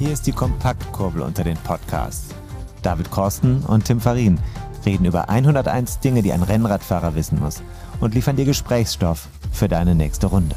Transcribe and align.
Hier 0.00 0.12
ist 0.14 0.26
die 0.26 0.32
Kompaktkurbel 0.32 1.20
unter 1.20 1.44
den 1.44 1.58
Podcasts. 1.58 2.34
David 2.82 3.10
Korsten 3.10 3.62
und 3.64 3.84
Tim 3.84 4.00
Farin 4.00 4.38
reden 4.86 5.04
über 5.04 5.28
101 5.28 6.00
Dinge, 6.00 6.22
die 6.22 6.32
ein 6.32 6.42
Rennradfahrer 6.42 7.14
wissen 7.14 7.38
muss 7.38 7.62
und 8.00 8.14
liefern 8.14 8.36
dir 8.36 8.46
Gesprächsstoff 8.46 9.28
für 9.52 9.68
deine 9.68 9.94
nächste 9.94 10.28
Runde. 10.28 10.56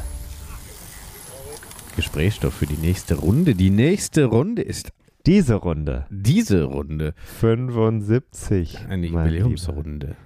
Gesprächsstoff 1.94 2.54
für 2.54 2.66
die 2.66 2.78
nächste 2.78 3.16
Runde. 3.16 3.54
Die 3.54 3.68
nächste 3.68 4.24
Runde 4.24 4.62
ist 4.62 4.92
Diese 5.26 5.56
Runde. 5.56 6.06
diese 6.08 6.64
Runde. 6.64 7.12
75. 7.40 8.78
Eine 8.88 9.08
Jubiläumsrunde. 9.08 10.16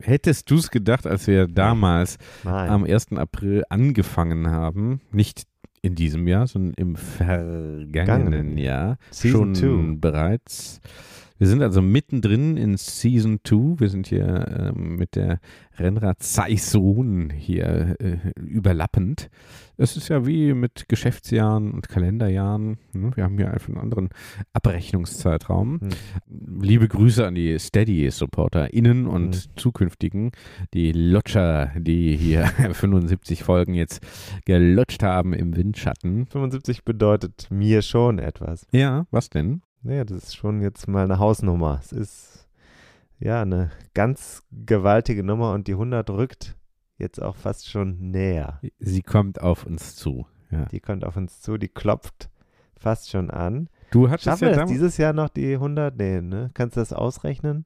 Hättest 0.00 0.48
du 0.52 0.54
es 0.54 0.70
gedacht, 0.70 1.04
als 1.04 1.26
wir 1.26 1.48
damals. 1.48 2.16
Nein. 2.44 2.70
am 2.70 2.84
1. 2.84 3.08
April 3.16 3.64
angefangen 3.70 4.48
haben, 4.48 5.00
nicht 5.10 5.48
in 5.82 5.94
diesem 5.94 6.26
Jahr, 6.26 6.46
sondern 6.46 6.74
im 6.74 6.96
vergangenen 6.96 8.58
Jahr, 8.58 8.98
Season 9.10 9.54
schon 9.54 9.94
two. 9.94 10.00
bereits. 10.00 10.80
Wir 11.38 11.46
sind 11.46 11.62
also 11.62 11.80
mittendrin 11.82 12.56
in 12.56 12.76
Season 12.76 13.38
2. 13.44 13.80
Wir 13.80 13.88
sind 13.88 14.08
hier 14.08 14.72
ähm, 14.76 14.96
mit 14.96 15.14
der 15.14 15.38
Rennrad-Saison 15.78 17.30
hier 17.30 17.94
äh, 18.00 18.16
überlappend. 18.40 19.30
Es 19.76 19.96
ist 19.96 20.08
ja 20.08 20.26
wie 20.26 20.52
mit 20.54 20.88
Geschäftsjahren 20.88 21.70
und 21.70 21.88
Kalenderjahren. 21.88 22.78
ne? 22.92 23.12
Wir 23.14 23.24
haben 23.24 23.36
hier 23.38 23.52
einfach 23.52 23.68
einen 23.68 23.78
anderen 23.78 24.08
Abrechnungszeitraum. 24.52 25.80
Hm. 25.80 26.60
Liebe 26.60 26.88
Grüße 26.88 27.26
an 27.26 27.34
die 27.34 27.58
Steady-SupporterInnen 27.58 29.06
und 29.06 29.28
Mhm. 29.28 29.56
zukünftigen, 29.56 30.32
die 30.74 30.92
Lodger, 30.92 31.72
die 31.78 32.16
hier 32.16 32.46
75 32.72 33.44
Folgen 33.44 33.74
jetzt 33.74 34.04
gelutscht 34.44 35.02
haben 35.02 35.32
im 35.32 35.56
Windschatten. 35.56 36.26
75 36.26 36.84
bedeutet 36.84 37.46
mir 37.50 37.82
schon 37.82 38.18
etwas. 38.18 38.66
Ja, 38.72 39.06
was 39.10 39.30
denn? 39.30 39.62
Naja, 39.82 40.04
das 40.04 40.18
ist 40.24 40.36
schon 40.36 40.60
jetzt 40.60 40.88
mal 40.88 41.04
eine 41.04 41.18
Hausnummer. 41.18 41.78
Es 41.82 41.92
ist 41.92 42.48
ja 43.18 43.42
eine 43.42 43.70
ganz 43.94 44.42
gewaltige 44.52 45.22
Nummer 45.22 45.52
und 45.52 45.66
die 45.68 45.72
100 45.72 46.08
rückt 46.10 46.56
jetzt 46.98 47.22
auch 47.22 47.36
fast 47.36 47.68
schon 47.68 48.10
näher. 48.10 48.60
Sie 48.78 49.02
kommt 49.02 49.40
auf 49.40 49.64
uns 49.66 49.94
zu. 49.96 50.26
Ja. 50.50 50.64
Die 50.66 50.80
kommt 50.80 51.04
auf 51.04 51.16
uns 51.16 51.40
zu, 51.40 51.58
die 51.58 51.68
klopft 51.68 52.30
fast 52.76 53.10
schon 53.10 53.30
an. 53.30 53.68
Du 53.90 54.08
hattest 54.08 54.24
Schaffen 54.24 54.44
ja 54.48 54.50
wir 54.50 54.56
das 54.62 54.70
dieses 54.70 54.96
Jahr 54.98 55.12
noch 55.12 55.28
die 55.28 55.54
100? 55.54 55.96
Nee, 55.96 56.20
ne? 56.20 56.50
Kannst 56.54 56.76
du 56.76 56.80
das 56.80 56.92
ausrechnen? 56.92 57.64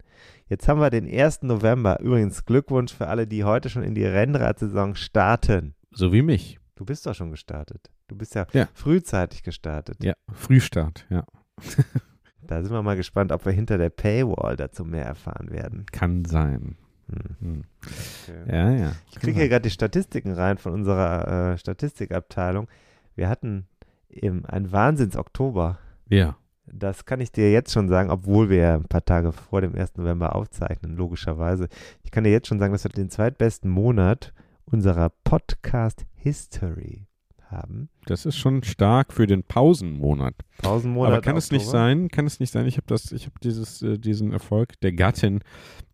Jetzt 0.49 0.69
haben 0.69 0.81
wir 0.81 0.91
den 0.91 1.07
1. 1.09 1.43
November. 1.43 2.01
Übrigens 2.01 2.45
Glückwunsch 2.45 2.93
für 2.95 3.09
alle, 3.09 3.27
die 3.27 3.45
heute 3.45 3.69
schon 3.69 3.83
in 3.83 3.95
die 3.95 4.05
Rennradsaison 4.05 4.95
starten. 4.95 5.75
So 5.91 6.13
wie 6.13 6.23
mich. 6.23 6.59
Du 6.77 6.85
bist 6.85 7.07
doch 7.07 7.15
schon 7.15 7.31
gestartet. 7.31 7.91
Du 8.09 8.17
bist 8.17 8.35
ja, 8.35 8.47
Ja. 8.53 8.69
frühzeitig 8.75 9.43
gestartet. 9.43 10.03
Ja, 10.03 10.15
Frühstart, 10.33 11.07
ja. 11.11 11.25
Da 12.45 12.61
sind 12.61 12.73
wir 12.73 12.83
mal 12.83 12.97
gespannt, 12.97 13.33
ob 13.33 13.47
wir 13.47 13.53
hinter 13.53 13.79
der 13.79 13.89
Paywall 13.89 14.57
dazu 14.57 14.85
mehr 14.85 15.07
erfahren 15.07 15.51
werden. 15.51 15.87
Kann 15.91 16.25
sein. 16.25 16.77
Hm. 17.09 17.37
Hm. 17.41 17.65
Okay. 17.81 18.55
Ja, 18.55 18.71
ja. 18.71 18.93
Ich 19.11 19.21
kriege 19.21 19.39
hier 19.39 19.49
gerade 19.49 19.63
die 19.63 19.71
Statistiken 19.71 20.33
rein 20.33 20.59
von 20.59 20.73
unserer 20.73 21.53
äh, 21.53 21.59
Statistikabteilung. 21.59 22.69
Wir 23.15 23.29
hatten 23.29 23.67
im, 24.09 24.45
einen 24.47 24.73
Wahnsinns-Oktober. 24.73 25.79
Ja. 26.09 26.37
Das 26.67 27.05
kann 27.05 27.21
ich 27.21 27.33
dir 27.33 27.51
jetzt 27.51 27.73
schon 27.73 27.89
sagen, 27.89 28.11
obwohl 28.11 28.51
wir 28.51 28.59
ja 28.59 28.75
ein 28.75 28.85
paar 28.85 29.05
Tage 29.05 29.33
vor 29.33 29.61
dem 29.61 29.75
1. 29.75 29.97
November 29.97 30.35
aufzeichnen, 30.37 30.97
logischerweise. 30.97 31.69
Ich 32.03 32.11
kann 32.11 32.25
dir 32.25 32.31
jetzt 32.31 32.49
schon 32.49 32.59
sagen, 32.59 32.73
dass 32.73 32.85
wir 32.85 32.91
den 32.91 33.11
zweitbesten 33.11 33.71
Monat 33.71 34.33
unserer 34.65 35.11
Podcast-History 35.25 37.07
haben. 37.53 37.89
Das 38.07 38.27
ist 38.27 38.37
schon 38.37 38.63
stark 38.63 39.13
für 39.13 39.27
den 39.27 39.45
Pausenmonat. 39.45 40.35
Pausenmonat. 40.59 41.13
Aber 41.13 41.21
kann 41.21 41.37
es 41.37 41.53
nicht 41.53 41.67
sein, 41.67 42.09
kann 42.09 42.27
es 42.27 42.41
nicht 42.41 42.51
sein, 42.51 42.67
ich 42.67 42.77
habe 42.77 42.87
das, 42.87 43.13
ich 43.13 43.27
habe 43.27 43.35
dieses, 43.43 43.83
äh, 43.83 43.99
diesen 43.99 44.33
Erfolg 44.33 44.81
der 44.81 44.93
Gattin 44.93 45.41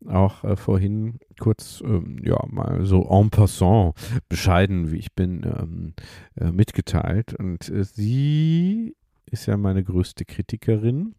auch 0.06 0.44
äh, 0.44 0.56
vorhin 0.56 1.18
kurz, 1.38 1.82
ähm, 1.84 2.18
ja, 2.24 2.38
mal 2.48 2.84
so 2.84 3.08
en 3.10 3.30
passant, 3.30 3.94
bescheiden 4.28 4.90
wie 4.92 4.98
ich 4.98 5.12
bin, 5.14 5.42
ähm, 5.44 5.94
äh, 6.36 6.52
mitgeteilt. 6.52 7.34
Und 7.34 7.68
äh, 7.68 7.84
sie 7.84 8.96
ist 9.26 9.46
ja 9.46 9.56
meine 9.56 9.84
größte 9.84 10.24
Kritikerin. 10.24 11.14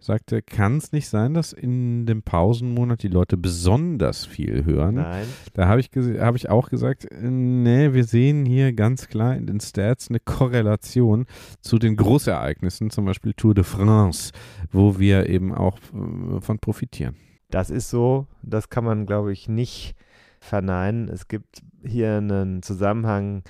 Sagte, 0.00 0.42
kann 0.42 0.76
es 0.76 0.92
nicht 0.92 1.08
sein, 1.08 1.34
dass 1.34 1.52
in 1.52 2.06
dem 2.06 2.22
Pausenmonat 2.22 3.02
die 3.02 3.08
Leute 3.08 3.36
besonders 3.36 4.26
viel 4.26 4.64
hören? 4.64 4.94
Nein. 4.94 5.26
Da 5.54 5.66
habe 5.66 5.80
ich, 5.80 5.90
habe 6.20 6.36
ich 6.36 6.48
auch 6.48 6.70
gesagt, 6.70 7.08
nee, 7.20 7.92
wir 7.92 8.04
sehen 8.04 8.46
hier 8.46 8.72
ganz 8.72 9.08
klar 9.08 9.34
in 9.34 9.46
den 9.46 9.58
Stats 9.58 10.08
eine 10.08 10.20
Korrelation 10.20 11.26
zu 11.60 11.80
den 11.80 11.96
Großereignissen, 11.96 12.90
zum 12.90 13.06
Beispiel 13.06 13.34
Tour 13.34 13.54
de 13.54 13.64
France, 13.64 14.32
wo 14.70 15.00
wir 15.00 15.28
eben 15.28 15.52
auch 15.52 15.78
äh, 15.78 16.40
von 16.40 16.60
profitieren. 16.60 17.16
Das 17.50 17.70
ist 17.70 17.90
so, 17.90 18.28
das 18.42 18.68
kann 18.68 18.84
man, 18.84 19.04
glaube 19.04 19.32
ich, 19.32 19.48
nicht 19.48 19.96
verneinen. 20.38 21.08
Es 21.08 21.26
gibt 21.26 21.62
hier 21.84 22.18
einen 22.18 22.62
Zusammenhang 22.62 23.42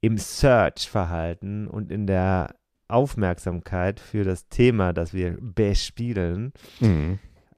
im 0.00 0.18
Search-Verhalten 0.18 1.66
und 1.66 1.90
in 1.90 2.06
der 2.06 2.54
Aufmerksamkeit 2.88 4.00
für 4.00 4.24
das 4.24 4.48
Thema, 4.48 4.92
das 4.92 5.12
wir 5.12 5.36
bespielen. 5.40 6.52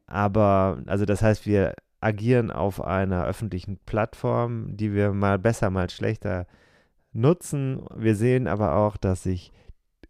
Aber, 0.06 0.83
also 0.87 1.05
das 1.05 1.22
heißt, 1.22 1.47
wir 1.47 1.75
agieren 2.00 2.50
auf 2.50 2.81
einer 2.83 3.25
öffentlichen 3.27 3.78
Plattform, 3.84 4.77
die 4.77 4.94
wir 4.94 5.12
mal 5.12 5.38
besser, 5.38 5.71
mal 5.71 5.91
schlechter 5.91 6.47
nutzen. 7.12 7.83
Wir 7.94 8.15
sehen 8.15 8.47
aber 8.47 8.77
auch, 8.77 8.97
dass 8.97 9.25
sich 9.25 9.53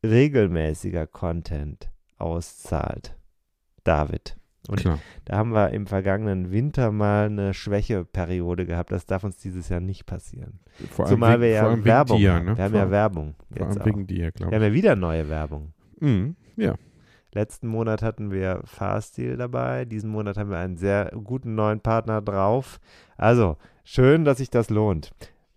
regelmäßiger 0.04 1.06
Content 1.06 1.90
auszahlt. 2.18 3.16
David. 3.84 4.36
Und 4.68 4.80
Klar. 4.80 4.98
da 5.24 5.36
haben 5.38 5.52
wir 5.54 5.70
im 5.70 5.86
vergangenen 5.86 6.52
Winter 6.52 6.92
mal 6.92 7.26
eine 7.26 7.54
Schwächeperiode 7.54 8.66
gehabt. 8.66 8.92
Das 8.92 9.06
darf 9.06 9.24
uns 9.24 9.38
dieses 9.38 9.68
Jahr 9.70 9.80
nicht 9.80 10.04
passieren. 10.06 10.60
Vor 10.90 11.06
allem 11.06 11.14
Zumal 11.14 11.40
wegen- 11.40 11.52
wir 11.52 11.58
vor 11.60 11.68
ja 11.70 11.74
wegen 11.76 11.84
Werbung 11.86 12.18
dir, 12.18 12.32
haben. 12.34 12.44
ne? 12.44 12.56
Wir 12.56 12.64
haben 12.64 12.70
vor, 12.72 12.80
ja 12.80 12.90
Werbung. 12.90 13.34
Vor 13.34 13.56
Jetzt 13.56 13.62
allem 13.70 13.80
auch. 13.80 13.86
wegen 13.86 14.06
dir, 14.06 14.16
Wir 14.24 14.30
glaube 14.32 14.54
haben 14.56 14.62
ich. 14.62 14.68
ja 14.68 14.74
wieder 14.74 14.94
neue 14.96 15.28
Werbung. 15.28 15.72
Mhm, 16.00 16.36
ja. 16.56 16.74
Letzten 17.34 17.68
Monat 17.68 18.02
hatten 18.02 18.30
wir 18.30 18.60
Fahrstil 18.64 19.36
dabei. 19.36 19.84
Diesen 19.84 20.10
Monat 20.10 20.36
haben 20.38 20.50
wir 20.50 20.58
einen 20.58 20.76
sehr 20.76 21.12
guten 21.24 21.54
neuen 21.54 21.80
Partner 21.80 22.20
drauf. 22.22 22.78
Also, 23.16 23.56
schön, 23.84 24.24
dass 24.24 24.38
sich 24.38 24.50
das 24.50 24.70
lohnt. 24.70 25.12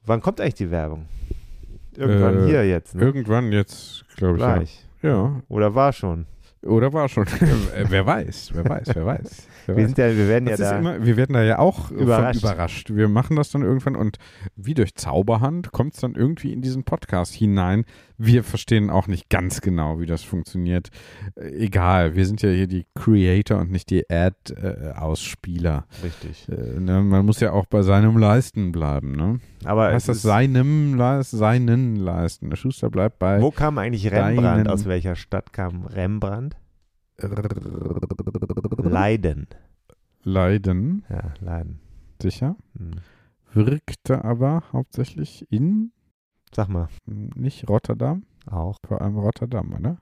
Wann 0.05 0.21
kommt 0.21 0.41
eigentlich 0.41 0.55
die 0.55 0.71
Werbung? 0.71 1.05
Irgendwann 1.95 2.43
Äh, 2.43 2.47
hier 2.47 2.67
jetzt, 2.67 2.95
ne? 2.95 3.01
Irgendwann 3.03 3.51
jetzt, 3.51 4.05
glaube 4.15 4.37
ich. 4.37 4.41
Ja. 4.41 4.53
Gleich. 4.55 4.85
ja. 5.01 5.41
Oder 5.49 5.75
war 5.75 5.91
schon? 5.93 6.25
Oder 6.63 6.93
war 6.93 7.09
schon. 7.09 7.25
Äh, 7.75 7.85
wer 7.89 8.05
weiß, 8.05 8.51
wer 8.53 8.65
weiß, 8.67 8.89
wer 8.93 9.05
weiß. 9.05 9.47
Wer 9.65 9.75
Wir, 9.75 9.83
weiß. 9.83 9.89
sind 9.89 9.97
ja, 9.97 10.15
wir 10.17 10.27
werden 10.27 10.45
Das 10.45 10.59
ja 10.59 10.71
da. 10.71 10.79
immer, 10.79 11.05
wir 11.05 11.15
werden 11.17 11.33
da 11.33 11.43
ja 11.43 11.59
auch 11.59 11.89
überrascht. 11.91 12.41
Überrascht. 12.41 12.89
Wir 12.93 13.07
machen 13.07 13.35
das 13.35 13.51
dann 13.51 13.61
irgendwann 13.61 13.95
und 13.95 14.17
wie 14.55 14.73
durch 14.73 14.95
Zauberhand 14.95 15.71
kommt 15.71 15.93
es 15.93 16.01
dann 16.01 16.15
irgendwie 16.15 16.51
in 16.51 16.61
diesen 16.61 16.83
Podcast 16.83 17.33
hinein. 17.33 17.85
Wir 18.17 18.43
verstehen 18.43 18.89
auch 18.89 19.07
nicht 19.07 19.29
ganz 19.29 19.61
genau, 19.61 19.99
wie 19.99 20.05
das 20.05 20.23
funktioniert. 20.23 20.89
Äh, 21.35 21.49
egal, 21.65 22.15
wir 22.15 22.25
sind 22.25 22.41
ja 22.41 22.49
hier 22.49 22.67
die 22.67 22.85
Creator 22.95 23.59
und 23.59 23.71
nicht 23.71 23.89
die 23.89 24.03
Ad-Ausspieler. 24.09 25.85
Richtig. 26.03 26.47
Äh, 26.49 26.79
ne? 26.79 27.01
Man 27.01 27.25
muss 27.25 27.39
ja 27.39 27.51
auch 27.51 27.65
bei 27.65 27.81
seinem 27.81 28.17
Leisten 28.17 28.71
bleiben. 28.71 29.13
Ne? 29.15 29.39
Aber 29.63 29.87
heißt 29.91 30.09
das 30.09 30.21
seinem 30.21 30.95
Leisten, 30.95 31.37
seinen 31.37 31.95
Leisten. 31.95 32.49
Der 32.49 32.57
Schuster 32.57 32.89
bleibt 32.89 33.19
bei 33.19 33.41
wo 33.41 33.51
kam 33.51 33.77
eigentlich 33.77 34.11
Rembrandt? 34.11 34.67
Aus 34.67 34.85
welcher 34.85 35.15
Stadt 35.15 35.53
kam 35.53 35.85
Rembrandt? 35.85 36.50
Leiden. 38.83 39.47
Leiden, 40.23 41.03
Ja, 41.09 41.33
Leiden. 41.39 41.79
sicher. 42.21 42.55
Hm. 42.77 42.91
Wirkte 43.53 44.23
aber 44.23 44.63
hauptsächlich 44.71 45.51
in 45.51 45.91
Sag 46.53 46.67
mal, 46.69 46.89
hm, 47.07 47.29
nicht 47.35 47.67
Rotterdam, 47.69 48.23
auch. 48.45 48.77
vor 48.85 49.01
allem 49.01 49.17
Rotterdam, 49.17 49.73
oder? 49.73 49.97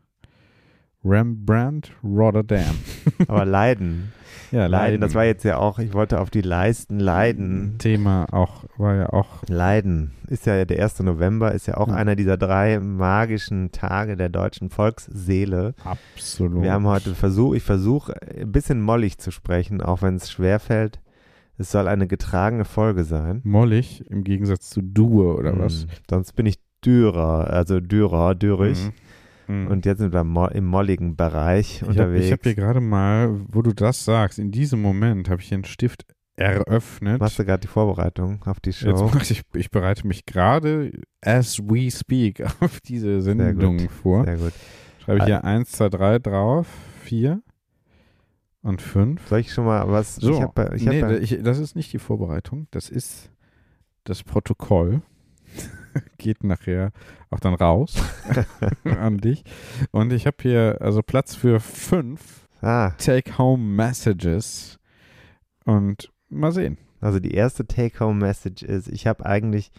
Rembrandt 1.04 1.92
Rotterdam. 2.04 2.75
Aber 3.28 3.46
Leiden. 3.46 4.12
ja, 4.51 4.68
Leiden, 4.68 5.00
das 5.01 5.16
war 5.16 5.25
jetzt 5.25 5.44
ja 5.44 5.57
auch, 5.57 5.80
ich 5.80 5.94
wollte 5.94 6.19
auf 6.19 6.30
die 6.30 6.42
Leisten 6.42 7.00
leiden. 7.00 7.75
Thema 7.80 8.25
auch, 8.34 8.66
war 8.78 8.96
ja 8.96 9.10
auch. 9.13 9.44
Leiden 9.48 10.12
ist 10.28 10.46
ja 10.46 10.66
der 10.66 10.81
1. 10.84 11.00
November, 11.01 11.54
ist 11.54 11.68
ja 11.68 11.78
auch 11.78 11.88
Ja. 11.88 11.96
einer 11.96 12.16
dieser 12.16 12.38
drei 12.38 12.80
magischen 12.80 13.72
Tage 13.72 14.18
der 14.18 14.30
deutschen 14.30 14.69
Volksseele. 14.69 15.74
Absolut. 15.84 16.62
Wir 16.63 16.74
haben 16.74 16.86
heute 16.88 17.16
versucht, 17.16 17.57
ich 17.57 17.63
versuche 17.63 18.13
ein 18.40 18.51
bisschen 18.51 18.81
mollig 18.81 19.18
zu 19.19 19.31
sprechen, 19.31 19.81
auch 19.81 20.01
wenn 20.01 20.16
es 20.16 20.30
schwerfällt. 20.31 21.00
Es 21.57 21.72
soll 21.72 21.88
eine 21.90 22.07
getragene 22.07 22.63
Folge 22.63 23.04
sein. 23.04 23.42
Mollig 23.44 24.06
im 24.10 24.24
Gegensatz 24.24 24.69
zu 24.69 24.81
Due 24.81 25.36
oder 25.36 25.60
was? 25.60 25.86
Mm, 25.86 25.90
Sonst 26.10 26.34
bin 26.34 26.46
ich 26.46 26.57
Dürer, 26.86 27.50
also 27.50 27.81
Dürer, 27.81 28.34
Dürrig. 28.36 28.86
Mhm. 28.86 28.92
Mhm. 29.50 29.68
Und 29.68 29.86
jetzt 29.86 30.00
sind 30.00 30.13
wir 30.13 30.24
mo 30.24 30.48
im 30.48 30.66
molligen 30.66 31.16
Bereich 31.16 31.75
ich 31.78 31.81
habe 31.81 31.92
unterwegs. 31.92 32.31
hab 32.31 32.44
hier 32.44 32.56
gerade 32.56 32.80
mal, 32.81 33.30
wo 33.48 33.62
du 33.62 33.74
das 33.74 34.06
sagst, 34.06 34.40
in 34.40 34.51
diesem 34.51 34.81
Moment 34.81 35.30
habe 35.30 35.42
ich 35.42 35.48
hier 35.50 35.56
einen 35.57 35.66
Stift 35.66 36.06
eröffnet. 36.36 37.19
Machst 37.19 37.38
du 37.40 37.44
gerade 37.46 37.60
die 37.62 37.68
Vorbereitung 37.68 38.42
auf 38.46 38.60
die 38.60 38.69
Jetzt 38.69 38.80
Show? 38.80 39.12
mach 39.13 39.30
ich, 39.30 39.42
ich 39.56 39.72
bereite 39.72 40.07
mich 40.07 40.25
gerade, 40.25 40.92
as 41.22 41.60
we 41.60 41.92
speak, 41.92 42.42
auf 42.62 42.80
diese 42.81 43.22
Sendung 43.22 43.78
gut. 43.78 43.92
vor. 43.92 44.24
Sehr 44.24 44.38
gut. 44.38 44.54
Schreibe 45.04 45.19
ich 45.19 45.25
hier 45.25 45.44
1, 45.44 45.72
2, 45.72 45.90
3 45.90 46.19
drauf, 46.19 46.68
4 47.01 47.42
und 48.62 48.81
5. 48.81 49.28
Soll 49.28 49.40
ich 49.40 49.51
schon 49.51 49.66
mal 49.66 49.90
was? 49.90 50.16
So, 50.16 50.31
ich 50.34 50.42
hab, 50.42 50.57
ich 50.75 50.86
hab 50.86 50.94
nee, 50.94 51.00
ja- 51.00 51.18
ich, 51.18 51.40
das 51.42 51.60
ist 51.60 51.75
nicht 51.75 51.92
die 51.92 52.00
Vorbereitung, 52.00 52.68
das 52.72 52.90
ist 52.90 53.31
das 54.04 54.24
Protokoll. 54.24 55.01
Geht 56.18 56.44
nachher 56.44 56.91
auch 57.30 57.39
dann 57.39 57.53
raus 57.53 57.95
an 58.83 59.18
dich. 59.18 59.44
Und 59.91 60.13
ich 60.13 60.25
habe 60.25 60.38
hier 60.41 60.77
also 60.81 61.01
Platz 61.01 61.36
für 61.36 61.59
fünf 61.59 62.47
ah, 62.62 62.91
Take-Home-Messages. 62.97 64.80
Und 65.65 66.12
mal 66.30 66.51
sehen. 66.51 66.77
also 67.01 67.19
die 67.19 67.33
erste 67.33 67.65
Take-Home-Message 67.65 68.63
ist, 68.63 68.88
ich 68.88 69.07
habe 69.07 69.25
eigentlich 69.25 69.71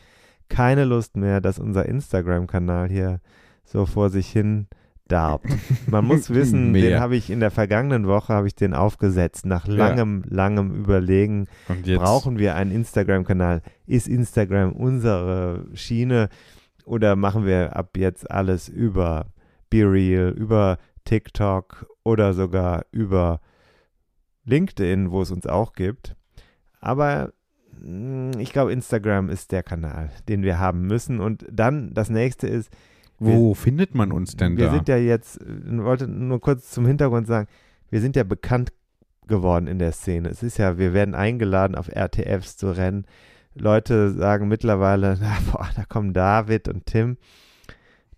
keine 0.48 0.84
Lust 0.84 1.16
mehr, 1.16 1.40
dass 1.40 1.58
unser 1.58 1.86
Instagram-Kanal 1.86 2.88
hier 2.88 3.20
so 3.64 3.86
vor 3.86 4.10
sich 4.10 4.28
hin 4.30 4.66
darbt. 5.10 5.46
Man 5.86 6.04
muss 6.04 6.30
wissen, 6.34 6.72
Mehr. 6.72 6.82
den 6.82 7.00
habe 7.00 7.16
ich 7.16 7.30
in 7.30 7.40
der 7.40 7.50
vergangenen 7.50 8.06
Woche, 8.06 8.32
habe 8.32 8.46
ich 8.46 8.54
den 8.54 8.74
aufgesetzt. 8.74 9.44
Nach 9.46 9.66
Ja. 9.66 9.74
langem, 9.74 10.22
langem 10.28 10.74
Überlegen 10.74 11.46
brauchen 11.96 12.38
wir 12.38 12.54
einen 12.54 12.70
Instagram-Kanal. 12.72 13.62
Ist 13.86 14.08
Instagram 14.08 14.72
unsere 14.72 15.66
Schiene 15.74 16.28
oder 16.84 17.16
machen 17.16 17.44
wir 17.46 17.76
ab 17.76 17.96
jetzt 17.96 18.30
alles 18.30 18.68
über 18.68 19.26
BeReal, 19.70 20.30
über 20.30 20.78
TikTok 21.04 21.86
oder 22.02 22.34
sogar 22.34 22.84
über 22.90 23.40
LinkedIn, 24.44 25.10
wo 25.10 25.22
es 25.22 25.30
uns 25.30 25.46
auch 25.46 25.72
gibt. 25.74 26.16
Aber 26.80 27.32
mh, 27.80 28.38
ich 28.38 28.52
glaube, 28.52 28.72
Instagram 28.72 29.28
ist 29.28 29.52
der 29.52 29.62
Kanal, 29.62 30.10
den 30.28 30.42
wir 30.42 30.58
haben 30.58 30.86
müssen. 30.86 31.20
Und 31.20 31.44
dann 31.50 31.92
das 31.94 32.10
nächste 32.10 32.46
ist, 32.48 32.70
Wo 33.20 33.54
findet 33.54 33.94
man 33.94 34.12
uns 34.12 34.34
denn 34.34 34.56
wir 34.56 34.66
da? 34.66 34.72
sind 34.72 34.88
ja 34.88 34.96
jetzt, 34.96 35.38
ich 35.40 35.78
wollte 35.78 36.08
nur 36.08 36.40
kurz 36.40 36.70
zum 36.70 36.86
Hintergrund 36.86 37.26
sagen, 37.26 37.48
wir 37.90 38.00
sind 38.00 38.16
ja 38.16 38.24
bekannt 38.24 38.72
geworden 39.26 39.66
in 39.66 39.78
der 39.78 39.92
Szene. 39.92 40.28
Es 40.30 40.42
ist 40.42 40.58
ja, 40.58 40.78
wir 40.78 40.94
werden 40.94 41.14
eingeladen, 41.14 41.76
auf 41.76 41.88
RTFs 41.88 42.56
zu 42.56 42.74
rennen. 42.74 43.06
Leute 43.54 44.10
sagen 44.10 44.48
mittlerweile, 44.48 45.18
na, 45.20 45.36
boah, 45.52 45.68
da 45.76 45.84
kommen 45.84 46.12
David 46.12 46.68
und 46.68 46.86
Tim. 46.86 47.18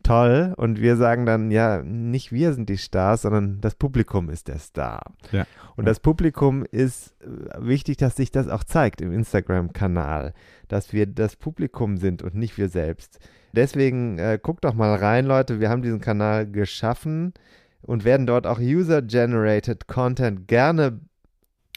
Toll. 0.03 0.55
Und 0.57 0.81
wir 0.81 0.97
sagen 0.97 1.27
dann, 1.27 1.51
ja, 1.51 1.83
nicht 1.83 2.33
wir 2.33 2.53
sind 2.55 2.69
die 2.69 2.79
Stars, 2.79 3.23
sondern 3.23 3.61
das 3.61 3.77
Publikum 3.77 4.31
ist 4.31 4.49
der 4.49 4.59
Star. 4.59 5.15
Ja. 5.31 5.47
Und 5.77 5.87
das 5.87 6.01
Publikum 6.01 6.65
ist 6.65 7.15
äh, 7.21 7.65
wichtig, 7.65 7.99
dass 7.99 8.17
sich 8.17 8.31
das 8.33 8.49
auch 8.49 8.65
zeigt 8.65 9.01
im 9.01 9.13
Instagram-Kanal, 9.13 10.33
dass 10.69 10.93
wir 10.93 11.07
das 11.07 11.37
Publikum 11.37 11.99
sind 11.99 12.23
und 12.23 12.35
nicht 12.35 12.59
wir 12.59 12.69
selbst. 12.69 13.21
Deswegen 13.53 14.19
äh, 14.19 14.39
guckt 14.43 14.65
doch 14.65 14.75
mal 14.75 14.95
rein, 14.95 15.27
Leute. 15.27 15.61
Wir 15.61 15.69
haben 15.69 15.83
diesen 15.83 16.01
Kanal 16.01 16.51
geschaffen 16.51 17.35
und 17.83 18.05
werden 18.05 18.27
dort 18.27 18.47
auch 18.47 18.59
User-Generated 18.59 19.87
Content 19.87 20.49
gerne 20.49 21.01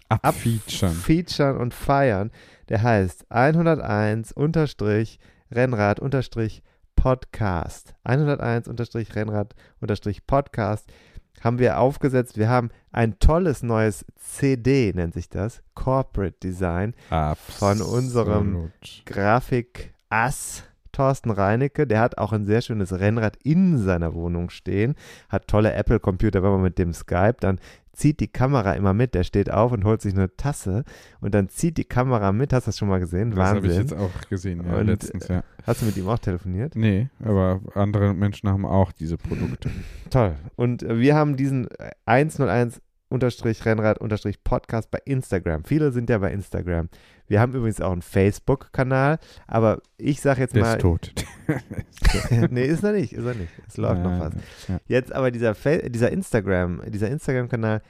Abfeaturen. 0.08 0.94
featuren 0.94 1.58
und 1.58 1.74
feiern. 1.74 2.32
Der 2.70 2.82
heißt 2.82 3.26
101 3.30 4.32
unterstrich 4.32 5.20
Rennrad 5.52 6.00
unterstrich 6.00 6.64
Podcast. 6.96 7.94
101 8.04 8.68
unterstrich 8.68 9.16
Rennrad 9.16 9.54
unterstrich 9.80 10.26
Podcast 10.26 10.92
haben 11.42 11.60
wir 11.60 11.80
aufgesetzt. 11.80 12.38
Wir 12.38 12.50
haben 12.50 12.70
ein 12.92 13.20
tolles 13.20 13.62
neues 13.62 14.06
CD, 14.16 14.94
nennt 14.96 15.14
sich 15.14 15.30
das, 15.30 15.62
Corporate 15.76 16.38
Design, 16.42 16.96
von 17.36 17.82
unserem 17.82 18.72
Absolut. 18.72 19.06
Grafik-Ass 19.06 20.64
Thorsten 20.96 21.30
Reinecke. 21.30 21.86
Der 21.86 22.00
hat 22.00 22.18
auch 22.18 22.32
ein 22.32 22.46
sehr 22.46 22.62
schönes 22.62 22.98
Rennrad 22.98 23.38
in 23.44 23.78
seiner 23.78 24.14
Wohnung 24.14 24.50
stehen, 24.50 24.96
hat 25.30 25.48
tolle 25.48 25.74
Apple-Computer, 25.74 26.42
wenn 26.42 26.52
man 26.52 26.62
mit 26.62 26.78
dem 26.78 26.94
Skype, 26.94 27.36
dann 27.40 27.60
zieht 27.92 28.20
die 28.20 28.28
Kamera 28.28 28.74
immer 28.74 28.94
mit. 28.94 29.14
Der 29.14 29.24
steht 29.24 29.52
auf 29.52 29.72
und 29.72 29.84
holt 29.84 30.02
sich 30.02 30.14
eine 30.14 30.36
Tasse 30.36 30.84
und 31.22 31.34
dann 31.34 31.50
zieht 31.50 31.78
die 31.78 31.86
Kamera 31.86 32.32
mit. 32.32 32.54
Hast 32.54 32.68
du 32.68 32.70
das 32.70 32.78
schon 32.78 32.88
mal 32.90 33.00
gesehen? 33.00 33.32
Das 33.32 33.40
habe 33.40 33.60
ich 33.60 33.64
Wahnsinn. 33.64 33.82
jetzt 33.82 33.94
auch 33.94 34.30
gesehen, 34.30 34.64
ja, 34.66 34.78
Und, 34.78 34.88
letztens, 34.88 35.28
ja. 35.28 35.44
Hast 35.66 35.82
du 35.82 35.86
mit 35.86 35.98
ihm 35.98 36.08
auch 36.08 36.20
telefoniert? 36.20 36.76
Nee, 36.76 37.10
aber 37.24 37.62
andere 37.74 38.14
Menschen 38.14 38.50
haben 38.50 38.66
auch 38.66 38.92
diese 38.92 39.18
Produkte. 39.18 39.70
Toll. 40.10 40.36
Und 40.56 40.84
äh, 40.84 41.00
wir 41.00 41.16
haben 41.16 41.36
diesen 41.38 41.70
äh, 41.72 41.92
101 42.06 42.82
unterstrich 43.16 43.66
Rennrad 43.66 43.98
unterstrich 44.00 44.44
Podcast 44.44 44.92
bei 44.92 45.00
Instagram. 45.06 45.64
Viele 45.64 45.92
sind 45.92 46.10
ja 46.10 46.20
bei 46.20 46.32
Instagram. 46.32 46.90
Wir 47.28 47.40
haben 47.42 47.54
übrigens 47.56 47.82
auch 47.82 47.92
einen 47.92 48.04
Facebook-Kanal, 48.04 49.18
aber 49.48 49.82
ich 49.98 50.22
sage 50.22 50.42
jetzt 50.42 50.56
Der 50.56 50.62
mal. 50.64 50.74
ist 50.76 50.82
tot. 50.82 51.12
nee, 52.52 52.66
ist 52.66 52.84
er 52.84 52.92
nicht, 52.94 53.14
ist 53.14 53.26
er 53.26 53.34
nicht. 53.34 53.52
Es 53.68 53.78
läuft 53.78 54.04
noch 54.04 54.20
was. 54.20 54.34
Ja. 54.68 54.80
Jetzt 54.88 55.12
aber 55.12 55.32
dieser, 55.32 55.56
Fa- 55.56 55.90
dieser 55.90 56.12
Instagram, 56.12 56.82
dieser 56.88 57.10
Instagram-Kanal, 57.10 57.82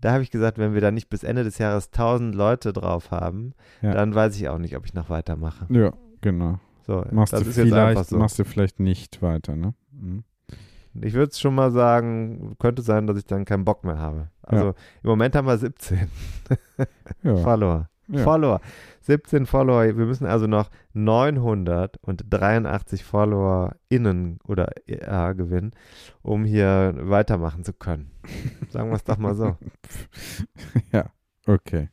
da 0.00 0.12
habe 0.12 0.22
ich 0.22 0.30
gesagt, 0.30 0.58
wenn 0.58 0.74
wir 0.74 0.80
da 0.80 0.90
nicht 0.90 1.08
bis 1.08 1.24
Ende 1.24 1.44
des 1.44 1.58
Jahres 1.58 1.86
1000 1.86 2.34
Leute 2.34 2.72
drauf 2.72 3.10
haben, 3.10 3.54
Ja. 3.82 3.92
dann 3.94 4.14
weiß 4.14 4.36
ich 4.36 4.48
auch 4.48 4.58
nicht, 4.58 4.76
ob 4.76 4.84
ich 4.86 4.94
noch 4.94 5.08
weitermache. 5.10 5.66
ja, 5.70 5.92
genau. 6.20 6.60
So, 6.86 7.02
Machst 7.12 7.32
das 7.32 7.44
du 7.44 7.50
vielleicht, 7.52 8.04
so. 8.10 8.18
machst 8.18 8.38
du 8.38 8.44
vielleicht 8.44 8.78
nicht 8.78 9.22
weiter, 9.22 9.56
ne? 9.56 9.72
Mhm. 9.92 10.22
Ich 11.00 11.14
würde 11.14 11.30
es 11.30 11.40
schon 11.40 11.54
mal 11.54 11.70
sagen, 11.72 12.56
könnte 12.58 12.82
sein, 12.82 13.06
dass 13.06 13.16
ich 13.18 13.26
dann 13.26 13.44
keinen 13.44 13.64
Bock 13.64 13.84
mehr 13.84 13.98
habe. 13.98 14.28
Also 14.42 14.66
Ja. 14.66 14.74
im 15.02 15.10
Moment 15.10 15.34
haben 15.34 15.46
wir 15.46 15.58
17 15.58 16.08
Ja. 17.22 17.36
Follower. 17.42 17.88
Ja. 18.08 18.22
Follower. 18.22 18.60
17 19.00 19.46
Follower. 19.46 19.84
Wir 19.84 20.06
müssen 20.06 20.26
also 20.26 20.46
noch 20.46 20.70
983 20.92 23.02
Follower 23.04 23.74
innen 23.88 24.38
oder 24.46 24.70
ja, 24.86 25.32
gewinnen, 25.32 25.72
um 26.22 26.44
hier 26.44 26.94
weitermachen 26.98 27.64
zu 27.64 27.72
können. 27.72 28.10
Sagen 28.68 28.90
wir 28.90 28.96
es 28.96 29.04
doch 29.04 29.18
mal 29.18 29.34
so. 29.34 29.56
ja, 30.92 31.06
okay. 31.46 31.88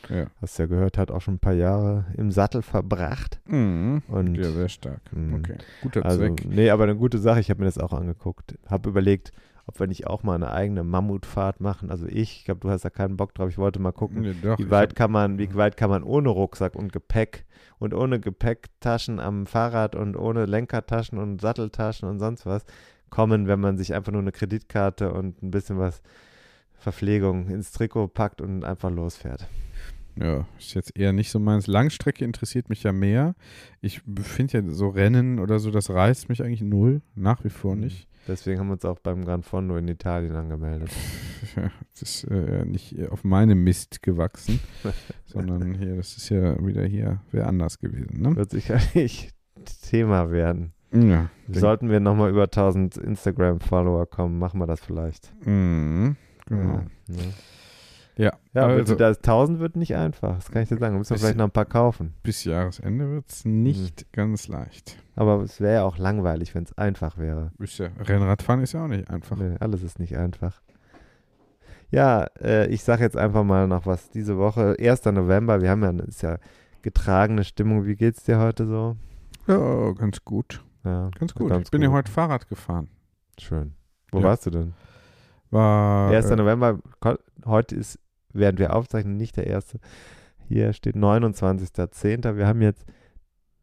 Ja. 0.10 0.28
Hast 0.42 0.58
ja 0.60 0.66
gehört, 0.66 0.98
hat 0.98 1.12
auch 1.12 1.22
schon 1.22 1.36
ein 1.36 1.40
paar 1.40 1.54
Jahre 1.54 2.06
im 2.18 2.32
Sattel 2.32 2.62
verbracht. 2.62 3.40
Mhm. 3.46 4.02
Und 4.08 4.36
Ja, 4.36 4.50
sehr 4.52 4.70
stark. 4.70 5.02
Mhm. 5.12 5.36
Okay, 5.36 5.58
guter 5.82 6.06
also, 6.06 6.20
Zweck. 6.20 6.46
nee, 6.46 6.70
aber 6.70 6.84
eine 6.84 6.96
gute 6.96 7.18
Sache. 7.18 7.40
Ich 7.40 7.50
habe 7.50 7.60
mir 7.62 7.66
das 7.68 7.78
auch 7.78 7.94
angeguckt. 7.94 8.56
Habe 8.68 8.90
überlegt, 8.90 9.32
ob 9.68 9.80
wir 9.80 9.88
nicht 9.88 10.08
auch 10.08 10.24
mal 10.24 10.36
eine 10.36 10.52
eigene 10.52 10.84
Mammutfahrt 10.84 11.62
machen. 11.62 11.92
Also 11.92 12.08
ich, 12.08 12.38
ich 12.40 12.46
glaube, 12.46 12.62
du 12.62 12.70
hast 12.70 12.84
da 12.84 12.90
keinen 12.90 13.16
Bock 13.16 13.34
drauf. 13.36 13.50
Ich 13.50 13.58
wollte 13.58 13.80
mal 13.80 13.92
gucken, 13.92 14.22
Nee, 14.22 14.36
doch, 14.42 14.58
wie 14.58 14.70
weit 14.72 14.90
hab- 14.92 14.96
kann 14.96 15.12
man, 15.12 15.38
wie 15.38 15.54
weit 15.56 15.78
kann 15.78 15.90
man 15.90 16.04
ohne 16.04 16.30
Rucksack 16.30 16.76
und 16.76 16.92
Gepäck 16.92 17.46
und 17.78 17.94
ohne 17.94 18.20
Gepäcktaschen 18.20 19.20
am 19.20 19.46
Fahrrad 19.46 19.96
und 19.96 20.16
ohne 20.18 20.46
Lenkertaschen 20.46 21.18
und 21.20 21.42
Satteltaschen 21.42 22.10
und 22.10 22.20
sonst 22.20 22.46
was 22.46 22.66
kommen, 23.12 23.48
wenn 23.48 23.60
man 23.60 23.78
sich 23.78 23.94
einfach 23.94 24.12
nur 24.12 24.22
eine 24.22 24.32
Kreditkarte 24.32 25.14
und 25.14 25.42
ein 25.44 25.52
bisschen 25.52 25.78
was 25.78 26.02
Verpflegung 26.74 27.48
ins 27.50 27.72
Trikot 27.72 28.08
packt 28.08 28.42
und 28.42 28.64
einfach 28.64 28.90
losfährt. 28.90 29.48
Ja, 30.16 30.48
ist 30.58 30.74
jetzt 30.74 30.98
eher 30.98 31.14
nicht 31.14 31.32
so 31.32 31.40
meins. 31.40 31.68
Langstrecke 31.68 32.26
interessiert 32.26 32.70
mich 32.70 32.84
ja 32.84 32.92
mehr. 32.92 33.36
Ich 33.82 34.02
finde 34.22 34.58
ja 34.58 34.64
so 34.70 34.90
Rennen 34.90 35.40
oder 35.40 35.60
so, 35.60 35.72
das 35.72 35.90
reißt 35.90 36.30
mich 36.30 36.44
eigentlich 36.44 36.62
null. 36.62 37.02
Nach 37.16 37.44
wie 37.44 37.50
vor 37.50 37.76
nicht. 37.76 38.08
Deswegen 38.28 38.60
haben 38.60 38.68
wir 38.68 38.74
uns 38.74 38.86
auch 38.86 39.00
beim 39.00 39.26
Gran 39.26 39.42
Fondo 39.42 39.78
in 39.78 39.88
Italien 39.88 40.36
angemeldet. 40.36 40.90
Ja, 41.56 41.72
das 42.00 42.02
ist 42.04 42.24
äh, 42.26 42.66
nicht 42.66 42.96
auf 43.10 43.24
meinem 43.24 43.64
Mist 43.64 44.04
gewachsen, 44.04 44.60
sondern 45.26 45.74
hier, 45.74 45.96
das 45.96 46.16
ist 46.16 46.30
ja 46.30 46.56
wieder 46.64 46.86
hier 46.86 47.20
wer 47.32 47.48
anders 47.48 47.80
gewesen. 47.80 48.22
Ne? 48.22 48.36
Wird 48.36 48.52
sicherlich 48.52 49.32
Thema 49.90 50.30
werden. 50.30 50.72
Ja, 50.94 51.30
Sollten 51.48 51.90
wir 51.90 52.00
nochmal 52.00 52.30
über 52.30 52.44
1000 52.44 52.98
Instagram-Follower 52.98 54.06
kommen, 54.06 54.38
machen 54.38 54.60
wir 54.60 54.68
das 54.68 54.82
vielleicht. 54.82 55.34
Mhm, 55.46 56.16
genau. 56.46 56.74
Ja, 56.74 56.84
ne? 57.08 57.34
Ja, 58.22 58.34
ja 58.54 58.68
also 58.68 58.94
das 58.94 59.18
1000 59.18 59.60
wird 59.60 59.76
nicht 59.76 59.96
einfach, 59.96 60.36
das 60.36 60.52
kann 60.52 60.62
ich 60.62 60.70
dir 60.70 60.78
sagen. 60.78 60.94
Da 60.94 61.00
müssen 61.00 61.10
wir 61.10 61.18
vielleicht 61.18 61.38
noch 61.38 61.46
ein 61.46 61.52
paar 61.52 61.66
kaufen. 61.66 62.14
bis 62.22 62.44
Jahresende 62.44 63.10
wird 63.10 63.28
es 63.30 63.46
nicht 63.46 64.14
ganz 64.14 64.48
leicht. 64.48 64.98
Aber 65.16 65.42
es 65.42 65.60
wäre 65.60 65.76
ja 65.76 65.84
auch 65.84 65.98
langweilig, 65.98 66.54
wenn 66.54 66.64
es 66.64 66.78
einfach 66.78 67.18
wäre. 67.18 67.52
Ist 67.58 67.80
ja, 67.80 67.90
Rennradfahren 68.00 68.62
ist 68.62 68.74
ja 68.74 68.84
auch 68.84 68.88
nicht 68.88 69.10
einfach. 69.10 69.38
Nee, 69.38 69.56
alles 69.60 69.82
ist 69.82 69.98
nicht 69.98 70.16
einfach. 70.18 70.62
Ja, 71.90 72.28
äh, 72.40 72.68
ich 72.68 72.84
sage 72.84 73.04
jetzt 73.04 73.18
einfach 73.18 73.44
mal 73.44 73.68
noch 73.68 73.88
was 73.88 74.12
diese 74.12 74.38
Woche. 74.38 74.76
1. 74.80 75.06
November, 75.06 75.62
wir 75.62 75.72
haben 75.72 75.82
ja, 75.82 75.90
ist 76.06 76.22
ja 76.22 76.38
getragene 76.84 77.44
Stimmung. 77.44 77.86
Wie 77.86 77.96
geht's 77.96 78.24
dir 78.24 78.40
heute 78.40 78.68
so? 78.68 78.98
Ja, 79.48 79.94
ganz 79.94 80.24
gut. 80.24 80.64
Ja, 80.84 81.10
Ganz 81.20 81.34
gut. 81.34 81.50
Ganz 81.50 81.68
ich 81.68 81.72
bin 81.72 81.82
ja 81.82 81.90
heute 81.90 82.12
Fahrrad 82.12 82.48
gefahren. 82.48 82.88
Schön. 83.40 83.74
Wo 84.12 84.20
Ja. 84.20 84.26
warst 84.26 84.46
du 84.46 84.52
denn? 84.52 84.74
War 85.50 86.12
1. 86.12 86.30
äh, 86.32 86.36
November, 86.36 86.80
heute 87.46 87.76
ist, 87.76 88.00
während 88.34 88.60
wir 88.60 88.76
aufzeichnen, 88.76 89.18
nicht 89.18 89.38
der 89.38 89.48
erste. 89.48 89.80
Hier 90.48 90.74
steht 90.74 90.96
29.10. 90.96 92.36
Wir 92.36 92.48
haben 92.48 92.62
jetzt, 92.62 92.86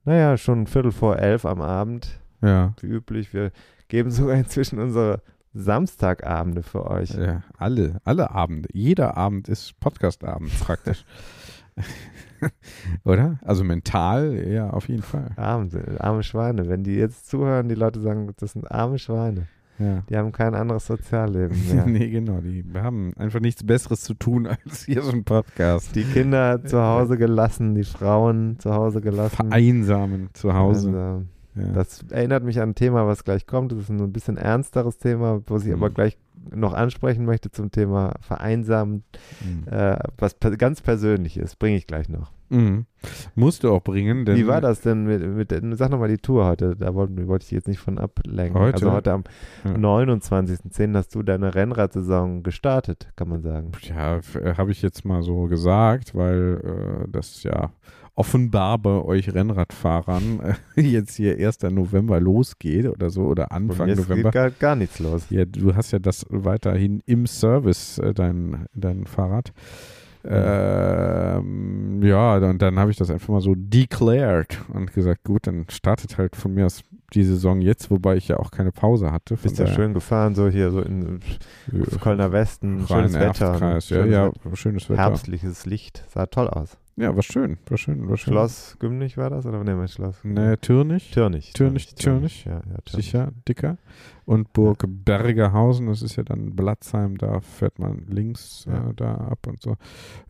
naja, 0.05 0.37
schon 0.37 0.63
ein 0.63 0.67
Viertel 0.67 0.93
vor 0.93 1.19
elf 1.19 1.45
am 1.45 1.61
Abend, 1.61 2.21
ja, 2.41 2.75
wie 2.81 2.87
üblich. 2.87 3.35
Wir 3.35 3.51
geben 3.89 4.11
sogar 4.11 4.37
inzwischen 4.37 4.79
unsere 4.79 5.23
Samstagabende 5.55 6.63
für 6.63 6.87
euch. 6.87 7.11
ja, 7.11 7.43
alle, 7.57 8.01
alle 8.05 8.31
Abende. 8.31 8.69
Jeder 8.73 9.17
Abend 9.17 9.49
ist 9.49 9.79
Podcast-Abend 9.81 10.59
praktisch. 10.61 11.05
Oder? 13.05 13.39
Also 13.45 13.65
mental, 13.65 14.47
ja, 14.49 14.71
auf 14.71 14.89
jeden 14.89 15.03
Fall. 15.03 15.31
Arm, 15.37 15.71
arme 15.99 16.23
Schweine. 16.23 16.69
Wenn 16.69 16.85
die 16.85 16.95
jetzt 16.95 17.29
zuhören, 17.29 17.69
die 17.69 17.75
Leute 17.75 18.01
sagen, 18.01 18.33
das 18.37 18.53
sind 18.53 18.71
arme 18.71 18.99
Schweine. 18.99 19.47
Ja. 19.79 20.03
Die 20.09 20.17
haben 20.17 20.33
kein 20.33 20.55
anderes 20.55 20.87
Sozialleben 20.87 21.57
mehr. 21.75 21.87
nee, 21.87 22.09
genau. 22.11 22.41
Die 22.41 22.65
haben 22.75 23.13
einfach 23.17 23.41
nichts 23.41 23.65
Besseres 23.65 24.03
zu 24.03 24.15
tun 24.15 24.47
als 24.65 24.85
hier 24.85 25.03
so 25.03 25.13
ein 25.13 25.25
Podcast. 25.25 25.95
Die 25.95 26.05
Kinder 26.05 26.63
zu 26.65 26.83
Hause 26.83 27.17
gelassen, 27.17 27.75
die 27.75 27.85
Frauen 27.85 28.59
zu 28.59 28.75
Hause 28.75 29.01
gelassen. 29.01 29.37
Vereinsamen 29.37 30.31
zu 30.33 30.53
Hause. 30.55 30.89
Also, 30.89 31.25
Ja. 31.55 31.73
Das 31.75 32.05
erinnert 32.11 32.45
mich 32.45 32.61
an 32.61 32.71
ein 32.71 32.75
Thema, 32.77 33.07
was 33.07 33.25
gleich 33.25 33.47
kommt. 33.47 33.73
Das 33.73 33.79
ist 33.81 33.89
ein 33.91 34.13
bisschen 34.13 34.37
ernsteres 34.37 34.99
Thema, 34.99 35.41
was 35.47 35.63
ich 35.65 35.69
Mhm. 35.69 35.75
aber 35.75 35.91
gleich 35.91 36.17
noch 36.55 36.73
ansprechen 36.73 37.25
möchte 37.25 37.51
zum 37.51 37.71
Thema 37.73 38.15
Vereinsamen, 38.21 39.03
Mhm. 39.45 39.69
äh, 39.73 39.99
was 40.19 40.35
per 40.35 40.57
ganz 40.57 40.81
persönlich 40.81 41.37
ist. 41.37 41.59
Bringe 41.59 41.77
ich 41.77 41.87
gleich 41.87 42.09
noch. 42.09 42.31
Mhm. 42.51 42.87
Musst 43.35 43.63
du 43.63 43.71
auch 43.71 43.83
bringen, 43.83 44.25
denn 44.25 44.37
Wie 44.37 44.47
war 44.47 44.61
das 44.61 44.81
denn 44.81 45.05
mit, 45.05 45.25
mit 45.27 45.51
der- 45.51 45.61
sag 45.77 45.91
nochmal 45.91 46.09
die 46.09 46.17
Tour 46.19 46.47
heute? 46.47 46.75
Da 46.77 46.95
wollte, 46.95 47.27
wollte 47.29 47.45
ich 47.45 47.51
jetzt 47.53 47.69
nicht 47.69 47.79
von 47.81 47.99
ablenken. 47.99 48.59
Heute? 48.61 48.75
Also 48.75 48.93
heute 48.93 49.13
am 49.13 49.25
Ja. 49.65 49.73
29.10. 49.75 50.95
hast 50.97 51.15
du 51.15 51.23
deine 51.23 51.55
Rennradsaison 51.55 52.43
gestartet, 52.43 53.09
kann 53.17 53.29
man 53.29 53.43
sagen. 53.43 53.73
Ja, 53.83 54.21
habe 54.57 54.71
ich 54.73 54.83
jetzt 54.83 55.05
mal 55.05 55.23
so 55.23 55.45
gesagt, 55.45 56.15
weil 56.15 57.05
äh, 57.05 57.09
das 57.11 57.43
ja 57.43 57.71
offenbar 58.15 58.79
bei 58.79 58.91
euch 59.01 59.33
Rennradfahrern 59.33 60.41
äh, 60.75 60.81
jetzt 60.81 61.15
hier 61.15 61.37
1. 61.39 61.63
November 61.71 62.19
losgeht 62.19 62.87
oder 62.89 63.11
so 63.11 63.23
oder 63.27 63.53
Anfang 63.53 63.87
mir 63.87 63.95
November. 63.97 64.31
geht 64.31 64.33
gar, 64.33 64.51
gar 64.51 64.75
nichts 64.75 64.99
los. 64.99 65.27
Ja, 65.31 65.45
du 65.45 65.77
hast 65.77 65.93
ja 65.93 66.01
das 66.01 66.27
weiterhin 66.29 67.01
im 67.07 67.27
Service, 67.27 67.99
äh, 67.99 68.13
dein, 68.15 68.67
dein 68.75 69.07
Fahrrad. 69.07 69.53
Ähm, 70.31 72.03
ja, 72.03 72.37
und 72.37 72.61
dann 72.61 72.79
habe 72.79 72.91
ich 72.91 72.97
das 72.97 73.11
einfach 73.11 73.29
mal 73.29 73.41
so 73.41 73.55
declared 73.57 74.59
und 74.73 74.93
gesagt, 74.93 75.25
gut, 75.25 75.47
dann 75.47 75.65
startet 75.71 76.19
halt 76.19 76.37
von 76.37 76.53
mir 76.53 76.67
aus 76.67 76.83
die 77.15 77.25
Saison 77.25 77.61
jetzt, 77.63 77.91
wobei 77.91 78.17
ich 78.17 78.29
ja 78.29 78.37
auch 78.39 78.51
keine 78.51 78.71
Pause 78.71 79.11
hatte. 79.11 79.37
Bist 79.37 79.59
ja 79.59 79.67
schön 79.67 79.95
gefahren, 79.95 80.35
so 80.35 80.49
hier 80.49 80.71
so 80.71 80.81
in 80.81 81.21
Ja, 81.73 81.99
Kölner 81.99 82.33
Westen, 82.33 82.87
schönes 82.87 83.15
Wetter. 83.15 83.59
Ja, 83.59 83.81
Schönes 83.81 84.11
ja, 84.13 84.27
Wetter. 84.27 84.57
schönes 84.57 84.91
Wetter. 84.91 85.01
Herbstliches 85.01 85.65
Licht, 85.65 86.05
sah 86.09 86.27
toll 86.27 86.49
aus. 86.49 86.77
Ja, 86.99 87.15
war 87.15 87.23
schön, 87.23 87.59
war 87.69 87.79
schön, 87.79 88.09
war 88.09 88.17
schön. 88.17 88.33
Schloss 88.33 88.77
Gümnich 88.81 89.17
war 89.17 89.31
das 89.31 89.47
oder 89.47 89.63
ne, 89.63 89.87
Schloss? 89.87 90.17
Ne, 90.25 90.59
Türnich, 90.61 91.13
Türnich. 91.13 91.53
Türnich, 91.53 91.95
Türnich. 91.95 92.45
Ja, 92.45 92.55
ja, 92.55 92.61
Türnich. 92.85 93.07
sicher, 93.07 93.31
dicker. 93.47 93.79
Und 94.25 94.53
Burg 94.53 94.85
Bergerhausen, 94.87 95.87
das 95.87 96.03
ist 96.03 96.17
ja 96.17 96.25
dann 96.25 96.57
Blatzheim, 96.57 97.17
da 97.17 97.41
fährt 97.41 97.79
man 97.79 98.05
links 98.09 98.67
Ja. 98.69 98.91
äh, 98.91 98.95
da 98.97 99.15
ab 99.15 99.47
und 99.47 99.63
so. 99.63 99.77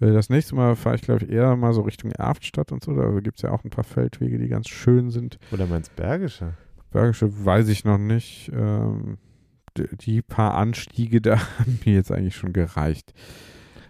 Äh, 0.00 0.12
das 0.12 0.28
nächste 0.28 0.56
Mal 0.56 0.76
fahre 0.76 0.96
ich, 0.96 1.02
glaube 1.02 1.25
ich, 1.25 1.30
eher 1.30 1.56
mal 1.56 1.72
so 1.72 1.80
Richtung 1.80 2.12
Erftstadt 2.12 2.70
und 2.70 2.84
so. 2.84 2.94
Da 2.94 3.18
gibt 3.20 3.38
es 3.38 3.42
ja 3.42 3.50
auch 3.50 3.64
ein 3.64 3.70
paar 3.70 3.84
Feldwege, 3.84 4.38
die 4.38 4.48
ganz 4.48 4.68
schön 4.68 5.10
sind. 5.10 5.38
Oder 5.50 5.66
meinst 5.66 5.96
Bergische? 5.96 6.52
Bergische 6.90 7.44
weiß 7.46 7.68
ich 7.68 7.87
noch 7.87 7.98
nicht. 7.98 8.52
Ähm, 8.54 9.16
die, 9.78 9.96
die 9.96 10.22
paar 10.22 10.52
Anstiege 10.54 11.20
da 11.22 11.38
haben 11.58 11.80
mir 11.87 11.94
jetzt 11.94 12.12
eigentlich 12.12 12.37
schon 12.37 12.52
gereicht. 12.52 13.14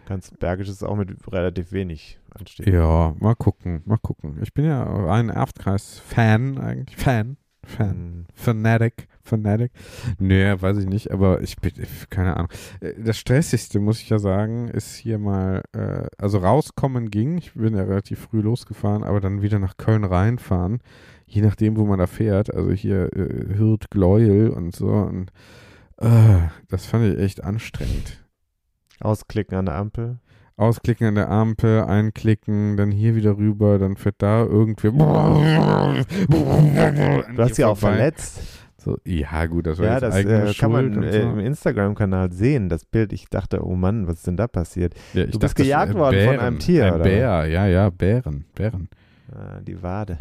Ganz 0.08 0.30
Bergisch 0.30 0.70
ist 0.70 0.82
auch 0.82 0.96
mit 0.96 1.10
relativ 1.30 1.70
wenig 1.70 2.18
Anstieg. 2.30 2.66
Ja, 2.66 3.14
mal 3.18 3.34
gucken, 3.34 3.82
mal 3.84 3.98
gucken. 3.98 4.38
Ich 4.40 4.54
bin 4.54 4.64
ja 4.64 5.06
ein 5.06 5.28
Erftkreis-Fan 5.28 6.56
eigentlich. 6.56 6.96
Fan, 6.96 7.36
Fan. 7.62 7.90
Hm. 7.90 8.26
Fanatic, 8.32 9.06
Fanatic. 9.22 9.70
Nee, 10.18 10.54
weiß 10.58 10.78
ich 10.78 10.86
nicht, 10.86 11.10
aber 11.10 11.42
ich 11.42 11.58
bin, 11.58 11.72
keine 12.08 12.38
Ahnung. 12.38 12.48
Äh, 12.80 12.94
Das 12.96 13.18
Stressigste, 13.18 13.80
muss 13.80 14.00
ich 14.00 14.08
ja 14.08 14.18
sagen, 14.18 14.68
ist 14.68 14.94
hier 14.94 15.18
mal, 15.18 15.62
äh, 15.72 16.06
also 16.16 16.38
rauskommen 16.38 17.10
ging, 17.10 17.36
ich 17.36 17.52
bin 17.52 17.76
ja 17.76 17.82
relativ 17.82 18.20
früh 18.20 18.40
losgefahren, 18.40 19.04
aber 19.04 19.20
dann 19.20 19.42
wieder 19.42 19.58
nach 19.58 19.76
Köln 19.76 20.04
reinfahren, 20.04 20.80
je 21.26 21.42
nachdem, 21.42 21.76
wo 21.76 21.84
man 21.84 21.98
da 21.98 22.06
fährt, 22.06 22.54
also 22.54 22.72
hier 22.72 23.12
äh, 23.14 23.58
Hürth, 23.58 23.90
Gleuel 23.90 24.48
und 24.48 24.74
so 24.74 24.88
und 24.88 25.32
äh, 25.98 26.48
das 26.68 26.86
fand 26.86 27.04
ich 27.04 27.18
echt 27.18 27.44
anstrengend. 27.44 28.24
Ausklicken 29.00 29.56
an 29.58 29.66
der 29.66 29.76
Ampel. 29.76 30.18
Ausklicken 30.56 31.06
an 31.08 31.14
der 31.14 31.30
Ampel, 31.30 31.82
einklicken, 31.82 32.76
dann 32.76 32.90
hier 32.90 33.14
wieder 33.14 33.36
rüber, 33.36 33.78
dann 33.78 33.96
fährt 33.96 34.16
da 34.18 34.42
irgendwer. 34.42 34.90
Du 34.90 36.02
hast 37.42 37.54
sie 37.54 37.64
auch 37.64 37.78
verletzt. 37.78 38.40
So, 38.80 38.96
ja, 39.04 39.46
gut, 39.46 39.66
das 39.66 39.78
war 39.78 39.86
Ja, 39.86 39.92
jetzt 39.94 40.02
das 40.02 40.14
eigene 40.14 40.34
äh, 40.50 40.54
kann 40.54 40.70
Schuld 40.72 40.94
man 40.94 41.02
äh, 41.02 41.12
so. 41.12 41.18
im 41.30 41.38
Instagram-Kanal 41.40 42.32
sehen, 42.32 42.68
das 42.68 42.84
Bild. 42.84 43.12
Ich 43.12 43.28
dachte, 43.28 43.64
oh 43.64 43.74
Mann, 43.74 44.06
was 44.06 44.16
ist 44.18 44.26
denn 44.28 44.36
da 44.36 44.46
passiert? 44.46 44.94
Ja, 45.14 45.24
Du 45.26 45.38
bist 45.38 45.54
dachte, 45.58 45.62
gejagt 45.64 45.94
worden 45.94 46.24
von 46.24 46.38
einem 46.38 46.58
Tier, 46.60 46.86
Ein 46.86 46.94
oder 46.94 47.02
Bär, 47.04 47.46
ja, 47.46 47.66
ja, 47.66 47.90
Bären, 47.90 48.44
Bären. 48.54 48.88
Ah, 49.32 49.60
die 49.60 49.82
Wade. 49.82 50.18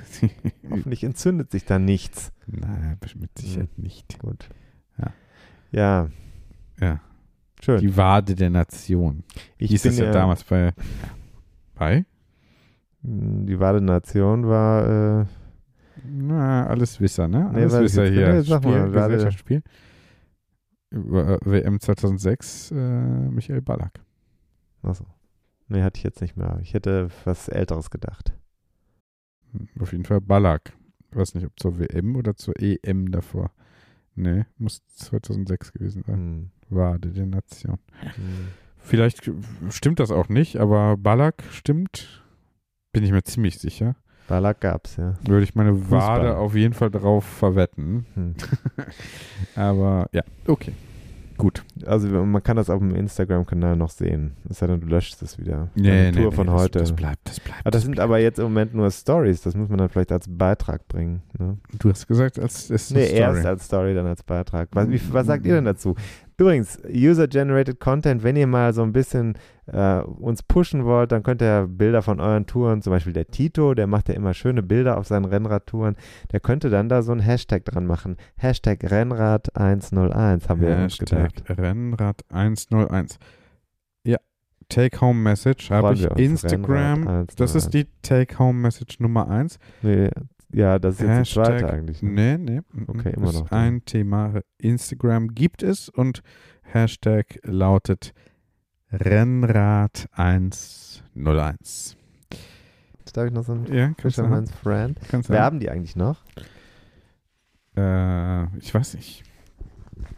Hoffentlich 0.70 1.04
entzündet 1.04 1.50
sich 1.50 1.64
da 1.64 1.78
nichts. 1.78 2.32
Nein, 2.46 2.98
mit 3.18 3.36
Sicherheit 3.36 3.76
nicht. 3.76 4.18
Gut. 4.20 4.48
Ja. 4.98 5.12
Ja. 5.72 6.08
Ja. 6.80 7.00
Schön. 7.66 7.80
Die 7.80 7.96
Wade 7.96 8.36
der 8.36 8.48
Nation. 8.48 9.24
ich 9.58 9.70
Hieß 9.70 9.86
es 9.86 9.98
ja 9.98 10.12
damals 10.12 10.44
bei. 10.44 10.72
Bei? 11.74 12.06
Die 13.02 13.58
Wade 13.58 13.80
Nation 13.80 14.46
war, 14.46 15.22
äh, 15.22 15.26
Na, 16.04 16.64
alles 16.68 17.00
Wisser, 17.00 17.26
ne? 17.26 17.50
Nee, 17.52 17.62
Alles 17.62 17.74
ich 17.74 17.80
Wisser 17.80 18.06
hier. 18.06 18.34
Nee, 18.34 18.40
sag 18.42 18.62
Spiel, 18.62 18.86
mal, 18.86 19.08
Gesellschaftsspiel. 19.08 19.62
WM 20.92 21.80
2006 21.80 22.70
äh, 22.70 22.74
Michael 23.30 23.62
Ballack. 23.62 23.98
Achso. 24.82 25.04
Nee, 25.66 25.82
hatte 25.82 25.98
ich 25.98 26.04
jetzt 26.04 26.20
nicht 26.20 26.36
mehr. 26.36 26.60
Ich 26.62 26.72
hätte 26.72 27.08
was 27.24 27.48
Älteres 27.48 27.90
gedacht. 27.90 28.32
Hm, 29.50 29.66
Auf 29.80 29.90
jeden 29.90 30.04
Fall 30.04 30.20
Ballack. 30.20 30.72
Ich 31.10 31.16
weiß 31.16 31.34
nicht, 31.34 31.46
ob 31.46 31.58
zur 31.58 31.80
WM 31.80 32.14
oder 32.14 32.36
zur 32.36 32.54
EM 32.62 33.10
davor. 33.10 33.50
Nee, 34.14 34.44
muss 34.56 34.86
2006 34.86 35.72
gewesen 35.72 36.04
sein. 36.06 36.14
Hm. 36.14 36.50
Wade 36.70 37.10
der 37.10 37.26
Nation. 37.26 37.78
Vielleicht 38.78 39.30
stimmt 39.70 40.00
das 40.00 40.10
auch 40.10 40.28
nicht, 40.28 40.56
aber 40.56 40.96
Ballack 40.96 41.42
stimmt. 41.50 42.22
Bin 42.92 43.02
ich 43.04 43.10
mir 43.10 43.22
ziemlich 43.22 43.58
sicher. 43.58 43.96
Ballack 44.28 44.60
gab's, 44.60 44.96
ja. 44.96 45.14
Würde 45.26 45.44
ich 45.44 45.54
meine 45.54 45.74
Fußball. 45.74 46.20
Wade 46.20 46.36
auf 46.36 46.54
jeden 46.54 46.74
Fall 46.74 46.90
drauf 46.90 47.24
verwetten. 47.24 48.06
Hm. 48.14 48.34
Aber 49.54 50.08
ja, 50.12 50.22
okay. 50.46 50.72
Gut. 51.36 51.64
Also 51.84 52.08
man 52.08 52.42
kann 52.42 52.56
das 52.56 52.70
auf 52.70 52.78
dem 52.78 52.94
Instagram-Kanal 52.94 53.76
noch 53.76 53.90
sehen. 53.90 54.32
Es 54.48 54.58
sei 54.58 54.68
denn, 54.68 54.80
du 54.80 54.86
löscht 54.86 55.20
es 55.20 55.38
wieder. 55.38 55.68
Nee, 55.74 56.10
nee, 56.10 56.12
Tour 56.12 56.30
nee, 56.30 56.36
von 56.36 56.46
das, 56.46 56.60
heute. 56.62 56.78
Das 56.78 56.92
bleibt, 56.92 57.28
das 57.28 57.40
bleibt. 57.40 57.60
aber 57.60 57.70
das 57.70 57.82
sind 57.82 57.92
bleibt. 57.96 58.04
aber 58.04 58.18
jetzt 58.18 58.38
im 58.38 58.44
Moment 58.46 58.74
nur 58.74 58.90
Stories. 58.90 59.42
Das 59.42 59.54
muss 59.54 59.68
man 59.68 59.78
dann 59.78 59.88
vielleicht 59.90 60.12
als 60.12 60.26
Beitrag 60.28 60.88
bringen. 60.88 61.22
Ne? 61.38 61.58
Du 61.78 61.90
hast 61.90 62.06
gesagt, 62.06 62.38
als 62.38 62.70
ist 62.70 62.90
Nee, 62.92 63.06
Story. 63.06 63.20
erst 63.20 63.44
als 63.46 63.66
Story, 63.66 63.94
dann 63.94 64.06
als 64.06 64.22
Beitrag. 64.22 64.68
Was, 64.72 64.88
wie, 64.88 65.00
was 65.12 65.26
sagt 65.26 65.44
ihr 65.44 65.54
denn 65.54 65.66
dazu? 65.66 65.94
Übrigens, 66.38 66.78
User-Generated 66.86 67.80
Content, 67.80 68.22
wenn 68.22 68.36
ihr 68.36 68.46
mal 68.46 68.74
so 68.74 68.82
ein 68.82 68.92
bisschen 68.92 69.38
äh, 69.66 70.00
uns 70.00 70.42
pushen 70.42 70.84
wollt, 70.84 71.10
dann 71.10 71.22
könnt 71.22 71.40
ihr 71.40 71.66
Bilder 71.66 72.02
von 72.02 72.20
euren 72.20 72.46
Touren, 72.46 72.82
zum 72.82 72.92
Beispiel 72.92 73.14
der 73.14 73.28
Tito, 73.28 73.72
der 73.72 73.86
macht 73.86 74.10
ja 74.10 74.14
immer 74.14 74.34
schöne 74.34 74.62
Bilder 74.62 74.98
auf 74.98 75.06
seinen 75.06 75.24
Rennradtouren, 75.24 75.96
der 76.32 76.40
könnte 76.40 76.68
dann 76.68 76.90
da 76.90 77.02
so 77.02 77.12
ein 77.12 77.20
Hashtag 77.20 77.64
dran 77.64 77.86
machen. 77.86 78.16
Hashtag 78.36 78.84
Rennrad101, 78.84 80.48
haben 80.48 80.60
wir 80.60 80.76
uns 80.76 80.98
Hashtag 81.00 81.34
gedacht. 81.34 81.58
Rennrad 81.58 82.22
101. 82.30 83.18
Ja, 84.04 84.18
Take-Home-Message 84.68 85.70
habe 85.70 85.94
ich 85.94 86.10
uns, 86.10 86.20
Instagram. 86.20 87.26
Das 87.36 87.54
ist 87.54 87.72
die 87.72 87.86
Take-Home-Message 88.02 89.00
Nummer 89.00 89.30
1. 89.30 89.58
Nee, 89.80 90.10
ja, 90.52 90.78
das 90.78 90.94
ist 90.96 91.00
jetzt 91.00 91.08
die 91.10 91.14
Hashtag- 91.40 91.58
zweite 91.60 91.70
eigentlich. 91.72 92.02
Ne? 92.02 92.38
Nee, 92.38 92.38
nee. 92.38 92.60
mm, 92.72 92.84
Okay, 92.88 93.10
mm, 93.10 93.14
immer 93.16 93.28
ist 93.30 93.40
noch. 93.40 93.50
ein 93.52 93.84
Thema. 93.84 94.40
Instagram 94.58 95.28
gibt 95.34 95.62
es 95.62 95.88
und 95.88 96.22
Hashtag 96.62 97.38
lautet 97.42 98.12
Rennrad 98.92 100.08
101. 100.12 101.96
Darf 103.12 103.26
ich 103.28 103.32
noch 103.32 103.44
so 103.44 103.52
ein 103.52 103.66
Ja, 103.72 103.86
kannst 103.86 103.98
du 104.00 104.02
Fisherman's 104.22 104.50
Friend? 104.52 104.98
Kannst 105.08 105.30
Werben 105.30 105.58
die 105.60 105.70
eigentlich 105.70 105.96
noch? 105.96 106.22
Äh, 107.76 108.56
ich 108.58 108.74
weiß 108.74 108.94
nicht. 108.94 109.22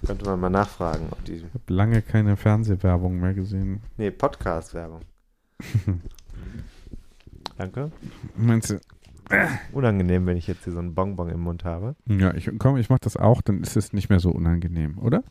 Könnte 0.04 0.25
man 0.25 0.40
mal 0.40 0.49
nachfragen, 0.50 1.06
ob 1.11 1.25
die. 1.25 1.35
Ich 1.35 1.44
habe 1.44 1.73
lange 1.73 2.02
keine 2.02 2.37
Fernsehwerbung 2.37 3.18
mehr 3.20 3.35
gesehen. 3.35 3.80
Nee, 3.97 4.11
Podcast-Werbung. 4.11 5.02
Danke. 7.56 7.90
Meinst 8.37 8.70
du? 8.70 8.80
Unangenehm, 9.73 10.26
wenn 10.26 10.37
ich 10.37 10.47
jetzt 10.47 10.64
hier 10.64 10.73
so 10.73 10.78
einen 10.78 10.94
Bonbon 10.94 11.28
im 11.28 11.40
Mund 11.40 11.64
habe. 11.64 11.94
Ja, 12.06 12.32
ich 12.35 12.50
komm, 12.58 12.76
ich 12.78 12.88
mach 12.88 12.99
das 12.99 13.16
auch, 13.16 13.42
dann 13.42 13.61
ist 13.62 13.76
es 13.76 13.92
nicht 13.92 14.08
mehr 14.08 14.20
so 14.20 14.30
unangenehm, 14.30 14.99
oder? 14.99 15.23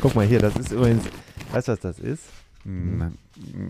Guck 0.00 0.14
mal 0.14 0.26
hier, 0.26 0.40
das 0.40 0.56
ist 0.56 0.72
übrigens. 0.72 1.04
Weißt 1.52 1.68
du, 1.68 1.72
was 1.72 1.80
das 1.80 1.98
ist? 1.98 2.24
Mal, 2.64 3.12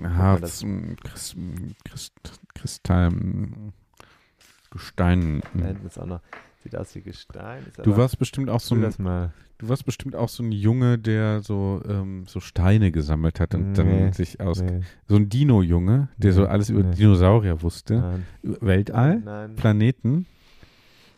Harz, 0.04 0.40
das- 0.40 0.62
m, 0.62 0.97
Christ, 1.02 1.37
Christ, 1.85 2.12
Kristall, 2.54 3.07
m, 3.09 3.73
Gestein. 4.71 5.40
Da 5.54 5.61
m. 5.61 5.66
hinten 5.66 5.87
ist 5.87 5.99
auch 5.99 6.07
noch. 6.07 6.21
Sieht 6.62 6.76
aus 6.76 6.95
wie 6.95 7.00
Gestein. 7.00 7.64
Du 7.83 7.97
warst 7.97 8.19
bestimmt 8.19 8.49
auch 8.49 8.61
so 8.61 8.75
ein. 8.76 9.33
Du 9.62 9.69
warst 9.69 9.85
bestimmt 9.87 10.14
auch 10.16 10.28
so 10.28 10.42
ein 10.42 10.52
Junge, 10.52 10.99
der 10.99 11.40
so, 11.40 11.81
ähm, 11.88 12.25
so 12.26 12.40
Steine 12.40 12.90
gesammelt 12.92 13.40
hat 13.40 13.54
und 13.54 13.69
Nee, 13.73 13.75
dann 13.75 14.12
sich 14.12 14.40
aus. 14.40 14.61
Nee, 14.61 14.81
So 15.09 15.16
ein 15.16 15.28
Dino-Junge, 15.28 16.09
der 16.19 16.33
so 16.33 16.42
Nee, 16.42 16.49
alles 16.49 16.69
über. 16.69 16.83
Dinosaurier 16.83 17.62
wusste. 17.62 17.95
nein, 18.00 18.26
Weltall, 18.61 19.21
nein. 19.21 19.57
Planeten, 19.57 20.26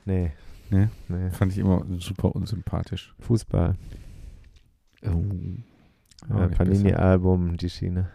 Nee. 0.04 0.32
Nee? 0.70 0.88
Nee. 1.08 1.30
fand 1.30 1.52
ich 1.52 1.58
immer 1.58 1.84
super 1.98 2.34
unsympathisch. 2.34 3.14
Fußball. 3.20 3.74
Oh. 5.06 5.22
Ja. 6.28 6.48
Panini-Album, 6.48 7.56
die 7.56 7.68
Schiene. 7.70 8.08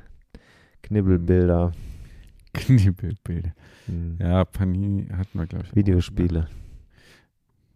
Knibbelbilder. 0.84 1.72
Kniebildbilder. 2.54 3.54
Hm. 3.86 4.18
Ja, 4.20 4.46
Panini 4.46 5.08
hatten 5.10 5.38
wir, 5.40 5.46
glaube 5.48 5.66
ich. 5.66 5.76
Videospiele. 5.76 6.48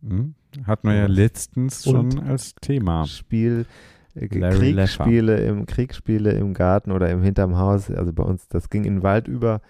Hm? 0.02 0.34
Hatten 0.66 0.88
wir 0.88 0.96
ja 0.96 1.06
letztens 1.08 1.84
schon 1.84 2.20
als 2.20 2.56
Thema. 2.56 3.06
Spiel, 3.06 3.66
äh, 4.16 4.28
Kriegsspiele 4.28 5.38
im, 5.46 5.66
Kriegsspiele 5.66 6.32
im 6.34 6.54
Garten 6.54 6.92
oder 6.92 7.10
im 7.10 7.22
hinterm 7.24 7.58
Haus. 7.58 7.90
Also 7.90 8.14
bei 8.14 8.24
uns, 8.24 8.48
das 8.48 8.70
ging 8.70 8.84
in 8.86 8.96
den 8.98 9.04
Wald 9.04 9.28
über. 9.28 9.62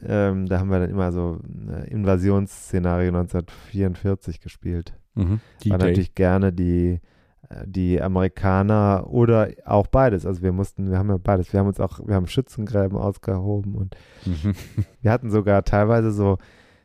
Ähm, 0.00 0.46
da 0.46 0.60
haben 0.60 0.70
wir 0.70 0.78
dann 0.78 0.90
immer 0.90 1.10
so 1.10 1.40
ein 1.42 1.84
Invasionsszenario 1.88 3.08
1944 3.08 4.40
gespielt. 4.40 4.94
Mhm. 5.14 5.40
War 5.66 5.78
natürlich 5.78 6.14
gerne 6.14 6.52
die, 6.52 7.00
äh, 7.48 7.64
die 7.66 8.00
Amerikaner 8.00 9.06
oder 9.08 9.48
auch 9.64 9.88
beides. 9.88 10.24
Also 10.24 10.42
wir 10.42 10.52
mussten, 10.52 10.90
wir 10.90 10.98
haben 10.98 11.08
ja 11.08 11.16
beides. 11.16 11.52
Wir 11.52 11.58
haben 11.60 11.66
uns 11.66 11.80
auch, 11.80 11.98
wir 12.06 12.14
haben 12.14 12.28
Schützengräben 12.28 12.96
ausgehoben 12.96 13.74
und 13.74 13.96
Mhm. 14.24 14.54
wir 15.02 15.10
hatten 15.10 15.30
sogar 15.30 15.64
teilweise 15.64 16.12
so, 16.12 16.38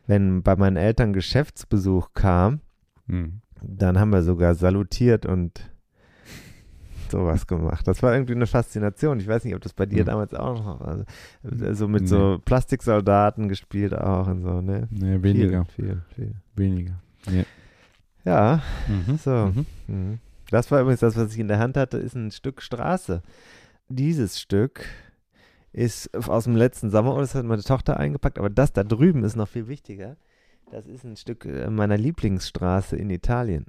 wenn 0.08 0.42
bei 0.42 0.56
meinen 0.56 0.76
Eltern 0.76 1.12
Geschäftsbesuch 1.12 2.08
kam, 2.14 2.60
Mhm. 3.06 3.40
Dann 3.62 3.98
haben 3.98 4.10
wir 4.10 4.22
sogar 4.22 4.54
salutiert 4.54 5.26
und 5.26 5.70
sowas 7.10 7.46
gemacht. 7.46 7.86
Das 7.86 8.02
war 8.02 8.12
irgendwie 8.14 8.34
eine 8.34 8.46
Faszination. 8.46 9.20
Ich 9.20 9.28
weiß 9.28 9.44
nicht, 9.44 9.54
ob 9.54 9.60
das 9.60 9.72
bei 9.72 9.86
dir 9.86 10.00
Hm. 10.00 10.06
damals 10.06 10.34
auch 10.34 10.54
noch 10.54 10.80
war. 10.80 10.88
Also, 10.88 11.74
so 11.74 11.86
mit 11.88 12.02
Nee. 12.02 12.08
so 12.08 12.40
Plastiksoldaten 12.44 13.48
gespielt 13.48 13.94
auch 13.96 14.26
und 14.26 14.42
so, 14.42 14.60
ne? 14.60 14.88
Nee, 14.90 15.22
weniger. 15.22 15.64
Viel, 15.66 15.84
viel, 15.86 16.02
viel. 16.14 16.34
Weniger. 16.56 16.94
Ja, 18.24 18.62
Mhm. 18.88 19.16
so. 19.18 19.30
Mhm. 19.30 19.66
Mhm. 19.86 20.18
Das 20.50 20.70
war 20.70 20.80
übrigens 20.80 21.00
das, 21.00 21.16
was 21.16 21.32
ich 21.32 21.38
in 21.38 21.48
der 21.48 21.58
Hand 21.58 21.76
hatte, 21.76 21.98
ist 21.98 22.14
ein 22.14 22.30
Stück 22.30 22.62
Straße. 22.62 23.22
Dieses 23.88 24.40
Stück 24.40 24.84
ist 25.72 26.14
aus 26.28 26.44
dem 26.44 26.56
letzten 26.56 26.90
Sommer 26.90 27.14
und 27.14 27.20
das 27.20 27.34
hat 27.34 27.44
meine 27.44 27.62
Tochter 27.62 27.98
eingepackt, 27.98 28.38
aber 28.38 28.50
das 28.50 28.72
da 28.72 28.82
drüben 28.84 29.24
ist 29.24 29.36
noch 29.36 29.48
viel 29.48 29.68
wichtiger. 29.68 30.16
Das 30.70 30.86
ist 30.86 31.04
ein 31.04 31.16
Stück 31.16 31.44
äh, 31.44 31.68
meiner 31.70 31.96
Lieblingsstraße 31.96 32.96
in 32.96 33.10
Italien. 33.10 33.66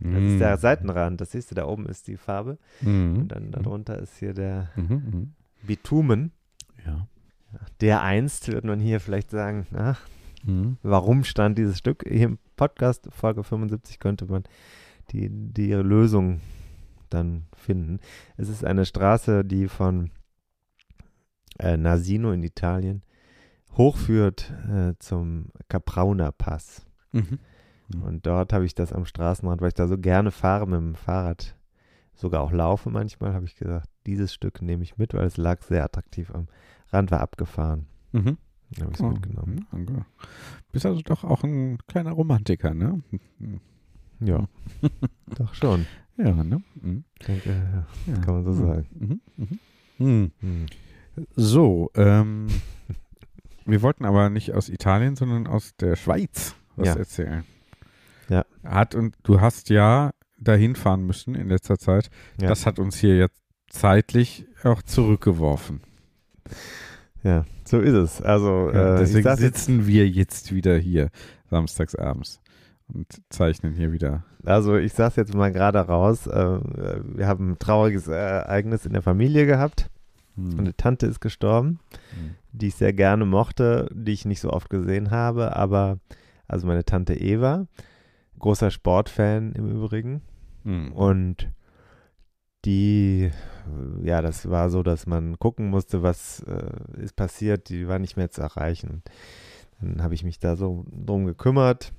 Das 0.00 0.22
ist 0.22 0.38
der 0.40 0.58
Seitenrand, 0.58 1.20
das 1.20 1.30
siehst 1.30 1.50
du, 1.50 1.54
da 1.54 1.66
oben 1.66 1.86
ist 1.86 2.08
die 2.08 2.16
Farbe 2.16 2.58
Mhm. 2.82 3.16
und 3.20 3.28
dann 3.28 3.52
darunter 3.52 3.98
ist 3.98 4.18
hier 4.18 4.34
der. 4.34 4.70
Mhm. 4.76 5.32
Bitumen. 5.62 6.32
Ja. 6.84 7.06
Der 7.80 8.02
einst, 8.02 8.48
würde 8.48 8.66
man 8.66 8.80
hier 8.80 9.00
vielleicht 9.00 9.30
sagen, 9.30 9.66
ach, 9.72 10.00
Mhm. 10.44 10.76
warum 10.82 11.24
stand 11.24 11.56
dieses 11.56 11.78
Stück? 11.78 12.04
Hier 12.06 12.26
im 12.26 12.38
Podcast, 12.56 13.08
Folge 13.12 13.44
75, 13.44 13.98
könnte 13.98 14.26
man 14.26 14.42
die, 15.12 15.28
die 15.30 15.72
Lösung 15.72 16.40
dann 17.08 17.46
finden. 17.56 18.00
Es 18.36 18.48
ist 18.50 18.64
eine 18.64 18.84
Straße, 18.84 19.44
die 19.44 19.68
von 19.68 20.10
äh, 21.60 21.76
Nasino 21.78 22.32
in 22.32 22.42
Italien 22.42 23.02
hochführt 23.76 24.52
äh, 24.70 24.92
zum 24.98 25.46
Caprauna 25.68 26.30
Pass. 26.32 26.86
Mhm. 27.12 27.38
Und 28.02 28.26
dort 28.26 28.52
habe 28.52 28.64
ich 28.64 28.74
das 28.74 28.92
am 28.92 29.04
Straßenrand, 29.04 29.60
weil 29.60 29.68
ich 29.68 29.74
da 29.74 29.86
so 29.86 29.98
gerne 29.98 30.30
fahre 30.30 30.66
mit 30.66 30.76
dem 30.78 30.94
Fahrrad, 30.94 31.56
sogar 32.14 32.42
auch 32.42 32.52
laufe 32.52 32.88
manchmal, 32.90 33.34
habe 33.34 33.44
ich 33.44 33.56
gesagt, 33.56 33.88
dieses 34.06 34.32
Stück 34.32 34.62
nehme 34.62 34.82
ich 34.82 34.96
mit, 34.96 35.12
weil 35.14 35.26
es 35.26 35.36
lag 35.36 35.62
sehr 35.62 35.84
attraktiv 35.84 36.30
am 36.34 36.48
Rand, 36.90 37.10
war 37.10 37.20
abgefahren. 37.20 37.86
Mhm. 38.12 38.38
Habe 38.80 38.90
ich 38.90 38.94
es 38.98 39.00
Oh, 39.00 39.08
mitgenommen. 39.10 39.66
mhm, 39.72 39.82
okay. 39.82 40.04
Bist 40.72 40.86
also 40.86 41.00
doch 41.02 41.24
auch 41.24 41.44
ein 41.44 41.78
kleiner 41.86 42.12
Romantiker, 42.12 42.72
ne? 42.74 43.02
Ja, 44.20 44.46
doch 45.36 45.52
schon. 45.54 45.86
Ja, 46.16 46.32
ne? 46.42 46.62
Mhm. 46.80 47.04
Denke, 47.26 47.50
ja, 47.50 47.86
Ja. 48.12 48.20
kann 48.20 48.34
man 48.34 48.44
so 48.44 48.50
Mhm. 48.52 48.66
sagen. 48.66 48.86
Mhm. 48.98 49.20
Mhm. 49.36 49.58
Mhm. 49.98 50.30
Hm. 50.40 50.66
So, 51.36 51.90
ähm, 51.94 52.46
wir 53.66 53.82
wollten 53.82 54.04
aber 54.04 54.30
nicht 54.30 54.52
aus 54.52 54.68
Italien, 54.68 55.16
sondern 55.16 55.46
aus 55.46 55.74
der 55.80 55.96
Schweiz 55.96 56.54
was 56.76 56.88
Ja. 56.88 56.94
erzählen. 56.96 57.44
Ja. 58.28 58.44
Hat 58.64 58.94
und 58.94 59.14
du 59.22 59.40
hast 59.40 59.70
ja 59.70 60.10
dahin 60.38 60.76
fahren 60.76 61.04
müssen 61.06 61.34
in 61.34 61.48
letzter 61.48 61.78
Zeit. 61.78 62.10
Ja. 62.40 62.48
Das 62.48 62.66
hat 62.66 62.78
uns 62.78 62.96
hier 62.96 63.16
jetzt 63.16 63.40
zeitlich 63.68 64.46
auch 64.62 64.82
zurückgeworfen. 64.82 65.80
Ja, 67.22 67.44
so 67.64 67.80
ist 67.80 67.94
es. 67.94 68.22
Also, 68.22 68.70
Ja, 68.72 68.96
äh, 68.96 68.98
deswegen 68.98 69.22
sag 69.24 69.40
jetzt, 69.40 69.64
sitzen 69.64 69.86
wir 69.86 70.08
jetzt 70.08 70.54
wieder 70.54 70.76
hier 70.76 71.10
samstags 71.50 71.94
abends 71.94 72.40
und 72.88 73.06
zeichnen 73.30 73.74
hier 73.74 73.92
wieder. 73.92 74.24
also 74.44 74.76
ich 74.76 74.92
sag's 74.92 75.16
jetzt 75.16 75.34
mal 75.34 75.50
gerade 75.52 75.78
raus. 75.80 76.26
Äh, 76.26 76.60
wir 77.16 77.26
haben 77.26 77.52
ein 77.52 77.58
trauriges 77.58 78.08
Ereignis 78.08 78.84
in 78.84 78.92
der 78.92 79.02
Familie 79.02 79.46
gehabt. 79.46 79.90
Hm. 80.36 80.56
Meine 80.56 80.76
Tante 80.76 81.06
ist 81.06 81.20
gestorben, 81.20 81.78
Hm. 82.10 82.34
die 82.52 82.68
ich 82.68 82.74
sehr 82.74 82.92
gerne 82.92 83.24
mochte, 83.24 83.88
die 83.92 84.12
ich 84.12 84.24
nicht 84.24 84.40
so 84.40 84.50
oft 84.50 84.70
gesehen 84.70 85.10
habe, 85.10 85.56
aber 85.56 85.98
also 86.48 86.66
meine 86.66 86.84
Tante 86.84 87.14
Eva. 87.14 87.66
großer 88.38 88.70
Sportfan 88.70 89.52
im 89.52 89.70
Übrigen. 89.70 90.20
Mhm. 90.64 90.92
Und 90.92 91.50
die, 92.66 93.30
ja, 94.02 94.20
das 94.20 94.50
war 94.50 94.68
so, 94.70 94.82
dass 94.82 95.06
man 95.06 95.38
gucken 95.38 95.70
musste, 95.70 96.02
was 96.02 96.40
äh, 96.40 97.00
ist 97.00 97.16
passiert. 97.16 97.68
Die 97.68 97.88
war 97.88 97.98
nicht 97.98 98.16
mehr 98.16 98.30
zu 98.30 98.42
erreichen. 98.42 99.02
Dann 99.80 100.02
habe 100.02 100.14
ich 100.14 100.24
mich 100.24 100.38
da 100.40 100.56
so 100.56 100.84
drum 100.90 101.24
gekümmert. 101.24 101.92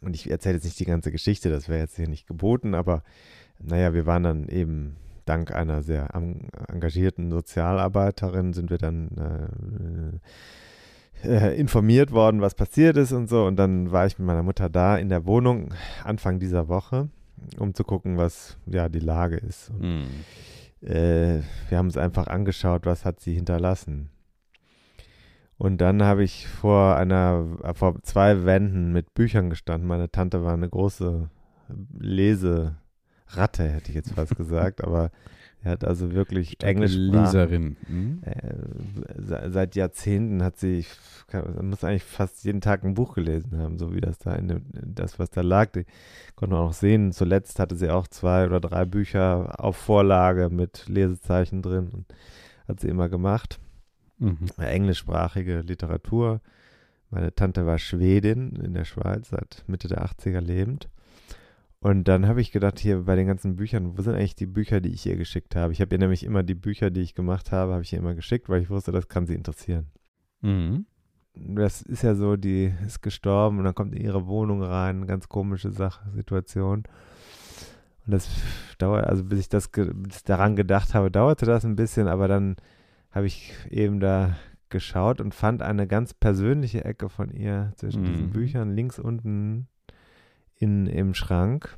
Und 0.00 0.14
ich 0.14 0.30
erzähle 0.30 0.56
jetzt 0.56 0.64
nicht 0.64 0.78
die 0.80 0.84
ganze 0.84 1.10
Geschichte, 1.10 1.50
das 1.50 1.68
wäre 1.68 1.80
jetzt 1.80 1.96
hier 1.96 2.08
nicht 2.08 2.26
geboten, 2.26 2.74
aber 2.74 3.02
naja, 3.58 3.94
wir 3.94 4.06
waren 4.06 4.22
dann 4.22 4.48
eben 4.48 4.96
dank 5.24 5.52
einer 5.52 5.82
sehr 5.82 6.14
engagierten 6.68 7.30
Sozialarbeiterin 7.30 8.52
sind 8.52 8.70
wir 8.70 8.78
dann 8.78 10.20
äh, 11.24 11.28
äh, 11.28 11.58
informiert 11.58 12.12
worden, 12.12 12.40
was 12.40 12.54
passiert 12.54 12.96
ist 12.96 13.12
und 13.12 13.28
so. 13.28 13.44
Und 13.46 13.56
dann 13.56 13.92
war 13.92 14.06
ich 14.06 14.18
mit 14.18 14.26
meiner 14.26 14.42
Mutter 14.42 14.68
da 14.68 14.96
in 14.96 15.08
der 15.08 15.24
Wohnung 15.26 15.72
Anfang 16.04 16.38
dieser 16.40 16.68
Woche, 16.68 17.08
um 17.58 17.74
zu 17.74 17.84
gucken, 17.84 18.16
was 18.16 18.56
ja 18.66 18.88
die 18.88 18.98
Lage 19.00 19.36
ist. 19.36 19.70
Und, 19.70 19.80
Mhm. 19.80 20.88
äh, 20.88 21.40
wir 21.68 21.78
haben 21.78 21.86
uns 21.86 21.96
einfach 21.96 22.26
angeschaut, 22.26 22.86
was 22.86 23.04
hat 23.04 23.20
sie 23.20 23.34
hinterlassen. 23.34 24.10
Und 25.58 25.80
dann 25.80 26.02
habe 26.02 26.24
ich 26.24 26.48
vor 26.48 26.96
einer, 26.96 27.46
äh, 27.62 27.74
vor 27.74 28.02
zwei 28.02 28.44
Wänden 28.44 28.92
mit 28.92 29.14
Büchern 29.14 29.48
gestanden. 29.48 29.86
Meine 29.86 30.10
Tante 30.10 30.42
war 30.42 30.54
eine 30.54 30.68
große 30.68 31.28
Leseratte, 33.32 33.68
hätte 33.68 33.90
ich 33.90 33.94
jetzt 33.96 34.12
fast 34.12 34.36
gesagt, 34.36 34.82
aber 34.84 35.10
er 35.64 35.72
hat 35.72 35.84
also 35.84 36.12
wirklich 36.12 36.60
Englisch 36.62 36.94
Leserin. 36.96 37.76
Mhm. 37.88 38.20
äh, 38.24 39.22
se- 39.22 39.48
seit 39.50 39.76
Jahrzehnten 39.76 40.42
hat 40.42 40.58
sie, 40.58 40.78
ich 40.78 40.88
kann- 41.28 41.68
muss 41.68 41.84
eigentlich 41.84 42.02
fast 42.02 42.44
jeden 42.44 42.60
Tag 42.60 42.82
ein 42.84 42.94
Buch 42.94 43.14
gelesen 43.14 43.56
haben, 43.58 43.78
so 43.78 43.94
wie 43.94 44.00
das 44.00 44.18
da 44.18 44.34
in 44.34 44.48
dem, 44.48 44.62
das, 44.72 45.18
was 45.20 45.30
da 45.30 45.40
lag. 45.40 45.70
Die 45.72 45.84
konnte 46.34 46.56
man 46.56 46.64
auch 46.64 46.72
sehen. 46.72 47.12
Zuletzt 47.12 47.58
hatte 47.60 47.76
sie 47.76 47.90
auch 47.90 48.08
zwei 48.08 48.44
oder 48.46 48.58
drei 48.60 48.84
Bücher 48.84 49.54
auf 49.62 49.76
Vorlage 49.76 50.48
mit 50.50 50.88
Lesezeichen 50.88 51.62
drin 51.62 51.90
und 51.92 52.06
hat 52.66 52.80
sie 52.80 52.88
immer 52.88 53.08
gemacht. 53.08 53.60
Mhm. 54.18 54.38
Englischsprachige 54.58 55.60
Literatur. 55.60 56.40
Meine 57.10 57.34
Tante 57.34 57.66
war 57.66 57.78
Schwedin 57.78 58.56
in 58.56 58.74
der 58.74 58.84
Schweiz, 58.84 59.28
seit 59.28 59.62
Mitte 59.68 59.86
der 59.86 60.02
80er 60.04 60.40
lebend. 60.40 60.88
Und 61.82 62.06
dann 62.06 62.28
habe 62.28 62.40
ich 62.40 62.52
gedacht, 62.52 62.78
hier 62.78 63.02
bei 63.06 63.16
den 63.16 63.26
ganzen 63.26 63.56
Büchern, 63.56 63.98
wo 63.98 64.02
sind 64.02 64.14
eigentlich 64.14 64.36
die 64.36 64.46
Bücher, 64.46 64.80
die 64.80 64.90
ich 64.90 65.04
ihr 65.04 65.16
geschickt 65.16 65.56
habe? 65.56 65.72
Ich 65.72 65.80
habe 65.80 65.92
ihr 65.92 65.98
nämlich 65.98 66.22
immer 66.22 66.44
die 66.44 66.54
Bücher, 66.54 66.90
die 66.90 67.00
ich 67.00 67.16
gemacht 67.16 67.50
habe, 67.50 67.72
habe 67.72 67.82
ich 67.82 67.92
ihr 67.92 67.98
immer 67.98 68.14
geschickt, 68.14 68.48
weil 68.48 68.62
ich 68.62 68.70
wusste, 68.70 68.92
das 68.92 69.08
kann 69.08 69.26
sie 69.26 69.34
interessieren. 69.34 69.88
Mhm. 70.42 70.86
Das 71.34 71.82
ist 71.82 72.02
ja 72.02 72.14
so, 72.14 72.36
die 72.36 72.72
ist 72.86 73.02
gestorben 73.02 73.58
und 73.58 73.64
dann 73.64 73.74
kommt 73.74 73.96
in 73.96 74.00
ihre 74.00 74.28
Wohnung 74.28 74.62
rein, 74.62 75.08
ganz 75.08 75.28
komische 75.28 75.72
Sache, 75.72 76.08
Situation. 76.14 76.84
Und 78.06 78.12
das 78.12 78.28
dauert, 78.78 79.06
also 79.06 79.24
bis 79.24 79.40
ich 79.40 79.48
das 79.48 79.68
bis 79.68 80.22
daran 80.22 80.54
gedacht 80.54 80.94
habe, 80.94 81.10
dauerte 81.10 81.46
das 81.46 81.64
ein 81.64 81.74
bisschen, 81.74 82.06
aber 82.06 82.28
dann 82.28 82.54
habe 83.10 83.26
ich 83.26 83.54
eben 83.70 83.98
da 83.98 84.36
geschaut 84.68 85.20
und 85.20 85.34
fand 85.34 85.62
eine 85.62 85.88
ganz 85.88 86.14
persönliche 86.14 86.84
Ecke 86.84 87.08
von 87.08 87.30
ihr 87.32 87.72
zwischen 87.74 88.04
diesen 88.04 88.26
Mhm. 88.26 88.30
Büchern, 88.30 88.76
links 88.76 89.00
unten 89.00 89.66
in, 90.62 90.86
im 90.86 91.12
Schrank, 91.14 91.76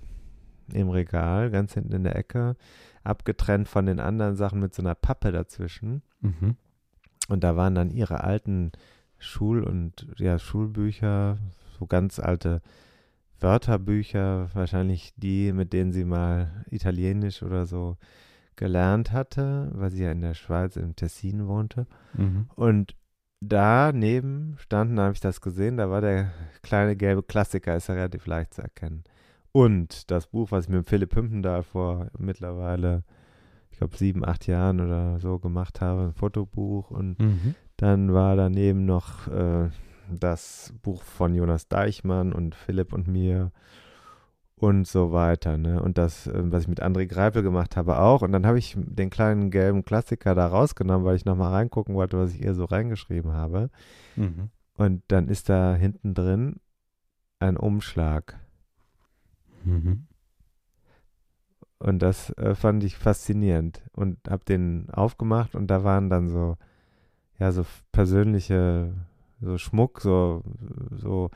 im 0.73 0.91
Regal, 0.91 1.51
ganz 1.51 1.75
hinten 1.75 1.93
in 1.93 2.05
der 2.05 2.17
Ecke, 2.17 2.57
abgetrennt 3.03 3.69
von 3.69 3.87
den 3.87 3.99
anderen 3.99 4.37
Sachen 4.37 4.61
mit 4.61 4.75
so 4.75 4.83
einer 4.83 4.95
Pappe 4.95 5.33
dazwischen. 5.33 6.03
Mhm. 6.21 6.57
Und 7.29 7.43
da 7.43 7.57
waren 7.57 7.75
dann 7.75 7.91
ihre 7.91 8.23
alten 8.23 8.73
Schul- 9.19 9.65
und 9.65 10.07
ja, 10.17 10.39
Schulbücher, 10.39 11.39
so 11.79 11.87
ganz 11.87 12.19
alte 12.19 12.61
Wörterbücher, 13.41 14.51
wahrscheinlich 14.55 15.15
die, 15.17 15.53
mit 15.53 15.73
denen 15.73 15.93
sie 15.93 16.05
mal 16.05 16.65
Italienisch 16.71 17.43
oder 17.43 17.67
so 17.67 17.97
gelernt 18.57 19.13
hatte, 19.13 19.71
weil 19.75 19.91
sie 19.91 20.05
ja 20.05 20.13
in 20.13 20.21
der 20.21 20.35
Schweiz 20.35 20.77
im 20.77 20.95
Tessin 20.95 21.47
wohnte. 21.47 21.87
Mhm. 22.15 22.49
Und 22.55 22.95
daneben 23.49 24.57
standen, 24.59 24.97
da 24.97 25.05
habe 25.05 25.15
ich 25.15 25.21
das 25.21 25.41
gesehen, 25.41 25.77
da 25.77 25.91
war 25.91 26.01
der 26.01 26.33
kleine 26.63 26.97
gelbe 26.97 27.23
Klassiker, 27.23 27.77
ist 27.77 27.89
ja 27.89 27.95
relativ 27.95 28.27
leicht 28.27 28.55
zu 28.55 28.63
erkennen. 28.63 29.05
Und 29.53 30.11
das 30.11 30.27
Buch, 30.27 30.51
was 30.51 30.65
ich 30.65 30.71
mit 30.71 30.89
Philipp 30.89 31.15
Hümpendahl 31.15 31.63
vor 31.63 32.09
mittlerweile, 32.19 33.05
ich 33.71 33.79
glaube, 33.79 33.97
sieben, 33.97 34.25
acht 34.25 34.47
Jahren 34.47 34.81
oder 34.81 35.19
so 35.21 35.39
gemacht 35.39 35.81
habe, 35.81 36.03
ein 36.03 36.13
Fotobuch. 36.13 36.91
Und 36.91 37.19
Mhm. 37.21 37.55
dann 37.77 38.13
war 38.13 38.37
daneben 38.37 38.85
noch 38.85 39.29
äh, 39.29 39.69
das 40.11 40.75
Buch 40.83 41.03
von 41.03 41.35
Jonas 41.35 41.69
Deichmann 41.69 42.33
und 42.33 42.55
Philipp 42.55 42.93
und 42.93 43.09
mir 43.09 43.53
und 44.57 44.87
so 44.87 45.13
weiter. 45.13 45.59
Ne? 45.59 45.83
Und 45.83 45.99
das, 45.99 46.27
äh, 46.27 46.33
was 46.53 46.63
ich 46.63 46.69
mit 46.69 46.83
André 46.83 47.07
Greipel 47.07 47.43
gemacht 47.43 47.77
habe, 47.77 47.99
auch. 47.99 48.23
Und 48.23 48.33
dann 48.33 48.47
habe 48.47 48.59
ich 48.59 48.77
den 48.77 49.11
kleinen 49.11 49.51
gelben 49.51 49.85
Klassiker 49.85 50.35
da 50.35 50.47
rausgenommen, 50.47 51.05
weil 51.05 51.17
ich 51.17 51.25
nochmal 51.25 51.53
reingucken 51.53 51.95
wollte, 51.95 52.19
was 52.19 52.33
ich 52.35 52.43
ihr 52.43 52.55
so 52.55 52.65
reingeschrieben 52.65 53.33
habe. 53.33 53.71
Mhm. 54.17 54.51
Und 54.77 55.03
dann 55.09 55.29
ist 55.29 55.49
da 55.49 55.75
hinten 55.75 56.15
drin 56.15 56.61
ein 57.39 57.57
Umschlag. 57.57 58.39
Mhm. 59.65 60.07
Und 61.79 61.99
das 62.01 62.31
äh, 62.39 62.55
fand 62.55 62.83
ich 62.85 62.97
faszinierend 62.97 63.83
und 63.93 64.19
habe 64.29 64.45
den 64.45 64.89
aufgemacht 64.91 65.55
und 65.55 65.67
da 65.67 65.85
waren 65.85 66.09
dann 66.09 66.29
so, 66.29 66.57
ja, 67.39 67.53
so 67.53 67.67
persönliche, 67.93 68.95
so 69.41 69.59
Schmuck, 69.59 70.01
so, 70.01 70.43
so 70.91 71.31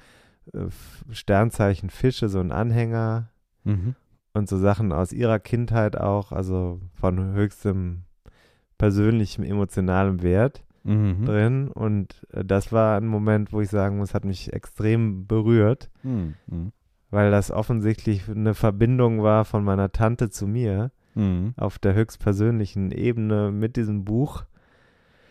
Sternzeichen 1.10 1.90
Fische, 1.90 2.28
so 2.28 2.40
ein 2.40 2.52
Anhänger 2.52 3.30
Mhm. 3.64 3.94
und 4.34 4.48
so 4.48 4.56
Sachen 4.58 4.92
aus 4.92 5.12
ihrer 5.12 5.38
Kindheit 5.38 5.96
auch, 5.96 6.32
also 6.32 6.80
von 6.94 7.32
höchstem 7.34 8.02
persönlichem, 8.78 9.44
emotionalem 9.44 10.22
Wert 10.22 10.62
Mhm. 10.84 11.24
drin. 11.24 11.68
Und 11.68 12.26
äh, 12.32 12.44
das 12.44 12.72
war 12.72 12.96
ein 12.96 13.06
Moment, 13.06 13.52
wo 13.52 13.60
ich 13.60 13.68
sagen 13.68 13.98
muss, 13.98 14.14
hat 14.14 14.24
mich 14.24 14.52
extrem 14.52 15.26
berührt. 15.26 15.90
Mhm. 16.02 16.34
Mhm. 16.46 16.72
weil 17.10 17.30
das 17.30 17.50
offensichtlich 17.50 18.28
eine 18.28 18.52
Verbindung 18.52 19.22
war 19.22 19.46
von 19.46 19.64
meiner 19.64 19.90
Tante 19.92 20.28
zu 20.28 20.46
mir 20.46 20.90
Mhm. 21.14 21.54
auf 21.56 21.78
der 21.78 21.94
höchstpersönlichen 21.94 22.90
Ebene 22.92 23.50
mit 23.50 23.76
diesem 23.76 24.04
Buch, 24.04 24.44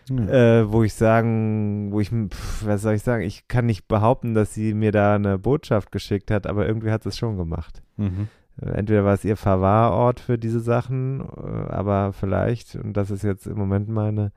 Ja. 0.10 0.60
äh, 0.62 0.72
wo 0.72 0.84
ich 0.84 0.94
sagen, 0.94 1.92
wo 1.92 2.00
ich, 2.00 2.10
pf, 2.10 2.66
was 2.66 2.82
soll 2.82 2.94
ich 2.94 3.04
sagen, 3.04 3.24
ich 3.24 3.48
kann 3.48 3.66
nicht 3.66 3.88
behaupten, 3.88 4.34
dass 4.34 4.54
sie 4.54 4.74
mir 4.74 4.92
da 4.92 5.16
eine 5.16 5.38
Botschaft 5.38 5.92
geschickt 5.92 6.32
hat, 6.32 6.48
aber 6.48 6.66
irgendwie 6.66 6.92
hat 6.92 7.04
sie 7.04 7.10
es 7.10 7.18
schon 7.18 7.36
gemacht. 7.38 7.82
Mhm. 7.98 8.30
Äh, 8.62 8.70
Entweder 8.70 9.04
war 9.04 9.14
es 9.14 9.26
ihr 9.26 9.36
Verwahrort 9.38 10.20
für 10.20 10.38
diese 10.38 10.62
Sachen, 10.62 11.22
äh, 11.22 11.72
aber 11.72 12.14
vielleicht, 12.14 12.76
und 12.76 12.94
das 12.96 13.12
ist 13.12 13.24
jetzt 13.24 13.48
im 13.48 13.58
Moment 13.58 13.90
meine, 13.90 14.32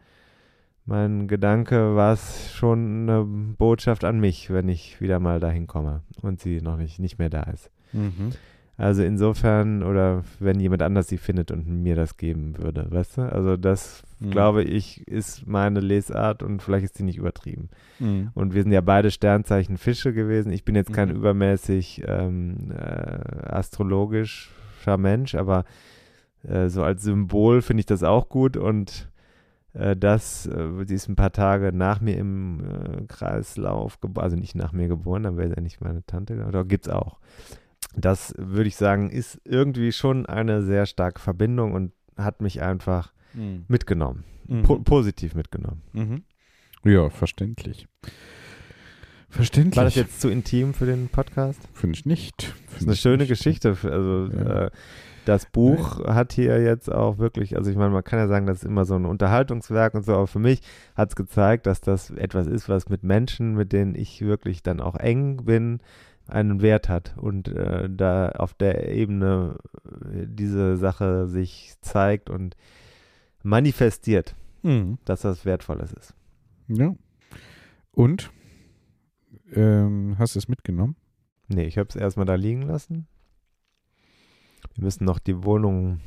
mein 0.87 1.29
Gedanke, 1.29 1.95
war 1.95 2.15
es 2.15 2.53
schon 2.53 3.09
eine 3.09 3.25
Botschaft 3.25 4.05
an 4.05 4.19
mich, 4.19 4.51
wenn 4.51 4.69
ich 4.69 5.01
wieder 5.01 5.21
mal 5.21 5.39
dahin 5.39 5.67
komme 5.69 6.03
und 6.23 6.41
sie 6.41 6.61
noch 6.61 6.79
nicht, 6.79 6.99
nicht 6.99 7.19
mehr 7.19 7.31
da 7.31 7.43
ist. 7.45 7.71
Mhm. 7.93 8.31
Also 8.81 9.03
insofern, 9.03 9.83
oder 9.83 10.23
wenn 10.39 10.59
jemand 10.59 10.83
anders 10.83 11.09
sie 11.09 11.19
findet 11.19 11.51
und 11.51 11.67
mir 11.69 11.95
das 11.97 12.17
geben 12.17 12.57
würde, 12.59 12.87
weißt 12.91 13.19
du? 13.19 13.23
Also 13.33 13.57
das, 13.57 14.03
Mhm. 14.21 14.31
glaube 14.31 14.63
ich, 14.65 15.07
ist 15.09 15.47
meine 15.47 15.81
Lesart 15.81 16.43
und 16.43 16.63
vielleicht 16.63 16.85
ist 16.85 16.99
die 16.99 17.03
nicht 17.05 17.17
übertrieben. 17.19 17.69
Mhm. 17.99 18.31
Und 18.35 18.55
wir 18.55 18.63
sind 18.63 18.73
ja 18.73 18.81
beide 18.83 19.11
Sternzeichen 19.11 19.77
Fische 19.79 20.13
gewesen. 20.13 20.53
Ich 20.53 20.65
bin 20.65 20.75
jetzt 20.77 20.93
kein 20.93 21.09
Mhm. 21.11 21.17
übermäßig 21.17 22.03
ähm, 22.07 22.71
äh, 22.71 23.47
astrologischer 23.49 24.97
Mensch, 24.99 25.35
aber 25.35 25.65
äh, 26.43 26.69
so 26.69 26.83
als 26.83 27.03
Symbol 27.03 27.63
finde 27.63 27.81
ich 27.81 27.87
das 27.87 28.03
auch 28.03 28.29
gut 28.29 28.57
und 28.57 29.09
äh, 29.73 29.97
das, 29.97 30.47
äh, 30.47 30.85
sie 30.87 30.95
ist 30.95 31.09
ein 31.09 31.17
paar 31.17 31.33
Tage 31.33 31.73
nach 31.73 32.01
mir 32.01 32.17
im 32.17 32.61
äh, 32.61 33.03
Kreislauf 33.09 34.01
geboren, 34.01 34.25
also 34.25 34.37
nicht 34.37 34.55
nach 34.55 34.73
mir 34.73 34.89
geboren, 34.89 35.23
dann 35.23 35.37
wäre 35.37 35.49
sie 35.49 35.55
ja 35.57 35.61
nicht 35.63 35.81
meine 35.81 36.05
Tante, 36.07 36.45
oder 36.47 36.65
gibt 36.65 36.87
es 36.87 36.93
auch. 36.93 37.19
Das 37.97 38.35
würde 38.39 38.69
ich 38.69 38.77
sagen, 38.77 39.11
ist 39.11 39.41
irgendwie 39.45 39.93
schon 39.93 40.27
eine 40.27 40.63
sehr 40.63 40.87
starke 40.87 41.21
Verbindung 41.21 41.73
und 41.73 41.93
hat 42.17 42.41
mich 42.41 42.63
einfach 42.63 43.13
Mhm. 43.35 43.65
mitgenommen, 43.69 44.25
Mhm. 44.49 44.63
po 44.63 44.79
positiv 44.81 45.35
mitgenommen. 45.35 45.83
Mhm. 45.93 46.23
Ja, 46.85 47.11
verständlich. 47.11 47.87
Verständlich. 49.29 49.77
War 49.77 49.85
das 49.85 49.95
jetzt 49.95 50.21
zu 50.21 50.29
intim 50.29 50.75
für 50.75 50.87
den 50.87 51.09
Podcast? 51.09 51.61
Finde 51.73 51.97
ich 51.97 52.05
nicht. 52.05 52.53
Das 52.73 52.81
ist 52.83 52.87
eine 52.89 52.97
schöne 52.97 53.19
nicht. 53.19 53.29
Geschichte. 53.29 53.77
Also 53.85 54.29
Ja. 54.35 54.67
äh, 54.67 54.71
das 55.27 55.47
Buch 55.47 56.05
hat 56.07 56.33
hier 56.33 56.61
jetzt 56.63 56.91
auch 56.91 57.19
wirklich, 57.19 57.57
also 57.57 57.71
ich 57.71 57.77
meine, 57.77 57.91
man 57.91 58.03
kann 58.03 58.19
ja 58.19 58.27
sagen, 58.27 58.47
das 58.47 58.59
ist 58.59 58.65
immer 58.65 58.85
so 58.85 58.97
ein 58.97 59.05
Unterhaltungswerk 59.05 59.95
und 59.95 60.05
so, 60.05 60.15
aber 60.15 60.27
für 60.27 60.39
mich 60.41 60.63
hat 60.97 61.11
es 61.11 61.17
gezeigt, 61.17 61.67
dass 61.67 61.81
das 61.81 62.11
etwas 62.11 62.47
ist, 62.49 62.69
was 62.69 62.89
mit 62.89 63.05
Menschen, 63.05 63.55
mit 63.55 63.73
denen 63.73 63.95
ich 63.95 64.23
wirklich 64.23 64.63
dann 64.65 64.81
auch 64.81 64.97
eng 64.97 65.45
bin, 65.45 65.81
einen 66.31 66.63
Wert 66.63 66.89
hat 66.89 67.17
und 67.19 67.49
äh, 67.49 67.89
da 67.91 68.31
auf 68.31 68.55
der 68.55 68.89
Ebene 68.93 69.59
äh, 70.13 70.27
diese 70.27 70.77
Sache 70.77 71.27
sich 71.29 71.75
zeigt 71.81 72.31
und 72.31 72.57
manifestiert, 73.43 74.35
Mhm. 74.63 74.99
dass 75.05 75.23
das 75.23 75.45
Wertvolles 75.45 75.93
ist. 75.93 76.15
Ja. 76.69 76.95
Und? 77.93 78.31
Ähm, 79.53 80.17
hast 80.19 80.35
du 80.35 80.39
es 80.39 80.49
mitgenommen? 80.49 80.97
Nee, 81.49 81.65
ich 81.65 81.79
habe 81.79 81.89
es 81.89 81.97
erstmal 81.97 82.27
da 82.27 82.35
liegen 82.35 82.63
lassen. 82.63 83.09
Wir 84.75 84.85
müssen 84.85 85.05
noch 85.05 85.19
die 85.19 85.43
Wohnung 85.45 86.01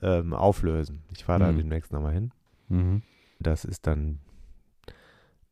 ähm, 0.00 0.32
auflösen. 0.32 1.02
Ich 1.12 1.24
fahre 1.24 1.40
da 1.40 1.52
Mhm. 1.52 1.58
demnächst 1.58 1.92
nochmal 1.92 2.14
hin. 2.14 2.32
Mhm. 2.68 3.02
Das 3.40 3.64
ist 3.64 3.86
dann 3.86 4.20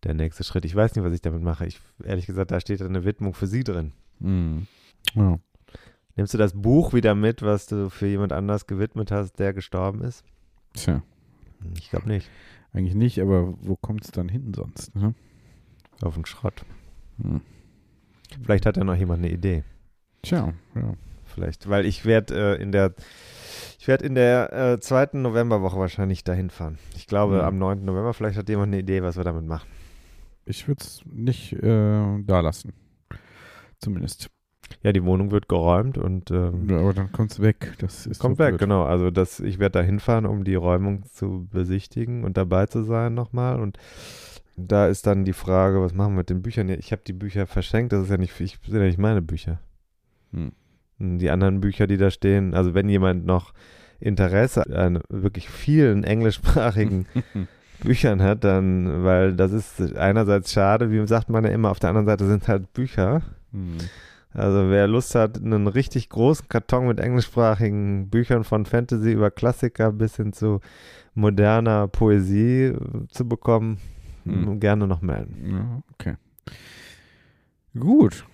der 0.04 0.14
nächste 0.14 0.44
Schritt. 0.44 0.64
Ich 0.64 0.74
weiß 0.74 0.94
nicht, 0.94 1.04
was 1.04 1.12
ich 1.12 1.20
damit 1.22 1.42
mache. 1.42 1.66
Ich, 1.66 1.80
ehrlich 2.04 2.26
gesagt, 2.26 2.50
da 2.50 2.60
steht 2.60 2.80
eine 2.82 3.04
Widmung 3.04 3.34
für 3.34 3.46
Sie 3.46 3.64
drin. 3.64 3.92
Mhm. 4.18 4.66
Ja. 5.14 5.38
Nimmst 6.16 6.34
du 6.34 6.38
das 6.38 6.52
Buch 6.54 6.92
wieder 6.92 7.14
mit, 7.14 7.42
was 7.42 7.66
du 7.66 7.88
für 7.90 8.06
jemand 8.06 8.32
anders 8.32 8.66
gewidmet 8.66 9.10
hast, 9.10 9.34
der 9.38 9.52
gestorben 9.54 10.02
ist? 10.02 10.24
Tja, 10.74 11.02
Ich 11.78 11.90
glaube 11.90 12.08
nicht. 12.08 12.28
eigentlich 12.72 12.94
nicht, 12.94 13.20
aber 13.20 13.54
wo 13.62 13.76
kommt 13.76 14.04
es 14.04 14.10
dann 14.10 14.28
hin 14.28 14.52
sonst? 14.54 14.94
Ne? 14.94 15.14
Auf 16.02 16.14
den 16.14 16.26
Schrott. 16.26 16.64
Hm. 17.22 17.40
Vielleicht 18.42 18.66
hat 18.66 18.76
ja 18.76 18.84
noch 18.84 18.94
jemand 18.96 19.24
eine 19.24 19.32
Idee. 19.32 19.64
Tja, 20.22 20.52
ja. 20.74 20.94
Vielleicht, 21.24 21.68
weil 21.68 21.86
ich 21.86 22.04
werde 22.04 22.56
äh, 22.58 22.62
in 22.62 22.72
der 22.72 22.92
ich 23.78 23.86
werde 23.88 24.04
in 24.04 24.14
der 24.14 24.52
äh, 24.52 24.80
zweiten 24.80 25.22
Novemberwoche 25.22 25.78
wahrscheinlich 25.78 26.22
dahin 26.24 26.50
fahren. 26.50 26.78
Ich 26.96 27.06
glaube 27.06 27.36
Mhm. 27.36 27.40
am 27.42 27.58
9. 27.58 27.84
November, 27.84 28.12
vielleicht 28.14 28.36
hat 28.36 28.48
jemand 28.48 28.72
eine 28.72 28.80
Idee, 28.82 29.02
was 29.02 29.16
wir 29.16 29.24
damit 29.24 29.46
machen. 29.46 29.68
Ich 30.44 30.66
würde 30.68 30.80
es 30.82 31.02
nicht 31.06 31.52
äh, 31.52 32.22
da 32.22 32.40
lassen. 32.40 32.72
Zumindest. 33.78 34.30
Ja, 34.82 34.92
die 34.92 35.04
Wohnung 35.04 35.30
wird 35.30 35.48
geräumt 35.48 35.98
und 35.98 36.30
ähm, 36.30 36.68
Ja, 36.68 36.78
aber 36.78 36.94
dann 36.94 37.12
kommt 37.12 37.32
es 37.32 37.40
weg. 37.40 37.74
Das 37.78 38.06
ist 38.06 38.18
kommt 38.20 38.36
so 38.36 38.44
weg, 38.44 38.50
blöd. 38.50 38.60
genau. 38.60 38.84
Also 38.84 39.10
das, 39.10 39.40
ich 39.40 39.58
werde 39.58 39.78
da 39.78 39.84
hinfahren, 39.84 40.26
um 40.26 40.44
die 40.44 40.54
Räumung 40.54 41.04
zu 41.04 41.48
besichtigen 41.50 42.24
und 42.24 42.36
dabei 42.36 42.66
zu 42.66 42.82
sein 42.84 43.14
nochmal. 43.14 43.60
Und 43.60 43.78
da 44.56 44.86
ist 44.86 45.06
dann 45.06 45.24
die 45.24 45.32
Frage, 45.32 45.80
was 45.80 45.92
machen 45.94 46.12
wir 46.12 46.18
mit 46.18 46.30
den 46.30 46.42
Büchern? 46.42 46.68
Ich 46.68 46.92
habe 46.92 47.02
die 47.06 47.12
Bücher 47.12 47.46
verschenkt, 47.46 47.92
das 47.92 48.04
ist 48.04 48.10
ja 48.10 48.16
nicht, 48.16 48.38
ich, 48.40 48.58
sind 48.64 48.80
ja 48.80 48.86
nicht 48.86 48.98
meine 48.98 49.22
Bücher. 49.22 49.60
Hm. 50.32 50.52
Die 50.98 51.30
anderen 51.30 51.60
Bücher, 51.60 51.86
die 51.86 51.96
da 51.96 52.10
stehen, 52.10 52.54
also 52.54 52.74
wenn 52.74 52.88
jemand 52.88 53.24
noch 53.24 53.52
Interesse 53.98 54.64
an 54.74 55.00
wirklich 55.08 55.48
vielen 55.48 56.04
englischsprachigen 56.04 57.06
Büchern 57.80 58.22
hat, 58.22 58.44
dann, 58.44 59.04
weil 59.04 59.34
das 59.34 59.52
ist 59.52 59.96
einerseits 59.96 60.52
schade, 60.52 60.90
wie 60.90 61.06
sagt 61.06 61.28
man 61.28 61.44
ja 61.44 61.50
immer, 61.50 61.70
auf 61.70 61.78
der 61.78 61.90
anderen 61.90 62.06
Seite 62.06 62.26
sind 62.26 62.46
halt 62.48 62.72
Bücher. 62.72 63.22
Hm. 63.52 63.78
Also 64.32 64.70
wer 64.70 64.86
Lust 64.86 65.14
hat, 65.16 65.38
einen 65.42 65.66
richtig 65.66 66.08
großen 66.08 66.48
Karton 66.48 66.86
mit 66.86 67.00
englischsprachigen 67.00 68.08
Büchern 68.10 68.44
von 68.44 68.64
Fantasy 68.64 69.12
über 69.12 69.30
Klassiker 69.30 69.90
bis 69.90 70.16
hin 70.16 70.32
zu 70.32 70.60
moderner 71.14 71.88
Poesie 71.88 72.66
äh, 72.66 72.78
zu 73.10 73.28
bekommen, 73.28 73.78
Hm. 74.24 74.60
gerne 74.60 74.86
noch 74.86 75.00
melden. 75.00 75.50
Ja, 75.50 75.82
okay. 75.94 76.16
Gut. 77.78 78.26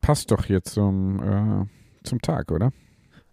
Passt 0.00 0.30
doch 0.30 0.46
jetzt 0.46 0.70
zum, 0.70 1.22
äh, 1.22 1.66
zum 2.02 2.20
Tag, 2.20 2.50
oder? 2.50 2.72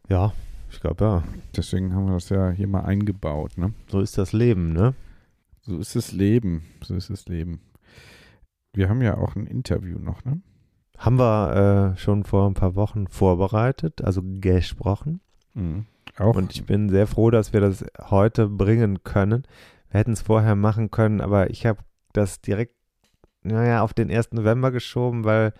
Ja, 0.09 0.33
ich 0.69 0.79
glaube 0.79 1.03
ja. 1.03 1.23
Deswegen 1.55 1.93
haben 1.93 2.05
wir 2.05 2.13
das 2.13 2.29
ja 2.29 2.51
hier 2.51 2.67
mal 2.67 2.81
eingebaut, 2.81 3.57
ne? 3.57 3.73
So 3.87 3.99
ist 3.99 4.17
das 4.17 4.33
Leben, 4.33 4.73
ne? 4.73 4.93
So 5.65 5.79
ist 5.79 5.95
das 5.95 6.11
Leben. 6.11 6.65
So 6.81 6.95
ist 6.95 7.09
das 7.09 7.27
Leben. 7.27 7.61
Wir 8.73 8.89
haben 8.89 9.01
ja 9.01 9.17
auch 9.17 9.35
ein 9.35 9.47
Interview 9.47 9.97
noch, 9.97 10.23
ne? 10.25 10.41
Haben 10.97 11.19
wir 11.19 11.93
äh, 11.93 11.97
schon 11.97 12.23
vor 12.23 12.47
ein 12.47 12.53
paar 12.53 12.75
Wochen 12.75 13.07
vorbereitet, 13.07 14.03
also 14.03 14.21
gesprochen. 14.23 15.21
Mhm. 15.53 15.85
Auch. 16.17 16.35
Und 16.35 16.53
ich 16.53 16.65
bin 16.65 16.89
sehr 16.89 17.07
froh, 17.07 17.31
dass 17.31 17.51
wir 17.51 17.59
das 17.59 17.83
heute 18.09 18.47
bringen 18.47 19.03
können. 19.03 19.43
Wir 19.89 19.99
hätten 19.99 20.13
es 20.13 20.21
vorher 20.21 20.55
machen 20.55 20.91
können, 20.91 21.19
aber 21.19 21.49
ich 21.49 21.65
habe 21.65 21.79
das 22.13 22.41
direkt, 22.41 22.75
naja, 23.43 23.81
auf 23.81 23.93
den 23.93 24.09
1. 24.09 24.31
November 24.31 24.71
geschoben, 24.71 25.25
weil 25.25 25.53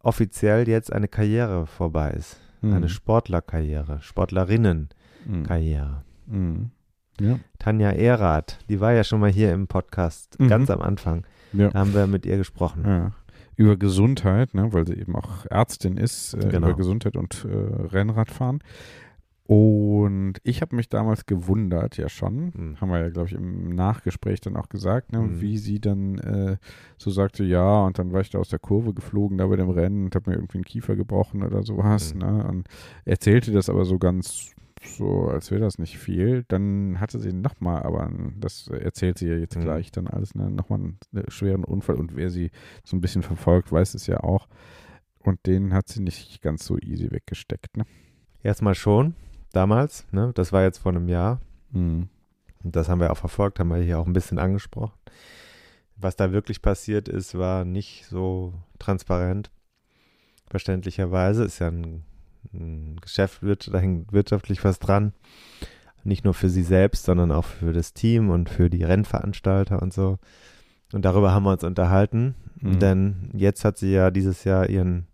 offiziell 0.00 0.68
jetzt 0.68 0.92
eine 0.92 1.08
Karriere 1.08 1.66
vorbei 1.66 2.10
ist. 2.10 2.38
Mhm. 2.60 2.74
Eine 2.74 2.88
Sportlerkarriere, 2.88 4.00
Sportlerinnenkarriere. 4.02 6.04
Mhm. 6.26 6.70
Ja. 7.20 7.38
Tanja 7.58 7.90
Erath, 7.90 8.58
die 8.68 8.80
war 8.80 8.92
ja 8.92 9.04
schon 9.04 9.20
mal 9.20 9.30
hier 9.30 9.52
im 9.52 9.66
Podcast, 9.68 10.38
Mhm. 10.40 10.48
ganz 10.48 10.70
am 10.70 10.80
Anfang. 10.82 11.24
Ja. 11.52 11.68
Da 11.70 11.78
haben 11.78 11.94
wir 11.94 12.06
mit 12.06 12.26
ihr 12.26 12.36
gesprochen. 12.36 12.82
ja. 12.86 13.12
Über 13.56 13.76
Gesundheit, 13.76 14.52
ne? 14.52 14.72
weil 14.72 14.84
sie 14.84 14.94
eben 14.94 15.14
auch 15.14 15.46
Ärztin 15.46 15.96
ist, 15.96 16.34
äh, 16.34 16.48
Genau. 16.48 16.66
über 16.70 16.76
Gesundheit 16.76 17.16
und 17.16 17.46
äh, 17.48 17.86
Rennradfahren. 17.86 18.58
Und 19.46 20.38
ich 20.42 20.62
habe 20.62 20.74
mich 20.74 20.88
damals 20.88 21.26
gewundert, 21.26 21.98
ja 21.98 22.08
schon, 22.08 22.46
Mhm. 22.54 22.80
haben 22.80 22.88
wir 22.90 22.98
ja, 23.00 23.10
glaube 23.10 23.28
ich, 23.28 23.34
im 23.34 23.74
Nachgespräch 23.74 24.40
dann 24.40 24.56
auch 24.56 24.70
gesagt, 24.70 25.12
ne, 25.12 25.18
Mhm. 25.20 25.40
wie 25.42 25.58
sie 25.58 25.80
dann 25.80 26.16
äh, 26.18 26.56
so 26.96 27.10
sagte, 27.10 27.44
ja, 27.44 27.82
und 27.84 27.98
dann 27.98 28.10
war 28.12 28.22
ich 28.22 28.30
da 28.30 28.38
aus 28.38 28.48
der 28.48 28.58
Kurve 28.58 28.94
geflogen, 28.94 29.36
da 29.36 29.46
bei 29.46 29.56
dem 29.56 29.68
Rennen 29.68 30.06
und 30.06 30.14
habe 30.14 30.30
mir 30.30 30.36
irgendwie 30.36 30.58
einen 30.58 30.64
Kiefer 30.64 30.96
gebrochen 30.96 31.42
oder 31.42 31.62
sowas. 31.62 32.14
Mhm. 32.14 32.20
Ne, 32.20 32.44
und 32.48 32.68
erzählte 33.04 33.52
das 33.52 33.68
aber 33.68 33.84
so 33.84 33.98
ganz 33.98 34.53
so, 34.84 35.28
als 35.28 35.50
wäre 35.50 35.60
das 35.62 35.78
nicht 35.78 35.98
viel. 35.98 36.44
Dann 36.48 37.00
hatte 37.00 37.18
sie 37.18 37.32
nochmal, 37.32 37.82
aber 37.82 38.10
das 38.38 38.68
erzählt 38.68 39.18
sie 39.18 39.28
ja 39.28 39.36
jetzt 39.36 39.56
Mhm. 39.56 39.62
gleich 39.62 39.90
dann 39.92 40.06
alles, 40.06 40.34
ne, 40.34 40.50
nochmal 40.50 40.80
einen 40.80 40.98
äh, 41.14 41.30
schweren 41.30 41.64
Unfall 41.64 41.96
und 41.96 42.16
wer 42.16 42.30
sie 42.30 42.50
so 42.84 42.96
ein 42.96 43.00
bisschen 43.00 43.22
verfolgt, 43.22 43.72
weiß 43.72 43.94
es 43.94 44.06
ja 44.06 44.20
auch. 44.20 44.48
Und 45.18 45.46
den 45.46 45.72
hat 45.72 45.88
sie 45.88 46.02
nicht 46.02 46.42
ganz 46.42 46.64
so 46.66 46.78
easy 46.78 47.10
weggesteckt, 47.10 47.76
ne? 47.76 47.84
Erstmal 48.42 48.74
schon, 48.74 49.14
damals, 49.52 50.06
ne? 50.12 50.32
das 50.34 50.52
war 50.52 50.62
jetzt 50.62 50.78
vor 50.78 50.92
einem 50.92 51.08
Jahr. 51.08 51.40
Mhm. 51.70 52.08
Und 52.62 52.76
das 52.76 52.88
haben 52.88 53.00
wir 53.00 53.10
auch 53.10 53.16
verfolgt, 53.16 53.58
haben 53.58 53.68
wir 53.68 53.78
hier 53.78 53.98
auch 53.98 54.06
ein 54.06 54.12
bisschen 54.12 54.38
angesprochen. 54.38 54.92
Was 55.96 56.16
da 56.16 56.32
wirklich 56.32 56.60
passiert 56.60 57.08
ist, 57.08 57.38
war 57.38 57.64
nicht 57.64 58.06
so 58.06 58.52
transparent. 58.78 59.50
Verständlicherweise 60.50 61.44
ist 61.44 61.58
ja 61.60 61.68
ein, 61.68 61.84
ein 61.84 62.04
Geschäft, 63.00 63.42
wird, 63.42 63.72
da 63.72 63.78
hängt 63.78 64.12
wirtschaftlich 64.12 64.62
was 64.64 64.78
dran. 64.78 65.12
Nicht 66.04 66.24
nur 66.24 66.34
für 66.34 66.48
sie 66.50 66.62
selbst, 66.62 67.04
sondern 67.04 67.32
auch 67.32 67.44
für 67.46 67.72
das 67.72 67.94
Team 67.94 68.30
und 68.30 68.50
für 68.50 68.68
die 68.68 68.84
Rennveranstalter 68.84 69.80
und 69.80 69.92
so. 69.92 70.18
Und 70.92 71.04
darüber 71.04 71.32
haben 71.32 71.44
wir 71.44 71.52
uns 71.52 71.64
unterhalten, 71.64 72.34
Mhm. 72.60 72.78
denn 72.78 73.30
jetzt 73.34 73.64
hat 73.64 73.78
sie 73.78 73.92
ja 73.92 74.10
dieses 74.10 74.44
Jahr 74.44 74.68
ihren 74.68 75.06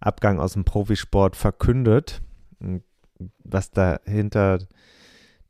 Abgang 0.00 0.40
aus 0.40 0.54
dem 0.54 0.64
Profisport 0.64 1.36
verkündet. 1.36 2.22
Was 3.44 3.70
da 3.70 4.00
hinter 4.04 4.58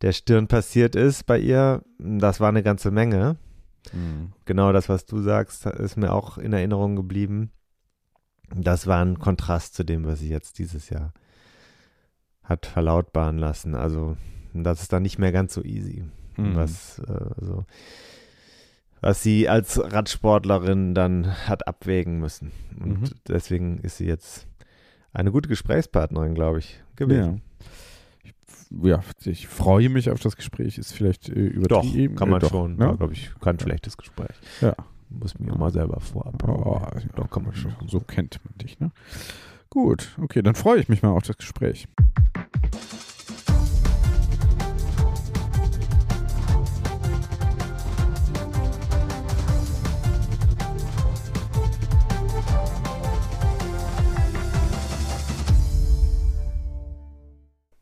der 0.02 0.12
Stirn 0.12 0.46
passiert 0.48 0.94
ist 0.96 1.24
bei 1.26 1.38
ihr, 1.38 1.82
das 1.98 2.40
war 2.40 2.48
eine 2.48 2.62
ganze 2.62 2.90
Menge. 2.90 3.36
Mhm. 3.92 4.32
Genau 4.44 4.72
das, 4.72 4.88
was 4.88 5.06
du 5.06 5.22
sagst, 5.22 5.64
ist 5.66 5.96
mir 5.96 6.12
auch 6.12 6.38
in 6.38 6.52
Erinnerung 6.52 6.96
geblieben. 6.96 7.50
Das 8.54 8.86
war 8.86 9.02
ein 9.04 9.18
Kontrast 9.18 9.74
zu 9.74 9.84
dem, 9.84 10.04
was 10.04 10.18
sie 10.20 10.28
jetzt 10.28 10.58
dieses 10.58 10.90
Jahr 10.90 11.12
hat 12.42 12.66
verlautbaren 12.66 13.38
lassen. 13.38 13.74
Also, 13.74 14.16
das 14.52 14.82
ist 14.82 14.92
dann 14.92 15.02
nicht 15.02 15.18
mehr 15.18 15.32
ganz 15.32 15.54
so 15.54 15.62
easy, 15.62 16.04
Mhm. 16.36 16.56
was, 16.56 16.98
äh, 17.00 17.30
so, 17.40 17.64
was 19.00 19.22
sie 19.22 19.48
als 19.48 19.80
Radsportlerin 19.82 20.94
dann 20.94 21.46
hat 21.48 21.66
abwägen 21.66 22.18
müssen. 22.18 22.52
Und 22.78 23.00
Mhm. 23.02 23.10
deswegen 23.28 23.78
ist 23.78 23.96
sie 23.98 24.06
jetzt 24.06 24.46
eine 25.12 25.30
gute 25.32 25.48
Gesprächspartnerin, 25.48 26.34
glaube 26.34 26.58
ich, 26.58 26.74
Ja. 26.74 26.82
gewesen. 26.96 27.42
Ich, 28.24 28.34
ja, 28.82 29.00
ich 29.24 29.46
freue 29.48 29.88
mich 29.88 30.10
auf 30.10 30.20
das 30.20 30.36
Gespräch, 30.36 30.78
ist 30.78 30.92
vielleicht 30.92 31.28
äh, 31.28 31.50
Doch, 31.50 31.84
übertrieben. 31.84 32.16
kann 32.16 32.28
man 32.30 32.38
äh, 32.38 32.42
doch, 32.42 32.50
schon. 32.50 32.76
Ne? 32.76 32.94
Glaube 32.96 33.12
ich, 33.12 33.30
kein 33.40 33.58
schlechtes 33.58 33.96
Gespräch. 33.96 34.34
Ja. 34.60 34.74
Muss 35.20 35.38
mir 35.38 35.54
mal 35.56 35.70
selber 35.70 36.00
vorab. 36.00 36.42
Oh, 36.48 36.80
doch, 37.14 37.30
kann 37.30 37.44
man 37.44 37.54
schon. 37.54 37.74
So 37.86 38.00
kennt 38.00 38.40
man 38.44 38.56
dich, 38.58 38.80
ne? 38.80 38.90
Gut, 39.70 40.16
okay, 40.20 40.42
dann 40.42 40.54
freue 40.54 40.80
ich 40.80 40.88
mich 40.88 41.02
mal 41.02 41.10
auf 41.10 41.22
das 41.22 41.36
Gespräch. 41.36 41.88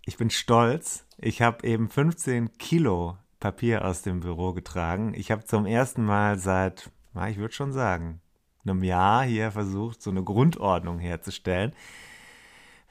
Ich 0.06 0.16
bin 0.16 0.30
stolz. 0.30 1.06
Ich 1.18 1.42
habe 1.42 1.66
eben 1.66 1.88
15 1.88 2.58
Kilo 2.58 3.16
Papier 3.40 3.84
aus 3.84 4.02
dem 4.02 4.20
Büro 4.20 4.52
getragen. 4.52 5.14
Ich 5.14 5.30
habe 5.30 5.44
zum 5.44 5.66
ersten 5.66 6.04
Mal 6.04 6.38
seit, 6.38 6.90
na, 7.14 7.28
ich 7.28 7.38
würde 7.38 7.54
schon 7.54 7.72
sagen, 7.72 8.20
einem 8.64 8.82
Jahr 8.84 9.24
hier 9.24 9.50
versucht, 9.50 10.02
so 10.02 10.10
eine 10.10 10.22
Grundordnung 10.22 10.98
herzustellen, 10.98 11.72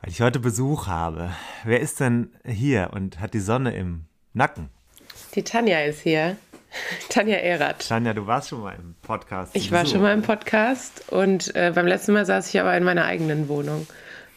weil 0.01 0.11
ich 0.11 0.21
heute 0.21 0.39
Besuch 0.39 0.87
habe. 0.87 1.31
Wer 1.63 1.79
ist 1.79 1.99
denn 1.99 2.31
hier 2.45 2.91
und 2.93 3.19
hat 3.19 3.33
die 3.33 3.39
Sonne 3.39 3.75
im 3.75 4.05
Nacken? 4.33 4.69
Die 5.35 5.43
Tanja 5.43 5.81
ist 5.81 6.01
hier. 6.01 6.37
Tanja 7.09 7.37
Erath. 7.37 7.87
Tanja, 7.87 8.13
du 8.13 8.27
warst 8.27 8.49
schon 8.49 8.61
mal 8.61 8.75
im 8.75 8.95
Podcast. 9.01 9.55
Ich 9.55 9.71
war 9.71 9.81
Besuch. 9.81 9.93
schon 9.93 10.01
mal 10.01 10.13
im 10.13 10.21
Podcast 10.21 11.11
und 11.11 11.55
äh, 11.55 11.71
beim 11.73 11.87
letzten 11.87 12.13
Mal 12.13 12.25
saß 12.25 12.49
ich 12.49 12.59
aber 12.59 12.75
in 12.77 12.83
meiner 12.83 13.05
eigenen 13.05 13.47
Wohnung, 13.47 13.87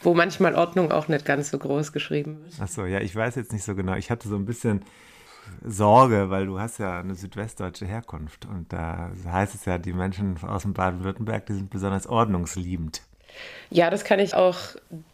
wo 0.00 0.14
manchmal 0.14 0.54
Ordnung 0.54 0.92
auch 0.92 1.08
nicht 1.08 1.24
ganz 1.24 1.50
so 1.50 1.58
groß 1.58 1.92
geschrieben 1.92 2.42
wird. 2.44 2.60
Achso, 2.60 2.86
ja, 2.86 3.00
ich 3.00 3.14
weiß 3.14 3.34
jetzt 3.36 3.52
nicht 3.52 3.64
so 3.64 3.74
genau. 3.74 3.94
Ich 3.94 4.10
hatte 4.10 4.28
so 4.28 4.36
ein 4.36 4.46
bisschen 4.46 4.82
Sorge, 5.64 6.30
weil 6.30 6.46
du 6.46 6.58
hast 6.58 6.78
ja 6.78 7.00
eine 7.00 7.14
südwestdeutsche 7.14 7.86
Herkunft 7.86 8.46
und 8.46 8.72
da 8.72 9.10
heißt 9.26 9.54
es 9.54 9.64
ja, 9.64 9.78
die 9.78 9.92
Menschen 9.92 10.36
aus 10.42 10.62
dem 10.62 10.74
Baden-Württemberg, 10.74 11.46
die 11.46 11.54
sind 11.54 11.70
besonders 11.70 12.06
ordnungsliebend. 12.06 13.02
Ja, 13.70 13.90
das 13.90 14.04
kann 14.04 14.18
ich 14.18 14.34
auch 14.34 14.58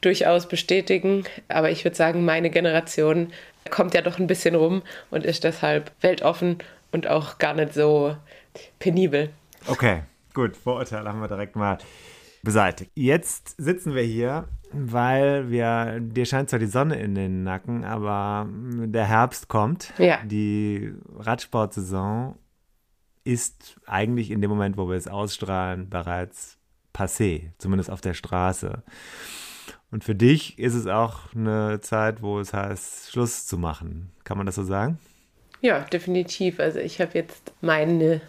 durchaus 0.00 0.48
bestätigen. 0.48 1.24
Aber 1.48 1.70
ich 1.70 1.84
würde 1.84 1.96
sagen, 1.96 2.24
meine 2.24 2.50
Generation 2.50 3.32
kommt 3.70 3.94
ja 3.94 4.02
doch 4.02 4.18
ein 4.18 4.26
bisschen 4.26 4.54
rum 4.54 4.82
und 5.10 5.24
ist 5.24 5.44
deshalb 5.44 5.92
weltoffen 6.00 6.58
und 6.92 7.06
auch 7.06 7.38
gar 7.38 7.54
nicht 7.54 7.74
so 7.74 8.16
penibel. 8.78 9.30
Okay, 9.66 10.02
gut. 10.34 10.56
Vorurteile 10.56 11.08
haben 11.08 11.20
wir 11.20 11.28
direkt 11.28 11.54
mal 11.56 11.78
beseitigt. 12.42 12.90
Jetzt 12.94 13.54
sitzen 13.58 13.94
wir 13.94 14.02
hier, 14.02 14.48
weil 14.72 15.50
wir, 15.50 16.00
dir 16.00 16.26
scheint 16.26 16.50
zwar 16.50 16.58
die 16.58 16.66
Sonne 16.66 17.00
in 17.00 17.14
den 17.14 17.42
Nacken, 17.42 17.84
aber 17.84 18.46
der 18.50 19.04
Herbst 19.04 19.48
kommt. 19.48 19.92
Ja. 19.98 20.18
Die 20.24 20.92
Radsportsaison 21.16 22.36
ist 23.24 23.76
eigentlich 23.86 24.30
in 24.30 24.40
dem 24.40 24.50
Moment, 24.50 24.76
wo 24.76 24.88
wir 24.88 24.96
es 24.96 25.08
ausstrahlen, 25.08 25.88
bereits 25.88 26.58
passé, 26.94 27.50
zumindest 27.58 27.90
auf 27.90 28.00
der 28.00 28.14
Straße. 28.14 28.82
Und 29.90 30.04
für 30.04 30.14
dich 30.14 30.58
ist 30.58 30.74
es 30.74 30.86
auch 30.86 31.34
eine 31.34 31.80
Zeit, 31.80 32.22
wo 32.22 32.40
es 32.40 32.52
heißt, 32.52 33.10
Schluss 33.10 33.46
zu 33.46 33.56
machen. 33.56 34.10
Kann 34.24 34.36
man 34.36 34.46
das 34.46 34.56
so 34.56 34.64
sagen? 34.64 34.98
Ja, 35.60 35.80
definitiv. 35.80 36.60
Also 36.60 36.78
ich 36.78 37.00
habe 37.00 37.12
jetzt 37.14 37.52
meine 37.60 38.20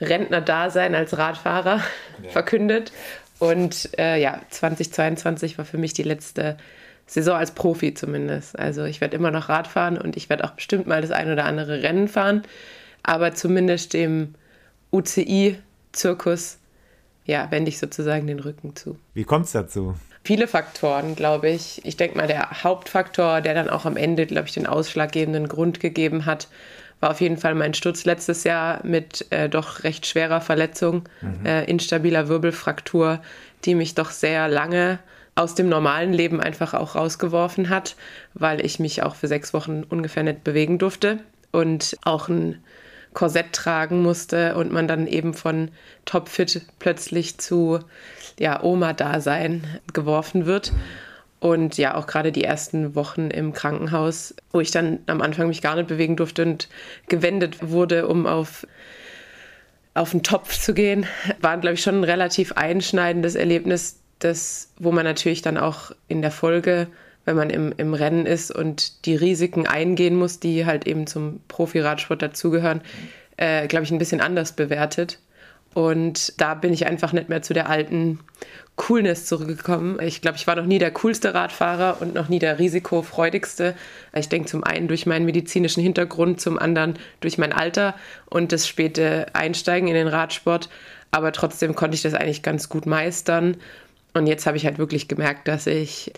Rentner-Dasein 0.00 0.94
als 0.94 1.16
Radfahrer 1.16 1.80
ja. 2.22 2.30
verkündet. 2.30 2.92
Und 3.38 3.90
äh, 3.98 4.20
ja, 4.20 4.40
2022 4.50 5.58
war 5.58 5.64
für 5.64 5.78
mich 5.78 5.92
die 5.92 6.02
letzte 6.02 6.56
Saison 7.06 7.36
als 7.36 7.52
Profi 7.52 7.94
zumindest. 7.94 8.58
Also 8.58 8.84
ich 8.84 9.00
werde 9.00 9.16
immer 9.16 9.30
noch 9.30 9.48
Rad 9.48 9.68
fahren 9.68 9.98
und 9.98 10.16
ich 10.16 10.28
werde 10.28 10.44
auch 10.44 10.50
bestimmt 10.50 10.86
mal 10.86 11.02
das 11.02 11.10
ein 11.10 11.30
oder 11.30 11.44
andere 11.44 11.82
Rennen 11.82 12.08
fahren. 12.08 12.42
Aber 13.02 13.34
zumindest 13.34 13.92
dem 13.92 14.34
UCI-Zirkus, 14.90 16.58
ja, 17.24 17.50
wende 17.50 17.68
ich 17.68 17.78
sozusagen 17.78 18.26
den 18.26 18.40
Rücken 18.40 18.74
zu. 18.74 18.98
Wie 19.14 19.24
kommt 19.24 19.46
es 19.46 19.52
dazu? 19.52 19.94
Viele 20.24 20.48
Faktoren, 20.48 21.14
glaube 21.14 21.50
ich. 21.50 21.84
Ich 21.84 21.96
denke 21.96 22.16
mal, 22.16 22.26
der 22.26 22.64
Hauptfaktor, 22.64 23.40
der 23.40 23.54
dann 23.54 23.70
auch 23.70 23.84
am 23.84 23.96
Ende, 23.96 24.26
glaube 24.26 24.48
ich, 24.48 24.54
den 24.54 24.66
ausschlaggebenden 24.66 25.46
Grund 25.46 25.78
gegeben 25.78 26.26
hat, 26.26 26.48
war 27.00 27.10
auf 27.10 27.20
jeden 27.20 27.36
Fall 27.36 27.54
mein 27.54 27.74
Sturz 27.74 28.04
letztes 28.04 28.44
Jahr 28.44 28.80
mit 28.84 29.26
äh, 29.30 29.48
doch 29.48 29.84
recht 29.84 30.06
schwerer 30.06 30.40
Verletzung, 30.40 31.08
mhm. 31.20 31.46
äh, 31.46 31.64
instabiler 31.64 32.28
Wirbelfraktur, 32.28 33.20
die 33.64 33.74
mich 33.74 33.94
doch 33.94 34.10
sehr 34.10 34.48
lange 34.48 34.98
aus 35.34 35.54
dem 35.54 35.68
normalen 35.68 36.12
Leben 36.12 36.40
einfach 36.40 36.72
auch 36.72 36.94
rausgeworfen 36.94 37.68
hat, 37.68 37.96
weil 38.32 38.64
ich 38.64 38.78
mich 38.78 39.02
auch 39.02 39.14
für 39.14 39.28
sechs 39.28 39.52
Wochen 39.52 39.84
ungefähr 39.88 40.22
nicht 40.22 40.44
bewegen 40.44 40.78
durfte 40.78 41.18
und 41.52 41.96
auch 42.02 42.28
ein 42.28 42.62
Korsett 43.12 43.52
tragen 43.52 44.02
musste 44.02 44.56
und 44.56 44.72
man 44.72 44.88
dann 44.88 45.06
eben 45.06 45.34
von 45.34 45.70
topfit 46.04 46.62
plötzlich 46.78 47.38
zu 47.38 47.80
ja, 48.38 48.62
Oma-Dasein 48.62 49.80
geworfen 49.92 50.46
wird. 50.46 50.72
Und 51.46 51.78
ja, 51.78 51.94
auch 51.94 52.08
gerade 52.08 52.32
die 52.32 52.42
ersten 52.42 52.96
Wochen 52.96 53.30
im 53.30 53.52
Krankenhaus, 53.52 54.34
wo 54.50 54.60
ich 54.60 54.72
dann 54.72 54.98
am 55.06 55.22
Anfang 55.22 55.46
mich 55.46 55.62
gar 55.62 55.76
nicht 55.76 55.86
bewegen 55.86 56.16
durfte 56.16 56.42
und 56.42 56.68
gewendet 57.08 57.70
wurde, 57.70 58.08
um 58.08 58.26
auf, 58.26 58.66
auf 59.94 60.10
den 60.10 60.24
Topf 60.24 60.58
zu 60.58 60.74
gehen, 60.74 61.06
war, 61.40 61.56
glaube 61.58 61.74
ich, 61.74 61.82
schon 61.82 62.00
ein 62.00 62.04
relativ 62.04 62.50
einschneidendes 62.52 63.36
Erlebnis, 63.36 64.00
das, 64.18 64.72
wo 64.80 64.90
man 64.90 65.04
natürlich 65.04 65.40
dann 65.40 65.56
auch 65.56 65.92
in 66.08 66.20
der 66.20 66.32
Folge, 66.32 66.88
wenn 67.26 67.36
man 67.36 67.50
im, 67.50 67.72
im 67.76 67.94
Rennen 67.94 68.26
ist 68.26 68.50
und 68.50 69.06
die 69.06 69.14
Risiken 69.14 69.68
eingehen 69.68 70.16
muss, 70.16 70.40
die 70.40 70.66
halt 70.66 70.84
eben 70.84 71.06
zum 71.06 71.38
Profi-Radsport 71.46 72.22
dazugehören, 72.22 72.80
äh, 73.36 73.68
glaube 73.68 73.84
ich, 73.84 73.92
ein 73.92 73.98
bisschen 73.98 74.20
anders 74.20 74.50
bewertet. 74.50 75.20
Und 75.76 76.40
da 76.40 76.54
bin 76.54 76.72
ich 76.72 76.86
einfach 76.86 77.12
nicht 77.12 77.28
mehr 77.28 77.42
zu 77.42 77.52
der 77.52 77.68
alten 77.68 78.18
Coolness 78.76 79.26
zurückgekommen. 79.26 80.00
Ich 80.00 80.22
glaube, 80.22 80.38
ich 80.38 80.46
war 80.46 80.56
noch 80.56 80.64
nie 80.64 80.78
der 80.78 80.90
coolste 80.90 81.34
Radfahrer 81.34 81.98
und 82.00 82.14
noch 82.14 82.30
nie 82.30 82.38
der 82.38 82.58
risikofreudigste. 82.58 83.74
Ich 84.14 84.30
denke 84.30 84.48
zum 84.48 84.64
einen 84.64 84.88
durch 84.88 85.04
meinen 85.04 85.26
medizinischen 85.26 85.82
Hintergrund, 85.82 86.40
zum 86.40 86.58
anderen 86.58 86.98
durch 87.20 87.36
mein 87.36 87.52
Alter 87.52 87.94
und 88.30 88.52
das 88.52 88.66
späte 88.66 89.26
Einsteigen 89.34 89.86
in 89.86 89.92
den 89.92 90.08
Radsport. 90.08 90.70
Aber 91.10 91.30
trotzdem 91.32 91.74
konnte 91.74 91.94
ich 91.94 92.00
das 92.00 92.14
eigentlich 92.14 92.42
ganz 92.42 92.70
gut 92.70 92.86
meistern. 92.86 93.58
Und 94.14 94.26
jetzt 94.26 94.46
habe 94.46 94.56
ich 94.56 94.64
halt 94.64 94.78
wirklich 94.78 95.08
gemerkt, 95.08 95.46
dass 95.46 95.66
ich 95.66 96.10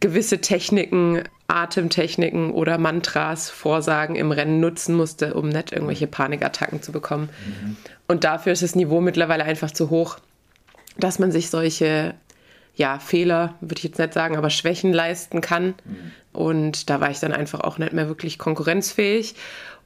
gewisse 0.00 0.40
Techniken, 0.40 1.22
Atemtechniken 1.48 2.50
oder 2.50 2.78
Mantras, 2.78 3.50
Vorsagen 3.50 4.16
im 4.16 4.32
Rennen 4.32 4.60
nutzen 4.60 4.94
musste, 4.94 5.34
um 5.34 5.48
nicht 5.48 5.72
irgendwelche 5.72 6.06
Panikattacken 6.06 6.82
zu 6.82 6.92
bekommen. 6.92 7.28
Mhm. 7.46 7.76
Und 8.08 8.24
dafür 8.24 8.52
ist 8.52 8.62
das 8.62 8.74
Niveau 8.74 9.00
mittlerweile 9.00 9.44
einfach 9.44 9.70
zu 9.70 9.90
hoch, 9.90 10.18
dass 10.98 11.18
man 11.18 11.32
sich 11.32 11.50
solche 11.50 12.14
ja, 12.74 12.98
Fehler, 12.98 13.54
würde 13.60 13.78
ich 13.78 13.84
jetzt 13.84 13.98
nicht 13.98 14.12
sagen, 14.12 14.36
aber 14.36 14.50
Schwächen 14.50 14.92
leisten 14.92 15.40
kann. 15.40 15.74
Mhm. 15.84 16.12
Und 16.32 16.90
da 16.90 17.00
war 17.00 17.10
ich 17.10 17.20
dann 17.20 17.32
einfach 17.32 17.60
auch 17.60 17.78
nicht 17.78 17.94
mehr 17.94 18.08
wirklich 18.08 18.38
konkurrenzfähig 18.38 19.34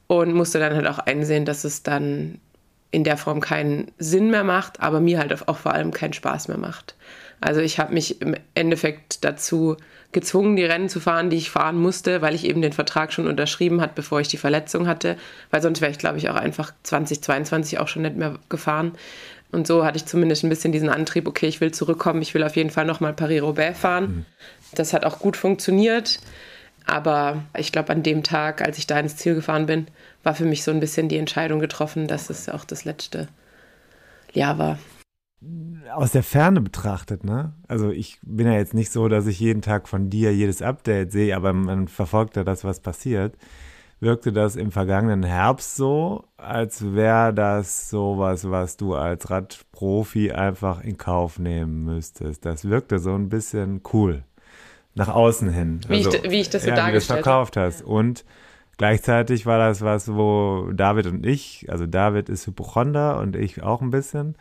und 0.08 0.34
musste 0.34 0.58
dann 0.58 0.74
halt 0.74 0.88
auch 0.88 0.98
einsehen, 0.98 1.44
dass 1.44 1.62
es 1.62 1.84
dann 1.84 2.40
in 2.90 3.04
der 3.04 3.16
Form 3.16 3.40
keinen 3.40 3.92
Sinn 3.98 4.30
mehr 4.30 4.42
macht, 4.42 4.80
aber 4.80 4.98
mir 4.98 5.20
halt 5.20 5.46
auch 5.46 5.58
vor 5.58 5.72
allem 5.72 5.92
keinen 5.92 6.12
Spaß 6.12 6.48
mehr 6.48 6.58
macht. 6.58 6.96
Also 7.40 7.60
ich 7.60 7.78
habe 7.78 7.94
mich 7.94 8.20
im 8.20 8.34
Endeffekt 8.54 9.24
dazu 9.24 9.76
gezwungen, 10.12 10.56
die 10.56 10.64
Rennen 10.64 10.88
zu 10.88 11.00
fahren, 11.00 11.30
die 11.30 11.36
ich 11.36 11.50
fahren 11.50 11.76
musste, 11.76 12.20
weil 12.22 12.34
ich 12.34 12.44
eben 12.44 12.62
den 12.62 12.72
Vertrag 12.72 13.12
schon 13.12 13.26
unterschrieben 13.26 13.80
hatte, 13.80 13.92
bevor 13.94 14.20
ich 14.20 14.28
die 14.28 14.36
Verletzung 14.36 14.88
hatte. 14.88 15.16
Weil 15.50 15.62
sonst 15.62 15.80
wäre 15.80 15.90
ich, 15.90 15.98
glaube 15.98 16.18
ich, 16.18 16.28
auch 16.28 16.34
einfach 16.34 16.72
2022 16.82 17.78
auch 17.78 17.88
schon 17.88 18.02
nicht 18.02 18.16
mehr 18.16 18.38
gefahren. 18.48 18.92
Und 19.52 19.66
so 19.66 19.84
hatte 19.84 19.96
ich 19.96 20.06
zumindest 20.06 20.44
ein 20.44 20.48
bisschen 20.48 20.72
diesen 20.72 20.88
Antrieb, 20.88 21.26
okay, 21.26 21.46
ich 21.46 21.60
will 21.60 21.72
zurückkommen, 21.72 22.22
ich 22.22 22.34
will 22.34 22.44
auf 22.44 22.56
jeden 22.56 22.70
Fall 22.70 22.84
nochmal 22.84 23.12
Paris-Roubaix 23.12 23.78
fahren. 23.78 24.04
Mhm. 24.04 24.26
Das 24.74 24.92
hat 24.92 25.04
auch 25.04 25.18
gut 25.18 25.36
funktioniert. 25.36 26.20
Aber 26.86 27.42
ich 27.56 27.72
glaube, 27.72 27.90
an 27.90 28.02
dem 28.02 28.22
Tag, 28.22 28.62
als 28.62 28.78
ich 28.78 28.86
da 28.86 28.98
ins 28.98 29.16
Ziel 29.16 29.34
gefahren 29.34 29.66
bin, 29.66 29.86
war 30.22 30.34
für 30.34 30.44
mich 30.44 30.64
so 30.64 30.70
ein 30.70 30.80
bisschen 30.80 31.08
die 31.08 31.18
Entscheidung 31.18 31.60
getroffen, 31.60 32.06
dass 32.06 32.30
es 32.30 32.48
auch 32.48 32.64
das 32.64 32.84
letzte 32.84 33.28
Jahr 34.32 34.58
war 34.58 34.78
aus 35.94 36.12
der 36.12 36.22
Ferne 36.22 36.60
betrachtet, 36.60 37.24
ne? 37.24 37.54
Also 37.66 37.90
ich 37.90 38.18
bin 38.22 38.46
ja 38.46 38.52
jetzt 38.52 38.74
nicht 38.74 38.92
so, 38.92 39.08
dass 39.08 39.26
ich 39.26 39.40
jeden 39.40 39.62
Tag 39.62 39.88
von 39.88 40.10
dir 40.10 40.34
jedes 40.34 40.60
Update 40.60 41.12
sehe, 41.12 41.34
aber 41.34 41.52
man 41.52 41.88
verfolgt 41.88 42.36
ja 42.36 42.44
das, 42.44 42.64
was 42.64 42.80
passiert. 42.80 43.36
Wirkte 44.00 44.32
das 44.32 44.56
im 44.56 44.70
vergangenen 44.70 45.22
Herbst 45.22 45.76
so, 45.76 46.24
als 46.36 46.94
wäre 46.94 47.34
das 47.34 47.90
sowas, 47.90 48.50
was 48.50 48.76
du 48.76 48.94
als 48.94 49.30
Radprofi 49.30 50.32
einfach 50.32 50.82
in 50.82 50.96
Kauf 50.96 51.38
nehmen 51.38 51.84
müsstest? 51.84 52.44
Das 52.44 52.68
wirkte 52.68 52.98
so 52.98 53.14
ein 53.14 53.28
bisschen 53.28 53.82
cool 53.92 54.24
nach 54.94 55.08
außen 55.08 55.50
hin. 55.50 55.80
Wie, 55.88 55.96
also, 55.96 56.12
ich, 56.12 56.30
wie 56.30 56.40
ich 56.40 56.50
das 56.50 56.62
so 56.62 56.70
ja, 56.70 56.76
dargestellt 56.76 57.18
habe. 57.18 57.22
verkauft 57.22 57.56
hast. 57.56 57.80
Ja. 57.80 57.86
Und 57.86 58.24
gleichzeitig 58.78 59.46
war 59.46 59.58
das 59.58 59.82
was, 59.82 60.08
wo 60.08 60.70
David 60.72 61.06
und 61.06 61.26
ich, 61.26 61.66
also 61.68 61.86
David 61.86 62.28
ist 62.28 62.46
Hypochonder 62.46 63.18
und 63.18 63.36
ich 63.36 63.62
auch 63.62 63.82
ein 63.82 63.90
bisschen 63.90 64.36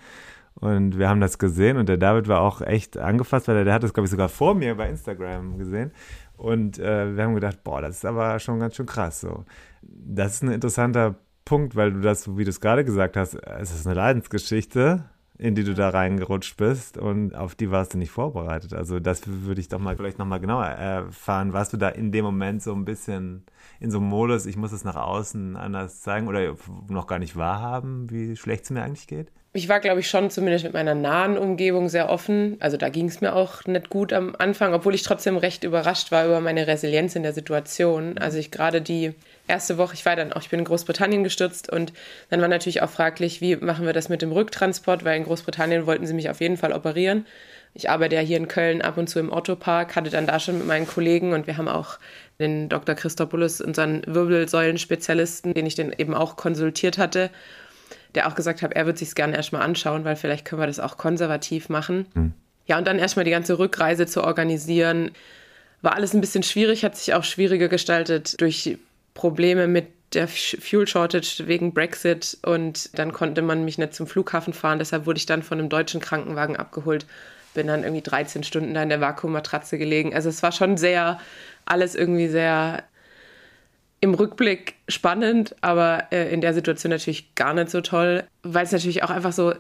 und 0.61 0.97
wir 0.97 1.09
haben 1.09 1.21
das 1.21 1.37
gesehen 1.37 1.77
und 1.77 1.87
der 1.87 1.97
David 1.97 2.27
war 2.27 2.41
auch 2.41 2.61
echt 2.61 2.97
angefasst, 2.97 3.47
weil 3.47 3.55
der, 3.55 3.65
der 3.65 3.73
hat 3.75 3.83
das, 3.83 3.93
glaube 3.93 4.05
ich, 4.05 4.11
sogar 4.11 4.29
vor 4.29 4.55
mir 4.55 4.75
bei 4.75 4.89
Instagram 4.89 5.57
gesehen. 5.57 5.91
Und 6.35 6.79
äh, 6.79 7.15
wir 7.15 7.23
haben 7.23 7.35
gedacht, 7.35 7.63
boah, 7.63 7.81
das 7.81 7.97
ist 7.97 8.05
aber 8.05 8.39
schon 8.39 8.59
ganz 8.59 8.75
schön 8.75 8.85
krass. 8.85 9.21
So. 9.21 9.45
Das 9.81 10.35
ist 10.35 10.43
ein 10.43 10.51
interessanter 10.51 11.15
Punkt, 11.45 11.75
weil 11.75 11.91
du 11.91 12.01
das, 12.01 12.37
wie 12.37 12.43
du 12.43 12.49
es 12.49 12.61
gerade 12.61 12.85
gesagt 12.85 13.17
hast, 13.17 13.33
es 13.33 13.71
ist 13.71 13.85
eine 13.87 13.95
Leidensgeschichte, 13.95 15.05
in 15.37 15.55
die 15.55 15.63
du 15.63 15.73
da 15.73 15.89
reingerutscht 15.89 16.57
bist 16.57 16.97
und 16.97 17.33
auf 17.33 17.55
die 17.55 17.71
warst 17.71 17.93
du 17.93 17.97
nicht 17.97 18.11
vorbereitet. 18.11 18.73
Also 18.73 18.99
das 18.99 19.21
würde 19.25 19.61
ich 19.61 19.69
doch 19.69 19.79
mal 19.79 19.95
vielleicht 19.95 20.19
nochmal 20.19 20.41
genauer 20.41 20.65
erfahren. 20.65 21.53
Warst 21.53 21.73
du 21.73 21.77
da 21.77 21.89
in 21.89 22.11
dem 22.11 22.25
Moment 22.25 22.61
so 22.61 22.73
ein 22.73 22.85
bisschen 22.85 23.43
in 23.79 23.91
so 23.91 23.99
einem 23.99 24.07
Modus, 24.07 24.45
ich 24.45 24.57
muss 24.57 24.71
es 24.71 24.83
nach 24.83 24.95
außen 24.95 25.55
anders 25.55 26.01
zeigen 26.01 26.27
oder 26.27 26.55
noch 26.87 27.07
gar 27.07 27.19
nicht 27.19 27.35
wahrhaben, 27.35 28.09
wie 28.09 28.35
schlecht 28.35 28.65
es 28.65 28.69
mir 28.69 28.83
eigentlich 28.83 29.07
geht? 29.07 29.31
ich 29.51 29.67
war, 29.67 29.79
glaube 29.79 29.99
ich, 29.99 30.07
schon 30.07 30.29
zumindest 30.29 30.63
mit 30.63 30.73
meiner 30.73 30.93
nahen 30.93 31.35
Umgebung 31.35 31.89
sehr 31.89 32.09
offen. 32.09 32.57
Also 32.59 32.77
da 32.77 32.89
ging 32.89 33.07
es 33.07 33.19
mir 33.19 33.35
auch 33.35 33.65
nicht 33.65 33.89
gut 33.89 34.13
am 34.13 34.35
Anfang, 34.37 34.73
obwohl 34.75 34.93
ich 34.93 35.01
trotzdem 35.01 35.37
recht 35.37 35.63
überrascht 35.63 36.11
war 36.11 36.25
über 36.25 36.39
meine 36.39 36.67
Resilienz 36.67 37.15
in 37.15 37.23
der 37.23 37.33
Situation. 37.33 38.19
Also 38.19 38.37
ich 38.37 38.51
gerade 38.51 38.79
die 38.79 39.13
erste 39.47 39.79
Woche, 39.79 39.95
ich 39.95 40.05
war 40.05 40.15
dann 40.15 40.33
auch, 40.33 40.41
ich 40.41 40.49
bin 40.49 40.59
in 40.59 40.65
Großbritannien 40.65 41.23
gestürzt 41.23 41.71
und 41.71 41.93
dann 42.29 42.41
war 42.41 42.47
natürlich 42.47 42.83
auch 42.83 42.91
fraglich, 42.91 43.41
wie 43.41 43.55
machen 43.55 43.87
wir 43.87 43.93
das 43.93 44.07
mit 44.07 44.21
dem 44.21 44.31
Rücktransport, 44.31 45.03
weil 45.03 45.17
in 45.17 45.23
Großbritannien 45.23 45.87
wollten 45.87 46.05
sie 46.05 46.13
mich 46.13 46.29
auf 46.29 46.41
jeden 46.41 46.57
Fall 46.57 46.71
operieren. 46.71 47.25
Ich 47.73 47.89
arbeite 47.89 48.15
ja 48.15 48.21
hier 48.21 48.37
in 48.37 48.47
Köln 48.47 48.81
ab 48.81 48.97
und 48.97 49.09
zu 49.09 49.19
im 49.19 49.31
Otto-Park, 49.31 49.95
hatte 49.95 50.09
dann 50.09 50.27
da 50.27 50.39
schon 50.39 50.57
mit 50.57 50.67
meinen 50.67 50.87
Kollegen 50.87 51.33
und 51.33 51.47
wir 51.47 51.57
haben 51.57 51.67
auch 51.67 51.99
den 52.39 52.69
Dr. 52.69 52.95
Christopoulos, 52.95 53.61
unseren 53.61 54.01
Wirbelsäulenspezialisten, 54.05 55.53
den 55.53 55.65
ich 55.65 55.75
den 55.75 55.93
eben 55.97 56.13
auch 56.13 56.35
konsultiert 56.35 56.97
hatte 56.97 57.29
der 58.15 58.27
auch 58.27 58.35
gesagt 58.35 58.61
hat, 58.61 58.73
er 58.73 58.85
wird 58.85 58.97
sich 58.97 59.09
es 59.09 59.15
gerne 59.15 59.35
erstmal 59.35 59.61
anschauen, 59.61 60.03
weil 60.03 60.15
vielleicht 60.15 60.45
können 60.45 60.61
wir 60.61 60.67
das 60.67 60.79
auch 60.79 60.97
konservativ 60.97 61.69
machen. 61.69 62.05
Mhm. 62.13 62.33
Ja, 62.65 62.77
und 62.77 62.87
dann 62.87 62.99
erstmal 62.99 63.25
die 63.25 63.31
ganze 63.31 63.57
Rückreise 63.57 64.05
zu 64.05 64.23
organisieren, 64.23 65.11
war 65.81 65.95
alles 65.95 66.13
ein 66.13 66.21
bisschen 66.21 66.43
schwierig, 66.43 66.83
hat 66.83 66.95
sich 66.95 67.13
auch 67.13 67.23
schwieriger 67.23 67.67
gestaltet 67.67 68.39
durch 68.41 68.77
Probleme 69.13 69.67
mit 69.67 69.87
der 70.13 70.27
Fuel 70.27 70.87
Shortage 70.87 71.43
wegen 71.45 71.73
Brexit 71.73 72.37
und 72.43 72.97
dann 72.97 73.13
konnte 73.13 73.41
man 73.41 73.63
mich 73.63 73.77
nicht 73.77 73.93
zum 73.93 74.07
Flughafen 74.07 74.53
fahren. 74.53 74.79
Deshalb 74.79 75.05
wurde 75.05 75.17
ich 75.17 75.27
dann 75.27 75.43
von 75.43 75.59
einem 75.59 75.69
deutschen 75.69 76.01
Krankenwagen 76.01 76.57
abgeholt, 76.57 77.05
bin 77.53 77.67
dann 77.67 77.83
irgendwie 77.83 78.01
13 78.01 78.43
Stunden 78.43 78.73
da 78.73 78.83
in 78.83 78.89
der 78.89 79.01
Vakuummatratze 79.01 79.77
gelegen. 79.77 80.13
Also 80.13 80.29
es 80.29 80.43
war 80.43 80.51
schon 80.51 80.77
sehr, 80.77 81.19
alles 81.65 81.95
irgendwie 81.95 82.27
sehr 82.27 82.83
im 84.01 84.13
Rückblick 84.13 84.75
spannend, 84.87 85.55
aber 85.61 86.07
äh, 86.11 86.31
in 86.31 86.41
der 86.41 86.53
Situation 86.53 86.89
natürlich 86.89 87.35
gar 87.35 87.53
nicht 87.53 87.69
so 87.69 87.81
toll, 87.81 88.23
weil 88.43 88.63
es 88.63 88.71
natürlich 88.71 89.03
auch 89.03 89.09
einfach 89.09 89.33
so, 89.33 89.53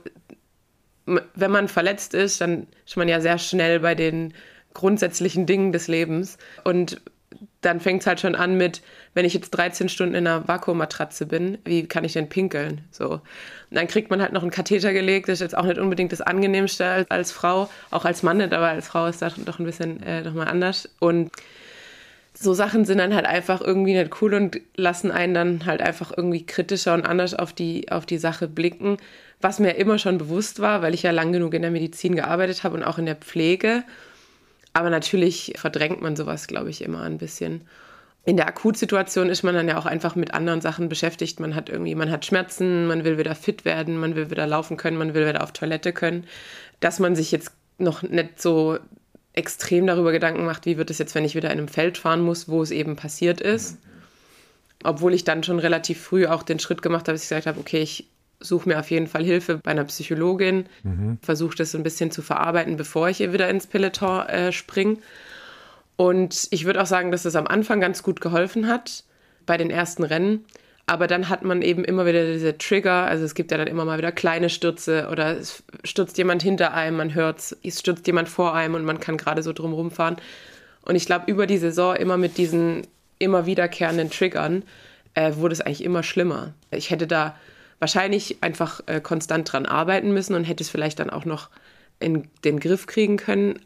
wenn 1.05 1.51
man 1.51 1.67
verletzt 1.67 2.13
ist, 2.13 2.39
dann 2.39 2.67
ist 2.85 2.95
man 2.95 3.07
ja 3.07 3.19
sehr 3.19 3.37
schnell 3.37 3.79
bei 3.79 3.95
den 3.95 4.33
grundsätzlichen 4.73 5.45
Dingen 5.45 5.71
des 5.71 5.87
Lebens 5.87 6.37
und 6.63 7.01
dann 7.61 7.79
fängt 7.79 8.01
es 8.01 8.07
halt 8.07 8.19
schon 8.19 8.35
an 8.35 8.55
mit, 8.57 8.81
wenn 9.13 9.25
ich 9.25 9.33
jetzt 9.33 9.51
13 9.51 9.89
Stunden 9.89 10.15
in 10.15 10.27
einer 10.27 10.47
Vakuummatratze 10.47 11.25
bin, 11.25 11.57
wie 11.65 11.87
kann 11.87 12.03
ich 12.03 12.13
denn 12.13 12.29
pinkeln? 12.29 12.81
So. 12.91 13.09
Und 13.09 13.21
dann 13.69 13.87
kriegt 13.87 14.09
man 14.09 14.21
halt 14.21 14.33
noch 14.33 14.41
einen 14.41 14.51
Katheter 14.51 14.93
gelegt, 14.93 15.27
das 15.27 15.33
ist 15.35 15.41
jetzt 15.41 15.57
auch 15.57 15.65
nicht 15.65 15.77
unbedingt 15.77 16.11
das 16.11 16.21
Angenehmste 16.21 16.85
als, 16.85 17.11
als 17.11 17.31
Frau, 17.31 17.69
auch 17.91 18.05
als 18.05 18.23
Mann 18.23 18.37
nicht, 18.37 18.53
aber 18.53 18.69
als 18.69 18.87
Frau 18.87 19.07
ist 19.07 19.21
das 19.21 19.35
doch 19.35 19.59
ein 19.59 19.65
bisschen 19.65 20.01
äh, 20.03 20.21
nochmal 20.21 20.47
anders. 20.47 20.89
Und 20.99 21.31
so 22.33 22.53
Sachen 22.53 22.85
sind 22.85 22.99
dann 22.99 23.13
halt 23.13 23.25
einfach 23.25 23.59
irgendwie 23.59 23.93
nicht 23.93 24.21
cool 24.21 24.33
und 24.33 24.61
lassen 24.75 25.11
einen 25.11 25.33
dann 25.33 25.65
halt 25.65 25.81
einfach 25.81 26.13
irgendwie 26.15 26.45
kritischer 26.45 26.93
und 26.93 27.05
anders 27.05 27.33
auf 27.33 27.51
die, 27.51 27.91
auf 27.91 28.05
die 28.05 28.17
Sache 28.17 28.47
blicken, 28.47 28.97
was 29.41 29.59
mir 29.59 29.71
immer 29.71 29.99
schon 29.99 30.17
bewusst 30.17 30.59
war, 30.59 30.81
weil 30.81 30.93
ich 30.93 31.03
ja 31.03 31.11
lang 31.11 31.33
genug 31.33 31.53
in 31.53 31.61
der 31.61 31.71
Medizin 31.71 32.15
gearbeitet 32.15 32.63
habe 32.63 32.77
und 32.77 32.83
auch 32.83 32.97
in 32.97 33.05
der 33.05 33.15
Pflege. 33.15 33.83
Aber 34.73 34.89
natürlich 34.89 35.53
verdrängt 35.55 36.01
man 36.01 36.15
sowas, 36.15 36.47
glaube 36.47 36.69
ich, 36.69 36.83
immer 36.83 37.01
ein 37.01 37.17
bisschen. 37.17 37.61
In 38.25 38.37
der 38.37 38.47
Akutsituation 38.47 39.29
ist 39.29 39.43
man 39.43 39.55
dann 39.55 39.67
ja 39.67 39.77
auch 39.77 39.85
einfach 39.85 40.15
mit 40.15 40.33
anderen 40.33 40.61
Sachen 40.61 40.89
beschäftigt. 40.89 41.39
Man 41.39 41.55
hat 41.55 41.69
irgendwie, 41.69 41.95
man 41.95 42.11
hat 42.11 42.25
Schmerzen, 42.25 42.85
man 42.85 43.03
will 43.03 43.17
wieder 43.17 43.33
fit 43.33 43.65
werden, 43.65 43.97
man 43.97 44.15
will 44.15 44.29
wieder 44.29 44.45
laufen 44.45 44.77
können, 44.77 44.97
man 44.97 45.13
will 45.13 45.27
wieder 45.27 45.43
auf 45.43 45.51
Toilette 45.51 45.93
können. 45.93 46.25
Dass 46.79 46.99
man 46.99 47.15
sich 47.15 47.31
jetzt 47.31 47.51
noch 47.77 48.03
nicht 48.03 48.41
so 48.41 48.77
extrem 49.33 49.87
darüber 49.87 50.11
Gedanken 50.11 50.45
macht, 50.45 50.65
wie 50.65 50.77
wird 50.77 50.89
es 50.89 50.97
jetzt, 50.97 51.15
wenn 51.15 51.25
ich 51.25 51.35
wieder 51.35 51.49
in 51.49 51.59
einem 51.59 51.67
Feld 51.67 51.97
fahren 51.97 52.21
muss, 52.21 52.49
wo 52.49 52.61
es 52.61 52.71
eben 52.71 52.95
passiert 52.95 53.41
ist. 53.41 53.77
Obwohl 54.83 55.13
ich 55.13 55.23
dann 55.23 55.43
schon 55.43 55.59
relativ 55.59 56.01
früh 56.01 56.27
auch 56.27 56.43
den 56.43 56.59
Schritt 56.59 56.81
gemacht 56.81 57.07
habe, 57.07 57.13
dass 57.13 57.23
ich 57.23 57.29
gesagt 57.29 57.47
habe, 57.47 57.59
okay, 57.59 57.81
ich 57.81 58.07
suche 58.39 58.69
mir 58.69 58.79
auf 58.79 58.89
jeden 58.89 59.07
Fall 59.07 59.23
Hilfe 59.23 59.57
bei 59.57 59.71
einer 59.71 59.83
Psychologin, 59.85 60.65
mhm. 60.83 61.17
versuche 61.21 61.55
das 61.55 61.71
so 61.71 61.77
ein 61.77 61.83
bisschen 61.83 62.11
zu 62.11 62.21
verarbeiten, 62.21 62.77
bevor 62.77 63.09
ich 63.09 63.19
wieder 63.19 63.49
ins 63.49 63.67
Peloton 63.67 64.25
äh, 64.27 64.51
springe. 64.51 64.97
Und 65.97 66.47
ich 66.51 66.65
würde 66.65 66.81
auch 66.81 66.85
sagen, 66.85 67.11
dass 67.11 67.25
es 67.25 67.35
am 67.35 67.47
Anfang 67.47 67.81
ganz 67.81 68.03
gut 68.03 68.21
geholfen 68.21 68.67
hat 68.67 69.03
bei 69.45 69.57
den 69.57 69.69
ersten 69.69 70.03
Rennen. 70.03 70.45
Aber 70.85 71.05
dann 71.05 71.29
hat 71.29 71.43
man 71.43 71.61
eben 71.61 71.83
immer 71.83 72.05
wieder 72.05 72.25
diese 72.25 72.57
Trigger. 72.57 73.05
Also 73.05 73.25
es 73.25 73.35
gibt 73.35 73.51
ja 73.51 73.57
dann 73.57 73.67
immer 73.67 73.85
mal 73.85 73.97
wieder 73.97 74.11
kleine 74.11 74.49
Stürze 74.49 75.09
oder 75.11 75.37
es 75.37 75.61
stürzt 75.83 76.17
jemand 76.17 76.41
hinter 76.41 76.73
einem, 76.73 76.97
man 76.97 77.13
hört 77.13 77.39
es, 77.39 77.79
stürzt 77.79 78.07
jemand 78.07 78.29
vor 78.29 78.55
einem 78.55 78.75
und 78.75 78.85
man 78.85 78.99
kann 78.99 79.17
gerade 79.17 79.43
so 79.43 79.53
drum 79.53 79.73
rumfahren. 79.73 80.15
Und 80.83 80.95
ich 80.95 81.05
glaube, 81.05 81.29
über 81.29 81.45
die 81.45 81.57
Saison 81.57 81.95
immer 81.95 82.17
mit 82.17 82.37
diesen 82.37 82.87
immer 83.19 83.45
wiederkehrenden 83.45 84.09
Triggern 84.09 84.63
äh, 85.13 85.35
wurde 85.35 85.53
es 85.53 85.61
eigentlich 85.61 85.83
immer 85.83 86.01
schlimmer. 86.01 86.53
Ich 86.71 86.89
hätte 86.89 87.05
da 87.05 87.35
wahrscheinlich 87.79 88.37
einfach 88.41 88.81
äh, 88.85 89.01
konstant 89.01 89.51
dran 89.51 89.65
arbeiten 89.65 90.11
müssen 90.13 90.35
und 90.35 90.43
hätte 90.43 90.63
es 90.63 90.69
vielleicht 90.69 90.99
dann 90.99 91.09
auch 91.09 91.25
noch 91.25 91.49
in 91.99 92.27
den 92.43 92.59
Griff 92.59 92.87
kriegen 92.87 93.17
können. 93.17 93.59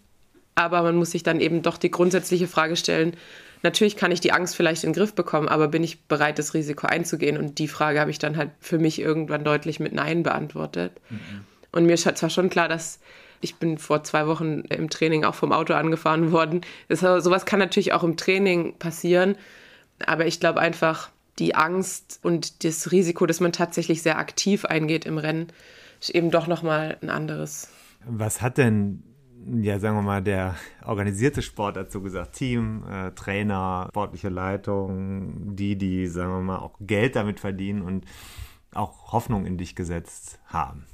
Aber 0.55 0.84
man 0.84 0.95
muss 0.95 1.11
sich 1.11 1.24
dann 1.24 1.39
eben 1.39 1.61
doch 1.64 1.78
die 1.78 1.91
grundsätzliche 1.91 2.47
Frage 2.47 2.76
stellen, 2.76 3.16
natürlich 3.64 3.97
kann 3.97 4.11
ich 4.11 4.20
die 4.20 4.32
Angst 4.32 4.55
vielleicht 4.55 4.84
in 4.84 4.91
den 4.91 4.99
Griff 4.99 5.16
bekommen, 5.16 5.47
aber 5.47 5.68
bin 5.68 5.84
ich 5.84 6.03
bereit, 6.03 6.38
das 6.38 6.53
Risiko 6.53 6.86
einzugehen? 6.86 7.38
Und 7.38 7.57
die 7.57 7.68
Frage 7.68 7.99
habe 7.99 8.11
ich 8.11 8.20
dann 8.20 8.38
halt 8.38 8.51
für 8.59 8.78
mich 8.78 8.99
irgendwann 8.99 9.43
deutlich 9.43 9.80
mit 9.80 9.93
Nein 9.93 10.22
beantwortet. 10.22 10.91
Mhm. 11.09 11.45
Und 11.72 11.86
mir 11.86 11.93
ist 11.93 12.03
zwar 12.18 12.30
schon 12.30 12.49
klar, 12.49 12.68
dass 12.68 12.99
ich 13.41 13.55
bin 13.55 13.78
vor 13.78 14.03
zwei 14.03 14.28
Wochen 14.28 14.61
im 14.70 14.89
Training 14.89 15.26
auch 15.26 15.36
vom 15.36 15.51
Auto 15.51 15.74
angefahren 15.74 16.32
worden. 16.32 16.61
Das, 16.88 16.99
sowas 16.99 17.45
kann 17.45 17.59
natürlich 17.59 17.93
auch 17.93 18.03
im 18.03 18.16
Training 18.16 18.78
passieren. 18.78 19.36
Aber 20.05 20.26
ich 20.26 20.39
glaube 20.39 20.59
einfach, 20.59 21.09
die 21.39 21.55
Angst 21.55 22.19
und 22.23 22.63
das 22.63 22.91
Risiko, 22.91 23.25
dass 23.25 23.39
man 23.39 23.51
tatsächlich 23.51 24.01
sehr 24.01 24.17
aktiv 24.17 24.65
eingeht 24.65 25.05
im 25.05 25.17
Rennen, 25.17 25.47
ist 25.99 26.09
eben 26.09 26.31
doch 26.31 26.47
nochmal 26.47 26.97
ein 27.01 27.09
anderes. 27.09 27.69
Was 28.05 28.41
hat 28.41 28.57
denn, 28.57 29.03
ja, 29.61 29.79
sagen 29.79 29.95
wir 29.95 30.01
mal, 30.01 30.21
der 30.21 30.55
organisierte 30.86 31.41
Sport 31.41 31.77
dazu 31.77 32.01
gesagt? 32.01 32.34
Team, 32.36 32.84
äh, 32.89 33.11
Trainer, 33.11 33.88
sportliche 33.89 34.29
Leitung, 34.29 35.55
die, 35.55 35.77
die, 35.77 36.07
sagen 36.07 36.31
wir 36.31 36.41
mal, 36.41 36.59
auch 36.59 36.75
Geld 36.81 37.15
damit 37.15 37.39
verdienen 37.39 37.81
und 37.81 38.05
auch 38.73 39.11
Hoffnung 39.11 39.45
in 39.45 39.57
dich 39.57 39.75
gesetzt 39.75 40.39
haben? 40.45 40.86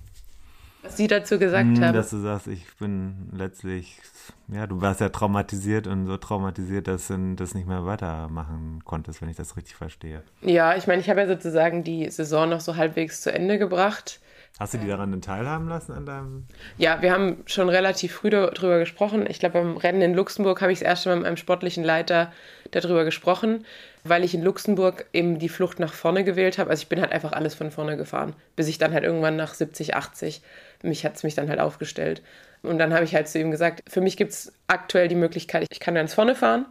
Was 0.82 0.96
Sie 0.96 1.08
dazu 1.08 1.38
gesagt 1.40 1.78
hm, 1.78 1.84
haben. 1.84 1.94
Dass 1.94 2.10
du 2.10 2.18
sagst, 2.18 2.48
ich 2.48 2.66
bin 2.78 3.30
letztlich, 3.34 4.00
ja, 4.48 4.66
du 4.66 4.82
warst 4.82 5.02
ja 5.02 5.10
traumatisiert 5.10 5.88
und 5.88 6.08
so 6.08 6.18
traumatisiert, 6.18 6.88
dass 6.88 7.08
du 7.08 7.36
das 7.36 7.54
nicht 7.54 7.68
mehr 7.68 7.86
weitermachen 7.86 8.82
konntest, 8.86 9.22
wenn 9.22 9.30
ich 9.30 9.36
das 9.36 9.58
richtig 9.58 9.76
verstehe. 9.76 10.24
Ja, 10.42 10.76
ich 10.76 10.88
meine, 10.88 11.02
ich 11.02 11.10
habe 11.10 11.20
ja 11.20 11.28
sozusagen 11.28 11.84
die 11.84 12.10
Saison 12.10 12.50
noch 12.50 12.62
so 12.62 12.78
halbwegs 12.78 13.22
zu 13.22 13.32
Ende 13.32 13.58
gebracht. 13.58 14.22
Hast 14.58 14.74
du 14.74 14.78
die 14.78 14.88
daran 14.88 15.22
teilhaben 15.22 15.70
lassen 15.70 15.94
an 15.94 16.06
deinem? 16.06 16.46
Ja, 16.78 17.02
wir 17.02 17.14
haben 17.14 17.44
schon 17.46 17.70
relativ 17.70 18.14
früh 18.14 18.30
darüber 18.30 18.80
gesprochen. 18.80 19.26
Ich 19.30 19.40
glaube, 19.40 19.60
beim 19.60 19.78
Rennen 19.78 20.02
in 20.02 20.14
Luxemburg 20.14 20.62
habe 20.62 20.74
ich 20.74 20.80
das 20.80 20.88
erste 20.88 21.10
Mal 21.10 21.16
mit 21.18 21.28
einem 21.28 21.38
sportlichen 21.38 21.84
Leiter 21.84 22.34
darüber 22.72 23.06
gesprochen, 23.06 23.66
weil 24.04 24.24
ich 24.24 24.34
in 24.34 24.44
Luxemburg 24.44 25.06
eben 25.14 25.40
die 25.40 25.48
Flucht 25.48 25.80
nach 25.80 25.94
vorne 25.94 26.26
gewählt 26.26 26.58
habe. 26.58 26.70
Also 26.70 26.84
ich 26.84 26.90
bin 26.90 27.00
halt 27.00 27.14
einfach 27.14 27.32
alles 27.32 27.56
von 27.56 27.72
vorne 27.72 27.96
gefahren, 27.96 28.34
bis 28.58 28.68
ich 28.68 28.78
dann 28.78 28.94
halt 28.94 29.06
irgendwann 29.06 29.38
nach 29.38 29.54
70, 29.54 29.96
80 29.96 30.42
mich 30.84 31.06
hat 31.06 31.16
es 31.16 31.24
mich 31.24 31.36
dann 31.36 31.50
halt 31.50 31.60
aufgestellt. 31.60 32.22
Und 32.62 32.78
dann 32.78 32.94
habe 32.94 33.06
ich 33.06 33.16
halt 33.16 33.28
zu 33.28 33.40
ihm 33.40 33.52
gesagt, 33.52 33.84
für 33.88 34.02
mich 34.02 34.18
gibt 34.18 34.32
es 34.32 34.54
aktuell 34.68 35.08
die 35.08 35.16
Möglichkeit, 35.16 35.66
ich 35.70 35.80
kann 35.80 35.96
ganz 35.96 36.14
vorne 36.14 36.36
fahren 36.36 36.66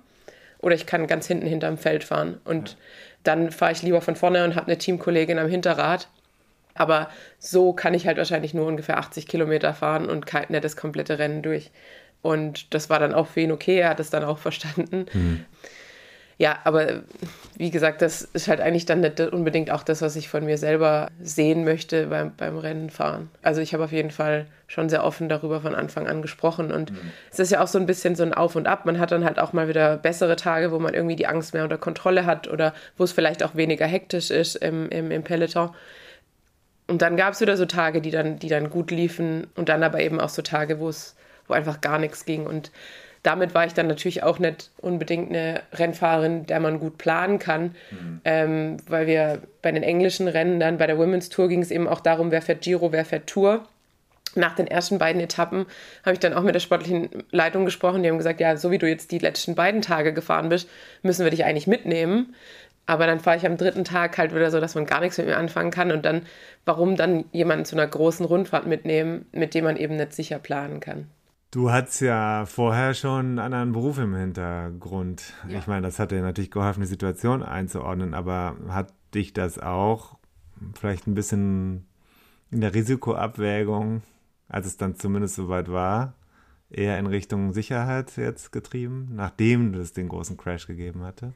oder 0.58 0.74
ich 0.74 0.86
kann 0.86 1.06
ganz 1.06 1.26
hinten 1.26 1.46
hinterm 1.46 1.78
Feld 1.78 2.04
fahren. 2.04 2.40
Und 2.44 2.70
ja. 2.70 2.76
dann 3.22 3.50
fahre 3.50 3.72
ich 3.72 3.82
lieber 3.82 4.00
von 4.00 4.16
vorne 4.16 4.44
und 4.44 4.54
habe 4.54 4.66
eine 4.66 4.78
Teamkollegin 4.78 5.38
am 5.38 5.48
Hinterrad. 5.48 6.08
Aber 6.78 7.08
so 7.38 7.72
kann 7.72 7.94
ich 7.94 8.06
halt 8.06 8.16
wahrscheinlich 8.16 8.54
nur 8.54 8.66
ungefähr 8.66 8.98
80 8.98 9.26
Kilometer 9.26 9.74
fahren 9.74 10.08
und 10.08 10.32
nicht 10.50 10.64
das 10.64 10.76
komplette 10.76 11.18
Rennen 11.18 11.42
durch. 11.42 11.70
Und 12.22 12.74
das 12.74 12.90
war 12.90 12.98
dann 12.98 13.14
auch 13.14 13.26
für 13.26 13.40
ihn 13.40 13.52
okay, 13.52 13.78
er 13.78 13.90
hat 13.90 14.00
es 14.00 14.10
dann 14.10 14.24
auch 14.24 14.38
verstanden. 14.48 15.06
Mhm 15.12 15.44
ja, 16.38 16.56
aber 16.62 17.02
wie 17.56 17.72
gesagt, 17.72 18.00
das 18.00 18.22
ist 18.22 18.46
halt 18.46 18.60
eigentlich 18.60 18.86
dann 18.86 19.00
nicht 19.00 19.20
unbedingt 19.20 19.72
auch 19.72 19.82
das, 19.82 20.02
was 20.02 20.14
ich 20.14 20.28
von 20.28 20.44
mir 20.44 20.56
selber 20.56 21.08
sehen 21.20 21.64
möchte 21.64 22.06
beim, 22.06 22.32
beim 22.36 22.56
Rennen 22.56 22.90
fahren. 22.90 23.28
Also 23.42 23.60
ich 23.60 23.74
habe 23.74 23.82
auf 23.82 23.90
jeden 23.90 24.12
Fall 24.12 24.46
schon 24.68 24.88
sehr 24.88 25.02
offen 25.02 25.28
darüber 25.28 25.60
von 25.60 25.74
Anfang 25.74 26.06
an 26.06 26.22
gesprochen 26.22 26.70
und 26.70 26.92
mhm. 26.92 27.12
es 27.32 27.40
ist 27.40 27.50
ja 27.50 27.60
auch 27.60 27.66
so 27.66 27.78
ein 27.78 27.86
bisschen 27.86 28.14
so 28.14 28.22
ein 28.22 28.34
Auf 28.34 28.54
und 28.54 28.68
Ab. 28.68 28.86
Man 28.86 29.00
hat 29.00 29.10
dann 29.10 29.24
halt 29.24 29.40
auch 29.40 29.52
mal 29.52 29.66
wieder 29.66 29.96
bessere 29.96 30.36
Tage, 30.36 30.70
wo 30.70 30.78
man 30.78 30.94
irgendwie 30.94 31.16
die 31.16 31.26
Angst 31.26 31.54
mehr 31.54 31.64
unter 31.64 31.78
Kontrolle 31.78 32.24
hat 32.24 32.46
oder 32.46 32.72
wo 32.96 33.02
es 33.02 33.10
vielleicht 33.10 33.42
auch 33.42 33.56
weniger 33.56 33.86
hektisch 33.86 34.30
ist 34.30 34.54
im, 34.54 34.88
im, 34.90 35.10
im 35.10 35.24
Peloton. 35.24 35.70
Und 36.89 37.03
dann 37.03 37.16
gab 37.16 37.34
es 37.34 37.41
wieder 37.41 37.57
so 37.57 37.66
Tage, 37.66 38.01
die 38.01 38.11
dann, 38.11 38.39
die 38.39 38.49
dann 38.49 38.70
gut 38.70 38.91
liefen 38.91 39.47
und 39.55 39.68
dann 39.68 39.82
aber 39.82 40.01
eben 40.01 40.20
auch 40.20 40.30
so 40.30 40.43
Tage, 40.43 40.80
wo 40.80 40.89
es, 40.89 41.14
wo 41.47 41.55
einfach 41.55 41.80
gar 41.80 41.99
nichts 41.99 42.24
ging 42.24 42.47
und 42.47 42.70
damit 43.22 43.55
war 43.55 43.66
ich 43.66 43.74
dann 43.74 43.86
natürlich 43.86 44.22
auch 44.22 44.39
nicht 44.39 44.70
unbedingt 44.78 45.30
eine 45.30 45.62
Rennfahrerin, 45.72 46.47
der 46.47 46.61
man 46.61 46.78
gut 46.78 46.99
planen 46.99 47.39
kann, 47.39 47.74
mhm. 47.91 48.20
ähm, 48.24 48.76
weil 48.86 49.07
wir 49.07 49.43
bei 49.62 49.72
den 49.72 49.82
englischen 49.82 50.28
Rennen 50.28 50.61
dann 50.61 50.78
bei 50.78 50.86
der 50.86 50.99
Women's 50.99 51.28
Tour 51.28 51.49
ging 51.49 51.62
es 51.62 51.70
eben 51.70 51.89
auch 51.89 52.01
darum, 52.01 52.30
wer 52.30 52.43
fährt 52.43 52.62
Giro, 52.62 52.93
wer 52.93 53.05
fährt 53.05 53.26
Tour. 53.26 53.66
Nach 54.34 54.55
den 54.55 54.66
ersten 54.66 54.99
beiden 54.99 55.20
Etappen 55.20 55.66
habe 56.05 56.12
ich 56.12 56.20
dann 56.20 56.34
auch 56.34 56.43
mit 56.43 56.55
der 56.55 56.61
sportlichen 56.61 57.09
Leitung 57.30 57.64
gesprochen. 57.64 58.03
Die 58.03 58.11
haben 58.11 58.18
gesagt, 58.18 58.41
ja, 58.41 58.57
so 58.57 58.70
wie 58.70 58.78
du 58.78 58.86
jetzt 58.86 59.11
die 59.11 59.18
letzten 59.18 59.55
beiden 59.55 59.82
Tage 59.82 60.12
gefahren 60.12 60.51
bist, 60.51 60.68
müssen 61.03 61.24
wir 61.24 61.30
dich 61.30 61.45
eigentlich 61.45 61.66
mitnehmen. 61.66 62.34
Aber 62.89 63.07
dann 63.07 63.20
fahre 63.20 63.36
ich 63.36 63.45
am 63.45 63.59
dritten 63.59 63.84
Tag 63.84 64.16
halt 64.16 64.34
wieder 64.34 64.51
so, 64.51 64.61
dass 64.61 64.74
man 64.74 64.86
gar 64.86 65.01
nichts 65.01 65.18
mit 65.18 65.26
mir 65.26 65.36
anfangen 65.36 65.70
kann. 65.70 65.93
Und 65.93 66.07
dann, 66.07 66.22
warum 66.64 66.97
dann 66.97 67.26
jemanden 67.32 67.66
zu 67.66 67.76
einer 67.76 67.86
großen 67.86 68.24
Rundfahrt 68.24 68.66
mitnehmen, 68.66 69.26
mit 69.30 69.53
dem 69.53 69.64
man 69.64 69.76
eben 69.76 69.97
nicht 69.97 70.14
sicher 70.14 70.39
planen 70.39 70.80
kann? 70.80 71.07
Du 71.51 71.70
hattest 71.70 72.01
ja 72.01 72.47
vorher 72.47 72.95
schon 72.95 73.26
einen 73.26 73.39
anderen 73.41 73.72
Beruf 73.72 73.99
im 73.99 74.14
Hintergrund. 74.14 75.34
Ja. 75.47 75.59
Ich 75.59 75.66
meine, 75.66 75.82
das 75.82 75.99
hat 75.99 76.12
dir 76.12 76.22
natürlich 76.22 76.51
geholfen, 76.51 76.80
die 76.80 76.86
Situation 76.86 77.43
einzuordnen, 77.43 78.14
aber 78.14 78.57
hat 78.68 78.95
dich 79.14 79.34
das 79.34 79.59
auch 79.59 80.16
vielleicht 80.80 81.07
ein 81.07 81.14
bisschen 81.14 81.86
in 82.51 82.62
der 82.62 82.72
Risikoabwägung, 82.72 84.01
als 84.49 84.66
es 84.66 84.78
dann 84.78 84.97
zumindest 84.97 85.34
soweit 85.34 85.70
war, 85.70 86.14
eher 86.70 86.98
in 86.98 87.06
Richtung 87.06 87.52
Sicherheit 87.52 88.16
jetzt 88.16 88.52
getrieben, 88.52 89.08
nachdem 89.14 89.74
es 89.74 89.92
den 89.92 90.08
großen 90.08 90.36
Crash 90.36 90.66
gegeben 90.66 91.02
hatte? 91.02 91.32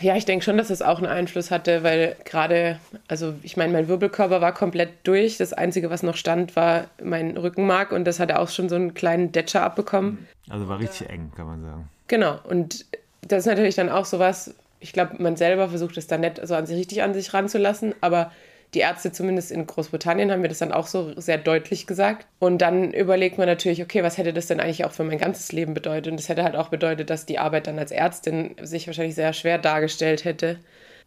Ja, 0.00 0.16
ich 0.16 0.24
denke 0.24 0.44
schon, 0.44 0.56
dass 0.56 0.70
es 0.70 0.80
auch 0.80 0.98
einen 0.98 1.06
Einfluss 1.06 1.50
hatte, 1.50 1.82
weil 1.82 2.16
gerade, 2.24 2.78
also 3.08 3.34
ich 3.42 3.56
meine, 3.56 3.72
mein 3.72 3.88
Wirbelkörper 3.88 4.40
war 4.40 4.54
komplett 4.54 4.90
durch. 5.04 5.36
Das 5.36 5.52
Einzige, 5.52 5.90
was 5.90 6.02
noch 6.02 6.16
stand, 6.16 6.56
war 6.56 6.86
mein 7.02 7.36
Rückenmark 7.36 7.92
und 7.92 8.04
das 8.04 8.18
hat 8.18 8.30
er 8.30 8.40
auch 8.40 8.48
schon 8.48 8.68
so 8.68 8.76
einen 8.76 8.94
kleinen 8.94 9.32
Detscher 9.32 9.62
abbekommen. 9.62 10.26
Also 10.48 10.68
war 10.68 10.78
richtig 10.78 11.10
eng, 11.10 11.32
kann 11.36 11.46
man 11.46 11.62
sagen. 11.62 11.88
Genau, 12.08 12.38
und 12.44 12.86
das 13.22 13.40
ist 13.40 13.46
natürlich 13.46 13.74
dann 13.74 13.88
auch 13.88 14.04
sowas, 14.04 14.54
ich 14.80 14.92
glaube, 14.92 15.22
man 15.22 15.36
selber 15.36 15.68
versucht 15.68 15.96
es 15.96 16.06
dann 16.06 16.22
nicht 16.22 16.40
so 16.44 16.54
an 16.54 16.66
sich 16.66 16.76
richtig 16.76 17.02
an 17.02 17.14
sich 17.14 17.32
ranzulassen, 17.32 17.94
aber 18.00 18.32
Die 18.74 18.78
Ärzte 18.78 19.12
zumindest 19.12 19.50
in 19.50 19.66
Großbritannien 19.66 20.32
haben 20.32 20.40
mir 20.40 20.48
das 20.48 20.58
dann 20.58 20.72
auch 20.72 20.86
so 20.86 21.12
sehr 21.20 21.36
deutlich 21.36 21.86
gesagt. 21.86 22.26
Und 22.38 22.58
dann 22.58 22.92
überlegt 22.92 23.36
man 23.36 23.46
natürlich, 23.46 23.82
okay, 23.82 24.02
was 24.02 24.16
hätte 24.16 24.32
das 24.32 24.46
denn 24.46 24.60
eigentlich 24.60 24.86
auch 24.86 24.92
für 24.92 25.04
mein 25.04 25.18
ganzes 25.18 25.52
Leben 25.52 25.74
bedeutet? 25.74 26.10
Und 26.10 26.18
das 26.18 26.30
hätte 26.30 26.42
halt 26.42 26.56
auch 26.56 26.68
bedeutet, 26.68 27.10
dass 27.10 27.26
die 27.26 27.38
Arbeit 27.38 27.66
dann 27.66 27.78
als 27.78 27.90
Ärztin 27.90 28.56
sich 28.62 28.86
wahrscheinlich 28.86 29.14
sehr 29.14 29.34
schwer 29.34 29.58
dargestellt 29.58 30.24
hätte. 30.24 30.58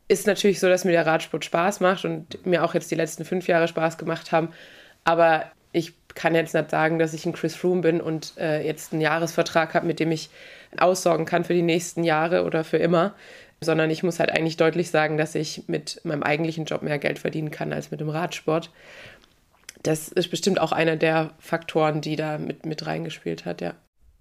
Ist 0.08 0.28
natürlich 0.28 0.60
so, 0.60 0.70
dass 0.70 0.86
mir 0.86 0.92
der 0.92 1.08
Radsport 1.08 1.44
Spaß 1.44 1.80
macht 1.80 2.06
und 2.06 2.46
mir 2.46 2.64
auch 2.64 2.76
jetzt 2.76 2.92
die 2.92 2.96
letzten 2.96 3.26
fünf 3.26 3.48
Jahre 3.48 3.68
Spaß 3.68 3.98
gemacht 3.98 4.32
haben. 4.32 4.50
Aber 5.04 5.46
ich 5.72 5.94
kann 6.14 6.36
jetzt 6.36 6.54
nicht 6.54 6.70
sagen, 6.70 7.00
dass 7.00 7.14
ich 7.14 7.26
ein 7.26 7.34
Chris 7.34 7.56
Froome 7.56 7.82
bin 7.82 8.00
und 8.00 8.34
äh, 8.38 8.66
jetzt 8.66 8.94
einen 8.94 9.02
Jahresvertrag 9.02 9.74
habe, 9.74 9.88
mit 9.88 10.00
dem 10.00 10.12
ich 10.12 10.30
aussorgen 10.78 11.26
kann 11.26 11.44
für 11.44 11.54
die 11.54 11.62
nächsten 11.62 12.04
Jahre 12.04 12.46
oder 12.46 12.64
für 12.64 12.78
immer 12.78 13.16
sondern 13.62 13.90
ich 13.90 14.04
muss 14.04 14.20
halt 14.20 14.32
eigentlich 14.32 14.58
deutlich 14.58 14.90
sagen, 14.90 15.18
dass 15.18 15.36
ich 15.36 15.64
mit 15.68 16.02
meinem 16.04 16.24
eigentlichen 16.24 16.66
Job 16.66 16.82
mehr 16.82 17.00
Geld 17.00 17.20
verdienen 17.20 17.52
kann 17.52 17.74
als 17.74 17.92
mit 17.92 18.00
dem 18.00 18.10
Radsport. 18.10 18.72
Das 19.84 20.08
ist 20.08 20.30
bestimmt 20.30 20.60
auch 20.60 20.72
einer 20.72 20.96
der 20.96 21.32
Faktoren, 21.40 22.02
die 22.02 22.16
da 22.16 22.38
mit, 22.38 22.66
mit 22.66 22.86
reingespielt 22.86 23.46
hat, 23.46 23.62
ja. 23.62 23.76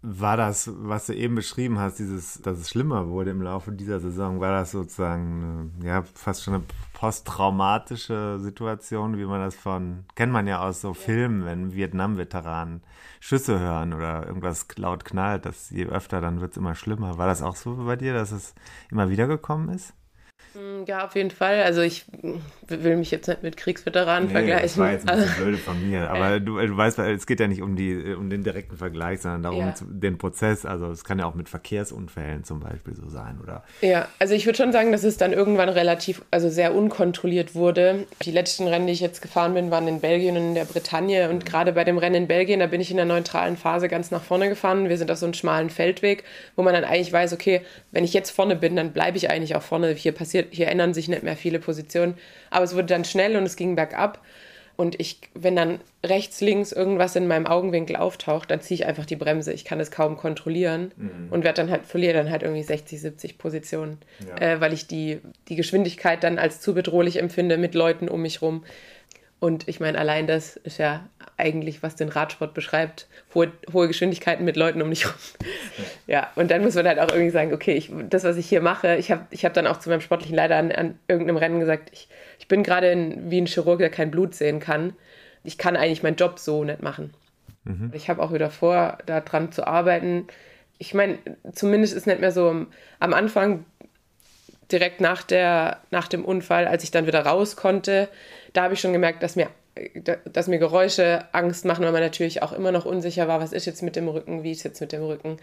War 0.06 0.36
das, 0.36 0.70
was 0.70 1.06
du 1.06 1.14
eben 1.14 1.34
beschrieben 1.34 1.78
hast, 1.78 1.98
dieses, 1.98 2.42
dass 2.42 2.58
es 2.58 2.68
schlimmer 2.68 3.08
wurde 3.08 3.30
im 3.30 3.40
Laufe 3.40 3.72
dieser 3.72 4.00
Saison, 4.00 4.38
war 4.38 4.52
das 4.52 4.72
sozusagen 4.72 5.72
ja, 5.82 6.02
fast 6.14 6.42
schon 6.42 6.54
eine 6.54 6.64
posttraumatische 7.04 8.38
Situation, 8.38 9.18
wie 9.18 9.26
man 9.26 9.38
das 9.38 9.54
von, 9.54 10.06
kennt 10.14 10.32
man 10.32 10.46
ja 10.46 10.60
aus 10.60 10.80
so 10.80 10.94
Filmen, 10.94 11.44
wenn 11.44 11.74
Vietnam-Veteranen 11.74 12.82
Schüsse 13.20 13.60
hören 13.60 13.92
oder 13.92 14.26
irgendwas 14.26 14.66
laut 14.76 15.04
knallt, 15.04 15.44
dass 15.44 15.68
je 15.68 15.84
öfter, 15.84 16.22
dann 16.22 16.40
wird 16.40 16.52
es 16.52 16.56
immer 16.56 16.74
schlimmer. 16.74 17.18
War 17.18 17.26
das 17.26 17.42
auch 17.42 17.56
so 17.56 17.76
bei 17.84 17.96
dir, 17.96 18.14
dass 18.14 18.32
es 18.32 18.54
immer 18.90 19.10
wieder 19.10 19.26
gekommen 19.26 19.68
ist? 19.68 19.92
Mm, 20.54 20.84
ja, 20.86 21.04
auf 21.04 21.14
jeden 21.16 21.30
Fall. 21.30 21.62
Also 21.62 21.82
ich 21.82 22.04
will 22.68 22.96
mich 22.96 23.10
jetzt 23.10 23.28
nicht 23.28 23.42
mit 23.42 23.56
Kriegsveteranen 23.56 24.28
nee, 24.28 24.32
vergleichen. 24.32 24.62
Das 24.62 24.78
war 24.78 24.92
jetzt 24.92 25.08
ein 25.08 25.18
bisschen 25.18 25.36
blöde 25.36 25.58
von 25.58 25.88
mir. 25.88 26.10
Aber 26.14 26.40
du, 26.40 26.58
du 26.58 26.76
weißt, 26.76 26.98
es 27.00 27.26
geht 27.26 27.40
ja 27.40 27.48
nicht 27.48 27.62
um, 27.62 27.76
die, 27.76 28.14
um 28.14 28.30
den 28.30 28.44
direkten 28.44 28.76
Vergleich, 28.76 29.20
sondern 29.20 29.42
darum, 29.42 29.66
ja. 29.66 29.74
den 29.80 30.18
Prozess. 30.18 30.64
Also 30.64 30.90
es 30.90 31.04
kann 31.04 31.18
ja 31.18 31.26
auch 31.26 31.34
mit 31.34 31.48
Verkehrsunfällen 31.48 32.44
zum 32.44 32.60
Beispiel 32.60 32.94
so 32.94 33.08
sein, 33.08 33.38
oder? 33.42 33.64
Ja, 33.80 34.08
also 34.18 34.34
ich 34.34 34.46
würde 34.46 34.56
schon 34.56 34.72
sagen, 34.72 34.92
dass 34.92 35.04
es 35.04 35.16
dann 35.16 35.32
irgendwann 35.32 35.68
relativ, 35.68 36.22
also 36.30 36.48
sehr 36.48 36.74
unkontrolliert 36.74 37.54
wurde. 37.54 38.06
Die 38.22 38.30
letzten 38.30 38.68
Rennen, 38.68 38.86
die 38.86 38.92
ich 38.92 39.00
jetzt 39.00 39.22
gefahren 39.22 39.54
bin, 39.54 39.70
waren 39.70 39.88
in 39.88 40.00
Belgien 40.00 40.36
und 40.36 40.42
in 40.42 40.54
der 40.54 40.64
Bretagne. 40.64 41.28
Und 41.30 41.44
gerade 41.44 41.72
bei 41.72 41.84
dem 41.84 41.98
Rennen 41.98 42.14
in 42.14 42.26
Belgien, 42.28 42.60
da 42.60 42.66
bin 42.66 42.80
ich 42.80 42.90
in 42.90 42.96
der 42.96 43.06
neutralen 43.06 43.56
Phase 43.56 43.88
ganz 43.88 44.10
nach 44.10 44.22
vorne 44.22 44.48
gefahren. 44.48 44.88
Wir 44.88 44.98
sind 44.98 45.10
auf 45.10 45.18
so 45.18 45.26
einem 45.26 45.34
schmalen 45.34 45.70
Feldweg, 45.70 46.24
wo 46.56 46.62
man 46.62 46.74
dann 46.74 46.84
eigentlich 46.84 47.12
weiß, 47.12 47.32
okay, 47.32 47.62
wenn 47.90 48.04
ich 48.04 48.12
jetzt 48.12 48.30
vorne 48.30 48.56
bin, 48.56 48.76
dann 48.76 48.92
bleibe 48.92 49.16
ich 49.16 49.30
eigentlich 49.30 49.56
auch 49.56 49.62
vorne. 49.62 49.92
Hier 49.94 50.12
passiert, 50.12 50.43
hier 50.50 50.68
ändern 50.68 50.94
sich 50.94 51.08
nicht 51.08 51.22
mehr 51.22 51.36
viele 51.36 51.58
Positionen. 51.58 52.14
Aber 52.50 52.64
es 52.64 52.74
wurde 52.74 52.86
dann 52.86 53.04
schnell 53.04 53.36
und 53.36 53.44
es 53.44 53.56
ging 53.56 53.76
bergab. 53.76 54.20
Und 54.76 54.98
ich, 54.98 55.20
wenn 55.34 55.54
dann 55.54 55.78
rechts, 56.04 56.40
links 56.40 56.72
irgendwas 56.72 57.14
in 57.14 57.28
meinem 57.28 57.46
Augenwinkel 57.46 57.94
auftaucht, 57.94 58.50
dann 58.50 58.60
ziehe 58.60 58.80
ich 58.80 58.86
einfach 58.86 59.06
die 59.06 59.14
Bremse. 59.14 59.52
Ich 59.52 59.64
kann 59.64 59.78
es 59.78 59.92
kaum 59.92 60.16
kontrollieren 60.16 60.90
mhm. 60.96 61.28
und 61.30 61.44
werde 61.44 61.62
dann 61.62 61.70
halt, 61.70 61.86
verliere 61.86 62.14
dann 62.14 62.30
halt 62.30 62.42
irgendwie 62.42 62.64
60, 62.64 63.00
70 63.00 63.38
Positionen, 63.38 63.98
ja. 64.26 64.54
äh, 64.54 64.60
weil 64.60 64.72
ich 64.72 64.88
die, 64.88 65.20
die 65.48 65.54
Geschwindigkeit 65.54 66.24
dann 66.24 66.38
als 66.38 66.60
zu 66.60 66.74
bedrohlich 66.74 67.20
empfinde 67.20 67.56
mit 67.56 67.74
Leuten 67.74 68.08
um 68.08 68.22
mich 68.22 68.42
rum. 68.42 68.64
Und 69.44 69.68
ich 69.68 69.78
meine, 69.78 69.98
allein 69.98 70.26
das 70.26 70.56
ist 70.56 70.78
ja 70.78 71.06
eigentlich, 71.36 71.82
was 71.82 71.96
den 71.96 72.08
Radsport 72.08 72.54
beschreibt. 72.54 73.06
Hohe, 73.34 73.52
hohe 73.74 73.88
Geschwindigkeiten 73.88 74.42
mit 74.42 74.56
Leuten 74.56 74.80
um 74.80 74.88
mich 74.88 75.04
rum. 75.04 75.12
ja, 76.06 76.30
und 76.34 76.50
dann 76.50 76.62
muss 76.62 76.76
man 76.76 76.88
halt 76.88 76.98
auch 76.98 77.10
irgendwie 77.10 77.28
sagen, 77.28 77.52
okay, 77.52 77.74
ich, 77.74 77.92
das, 78.08 78.24
was 78.24 78.38
ich 78.38 78.48
hier 78.48 78.62
mache, 78.62 78.96
ich 78.96 79.10
habe 79.10 79.26
ich 79.28 79.44
hab 79.44 79.52
dann 79.52 79.66
auch 79.66 79.78
zu 79.80 79.90
meinem 79.90 80.00
sportlichen 80.00 80.34
Leiter 80.34 80.56
an, 80.56 80.72
an 80.72 80.98
irgendeinem 81.08 81.36
Rennen 81.36 81.60
gesagt, 81.60 81.90
ich, 81.92 82.08
ich 82.38 82.48
bin 82.48 82.62
gerade 82.62 83.18
wie 83.26 83.38
ein 83.38 83.46
Chirurg, 83.46 83.80
der 83.80 83.90
kein 83.90 84.10
Blut 84.10 84.34
sehen 84.34 84.60
kann. 84.60 84.94
Ich 85.42 85.58
kann 85.58 85.76
eigentlich 85.76 86.02
meinen 86.02 86.16
Job 86.16 86.38
so 86.38 86.64
nicht 86.64 86.82
machen. 86.82 87.12
Mhm. 87.64 87.90
Ich 87.92 88.08
habe 88.08 88.22
auch 88.22 88.32
wieder 88.32 88.48
vor, 88.48 88.96
daran 89.04 89.52
zu 89.52 89.66
arbeiten. 89.66 90.26
Ich 90.78 90.94
meine, 90.94 91.18
zumindest 91.52 91.94
ist 91.94 92.06
nicht 92.06 92.20
mehr 92.20 92.32
so 92.32 92.64
am 92.98 93.12
Anfang 93.12 93.66
direkt 94.72 95.02
nach, 95.02 95.22
der, 95.22 95.80
nach 95.90 96.08
dem 96.08 96.24
Unfall, 96.24 96.66
als 96.66 96.82
ich 96.82 96.90
dann 96.90 97.06
wieder 97.06 97.26
raus 97.26 97.56
konnte, 97.56 98.08
da 98.54 98.62
habe 98.62 98.74
ich 98.74 98.80
schon 98.80 98.92
gemerkt, 98.94 99.22
dass 99.22 99.36
mir, 99.36 99.48
dass 100.24 100.48
mir 100.48 100.58
Geräusche 100.58 101.26
Angst 101.32 101.64
machen, 101.64 101.84
weil 101.84 101.92
man 101.92 102.00
natürlich 102.00 102.42
auch 102.42 102.52
immer 102.52 102.72
noch 102.72 102.86
unsicher 102.86 103.28
war, 103.28 103.40
was 103.40 103.52
ist 103.52 103.66
jetzt 103.66 103.82
mit 103.82 103.96
dem 103.96 104.08
Rücken, 104.08 104.42
wie 104.42 104.52
ist 104.52 104.62
jetzt 104.62 104.80
mit 104.80 104.92
dem 104.92 105.02
Rücken. 105.02 105.36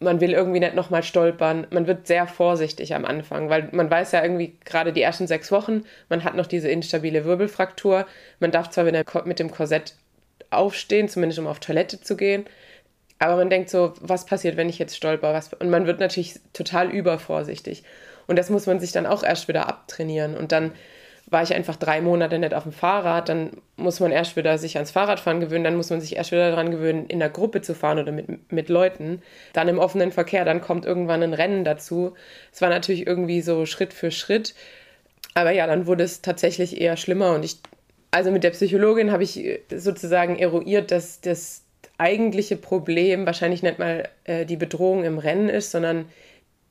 Man 0.00 0.20
will 0.20 0.32
irgendwie 0.32 0.60
nicht 0.60 0.74
nochmal 0.74 1.02
stolpern. 1.02 1.66
Man 1.70 1.86
wird 1.86 2.06
sehr 2.06 2.26
vorsichtig 2.26 2.94
am 2.94 3.04
Anfang, 3.04 3.48
weil 3.48 3.68
man 3.72 3.90
weiß 3.90 4.12
ja 4.12 4.22
irgendwie 4.22 4.58
gerade 4.64 4.92
die 4.92 5.02
ersten 5.02 5.26
sechs 5.26 5.50
Wochen, 5.50 5.84
man 6.10 6.24
hat 6.24 6.34
noch 6.34 6.46
diese 6.46 6.68
instabile 6.68 7.24
Wirbelfraktur. 7.24 8.06
Man 8.40 8.50
darf 8.50 8.68
zwar 8.70 8.84
mit 8.84 9.38
dem 9.38 9.50
Korsett 9.50 9.94
aufstehen, 10.50 11.08
zumindest 11.08 11.38
um 11.38 11.46
auf 11.46 11.60
Toilette 11.60 12.00
zu 12.00 12.16
gehen, 12.16 12.44
aber 13.18 13.36
man 13.36 13.50
denkt 13.50 13.70
so, 13.70 13.94
was 14.00 14.26
passiert, 14.26 14.56
wenn 14.56 14.68
ich 14.68 14.78
jetzt 14.78 14.96
stolper? 14.96 15.32
Was? 15.32 15.52
Und 15.52 15.70
man 15.70 15.86
wird 15.86 16.00
natürlich 16.00 16.40
total 16.52 16.90
übervorsichtig. 16.90 17.82
Und 18.26 18.36
das 18.36 18.50
muss 18.50 18.66
man 18.66 18.78
sich 18.78 18.92
dann 18.92 19.06
auch 19.06 19.22
erst 19.22 19.48
wieder 19.48 19.68
abtrainieren. 19.68 20.36
Und 20.36 20.52
dann 20.52 20.72
war 21.30 21.42
ich 21.42 21.54
einfach 21.54 21.76
drei 21.76 22.00
Monate 22.00 22.38
nicht 22.38 22.54
auf 22.54 22.62
dem 22.62 22.72
Fahrrad, 22.72 23.28
dann 23.28 23.50
muss 23.76 24.00
man 24.00 24.12
erst 24.12 24.36
wieder 24.36 24.56
sich 24.56 24.76
ans 24.76 24.90
Fahrradfahren 24.90 25.40
gewöhnen, 25.40 25.64
dann 25.64 25.76
muss 25.76 25.90
man 25.90 26.00
sich 26.00 26.16
erst 26.16 26.32
wieder 26.32 26.50
daran 26.50 26.70
gewöhnen, 26.70 27.06
in 27.06 27.18
der 27.18 27.28
Gruppe 27.28 27.60
zu 27.60 27.74
fahren 27.74 27.98
oder 27.98 28.12
mit, 28.12 28.50
mit 28.50 28.68
Leuten. 28.68 29.22
Dann 29.52 29.68
im 29.68 29.78
offenen 29.78 30.10
Verkehr, 30.10 30.44
dann 30.44 30.60
kommt 30.60 30.86
irgendwann 30.86 31.22
ein 31.22 31.34
Rennen 31.34 31.64
dazu. 31.64 32.14
Es 32.52 32.62
war 32.62 32.70
natürlich 32.70 33.06
irgendwie 33.06 33.42
so 33.42 33.66
Schritt 33.66 33.92
für 33.92 34.10
Schritt. 34.10 34.54
Aber 35.34 35.50
ja, 35.50 35.66
dann 35.66 35.86
wurde 35.86 36.04
es 36.04 36.22
tatsächlich 36.22 36.80
eher 36.80 36.96
schlimmer 36.96 37.34
und 37.34 37.44
ich, 37.44 37.58
also 38.10 38.30
mit 38.30 38.42
der 38.42 38.50
Psychologin 38.50 39.12
habe 39.12 39.22
ich 39.22 39.60
sozusagen 39.74 40.38
eruiert, 40.38 40.90
dass 40.90 41.20
das 41.20 41.62
eigentliche 41.98 42.56
Problem 42.56 43.26
wahrscheinlich 43.26 43.62
nicht 43.62 43.78
mal 43.78 44.08
äh, 44.24 44.46
die 44.46 44.56
Bedrohung 44.56 45.04
im 45.04 45.18
Rennen 45.18 45.48
ist, 45.48 45.72
sondern 45.72 46.06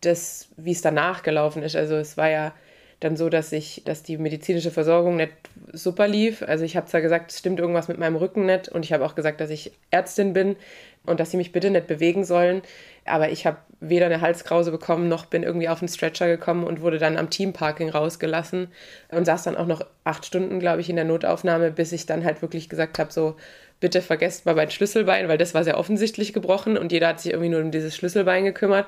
das, 0.01 0.47
wie 0.57 0.71
es 0.71 0.81
danach 0.81 1.21
gelaufen 1.21 1.63
ist. 1.63 1.75
Also 1.75 1.95
es 1.95 2.17
war 2.17 2.29
ja 2.29 2.53
dann 2.99 3.15
so, 3.15 3.29
dass 3.29 3.51
ich, 3.51 3.83
dass 3.85 4.01
die 4.01 4.17
medizinische 4.17 4.71
Versorgung 4.71 5.17
nicht 5.17 5.33
super 5.71 6.07
lief. 6.07 6.41
Also 6.41 6.65
ich 6.65 6.75
habe 6.75 6.87
zwar 6.87 7.01
gesagt, 7.01 7.31
es 7.31 7.39
stimmt 7.39 7.59
irgendwas 7.59 7.87
mit 7.87 7.99
meinem 7.99 8.15
Rücken 8.15 8.45
nicht 8.45 8.69
und 8.69 8.83
ich 8.83 8.93
habe 8.93 9.05
auch 9.05 9.13
gesagt, 9.13 9.39
dass 9.39 9.51
ich 9.51 9.71
Ärztin 9.91 10.33
bin 10.33 10.55
und 11.05 11.19
dass 11.19 11.31
sie 11.31 11.37
mich 11.37 11.51
bitte 11.51 11.69
nicht 11.69 11.85
bewegen 11.85 12.25
sollen. 12.25 12.63
Aber 13.05 13.29
ich 13.29 13.45
habe 13.45 13.57
weder 13.79 14.07
eine 14.07 14.21
Halskrause 14.21 14.71
bekommen, 14.71 15.07
noch 15.07 15.25
bin 15.25 15.43
irgendwie 15.43 15.69
auf 15.69 15.79
den 15.79 15.87
Stretcher 15.87 16.27
gekommen 16.27 16.63
und 16.63 16.81
wurde 16.81 16.97
dann 16.97 17.17
am 17.17 17.29
Teamparking 17.29 17.89
rausgelassen 17.89 18.69
und 19.09 19.25
saß 19.25 19.43
dann 19.43 19.55
auch 19.55 19.67
noch 19.67 19.85
acht 20.03 20.25
Stunden, 20.25 20.59
glaube 20.59 20.81
ich, 20.81 20.89
in 20.89 20.95
der 20.95 21.05
Notaufnahme, 21.05 21.69
bis 21.71 21.91
ich 21.91 22.07
dann 22.07 22.25
halt 22.25 22.41
wirklich 22.41 22.67
gesagt 22.67 22.97
habe, 22.97 23.13
so, 23.13 23.35
bitte 23.79 24.01
vergesst 24.01 24.47
mal 24.47 24.55
mein 24.55 24.71
Schlüsselbein, 24.71 25.27
weil 25.27 25.37
das 25.37 25.53
war 25.53 25.63
sehr 25.63 25.77
offensichtlich 25.77 26.33
gebrochen 26.33 26.77
und 26.77 26.91
jeder 26.91 27.09
hat 27.09 27.19
sich 27.19 27.31
irgendwie 27.31 27.49
nur 27.49 27.61
um 27.61 27.71
dieses 27.71 27.95
Schlüsselbein 27.95 28.43
gekümmert, 28.43 28.87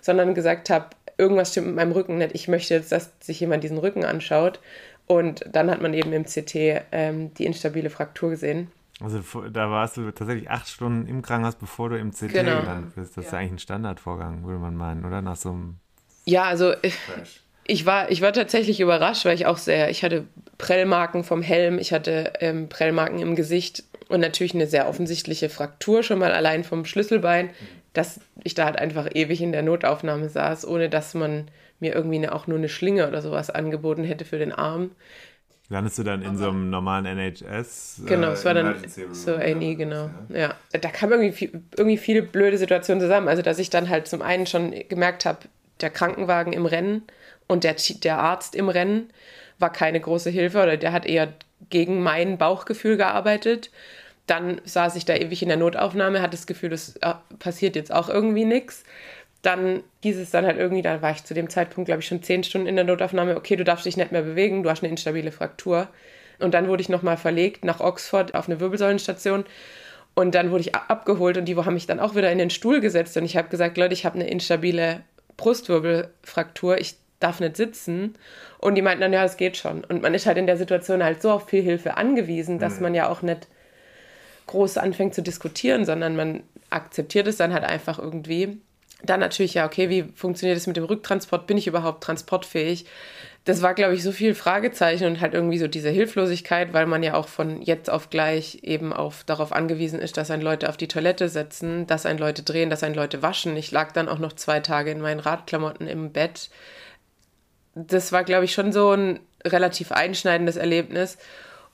sondern 0.00 0.34
gesagt 0.34 0.70
habe, 0.70 0.86
irgendwas 1.22 1.52
stimmt 1.52 1.68
mit 1.68 1.76
meinem 1.76 1.92
Rücken 1.92 2.18
nicht. 2.18 2.34
Ich 2.34 2.48
möchte 2.48 2.74
jetzt, 2.74 2.92
dass 2.92 3.12
sich 3.20 3.40
jemand 3.40 3.62
diesen 3.64 3.78
Rücken 3.78 4.04
anschaut. 4.04 4.60
Und 5.06 5.44
dann 5.50 5.70
hat 5.70 5.80
man 5.80 5.94
eben 5.94 6.12
im 6.12 6.24
CT 6.24 6.54
ähm, 6.92 7.34
die 7.34 7.44
instabile 7.44 7.90
Fraktur 7.90 8.30
gesehen. 8.30 8.70
Also 9.00 9.20
da 9.48 9.70
warst 9.70 9.96
du 9.96 10.10
tatsächlich 10.10 10.50
acht 10.50 10.68
Stunden 10.68 11.06
im 11.08 11.22
Krankenhaus, 11.22 11.56
bevor 11.56 11.88
du 11.88 11.98
im 11.98 12.12
CT 12.12 12.32
genau. 12.32 12.60
gelandet 12.60 12.94
bist. 12.94 13.16
Das 13.16 13.24
ja. 13.24 13.28
ist 13.28 13.34
eigentlich 13.34 13.52
ein 13.52 13.58
Standardvorgang, 13.58 14.44
würde 14.44 14.58
man 14.58 14.76
meinen, 14.76 15.04
oder? 15.04 15.22
Nach 15.22 15.36
so 15.36 15.50
einem. 15.50 15.76
Ja, 16.24 16.44
also 16.44 16.72
ich, 16.82 16.94
ich, 17.66 17.84
war, 17.84 18.10
ich 18.10 18.22
war 18.22 18.32
tatsächlich 18.32 18.80
überrascht, 18.80 19.24
weil 19.24 19.34
ich 19.34 19.46
auch 19.46 19.58
sehr, 19.58 19.90
ich 19.90 20.04
hatte 20.04 20.26
Prellmarken 20.58 21.24
vom 21.24 21.42
Helm, 21.42 21.78
ich 21.78 21.92
hatte 21.92 22.34
ähm, 22.40 22.68
Prellmarken 22.68 23.18
im 23.18 23.34
Gesicht 23.34 23.82
und 24.08 24.20
natürlich 24.20 24.54
eine 24.54 24.68
sehr 24.68 24.88
offensichtliche 24.88 25.48
Fraktur 25.48 26.02
schon 26.02 26.20
mal 26.20 26.32
allein 26.32 26.62
vom 26.62 26.84
Schlüsselbein. 26.84 27.50
Dass 27.92 28.20
ich 28.42 28.54
da 28.54 28.64
halt 28.64 28.76
einfach 28.76 29.08
ewig 29.14 29.40
in 29.42 29.52
der 29.52 29.62
Notaufnahme 29.62 30.28
saß, 30.28 30.66
ohne 30.66 30.88
dass 30.88 31.14
man 31.14 31.48
mir 31.80 31.94
irgendwie 31.94 32.16
eine, 32.16 32.34
auch 32.34 32.46
nur 32.46 32.58
eine 32.58 32.68
Schlinge 32.68 33.06
oder 33.08 33.20
sowas 33.20 33.50
angeboten 33.50 34.04
hätte 34.04 34.24
für 34.24 34.38
den 34.38 34.52
Arm. 34.52 34.92
Landest 35.68 35.98
du 35.98 36.02
dann 36.02 36.22
in 36.22 36.36
so 36.36 36.48
einem 36.48 36.70
normalen 36.70 37.06
NHS? 37.06 38.02
Genau, 38.06 38.28
äh, 38.28 38.32
es 38.32 38.44
war 38.44 38.54
dann 38.54 38.76
so 39.12 39.34
A&E, 39.34 39.74
genau. 39.74 40.10
Ja. 40.28 40.38
ja. 40.38 40.78
da 40.78 40.88
kam 40.90 41.12
irgendwie, 41.12 41.32
viel, 41.32 41.62
irgendwie 41.76 41.96
viele 41.96 42.22
blöde 42.22 42.58
Situationen 42.58 43.00
zusammen. 43.00 43.28
Also, 43.28 43.42
dass 43.42 43.58
ich 43.58 43.70
dann 43.70 43.88
halt 43.88 44.06
zum 44.06 44.22
einen 44.22 44.46
schon 44.46 44.74
gemerkt 44.88 45.24
habe, 45.24 45.38
der 45.80 45.90
Krankenwagen 45.90 46.52
im 46.52 46.66
Rennen 46.66 47.02
und 47.46 47.64
der, 47.64 47.76
der 48.02 48.18
Arzt 48.18 48.54
im 48.54 48.68
Rennen 48.68 49.10
war 49.58 49.72
keine 49.72 50.00
große 50.00 50.30
Hilfe 50.30 50.62
oder 50.62 50.76
der 50.76 50.92
hat 50.92 51.06
eher 51.06 51.32
gegen 51.70 52.02
mein 52.02 52.38
Bauchgefühl 52.38 52.96
gearbeitet 52.96 53.70
dann 54.26 54.60
saß 54.64 54.96
ich 54.96 55.04
da 55.04 55.14
ewig 55.14 55.42
in 55.42 55.48
der 55.48 55.56
Notaufnahme, 55.56 56.22
hatte 56.22 56.36
das 56.36 56.46
Gefühl, 56.46 56.70
das 56.70 56.96
äh, 56.96 57.14
passiert 57.38 57.76
jetzt 57.76 57.92
auch 57.92 58.08
irgendwie 58.08 58.44
nichts. 58.44 58.84
Dann 59.42 59.82
hieß 60.02 60.18
es 60.18 60.30
dann 60.30 60.46
halt 60.46 60.58
irgendwie, 60.58 60.82
da 60.82 61.02
war 61.02 61.10
ich 61.10 61.24
zu 61.24 61.34
dem 61.34 61.50
Zeitpunkt, 61.50 61.86
glaube 61.86 62.00
ich, 62.00 62.06
schon 62.06 62.22
zehn 62.22 62.44
Stunden 62.44 62.68
in 62.68 62.76
der 62.76 62.84
Notaufnahme, 62.84 63.36
okay, 63.36 63.56
du 63.56 63.64
darfst 63.64 63.84
dich 63.84 63.96
nicht 63.96 64.12
mehr 64.12 64.22
bewegen, 64.22 64.62
du 64.62 64.70
hast 64.70 64.82
eine 64.82 64.90
instabile 64.90 65.32
Fraktur. 65.32 65.88
Und 66.38 66.54
dann 66.54 66.68
wurde 66.68 66.82
ich 66.82 66.88
nochmal 66.88 67.16
verlegt 67.16 67.64
nach 67.64 67.80
Oxford 67.80 68.34
auf 68.34 68.48
eine 68.48 68.60
Wirbelsäulenstation. 68.60 69.44
Und 70.14 70.34
dann 70.34 70.50
wurde 70.50 70.60
ich 70.60 70.74
abgeholt 70.74 71.38
und 71.38 71.46
die 71.46 71.56
haben 71.56 71.74
mich 71.74 71.86
dann 71.86 72.00
auch 72.00 72.14
wieder 72.14 72.30
in 72.30 72.38
den 72.38 72.50
Stuhl 72.50 72.80
gesetzt. 72.80 73.16
Und 73.16 73.24
ich 73.24 73.36
habe 73.36 73.48
gesagt, 73.48 73.78
Leute, 73.78 73.94
ich 73.94 74.04
habe 74.04 74.16
eine 74.16 74.28
instabile 74.28 75.00
Brustwirbelfraktur. 75.36 76.78
Ich 76.78 76.96
darf 77.18 77.40
nicht 77.40 77.56
sitzen. 77.56 78.14
Und 78.58 78.74
die 78.74 78.82
meinten 78.82 79.00
dann, 79.00 79.12
ja, 79.12 79.24
es 79.24 79.36
geht 79.36 79.56
schon. 79.56 79.84
Und 79.84 80.02
man 80.02 80.14
ist 80.14 80.26
halt 80.26 80.36
in 80.36 80.46
der 80.46 80.56
Situation 80.56 81.02
halt 81.02 81.22
so 81.22 81.30
auf 81.30 81.48
viel 81.48 81.62
Hilfe 81.62 81.96
angewiesen, 81.96 82.58
dass 82.58 82.76
mhm. 82.76 82.82
man 82.82 82.94
ja 82.94 83.08
auch 83.08 83.22
nicht 83.22 83.48
groß 84.46 84.78
anfängt 84.78 85.14
zu 85.14 85.22
diskutieren, 85.22 85.84
sondern 85.84 86.16
man 86.16 86.42
akzeptiert 86.70 87.26
es 87.26 87.36
dann 87.36 87.52
halt 87.52 87.64
einfach 87.64 87.98
irgendwie. 87.98 88.58
Dann 89.04 89.20
natürlich, 89.20 89.54
ja, 89.54 89.66
okay, 89.66 89.88
wie 89.88 90.04
funktioniert 90.14 90.56
es 90.56 90.66
mit 90.66 90.76
dem 90.76 90.84
Rücktransport? 90.84 91.46
Bin 91.46 91.58
ich 91.58 91.66
überhaupt 91.66 92.04
transportfähig? 92.04 92.86
Das 93.44 93.60
war, 93.60 93.74
glaube 93.74 93.94
ich, 93.94 94.04
so 94.04 94.12
viel 94.12 94.36
Fragezeichen 94.36 95.04
und 95.06 95.20
halt 95.20 95.34
irgendwie 95.34 95.58
so 95.58 95.66
diese 95.66 95.90
Hilflosigkeit, 95.90 96.72
weil 96.72 96.86
man 96.86 97.02
ja 97.02 97.14
auch 97.14 97.26
von 97.26 97.60
jetzt 97.60 97.90
auf 97.90 98.08
gleich 98.10 98.60
eben 98.62 98.92
auf, 98.92 99.24
darauf 99.24 99.50
angewiesen 99.50 99.98
ist, 99.98 100.16
dass 100.16 100.30
ein 100.30 100.40
Leute 100.40 100.68
auf 100.68 100.76
die 100.76 100.86
Toilette 100.86 101.28
setzen, 101.28 101.88
dass 101.88 102.06
ein 102.06 102.18
Leute 102.18 102.44
drehen, 102.44 102.70
dass 102.70 102.84
ein 102.84 102.94
Leute 102.94 103.20
waschen. 103.22 103.56
Ich 103.56 103.72
lag 103.72 103.90
dann 103.90 104.08
auch 104.08 104.20
noch 104.20 104.34
zwei 104.34 104.60
Tage 104.60 104.92
in 104.92 105.00
meinen 105.00 105.18
Radklamotten 105.18 105.88
im 105.88 106.12
Bett. 106.12 106.50
Das 107.74 108.12
war, 108.12 108.22
glaube 108.22 108.44
ich, 108.44 108.52
schon 108.52 108.70
so 108.72 108.92
ein 108.92 109.18
relativ 109.44 109.90
einschneidendes 109.90 110.56
Erlebnis 110.56 111.18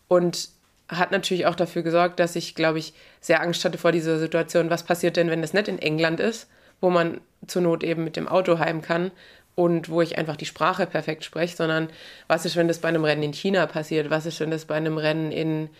und 0.06 0.48
hat 0.88 1.10
natürlich 1.10 1.46
auch 1.46 1.54
dafür 1.54 1.82
gesorgt, 1.82 2.18
dass 2.20 2.36
ich, 2.36 2.54
glaube 2.54 2.78
ich, 2.78 2.94
sehr 3.20 3.42
Angst 3.42 3.64
hatte 3.64 3.78
vor 3.78 3.92
dieser 3.92 4.18
Situation. 4.18 4.70
Was 4.70 4.82
passiert 4.82 5.16
denn, 5.16 5.30
wenn 5.30 5.42
das 5.42 5.52
nicht 5.52 5.68
in 5.68 5.78
England 5.78 6.20
ist? 6.20 6.48
wo 6.80 6.90
man 6.90 7.20
zur 7.46 7.62
Not 7.62 7.82
eben 7.82 8.04
mit 8.04 8.16
dem 8.16 8.28
Auto 8.28 8.58
heim 8.58 8.82
kann 8.82 9.10
und 9.54 9.88
wo 9.88 10.02
ich 10.02 10.18
einfach 10.18 10.36
die 10.36 10.46
Sprache 10.46 10.86
perfekt 10.86 11.24
spreche, 11.24 11.56
sondern 11.56 11.88
was 12.28 12.44
ist, 12.44 12.56
wenn 12.56 12.68
das 12.68 12.78
bei 12.78 12.88
einem 12.88 13.04
Rennen 13.04 13.22
in 13.22 13.32
China 13.32 13.66
passiert? 13.66 14.10
Was 14.10 14.26
ist, 14.26 14.40
wenn 14.40 14.50
das 14.50 14.64
bei 14.64 14.76
einem 14.76 14.98
Rennen 14.98 15.32
in 15.32 15.70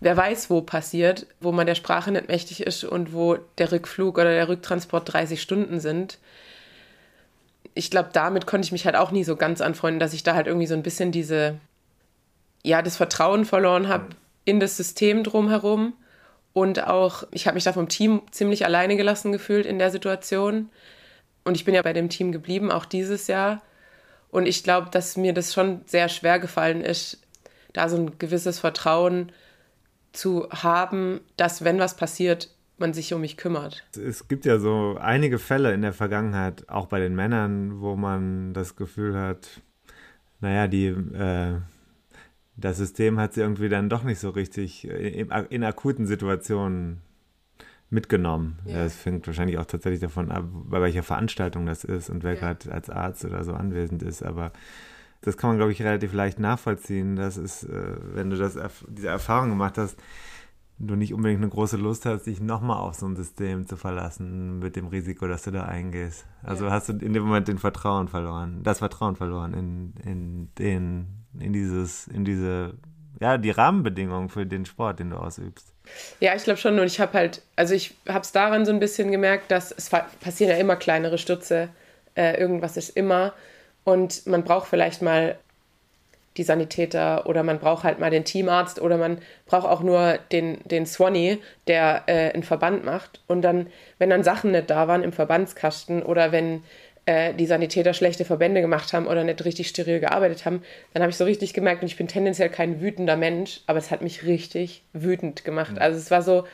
wer 0.00 0.16
weiß 0.16 0.50
wo 0.50 0.60
passiert, 0.60 1.26
wo 1.40 1.52
man 1.52 1.66
der 1.66 1.74
Sprache 1.74 2.10
nicht 2.12 2.28
mächtig 2.28 2.62
ist 2.62 2.84
und 2.84 3.14
wo 3.14 3.38
der 3.58 3.72
Rückflug 3.72 4.18
oder 4.18 4.30
der 4.30 4.48
Rücktransport 4.48 5.12
30 5.12 5.40
Stunden 5.40 5.80
sind? 5.80 6.18
Ich 7.74 7.90
glaube, 7.90 8.10
damit 8.12 8.46
konnte 8.46 8.64
ich 8.64 8.72
mich 8.72 8.86
halt 8.86 8.96
auch 8.96 9.10
nie 9.10 9.24
so 9.24 9.36
ganz 9.36 9.60
anfreunden, 9.60 10.00
dass 10.00 10.14
ich 10.14 10.22
da 10.22 10.34
halt 10.34 10.46
irgendwie 10.46 10.66
so 10.66 10.74
ein 10.74 10.82
bisschen 10.82 11.12
diese, 11.12 11.58
ja, 12.66 12.82
das 12.82 12.96
Vertrauen 12.96 13.44
verloren 13.44 13.88
habe 13.88 14.08
in 14.44 14.58
das 14.58 14.76
System 14.76 15.22
drumherum 15.22 15.94
und 16.52 16.84
auch, 16.84 17.24
ich 17.30 17.46
habe 17.46 17.54
mich 17.54 17.64
da 17.64 17.72
vom 17.72 17.88
Team 17.88 18.22
ziemlich 18.32 18.64
alleine 18.64 18.96
gelassen 18.96 19.30
gefühlt 19.30 19.66
in 19.66 19.78
der 19.78 19.90
Situation. 19.90 20.68
Und 21.44 21.54
ich 21.54 21.64
bin 21.64 21.74
ja 21.74 21.82
bei 21.82 21.92
dem 21.92 22.08
Team 22.08 22.32
geblieben, 22.32 22.72
auch 22.72 22.84
dieses 22.84 23.28
Jahr. 23.28 23.62
Und 24.30 24.46
ich 24.46 24.64
glaube, 24.64 24.90
dass 24.90 25.16
mir 25.16 25.32
das 25.32 25.54
schon 25.54 25.82
sehr 25.86 26.08
schwer 26.08 26.40
gefallen 26.40 26.80
ist, 26.80 27.20
da 27.72 27.88
so 27.88 27.96
ein 27.96 28.18
gewisses 28.18 28.58
Vertrauen 28.58 29.30
zu 30.12 30.48
haben, 30.50 31.20
dass 31.36 31.62
wenn 31.62 31.78
was 31.78 31.94
passiert, 31.94 32.50
man 32.78 32.94
sich 32.94 33.14
um 33.14 33.20
mich 33.20 33.36
kümmert. 33.36 33.84
Es 33.96 34.26
gibt 34.26 34.44
ja 34.44 34.58
so 34.58 34.98
einige 35.00 35.38
Fälle 35.38 35.72
in 35.72 35.82
der 35.82 35.92
Vergangenheit, 35.92 36.68
auch 36.68 36.86
bei 36.86 36.98
den 36.98 37.14
Männern, 37.14 37.80
wo 37.80 37.94
man 37.96 38.54
das 38.54 38.74
Gefühl 38.76 39.16
hat, 39.16 39.46
naja, 40.40 40.68
die 40.68 40.86
äh, 40.86 41.60
das 42.56 42.78
System 42.78 43.18
hat 43.18 43.34
sie 43.34 43.42
irgendwie 43.42 43.68
dann 43.68 43.88
doch 43.88 44.02
nicht 44.02 44.18
so 44.18 44.30
richtig 44.30 44.86
in, 44.88 45.30
in 45.30 45.64
akuten 45.64 46.06
Situationen 46.06 47.02
mitgenommen. 47.90 48.58
Ja. 48.64 48.84
Das 48.84 48.96
fängt 48.96 49.26
wahrscheinlich 49.26 49.58
auch 49.58 49.66
tatsächlich 49.66 50.00
davon 50.00 50.30
ab, 50.30 50.44
bei 50.50 50.80
welcher 50.80 51.02
Veranstaltung 51.02 51.66
das 51.66 51.84
ist 51.84 52.10
und 52.10 52.24
wer 52.24 52.34
ja. 52.34 52.40
gerade 52.40 52.72
als 52.72 52.90
Arzt 52.90 53.24
oder 53.24 53.44
so 53.44 53.52
anwesend 53.52 54.02
ist. 54.02 54.22
Aber 54.22 54.52
das 55.20 55.36
kann 55.36 55.50
man, 55.50 55.56
glaube 55.58 55.72
ich, 55.72 55.82
relativ 55.82 56.12
leicht 56.12 56.38
nachvollziehen. 56.38 57.16
Das 57.16 57.36
ist, 57.36 57.64
äh, 57.64 57.96
wenn 58.14 58.30
du 58.30 58.36
das, 58.36 58.58
diese 58.88 59.08
Erfahrung 59.08 59.50
gemacht 59.50 59.78
hast, 59.78 59.96
du 60.78 60.94
nicht 60.94 61.14
unbedingt 61.14 61.42
eine 61.42 61.50
große 61.50 61.76
Lust 61.76 62.04
hast, 62.04 62.24
dich 62.24 62.40
nochmal 62.40 62.78
auf 62.78 62.94
so 62.94 63.06
ein 63.06 63.16
System 63.16 63.66
zu 63.66 63.76
verlassen 63.76 64.58
mit 64.58 64.76
dem 64.76 64.88
Risiko, 64.88 65.26
dass 65.26 65.42
du 65.44 65.50
da 65.50 65.64
eingehst. 65.64 66.26
Also 66.42 66.66
ja. 66.66 66.72
hast 66.72 66.88
du 66.88 66.92
in 66.92 67.12
dem 67.12 67.22
Moment 67.22 67.48
den 67.48 67.58
Vertrauen 67.58 68.08
verloren, 68.08 68.62
das 68.62 68.78
Vertrauen 68.78 69.16
verloren 69.16 69.54
in, 69.54 69.94
in 70.04 70.48
den, 70.58 71.06
in 71.40 71.52
dieses, 71.52 72.08
in 72.08 72.24
diese, 72.24 72.74
ja, 73.20 73.38
die 73.38 73.50
Rahmenbedingungen 73.50 74.28
für 74.28 74.46
den 74.46 74.66
Sport, 74.66 75.00
den 75.00 75.10
du 75.10 75.16
ausübst. 75.16 75.72
Ja, 76.20 76.34
ich 76.34 76.44
glaube 76.44 76.58
schon. 76.58 76.78
Und 76.78 76.86
ich 76.86 77.00
habe 77.00 77.12
halt, 77.14 77.42
also 77.54 77.74
ich 77.74 77.94
habe 78.08 78.20
es 78.20 78.32
daran 78.32 78.64
so 78.64 78.72
ein 78.72 78.80
bisschen 78.80 79.10
gemerkt, 79.10 79.50
dass 79.50 79.72
es 79.72 79.90
passieren 79.90 80.50
ja 80.50 80.58
immer 80.58 80.76
kleinere 80.76 81.18
Stürze. 81.18 81.68
Äh, 82.14 82.38
irgendwas 82.40 82.76
ist 82.76 82.90
immer. 82.90 83.34
Und 83.84 84.26
man 84.26 84.42
braucht 84.42 84.68
vielleicht 84.68 85.02
mal 85.02 85.36
die 86.36 86.42
Sanitäter 86.42 87.26
oder 87.26 87.42
man 87.42 87.58
braucht 87.58 87.84
halt 87.84 87.98
mal 87.98 88.10
den 88.10 88.24
Teamarzt 88.24 88.80
oder 88.80 88.98
man 88.98 89.18
braucht 89.46 89.66
auch 89.66 89.82
nur 89.82 90.18
den, 90.32 90.58
den 90.64 90.86
Swanny, 90.86 91.38
der 91.66 92.02
äh, 92.06 92.32
einen 92.32 92.42
Verband 92.42 92.84
macht. 92.84 93.20
Und 93.26 93.42
dann, 93.42 93.68
wenn 93.98 94.10
dann 94.10 94.22
Sachen 94.22 94.52
nicht 94.52 94.70
da 94.70 94.88
waren 94.88 95.02
im 95.02 95.12
Verbandskasten 95.12 96.02
oder 96.02 96.32
wenn 96.32 96.62
äh, 97.06 97.32
die 97.34 97.46
Sanitäter 97.46 97.94
schlechte 97.94 98.24
Verbände 98.24 98.60
gemacht 98.60 98.92
haben 98.92 99.06
oder 99.06 99.24
nicht 99.24 99.44
richtig 99.44 99.68
steril 99.68 100.00
gearbeitet 100.00 100.44
haben, 100.44 100.62
dann 100.92 101.02
habe 101.02 101.10
ich 101.10 101.16
so 101.16 101.24
richtig 101.24 101.54
gemerkt, 101.54 101.82
und 101.82 101.88
ich 101.88 101.96
bin 101.96 102.08
tendenziell 102.08 102.50
kein 102.50 102.80
wütender 102.80 103.16
Mensch, 103.16 103.60
aber 103.66 103.78
es 103.78 103.90
hat 103.90 104.02
mich 104.02 104.24
richtig 104.24 104.82
wütend 104.92 105.44
gemacht. 105.44 105.72
Mhm. 105.72 105.78
Also 105.78 105.98
es 105.98 106.10
war 106.10 106.22
so, 106.22 106.46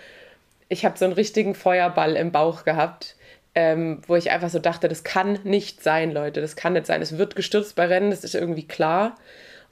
ich 0.69 0.85
habe 0.85 0.99
so 0.99 1.05
einen 1.05 1.15
richtigen 1.15 1.55
Feuerball 1.55 2.17
im 2.17 2.31
Bauch 2.33 2.65
gehabt. 2.65 3.17
Ähm, 3.55 4.01
wo 4.07 4.17
ich 4.17 4.31
einfach 4.31 4.49
so 4.49 4.59
dachte, 4.59 4.89
das 4.89 5.05
kann 5.05 5.39
nicht 5.45 5.83
sein, 5.83 6.11
Leute, 6.11 6.41
das 6.41 6.57
kann 6.57 6.73
nicht 6.73 6.87
sein. 6.87 7.03
Es 7.03 7.19
wird 7.19 7.37
gestürzt 7.37 7.77
bei 7.77 7.85
Rennen, 7.85 8.11
das 8.11 8.25
ist 8.25 8.35
irgendwie 8.35 8.67
klar. 8.67 9.19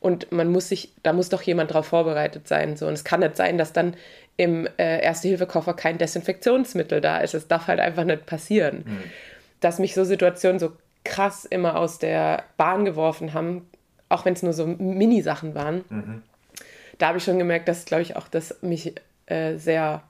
Und 0.01 0.33
man 0.33 0.49
muss 0.49 0.69
sich, 0.69 0.93
da 1.03 1.15
muss 1.15 1.31
doch 1.31 1.41
jemand 1.41 1.71
darauf 1.71 1.87
vorbereitet 1.87 2.47
sein. 2.47 2.77
So. 2.77 2.87
Und 2.87 2.93
es 2.93 3.05
kann 3.05 3.21
nicht 3.21 3.37
sein, 3.37 3.57
dass 3.57 3.73
dann 3.73 3.95
im 4.37 4.69
äh, 4.77 5.01
Erste-Hilfe-Koffer 5.03 5.73
kein 5.73 5.97
Desinfektionsmittel 5.97 7.01
da 7.01 7.19
ist. 7.19 7.33
Es 7.33 7.49
darf 7.49 7.69
halt 7.69 7.81
einfach 7.81 8.05
nicht 8.05 8.27
passieren. 8.27 8.85
Mhm. 8.87 9.03
Dass 9.61 9.79
mich 9.79 9.95
so 9.95 10.05
Situationen 10.05 10.59
so 10.59 10.73
krass 11.05 11.45
immer 11.45 11.77
aus 11.77 11.99
der 11.99 12.45
Bahn 12.57 12.85
geworfen 12.85 13.33
haben, 13.33 13.67
auch 14.09 14.25
wenn 14.25 14.35
es 14.35 14.43
nur 14.43 14.53
so 14.53 14.67
Mini-Sachen 14.67 15.55
waren. 15.55 15.85
Mhm. 15.89 16.23
Da 16.99 17.09
habe 17.09 17.19
ich 17.19 17.25
schon 17.25 17.39
gemerkt, 17.39 17.69
dass, 17.69 17.87
glaube 17.87 18.03
ich, 18.03 18.17
auch 18.17 18.29
das 18.29 18.61
mich 18.63 18.95
äh, 19.27 19.57
sehr 19.57 20.03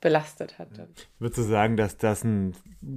belastet 0.00 0.58
hat. 0.58 0.68
Würdest 1.18 1.38
du 1.38 1.42
sagen, 1.42 1.76
dass 1.76 1.96
das 1.96 2.24
ein 2.24 2.54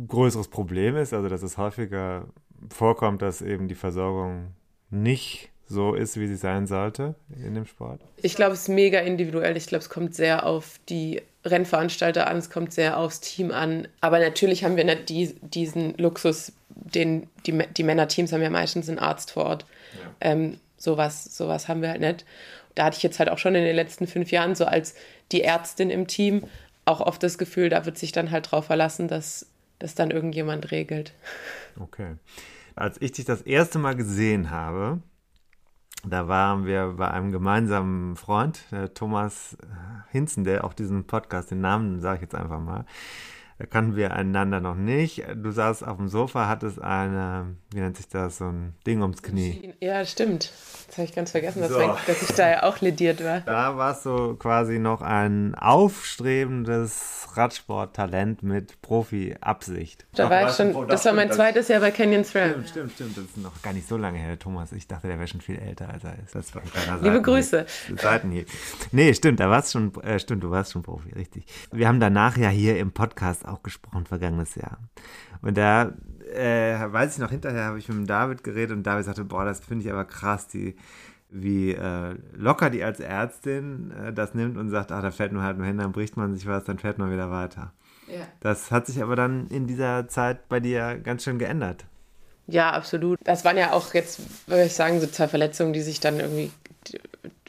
größeres 0.08 0.48
Problem 0.48 0.96
ist? 0.96 1.14
Also, 1.14 1.30
dass 1.30 1.44
es 1.44 1.58
häufiger 1.58 2.26
vorkommt, 2.70 3.22
dass 3.22 3.42
eben 3.42 3.68
die 3.68 3.76
Versorgung 3.76 4.54
nicht 4.90 5.50
so 5.68 5.96
ist, 5.96 6.20
wie 6.20 6.28
sie 6.28 6.36
sein 6.36 6.68
sollte 6.68 7.16
in 7.44 7.56
dem 7.56 7.66
Sport? 7.66 8.02
Ich 8.18 8.36
glaube, 8.36 8.54
es 8.54 8.64
ist 8.64 8.70
mega 8.70 9.00
individuell. 9.00 9.58
Ich 9.58 9.68
glaube, 9.68 9.82
es 9.82 9.90
kommt 9.90 10.16
sehr 10.16 10.46
auf 10.46 10.80
die 10.90 11.22
Rennveranstalter 11.46 12.28
an, 12.28 12.38
es 12.38 12.50
kommt 12.50 12.74
sehr 12.74 12.98
aufs 12.98 13.22
Team 13.22 13.52
an. 13.52 13.88
Aber 14.02 14.20
natürlich 14.20 14.64
haben 14.64 14.78
wir 14.78 14.84
nicht 14.84 15.10
die, 15.10 15.36
diesen 15.42 15.96
Luxus, 15.98 16.54
den 16.70 17.28
die, 17.46 17.58
die 17.78 17.84
Männerteams 17.84 18.34
haben 18.34 18.42
ja 18.42 18.50
meistens 18.50 18.90
einen 18.90 19.00
Arzt 19.00 19.32
vor 19.32 19.46
Ort. 19.46 19.66
Ja. 19.94 20.32
Ähm, 20.32 20.60
sowas, 20.78 21.24
sowas 21.26 21.68
haben 21.68 21.82
wir 21.82 21.90
halt 21.90 22.02
nicht. 22.02 22.26
Da 22.74 22.86
hatte 22.86 22.98
ich 22.98 23.04
jetzt 23.04 23.20
halt 23.20 23.30
auch 23.30 23.38
schon 23.38 23.56
in 23.56 23.64
den 23.64 23.76
letzten 23.76 24.08
fünf 24.08 24.32
Jahren 24.32 24.56
so 24.56 24.66
als 24.66 24.96
die 25.32 25.44
Ärztin 25.44 25.90
im 25.90 26.08
Team 26.08 26.44
auch 26.86 27.02
oft 27.02 27.24
das 27.24 27.38
Gefühl, 27.38 27.70
da 27.70 27.86
wird 27.86 27.98
sich 27.98 28.12
dann 28.12 28.32
halt 28.32 28.52
drauf 28.52 28.66
verlassen, 28.66 29.08
dass 29.08 29.48
das 29.80 29.96
dann 29.96 30.12
irgendjemand 30.12 30.72
regelt. 30.72 31.14
Okay. 31.80 32.16
Als 32.76 33.02
ich 33.02 33.14
dich 33.14 33.26
das 33.26 33.42
erste 33.42 33.80
Mal 33.80 33.96
gesehen 33.96 34.52
habe, 34.52 35.00
da 36.10 36.28
waren 36.28 36.66
wir 36.66 36.96
bei 36.98 37.10
einem 37.10 37.32
gemeinsamen 37.32 38.16
Freund, 38.16 38.64
Thomas 38.94 39.58
Hinzen, 40.12 40.44
der 40.44 40.64
auch 40.64 40.74
diesen 40.74 41.06
Podcast, 41.08 41.52
den 41.52 41.62
Namen 41.62 42.00
sage 42.00 42.16
ich 42.18 42.22
jetzt 42.22 42.36
einfach 42.36 42.60
mal, 42.60 42.86
da 43.58 43.66
kannten 43.66 43.96
wir 43.96 44.14
einander 44.14 44.60
noch 44.60 44.76
nicht. 44.76 45.24
Du 45.36 45.50
saßt 45.50 45.88
auf 45.88 45.96
dem 45.96 46.10
Sofa, 46.10 46.50
hattest 46.50 46.82
eine, 46.82 47.56
wie 47.72 47.80
nennt 47.80 47.96
sich 47.96 48.10
das, 48.10 48.38
so 48.38 48.46
ein 48.46 48.74
Ding 48.86 49.02
ums 49.02 49.24
Knie. 49.24 49.74
Ja, 49.80 50.04
stimmt. 50.04 50.52
Das 50.88 50.98
habe 50.98 51.06
ich 51.06 51.16
ganz 51.16 51.32
vergessen, 51.32 51.64
so. 51.68 51.96
dass, 52.06 52.22
ich 52.22 52.36
da 52.36 52.50
ja 52.50 52.64
auch 52.64 52.82
lediert 52.82 53.24
war. 53.24 53.40
Da 53.42 53.78
warst 53.78 54.06
du 54.06 54.36
quasi 54.36 54.78
noch 54.78 55.02
ein 55.02 55.56
aufstrebendes 55.56 57.28
Radsporttalent 57.34 58.44
mit 58.44 58.82
Profi-Absicht. 58.82 60.06
Da 60.14 60.30
war 60.30 60.50
ich 60.50 60.56
schon, 60.56 60.88
das 60.88 61.06
war 61.06 61.14
mein 61.14 61.32
zweites 61.32 61.70
Jahr 61.70 61.80
bei 61.80 61.92
Canyon 61.92 62.24
SRAM. 62.24 62.66
Stimmt, 62.66 62.70
stimmt, 62.70 62.92
stimmt. 62.92 63.18
Das 63.18 63.24
ist 63.24 63.38
noch 63.38 63.62
gar 63.62 63.74
nicht 63.74 63.88
so 63.88 63.98
lange 63.98 64.20
her, 64.20 64.38
Thomas. 64.38 64.74
Ich 64.74 64.88
dachte, 64.88 65.08
der 65.08 65.18
wäre 65.18 65.28
schon 65.28 65.42
viel 65.42 65.58
älter, 65.58 65.90
als 65.90 66.04
er 66.04 66.16
ist. 66.24 66.36
Das 66.36 66.54
war 66.54 66.62
ein 66.62 67.04
Liebe 67.04 67.22
Grüße. 67.22 67.66
Seitenhieb. 67.98 68.48
Nee, 68.92 69.14
stimmt, 69.14 69.40
da 69.40 69.50
warst 69.50 69.72
schon, 69.72 69.94
äh, 70.04 70.20
stimmt, 70.20 70.44
du 70.44 70.52
warst 70.52 70.74
schon 70.74 70.84
Profi, 70.84 71.14
richtig. 71.14 71.46
Wir 71.72 71.88
haben 71.88 72.00
danach 72.00 72.38
ja 72.38 72.50
hier 72.50 72.78
im 72.78 72.92
Podcast 72.92 73.45
auch 73.46 73.64
gesprochen, 73.64 74.06
vergangenes 74.06 74.56
Jahr. 74.56 74.80
Und 75.42 75.58
da 75.58 75.94
äh, 76.34 76.92
weiß 76.92 77.14
ich 77.14 77.20
noch, 77.20 77.32
hinterher 77.32 77.66
habe 77.66 77.80
ich 77.80 77.88
mit 77.88 77.98
dem 77.98 78.08
David 78.08 78.44
geredet 78.44 78.76
und 78.76 78.84
David 78.84 79.06
sagte, 79.06 79.24
boah, 79.24 79.46
das 79.46 79.60
finde 79.60 79.86
ich 79.86 79.92
aber 79.92 80.06
krass, 80.06 80.48
die, 80.48 80.76
wie 81.30 81.72
äh, 81.72 82.16
locker 82.34 82.70
die 82.70 82.84
als 82.84 83.00
Ärztin 83.00 83.92
äh, 83.92 84.14
das 84.14 84.34
nimmt 84.34 84.58
und 84.58 84.70
sagt, 84.70 84.92
ach, 84.92 85.02
da 85.02 85.12
fällt 85.12 85.34
nur 85.34 85.44
halt 85.44 85.58
nur 85.58 85.66
hin, 85.66 85.78
dann 85.78 85.92
bricht 85.92 86.18
man 86.18 86.36
sich 86.36 86.48
was, 86.48 86.64
dann 86.64 86.80
fährt 86.80 86.98
man 86.98 87.12
wieder 87.12 87.32
weiter. 87.32 87.74
Ja. 88.08 88.26
Das 88.40 88.72
hat 88.72 88.86
sich 88.86 89.02
aber 89.02 89.16
dann 89.16 89.48
in 89.48 89.68
dieser 89.68 90.08
Zeit 90.08 90.48
bei 90.48 90.60
dir 90.60 91.00
ganz 91.00 91.24
schön 91.24 91.40
geändert. 91.40 91.86
Ja, 92.48 92.72
absolut. 92.72 93.20
Das 93.24 93.44
waren 93.44 93.58
ja 93.58 93.72
auch 93.72 93.94
jetzt, 93.94 94.48
würde 94.48 94.66
ich 94.66 94.74
sagen, 94.74 95.00
so 95.02 95.08
zwei 95.08 95.28
Verletzungen, 95.28 95.74
die 95.74 95.82
sich 95.82 96.00
dann 96.00 96.20
irgendwie, 96.20 96.52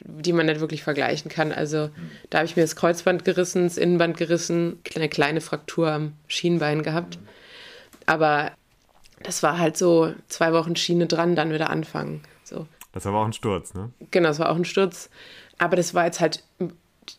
die 0.03 0.33
man 0.33 0.45
nicht 0.45 0.59
wirklich 0.59 0.83
vergleichen 0.83 1.29
kann. 1.29 1.51
Also 1.51 1.89
da 2.29 2.39
habe 2.39 2.45
ich 2.45 2.55
mir 2.55 2.63
das 2.63 2.75
Kreuzband 2.75 3.25
gerissen, 3.25 3.63
das 3.63 3.77
Innenband 3.77 4.17
gerissen, 4.17 4.79
eine 4.95 5.09
kleine 5.09 5.41
Fraktur 5.41 5.91
am 5.91 6.13
Schienbein 6.27 6.83
gehabt. 6.83 7.19
Aber 8.05 8.51
das 9.23 9.43
war 9.43 9.57
halt 9.57 9.77
so 9.77 10.13
zwei 10.27 10.53
Wochen 10.53 10.75
Schiene 10.75 11.07
dran, 11.07 11.35
dann 11.35 11.51
wieder 11.51 11.69
anfangen. 11.69 12.21
So. 12.43 12.67
Das 12.93 13.05
war 13.05 13.13
auch 13.13 13.25
ein 13.25 13.33
Sturz, 13.33 13.73
ne? 13.73 13.91
Genau, 14.11 14.29
das 14.29 14.39
war 14.39 14.49
auch 14.49 14.55
ein 14.55 14.65
Sturz. 14.65 15.09
Aber 15.57 15.75
das 15.75 15.93
war 15.93 16.05
jetzt 16.05 16.19
halt 16.19 16.43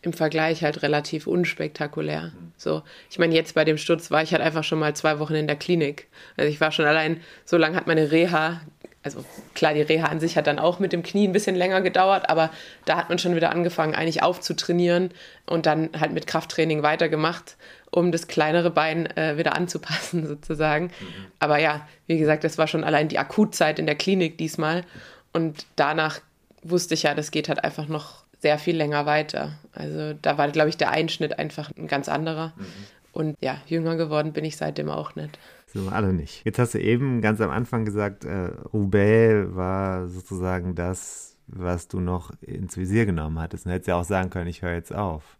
im 0.02 0.12
Vergleich 0.12 0.62
halt 0.62 0.82
relativ 0.82 1.26
unspektakulär. 1.26 2.32
So, 2.56 2.82
ich 3.10 3.18
meine, 3.18 3.34
jetzt 3.34 3.54
bei 3.54 3.64
dem 3.64 3.78
Sturz 3.78 4.10
war 4.10 4.22
ich 4.22 4.32
halt 4.32 4.42
einfach 4.42 4.64
schon 4.64 4.78
mal 4.78 4.94
zwei 4.94 5.18
Wochen 5.18 5.34
in 5.34 5.46
der 5.46 5.56
Klinik. 5.56 6.08
Also 6.36 6.50
ich 6.50 6.60
war 6.60 6.72
schon 6.72 6.84
allein, 6.84 7.20
so 7.44 7.56
lange 7.56 7.76
hat 7.76 7.86
meine 7.86 8.10
Reha, 8.10 8.60
also 9.02 9.24
klar, 9.54 9.74
die 9.74 9.82
Reha 9.82 10.06
an 10.06 10.20
sich 10.20 10.36
hat 10.36 10.46
dann 10.46 10.58
auch 10.58 10.80
mit 10.80 10.92
dem 10.92 11.02
Knie 11.02 11.26
ein 11.26 11.32
bisschen 11.32 11.56
länger 11.56 11.80
gedauert, 11.80 12.28
aber 12.28 12.50
da 12.84 12.96
hat 12.96 13.08
man 13.08 13.18
schon 13.18 13.36
wieder 13.36 13.50
angefangen, 13.50 13.94
eigentlich 13.94 14.22
aufzutrainieren 14.22 15.10
und 15.46 15.66
dann 15.66 15.90
halt 15.98 16.12
mit 16.12 16.26
Krafttraining 16.26 16.82
weitergemacht, 16.82 17.56
um 17.90 18.12
das 18.12 18.26
kleinere 18.26 18.70
Bein 18.70 19.06
äh, 19.16 19.38
wieder 19.38 19.54
anzupassen, 19.54 20.26
sozusagen. 20.28 20.86
Mhm. 20.86 21.26
Aber 21.38 21.58
ja, 21.58 21.86
wie 22.06 22.18
gesagt, 22.18 22.44
das 22.44 22.58
war 22.58 22.66
schon 22.66 22.84
allein 22.84 23.08
die 23.08 23.18
Akutzeit 23.18 23.78
in 23.78 23.86
der 23.86 23.94
Klinik 23.94 24.36
diesmal. 24.36 24.84
Und 25.32 25.66
danach 25.76 26.20
wusste 26.62 26.94
ich 26.94 27.04
ja, 27.04 27.14
das 27.14 27.30
geht 27.30 27.48
halt 27.48 27.62
einfach 27.64 27.86
noch 27.86 28.24
sehr 28.40 28.58
viel 28.58 28.76
länger 28.76 29.06
weiter. 29.06 29.52
Also 29.72 30.14
da 30.20 30.38
war, 30.38 30.48
glaube 30.48 30.68
ich, 30.68 30.76
der 30.76 30.90
Einschnitt 30.90 31.38
einfach 31.38 31.70
ein 31.76 31.86
ganz 31.86 32.08
anderer. 32.08 32.52
Mhm. 32.56 32.64
Und 33.12 33.36
ja, 33.40 33.60
jünger 33.66 33.96
geworden 33.96 34.32
bin 34.32 34.44
ich 34.44 34.56
seitdem 34.56 34.90
auch 34.90 35.14
nicht. 35.14 35.38
So, 35.72 35.88
alle 35.88 36.12
nicht. 36.12 36.44
Jetzt 36.44 36.58
hast 36.58 36.74
du 36.74 36.80
eben 36.80 37.20
ganz 37.20 37.40
am 37.40 37.50
Anfang 37.50 37.84
gesagt, 37.84 38.24
äh, 38.24 38.50
Roubaix 38.72 39.54
war 39.54 40.08
sozusagen 40.08 40.74
das, 40.74 41.36
was 41.46 41.88
du 41.88 42.00
noch 42.00 42.32
ins 42.40 42.76
Visier 42.76 43.04
genommen 43.06 43.38
hattest. 43.38 43.66
Und 43.66 43.72
hättest 43.72 43.88
ja 43.88 43.96
auch 43.96 44.04
sagen 44.04 44.30
können, 44.30 44.48
ich 44.48 44.62
höre 44.62 44.74
jetzt 44.74 44.94
auf. 44.94 45.36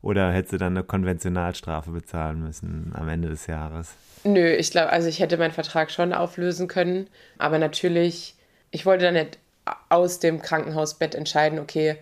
Oder 0.00 0.32
hättest 0.32 0.54
du 0.54 0.58
dann 0.58 0.76
eine 0.76 0.84
Konventionalstrafe 0.84 1.90
bezahlen 1.90 2.42
müssen 2.42 2.92
am 2.94 3.08
Ende 3.08 3.28
des 3.28 3.46
Jahres? 3.46 3.94
Nö, 4.24 4.52
ich 4.52 4.70
glaube, 4.70 4.90
also 4.90 5.08
ich 5.08 5.20
hätte 5.20 5.36
meinen 5.36 5.52
Vertrag 5.52 5.90
schon 5.90 6.12
auflösen 6.12 6.66
können. 6.66 7.06
Aber 7.38 7.58
natürlich, 7.58 8.34
ich 8.70 8.84
wollte 8.84 9.04
dann 9.04 9.14
nicht 9.14 9.38
aus 9.90 10.18
dem 10.18 10.42
Krankenhausbett 10.42 11.14
entscheiden, 11.14 11.58
okay, 11.58 11.96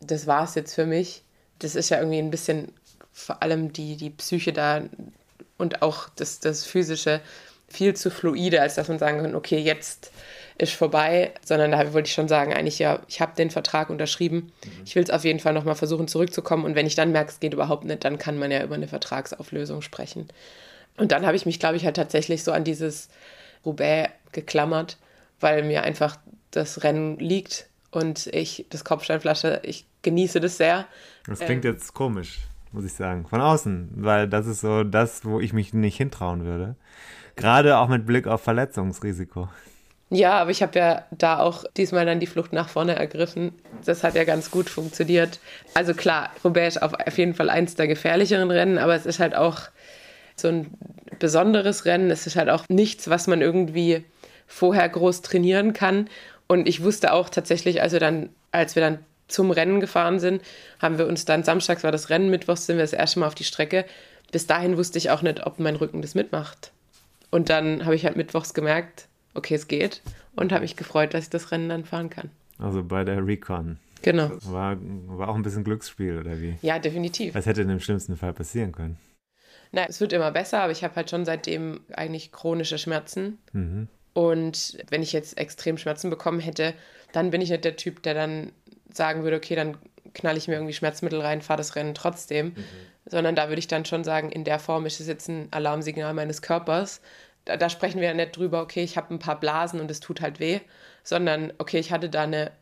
das 0.00 0.26
war 0.26 0.44
es 0.44 0.54
jetzt 0.56 0.74
für 0.74 0.84
mich. 0.84 1.22
Das 1.58 1.74
ist 1.74 1.88
ja 1.88 1.98
irgendwie 1.98 2.18
ein 2.18 2.30
bisschen 2.30 2.72
vor 3.12 3.42
allem 3.42 3.72
die, 3.72 3.96
die 3.96 4.10
Psyche 4.10 4.52
da 4.52 4.82
und 5.58 5.82
auch 5.82 6.08
das, 6.16 6.40
das 6.40 6.64
Physische 6.64 7.20
viel 7.68 7.94
zu 7.94 8.10
fluide, 8.10 8.62
als 8.62 8.76
dass 8.76 8.88
man 8.88 8.98
sagen 8.98 9.20
kann, 9.20 9.34
okay, 9.34 9.58
jetzt 9.58 10.10
ist 10.56 10.72
vorbei, 10.72 11.32
sondern 11.44 11.72
da 11.72 11.92
wollte 11.92 12.08
ich 12.08 12.14
schon 12.14 12.26
sagen, 12.26 12.52
eigentlich 12.52 12.78
ja, 12.78 13.00
ich 13.06 13.20
habe 13.20 13.36
den 13.36 13.50
Vertrag 13.50 13.90
unterschrieben. 13.90 14.52
Mhm. 14.64 14.84
Ich 14.84 14.96
will 14.96 15.02
es 15.02 15.10
auf 15.10 15.24
jeden 15.24 15.38
Fall 15.38 15.52
nochmal 15.52 15.76
versuchen 15.76 16.08
zurückzukommen 16.08 16.64
und 16.64 16.74
wenn 16.74 16.86
ich 16.86 16.94
dann 16.94 17.12
merke, 17.12 17.30
es 17.30 17.40
geht 17.40 17.52
überhaupt 17.52 17.84
nicht, 17.84 18.04
dann 18.04 18.18
kann 18.18 18.38
man 18.38 18.50
ja 18.50 18.64
über 18.64 18.74
eine 18.74 18.88
Vertragsauflösung 18.88 19.82
sprechen. 19.82 20.28
Und 20.96 21.12
dann 21.12 21.26
habe 21.26 21.36
ich 21.36 21.46
mich, 21.46 21.60
glaube 21.60 21.76
ich, 21.76 21.84
halt 21.84 21.96
tatsächlich 21.96 22.42
so 22.42 22.50
an 22.50 22.64
dieses 22.64 23.08
Roubaix 23.64 24.10
geklammert, 24.32 24.96
weil 25.38 25.62
mir 25.62 25.82
einfach 25.82 26.16
das 26.50 26.82
Rennen 26.82 27.18
liegt 27.18 27.66
und 27.90 28.26
ich, 28.28 28.66
das 28.70 28.84
Kopfsteinflasche, 28.84 29.60
ich 29.62 29.84
genieße 30.02 30.40
das 30.40 30.56
sehr. 30.56 30.86
Das 31.26 31.38
klingt 31.38 31.64
ähm, 31.64 31.72
jetzt 31.72 31.94
komisch, 31.94 32.40
muss 32.72 32.84
ich 32.84 32.92
sagen, 32.92 33.26
von 33.26 33.40
außen, 33.40 33.90
weil 33.96 34.28
das 34.28 34.46
ist 34.46 34.60
so 34.60 34.84
das, 34.84 35.24
wo 35.24 35.40
ich 35.40 35.52
mich 35.52 35.72
nicht 35.74 35.96
hintrauen 35.96 36.44
würde. 36.44 36.76
Gerade 37.36 37.78
auch 37.78 37.88
mit 37.88 38.06
Blick 38.06 38.26
auf 38.26 38.42
Verletzungsrisiko. 38.42 39.48
Ja, 40.10 40.38
aber 40.38 40.50
ich 40.50 40.62
habe 40.62 40.78
ja 40.78 41.04
da 41.10 41.38
auch 41.38 41.64
diesmal 41.76 42.06
dann 42.06 42.18
die 42.18 42.26
Flucht 42.26 42.52
nach 42.52 42.68
vorne 42.68 42.96
ergriffen. 42.96 43.52
Das 43.84 44.02
hat 44.02 44.14
ja 44.14 44.24
ganz 44.24 44.50
gut 44.50 44.70
funktioniert. 44.70 45.38
Also 45.74 45.92
klar, 45.92 46.30
Roubaix 46.42 46.76
ist 46.76 46.82
auf 46.82 47.18
jeden 47.18 47.34
Fall 47.34 47.50
eins 47.50 47.74
der 47.74 47.88
gefährlicheren 47.88 48.50
Rennen, 48.50 48.78
aber 48.78 48.94
es 48.94 49.04
ist 49.04 49.18
halt 49.18 49.34
auch 49.34 49.60
so 50.34 50.48
ein 50.48 50.70
besonderes 51.18 51.84
Rennen. 51.84 52.10
Es 52.10 52.26
ist 52.26 52.36
halt 52.36 52.48
auch 52.48 52.64
nichts, 52.68 53.10
was 53.10 53.26
man 53.26 53.42
irgendwie 53.42 54.04
vorher 54.46 54.88
groß 54.88 55.20
trainieren 55.20 55.74
kann. 55.74 56.08
Und 56.46 56.66
ich 56.66 56.82
wusste 56.82 57.12
auch 57.12 57.28
tatsächlich, 57.28 57.82
also 57.82 57.98
dann, 57.98 58.30
als 58.50 58.74
wir 58.74 58.82
dann 58.82 59.00
zum 59.28 59.50
Rennen 59.50 59.80
gefahren 59.80 60.18
sind, 60.18 60.42
haben 60.80 60.98
wir 60.98 61.06
uns 61.06 61.24
dann, 61.24 61.44
samstags 61.44 61.84
war 61.84 61.92
das 61.92 62.10
Rennen, 62.10 62.30
mittwochs 62.30 62.66
sind 62.66 62.76
wir 62.76 62.84
das 62.84 62.92
erste 62.92 63.20
Mal 63.20 63.26
auf 63.26 63.34
die 63.34 63.44
Strecke. 63.44 63.84
Bis 64.32 64.46
dahin 64.46 64.76
wusste 64.76 64.98
ich 64.98 65.10
auch 65.10 65.22
nicht, 65.22 65.46
ob 65.46 65.58
mein 65.58 65.76
Rücken 65.76 66.02
das 66.02 66.14
mitmacht. 66.14 66.72
Und 67.30 67.50
dann 67.50 67.84
habe 67.84 67.94
ich 67.94 68.04
halt 68.04 68.16
mittwochs 68.16 68.54
gemerkt, 68.54 69.08
okay, 69.34 69.54
es 69.54 69.68
geht. 69.68 70.02
Und 70.34 70.52
habe 70.52 70.62
mich 70.62 70.76
gefreut, 70.76 71.14
dass 71.14 71.24
ich 71.24 71.30
das 71.30 71.50
Rennen 71.50 71.68
dann 71.68 71.84
fahren 71.84 72.10
kann. 72.10 72.30
Also 72.58 72.82
bei 72.82 73.04
der 73.04 73.26
Recon. 73.26 73.78
Genau. 74.02 74.30
War, 74.42 74.76
war 74.80 75.28
auch 75.28 75.34
ein 75.34 75.42
bisschen 75.42 75.64
Glücksspiel, 75.64 76.18
oder 76.18 76.40
wie? 76.40 76.56
Ja, 76.62 76.78
definitiv. 76.78 77.34
Was 77.34 77.46
hätte 77.46 77.62
denn 77.62 77.70
im 77.70 77.80
schlimmsten 77.80 78.16
Fall 78.16 78.32
passieren 78.32 78.72
können? 78.72 78.98
Na, 79.72 79.86
es 79.86 80.00
wird 80.00 80.12
immer 80.12 80.30
besser, 80.30 80.62
aber 80.62 80.72
ich 80.72 80.84
habe 80.84 80.94
halt 80.96 81.10
schon 81.10 81.24
seitdem 81.24 81.80
eigentlich 81.92 82.32
chronische 82.32 82.78
Schmerzen. 82.78 83.38
Mhm. 83.52 83.88
Und 84.14 84.78
wenn 84.88 85.02
ich 85.02 85.12
jetzt 85.12 85.38
extrem 85.38 85.78
Schmerzen 85.78 86.10
bekommen 86.10 86.40
hätte, 86.40 86.74
dann 87.12 87.30
bin 87.30 87.40
ich 87.40 87.50
nicht 87.50 87.64
der 87.64 87.76
Typ, 87.76 88.02
der 88.02 88.14
dann 88.14 88.52
sagen 88.92 89.22
würde, 89.22 89.36
okay, 89.36 89.54
dann 89.54 89.76
knalle 90.14 90.38
ich 90.38 90.48
mir 90.48 90.54
irgendwie 90.54 90.74
Schmerzmittel 90.74 91.20
rein, 91.20 91.42
fahre 91.42 91.58
das 91.58 91.76
Rennen 91.76 91.94
trotzdem. 91.94 92.48
Mhm. 92.48 92.64
Sondern 93.06 93.36
da 93.36 93.48
würde 93.48 93.58
ich 93.58 93.68
dann 93.68 93.84
schon 93.84 94.04
sagen, 94.04 94.30
in 94.30 94.44
der 94.44 94.58
Form 94.58 94.84
ist 94.84 95.00
es 95.00 95.06
jetzt 95.06 95.28
ein 95.28 95.48
Alarmsignal 95.50 96.12
meines 96.14 96.42
Körpers. 96.42 97.00
Da, 97.44 97.56
da 97.56 97.70
sprechen 97.70 98.00
wir 98.00 98.08
ja 98.08 98.14
nicht 98.14 98.36
drüber, 98.36 98.60
okay, 98.60 98.82
ich 98.82 98.96
habe 98.96 99.14
ein 99.14 99.18
paar 99.18 99.40
Blasen 99.40 99.80
und 99.80 99.90
es 99.90 100.00
tut 100.00 100.20
halt 100.20 100.40
weh, 100.40 100.60
sondern 101.02 101.52
okay, 101.58 101.78
ich 101.78 101.90
hatte 101.90 102.10
da 102.10 102.24
eine 102.24 102.52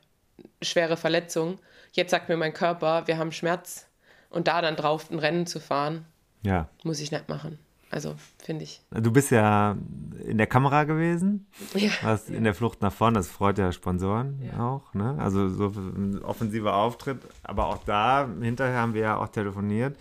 schwere 0.62 0.96
Verletzung. 0.96 1.58
Jetzt 1.92 2.10
sagt 2.10 2.28
mir 2.28 2.36
mein 2.36 2.52
Körper, 2.52 3.06
wir 3.06 3.18
haben 3.18 3.32
Schmerz. 3.32 3.88
Und 4.30 4.48
da 4.48 4.60
dann 4.60 4.76
drauf 4.76 5.10
ein 5.10 5.18
Rennen 5.18 5.46
zu 5.46 5.60
fahren, 5.60 6.04
ja. 6.42 6.68
muss 6.82 7.00
ich 7.00 7.10
nicht 7.10 7.28
machen. 7.28 7.58
Also, 7.90 8.16
finde 8.38 8.64
ich. 8.64 8.82
Du 8.90 9.12
bist 9.12 9.30
ja 9.30 9.76
in 10.24 10.38
der 10.38 10.48
Kamera 10.48 10.84
gewesen. 10.84 11.46
Ja. 11.74 11.90
Warst 12.02 12.28
in 12.28 12.44
der 12.44 12.54
Flucht 12.54 12.82
nach 12.82 12.92
vorne. 12.92 13.18
Das 13.18 13.28
freut 13.28 13.58
ja 13.58 13.70
Sponsoren 13.70 14.40
ja. 14.42 14.58
auch. 14.58 14.92
Ne? 14.92 15.16
Also, 15.18 15.48
so 15.48 15.68
ein 15.68 16.20
offensiver 16.22 16.74
Auftritt. 16.74 17.20
Aber 17.44 17.66
auch 17.66 17.84
da, 17.84 18.28
hinterher 18.40 18.80
haben 18.80 18.94
wir 18.94 19.02
ja 19.02 19.16
auch 19.16 19.28
telefoniert. 19.28 19.96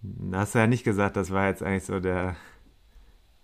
Da 0.00 0.38
hast 0.38 0.54
du 0.54 0.60
ja 0.60 0.66
nicht 0.66 0.84
gesagt, 0.84 1.16
das 1.16 1.30
war 1.30 1.48
jetzt 1.48 1.62
eigentlich 1.62 1.84
so 1.84 1.98
der 1.98 2.36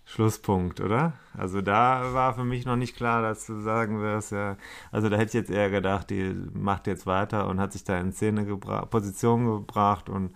Schlusspunkt, 0.05 0.79
oder? 0.79 1.13
Also, 1.37 1.61
da 1.61 2.13
war 2.13 2.33
für 2.33 2.45
mich 2.45 2.65
noch 2.65 2.77
nicht 2.77 2.95
klar, 2.95 3.21
dass 3.21 3.45
du 3.45 3.59
sagen 3.59 4.01
wirst, 4.01 4.31
ja. 4.31 4.57
Also, 4.91 5.09
da 5.09 5.17
hätte 5.17 5.27
ich 5.27 5.33
jetzt 5.33 5.51
eher 5.51 5.69
gedacht, 5.69 6.09
die 6.09 6.33
macht 6.53 6.87
jetzt 6.87 7.05
weiter 7.05 7.47
und 7.47 7.59
hat 7.59 7.73
sich 7.73 7.83
da 7.83 7.99
in 7.99 8.13
Szene 8.13 8.45
gebracht, 8.45 8.89
Position 8.89 9.45
gebracht 9.45 10.09
und 10.09 10.33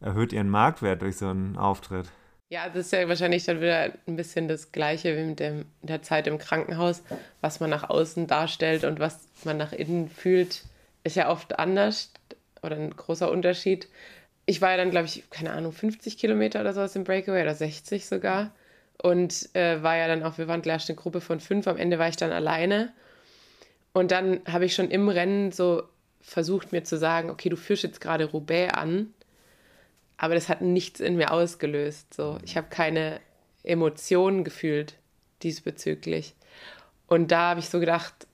erhöht 0.00 0.32
ihren 0.32 0.50
Marktwert 0.50 1.02
durch 1.02 1.16
so 1.16 1.28
einen 1.28 1.56
Auftritt. 1.56 2.10
Ja, 2.48 2.68
das 2.68 2.86
ist 2.86 2.92
ja 2.92 3.08
wahrscheinlich 3.08 3.44
dann 3.44 3.60
wieder 3.60 3.92
ein 4.06 4.14
bisschen 4.14 4.46
das 4.46 4.70
Gleiche 4.70 5.16
wie 5.16 5.24
mit 5.24 5.40
dem, 5.40 5.64
der 5.82 6.02
Zeit 6.02 6.28
im 6.28 6.38
Krankenhaus. 6.38 7.02
Was 7.40 7.58
man 7.58 7.70
nach 7.70 7.90
außen 7.90 8.28
darstellt 8.28 8.84
und 8.84 9.00
was 9.00 9.26
man 9.44 9.56
nach 9.56 9.72
innen 9.72 10.08
fühlt, 10.08 10.62
ist 11.02 11.16
ja 11.16 11.28
oft 11.28 11.58
anders 11.58 12.12
oder 12.62 12.76
ein 12.76 12.94
großer 12.94 13.30
Unterschied. 13.30 13.88
Ich 14.44 14.62
war 14.62 14.70
ja 14.70 14.76
dann, 14.76 14.92
glaube 14.92 15.06
ich, 15.06 15.28
keine 15.30 15.52
Ahnung, 15.52 15.72
50 15.72 16.18
Kilometer 16.18 16.60
oder 16.60 16.72
sowas 16.72 16.94
im 16.94 17.02
Breakaway 17.02 17.42
oder 17.42 17.54
60 17.54 18.06
sogar. 18.06 18.52
Und 19.02 19.48
äh, 19.54 19.82
war 19.82 19.96
ja 19.96 20.06
dann 20.06 20.22
auch, 20.22 20.38
wir 20.38 20.46
waren 20.46 20.62
gleich 20.62 20.88
eine 20.88 20.96
Gruppe 20.96 21.20
von 21.20 21.40
fünf. 21.40 21.66
Am 21.66 21.76
Ende 21.76 21.98
war 21.98 22.08
ich 22.08 22.16
dann 22.16 22.30
alleine. 22.30 22.92
Und 23.92 24.12
dann 24.12 24.40
habe 24.46 24.66
ich 24.66 24.74
schon 24.74 24.90
im 24.92 25.08
Rennen 25.08 25.50
so 25.50 25.82
versucht, 26.20 26.70
mir 26.70 26.84
zu 26.84 26.96
sagen: 26.96 27.28
Okay, 27.28 27.48
du 27.48 27.56
führst 27.56 27.82
jetzt 27.82 28.00
gerade 28.00 28.26
Roubaix 28.26 28.72
an 28.72 29.12
aber 30.18 30.34
das 30.34 30.48
hat 30.48 30.62
nichts 30.62 31.00
in 31.00 31.16
mir 31.16 31.32
ausgelöst. 31.32 32.14
So. 32.14 32.38
Ich 32.44 32.56
habe 32.56 32.68
keine 32.68 33.20
Emotionen 33.62 34.44
gefühlt 34.44 34.94
diesbezüglich. 35.42 36.34
Und 37.06 37.30
da 37.30 37.50
habe 37.50 37.60
ich 37.60 37.68
so 37.68 37.80
gedacht, 37.80 38.26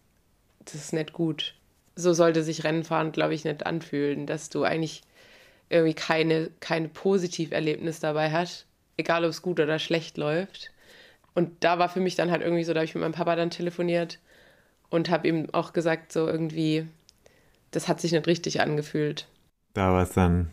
das 0.65 0.75
ist 0.75 0.93
nicht 0.93 1.13
gut. 1.13 1.55
So 1.95 2.13
sollte 2.13 2.43
sich 2.43 2.65
Rennfahren, 2.65 3.13
glaube 3.13 3.35
ich, 3.35 3.45
nicht 3.45 3.67
anfühlen, 3.67 4.27
dass 4.27 4.49
du 4.49 4.63
eigentlich 4.63 5.03
irgendwie 5.69 5.95
keine, 5.95 6.51
keine 6.61 6.89
Positiverlebnis 6.89 8.01
dabei 8.01 8.31
hast, 8.31 8.67
egal 8.97 9.25
ob 9.25 9.31
es 9.31 9.43
gut 9.43 9.59
oder 9.59 9.79
schlecht 9.79 10.17
läuft. 10.17 10.71
Und 11.35 11.65
da 11.65 11.79
war 11.79 11.89
für 11.89 12.01
mich 12.01 12.15
dann 12.15 12.31
halt 12.31 12.43
irgendwie 12.43 12.65
so, 12.65 12.73
da 12.73 12.81
habe 12.81 12.85
ich 12.85 12.95
mit 12.95 13.03
meinem 13.03 13.13
Papa 13.13 13.37
dann 13.37 13.51
telefoniert 13.51 14.19
und 14.91 15.11
habe 15.11 15.29
ihm 15.29 15.49
auch 15.53 15.73
gesagt, 15.73 16.13
so 16.13 16.27
irgendwie, 16.27 16.87
das 17.71 17.89
hat 17.89 18.01
sich 18.01 18.13
nicht 18.13 18.27
richtig 18.27 18.61
angefühlt. 18.61 19.27
Da 19.73 19.93
war 19.93 20.03
es 20.03 20.13
dann 20.13 20.51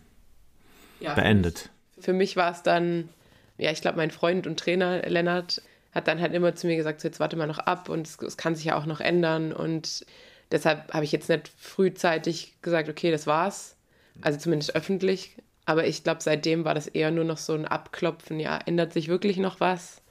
ja, 1.00 1.14
beendet. 1.14 1.70
Für 2.00 2.14
mich 2.14 2.36
war 2.36 2.52
es 2.52 2.64
dann, 2.64 3.10
ja, 3.58 3.72
ich 3.72 3.82
glaube, 3.82 3.98
mein 3.98 4.12
Freund 4.12 4.48
und 4.48 4.60
Trainer 4.60 5.02
Lennart 5.08 5.62
hat 5.92 6.08
dann 6.08 6.22
halt 6.22 6.34
immer 6.34 6.56
zu 6.56 6.68
mir 6.68 6.76
gesagt, 6.76 7.02
so, 7.02 7.08
jetzt 7.08 7.20
warte 7.20 7.36
mal 7.36 7.48
noch 7.48 7.60
ab 7.60 7.90
und 7.90 8.08
es, 8.08 8.22
es 8.22 8.38
kann 8.38 8.56
sich 8.56 8.66
ja 8.66 8.78
auch 8.78 8.86
noch 8.86 9.00
ändern 9.00 9.52
und 9.54 10.06
deshalb 10.52 10.94
habe 10.94 11.04
ich 11.04 11.12
jetzt 11.12 11.30
nicht 11.30 11.50
frühzeitig 11.58 12.54
gesagt, 12.62 12.90
okay, 12.90 13.12
das 13.12 13.28
war's, 13.28 13.76
also 14.22 14.38
zumindest 14.40 14.76
öffentlich, 14.76 15.36
aber 15.66 15.88
ich 15.88 16.04
glaube, 16.04 16.22
seitdem 16.22 16.66
war 16.66 16.76
das 16.76 16.88
eher 16.88 17.12
nur 17.12 17.26
noch 17.26 17.38
so 17.38 17.54
ein 17.54 17.66
Abklopfen, 17.66 18.40
ja, 18.40 18.60
ändert 18.66 18.94
sich 18.94 19.08
wirklich 19.08 19.38
noch 19.38 19.60
was? 19.60 20.02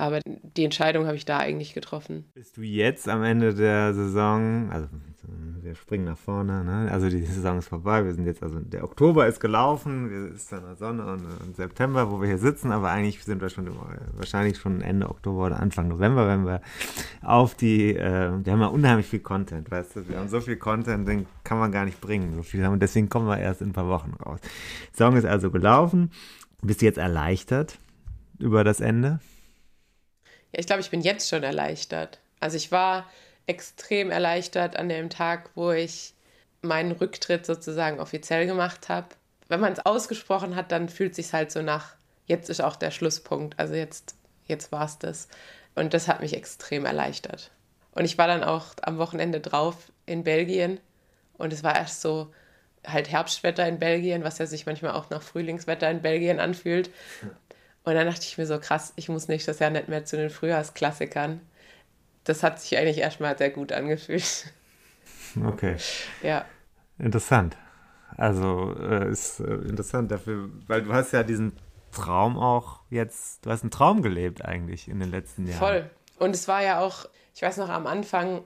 Aber 0.00 0.20
die 0.24 0.64
Entscheidung 0.64 1.04
habe 1.04 1.16
ich 1.16 1.26
da 1.26 1.36
eigentlich 1.36 1.74
getroffen. 1.74 2.24
Bist 2.32 2.56
du 2.56 2.62
jetzt 2.62 3.06
am 3.06 3.22
Ende 3.22 3.54
der 3.54 3.92
Saison, 3.92 4.70
also 4.70 4.88
wir 5.60 5.74
springen 5.74 6.06
nach 6.06 6.16
vorne. 6.16 6.64
Ne? 6.64 6.88
Also 6.90 7.10
die 7.10 7.22
Saison 7.22 7.58
ist 7.58 7.68
vorbei. 7.68 8.02
Wir 8.06 8.14
sind 8.14 8.24
jetzt, 8.24 8.42
also 8.42 8.58
der 8.60 8.82
Oktober 8.82 9.26
ist 9.26 9.40
gelaufen, 9.40 10.10
wir 10.10 10.34
ist 10.34 10.50
dann 10.52 10.74
Sonne 10.76 11.04
und, 11.04 11.26
und, 11.26 11.54
September, 11.54 12.10
wo 12.10 12.18
wir 12.18 12.28
hier 12.28 12.38
sitzen, 12.38 12.72
aber 12.72 12.88
eigentlich 12.88 13.22
sind 13.22 13.42
wir 13.42 13.50
schon 13.50 13.68
wahrscheinlich 14.16 14.56
schon 14.56 14.80
Ende 14.80 15.10
Oktober 15.10 15.46
oder 15.46 15.60
Anfang 15.60 15.88
November, 15.88 16.26
wenn 16.26 16.46
wir 16.46 16.62
auf 17.22 17.54
die, 17.54 17.94
äh, 17.94 18.32
wir 18.42 18.52
haben 18.54 18.60
ja 18.60 18.68
unheimlich 18.68 19.06
viel 19.06 19.20
Content, 19.20 19.70
weißt 19.70 19.96
du, 19.96 20.08
wir 20.08 20.18
haben 20.18 20.30
so 20.30 20.40
viel 20.40 20.56
Content, 20.56 21.06
den 21.06 21.26
kann 21.44 21.58
man 21.58 21.72
gar 21.72 21.84
nicht 21.84 22.00
bringen, 22.00 22.34
so 22.34 22.42
viel 22.42 22.64
haben 22.64 22.72
und 22.72 22.82
deswegen 22.82 23.10
kommen 23.10 23.26
wir 23.26 23.38
erst 23.38 23.60
in 23.60 23.68
ein 23.68 23.74
paar 23.74 23.88
Wochen 23.88 24.14
raus. 24.24 24.40
Die 24.42 24.96
Saison 24.96 25.14
ist 25.16 25.26
also 25.26 25.50
gelaufen. 25.50 26.10
Bist 26.62 26.80
du 26.80 26.86
jetzt 26.86 26.98
erleichtert 26.98 27.78
über 28.38 28.64
das 28.64 28.80
Ende? 28.80 29.20
Ja, 30.52 30.60
ich 30.60 30.66
glaube, 30.66 30.80
ich 30.80 30.90
bin 30.90 31.00
jetzt 31.00 31.28
schon 31.28 31.42
erleichtert. 31.42 32.18
Also 32.40 32.56
ich 32.56 32.72
war 32.72 33.08
extrem 33.46 34.10
erleichtert 34.10 34.76
an 34.76 34.88
dem 34.88 35.10
Tag, 35.10 35.50
wo 35.54 35.70
ich 35.72 36.14
meinen 36.62 36.92
Rücktritt 36.92 37.46
sozusagen 37.46 38.00
offiziell 38.00 38.46
gemacht 38.46 38.88
habe. 38.88 39.08
Wenn 39.48 39.60
man 39.60 39.72
es 39.72 39.84
ausgesprochen 39.84 40.54
hat, 40.56 40.72
dann 40.72 40.88
fühlt 40.88 41.14
sich 41.14 41.32
halt 41.32 41.50
so 41.50 41.62
nach, 41.62 41.94
jetzt 42.26 42.50
ist 42.50 42.60
auch 42.60 42.76
der 42.76 42.90
Schlusspunkt. 42.90 43.58
Also 43.58 43.74
jetzt, 43.74 44.14
jetzt 44.46 44.70
war 44.72 44.84
es 44.84 44.98
das. 44.98 45.28
Und 45.74 45.94
das 45.94 46.08
hat 46.08 46.20
mich 46.20 46.36
extrem 46.36 46.84
erleichtert. 46.84 47.50
Und 47.92 48.04
ich 48.04 48.18
war 48.18 48.26
dann 48.26 48.44
auch 48.44 48.66
am 48.82 48.98
Wochenende 48.98 49.40
drauf 49.40 49.90
in 50.06 50.22
Belgien 50.24 50.78
und 51.38 51.52
es 51.52 51.62
war 51.64 51.74
erst 51.74 52.00
so 52.00 52.32
halt 52.86 53.10
Herbstwetter 53.10 53.66
in 53.66 53.78
Belgien, 53.78 54.24
was 54.24 54.38
ja 54.38 54.46
sich 54.46 54.66
manchmal 54.66 54.92
auch 54.92 55.10
nach 55.10 55.22
Frühlingswetter 55.22 55.90
in 55.90 56.02
Belgien 56.02 56.40
anfühlt. 56.40 56.90
Und 57.84 57.94
dann 57.94 58.06
dachte 58.06 58.22
ich 58.22 58.36
mir 58.36 58.46
so, 58.46 58.58
krass, 58.58 58.92
ich 58.96 59.08
muss 59.08 59.28
nächstes 59.28 59.58
Jahr 59.58 59.70
nicht 59.70 59.88
mehr 59.88 60.04
zu 60.04 60.16
den 60.16 60.30
Frühjahrsklassikern. 60.30 61.40
Das 62.24 62.42
hat 62.42 62.60
sich 62.60 62.76
eigentlich 62.76 62.98
erstmal 62.98 63.36
sehr 63.38 63.50
gut 63.50 63.72
angefühlt. 63.72 64.52
Okay. 65.44 65.76
Ja. 66.22 66.44
Interessant. 66.98 67.56
Also 68.16 68.74
äh, 68.78 69.10
ist 69.10 69.40
äh, 69.40 69.44
interessant 69.44 70.10
dafür, 70.10 70.50
weil 70.66 70.82
du 70.82 70.92
hast 70.92 71.12
ja 71.12 71.22
diesen 71.22 71.52
Traum 71.92 72.38
auch 72.38 72.80
jetzt, 72.90 73.44
du 73.46 73.50
hast 73.50 73.62
einen 73.62 73.70
Traum 73.70 74.02
gelebt 74.02 74.44
eigentlich 74.44 74.88
in 74.88 75.00
den 75.00 75.10
letzten 75.10 75.46
Jahren. 75.46 75.58
Voll. 75.58 75.90
Und 76.18 76.34
es 76.34 76.48
war 76.48 76.62
ja 76.62 76.80
auch, 76.80 77.06
ich 77.34 77.42
weiß 77.42 77.56
noch, 77.56 77.68
am 77.68 77.86
Anfang 77.86 78.42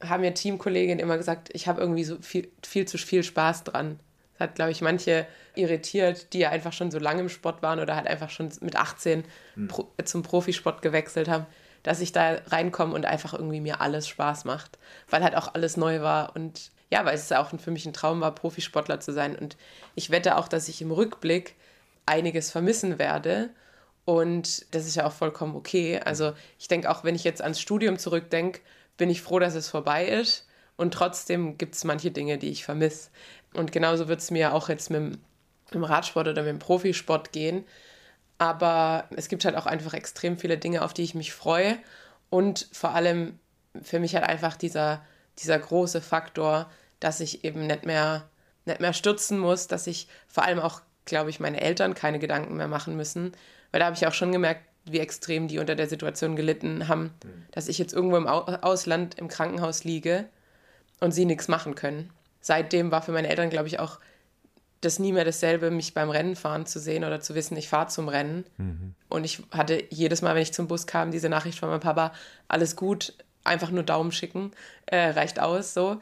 haben 0.00 0.20
mir 0.20 0.34
Teamkolleginnen 0.34 0.98
immer 0.98 1.16
gesagt, 1.16 1.48
ich 1.52 1.66
habe 1.66 1.80
irgendwie 1.80 2.04
so 2.04 2.20
viel, 2.20 2.50
viel 2.64 2.86
zu 2.86 2.98
viel 2.98 3.22
Spaß 3.22 3.64
dran. 3.64 3.98
Das 4.38 4.48
hat, 4.48 4.54
glaube 4.54 4.70
ich, 4.70 4.80
manche 4.82 5.26
irritiert, 5.54 6.32
die 6.32 6.40
ja 6.40 6.50
einfach 6.50 6.72
schon 6.72 6.90
so 6.90 6.98
lange 6.98 7.20
im 7.22 7.28
Sport 7.28 7.62
waren 7.62 7.80
oder 7.80 7.96
halt 7.96 8.06
einfach 8.06 8.30
schon 8.30 8.50
mit 8.60 8.76
18 8.76 9.24
mhm. 9.54 9.68
Pro, 9.68 9.88
zum 10.04 10.22
Profisport 10.22 10.82
gewechselt 10.82 11.28
haben, 11.28 11.46
dass 11.82 12.00
ich 12.00 12.12
da 12.12 12.38
reinkomme 12.46 12.94
und 12.94 13.06
einfach 13.06 13.32
irgendwie 13.32 13.60
mir 13.60 13.80
alles 13.80 14.08
Spaß 14.08 14.44
macht, 14.44 14.78
weil 15.08 15.22
halt 15.22 15.36
auch 15.36 15.54
alles 15.54 15.76
neu 15.76 16.00
war 16.00 16.34
und 16.34 16.70
ja, 16.90 17.04
weil 17.04 17.14
es 17.14 17.28
ja 17.28 17.42
auch 17.42 17.50
für 17.58 17.70
mich 17.70 17.86
ein 17.86 17.92
Traum 17.92 18.20
war, 18.20 18.34
Profisportler 18.34 19.00
zu 19.00 19.12
sein 19.12 19.36
und 19.36 19.56
ich 19.94 20.10
wette 20.10 20.36
auch, 20.36 20.48
dass 20.48 20.68
ich 20.68 20.82
im 20.82 20.90
Rückblick 20.90 21.54
einiges 22.04 22.50
vermissen 22.50 22.98
werde 22.98 23.50
und 24.04 24.72
das 24.74 24.86
ist 24.86 24.96
ja 24.96 25.06
auch 25.06 25.12
vollkommen 25.12 25.56
okay. 25.56 26.00
Also 26.04 26.32
ich 26.58 26.68
denke 26.68 26.90
auch, 26.90 27.02
wenn 27.02 27.14
ich 27.14 27.24
jetzt 27.24 27.42
ans 27.42 27.60
Studium 27.60 27.98
zurückdenke, 27.98 28.60
bin 28.96 29.10
ich 29.10 29.22
froh, 29.22 29.38
dass 29.38 29.54
es 29.54 29.68
vorbei 29.68 30.06
ist 30.06 30.46
und 30.76 30.92
trotzdem 30.92 31.58
gibt 31.58 31.74
es 31.74 31.84
manche 31.84 32.10
Dinge, 32.10 32.38
die 32.38 32.50
ich 32.50 32.64
vermisse. 32.64 33.10
Und 33.56 33.72
genauso 33.72 34.08
wird 34.08 34.20
es 34.20 34.30
mir 34.30 34.52
auch 34.52 34.68
jetzt 34.68 34.90
mit 34.90 35.18
dem, 35.72 35.84
Radsport 35.84 36.28
oder 36.28 36.42
mit 36.42 36.50
dem 36.50 36.58
Profisport 36.58 37.32
gehen. 37.32 37.64
Aber 38.38 39.04
es 39.16 39.28
gibt 39.28 39.44
halt 39.44 39.56
auch 39.56 39.66
einfach 39.66 39.94
extrem 39.94 40.38
viele 40.38 40.58
Dinge, 40.58 40.82
auf 40.82 40.92
die 40.92 41.02
ich 41.02 41.14
mich 41.14 41.32
freue. 41.32 41.78
Und 42.28 42.68
vor 42.72 42.90
allem 42.90 43.38
für 43.82 43.98
mich 43.98 44.14
halt 44.14 44.24
einfach 44.24 44.56
dieser, 44.56 45.04
dieser 45.38 45.58
große 45.58 46.00
Faktor, 46.00 46.70
dass 47.00 47.20
ich 47.20 47.44
eben 47.44 47.66
nicht 47.66 47.86
mehr, 47.86 48.28
nicht 48.66 48.80
mehr 48.80 48.92
stürzen 48.92 49.38
muss, 49.38 49.68
dass 49.68 49.86
ich 49.86 50.08
vor 50.28 50.44
allem 50.44 50.60
auch, 50.60 50.82
glaube 51.04 51.30
ich, 51.30 51.40
meine 51.40 51.60
Eltern 51.60 51.94
keine 51.94 52.18
Gedanken 52.18 52.56
mehr 52.56 52.68
machen 52.68 52.96
müssen. 52.96 53.32
Weil 53.70 53.80
da 53.80 53.86
habe 53.86 53.96
ich 53.96 54.06
auch 54.06 54.14
schon 54.14 54.32
gemerkt, 54.32 54.62
wie 54.84 55.00
extrem 55.00 55.48
die 55.48 55.58
unter 55.58 55.74
der 55.74 55.88
Situation 55.88 56.36
gelitten 56.36 56.88
haben, 56.88 57.14
mhm. 57.24 57.46
dass 57.52 57.68
ich 57.68 57.78
jetzt 57.78 57.92
irgendwo 57.92 58.18
im 58.18 58.28
Ausland 58.28 59.18
im 59.18 59.28
Krankenhaus 59.28 59.82
liege 59.82 60.26
und 61.00 61.12
sie 61.12 61.24
nichts 61.24 61.48
machen 61.48 61.74
können 61.74 62.10
seitdem 62.40 62.90
war 62.90 63.02
für 63.02 63.12
meine 63.12 63.28
Eltern, 63.28 63.50
glaube 63.50 63.68
ich, 63.68 63.78
auch 63.78 63.98
das 64.80 64.98
nie 64.98 65.12
mehr 65.12 65.24
dasselbe, 65.24 65.70
mich 65.70 65.94
beim 65.94 66.10
Rennen 66.10 66.36
fahren 66.36 66.66
zu 66.66 66.78
sehen 66.78 67.04
oder 67.04 67.20
zu 67.20 67.34
wissen, 67.34 67.56
ich 67.56 67.68
fahre 67.68 67.88
zum 67.88 68.08
Rennen. 68.08 68.44
Mhm. 68.56 68.94
Und 69.08 69.24
ich 69.24 69.42
hatte 69.50 69.82
jedes 69.90 70.22
Mal, 70.22 70.34
wenn 70.34 70.42
ich 70.42 70.52
zum 70.52 70.68
Bus 70.68 70.86
kam, 70.86 71.10
diese 71.10 71.28
Nachricht 71.28 71.58
von 71.58 71.68
meinem 71.68 71.80
Papa, 71.80 72.12
alles 72.48 72.76
gut, 72.76 73.14
einfach 73.42 73.70
nur 73.70 73.82
Daumen 73.82 74.12
schicken, 74.12 74.52
äh, 74.86 75.10
reicht 75.10 75.40
aus, 75.40 75.74
so. 75.74 75.98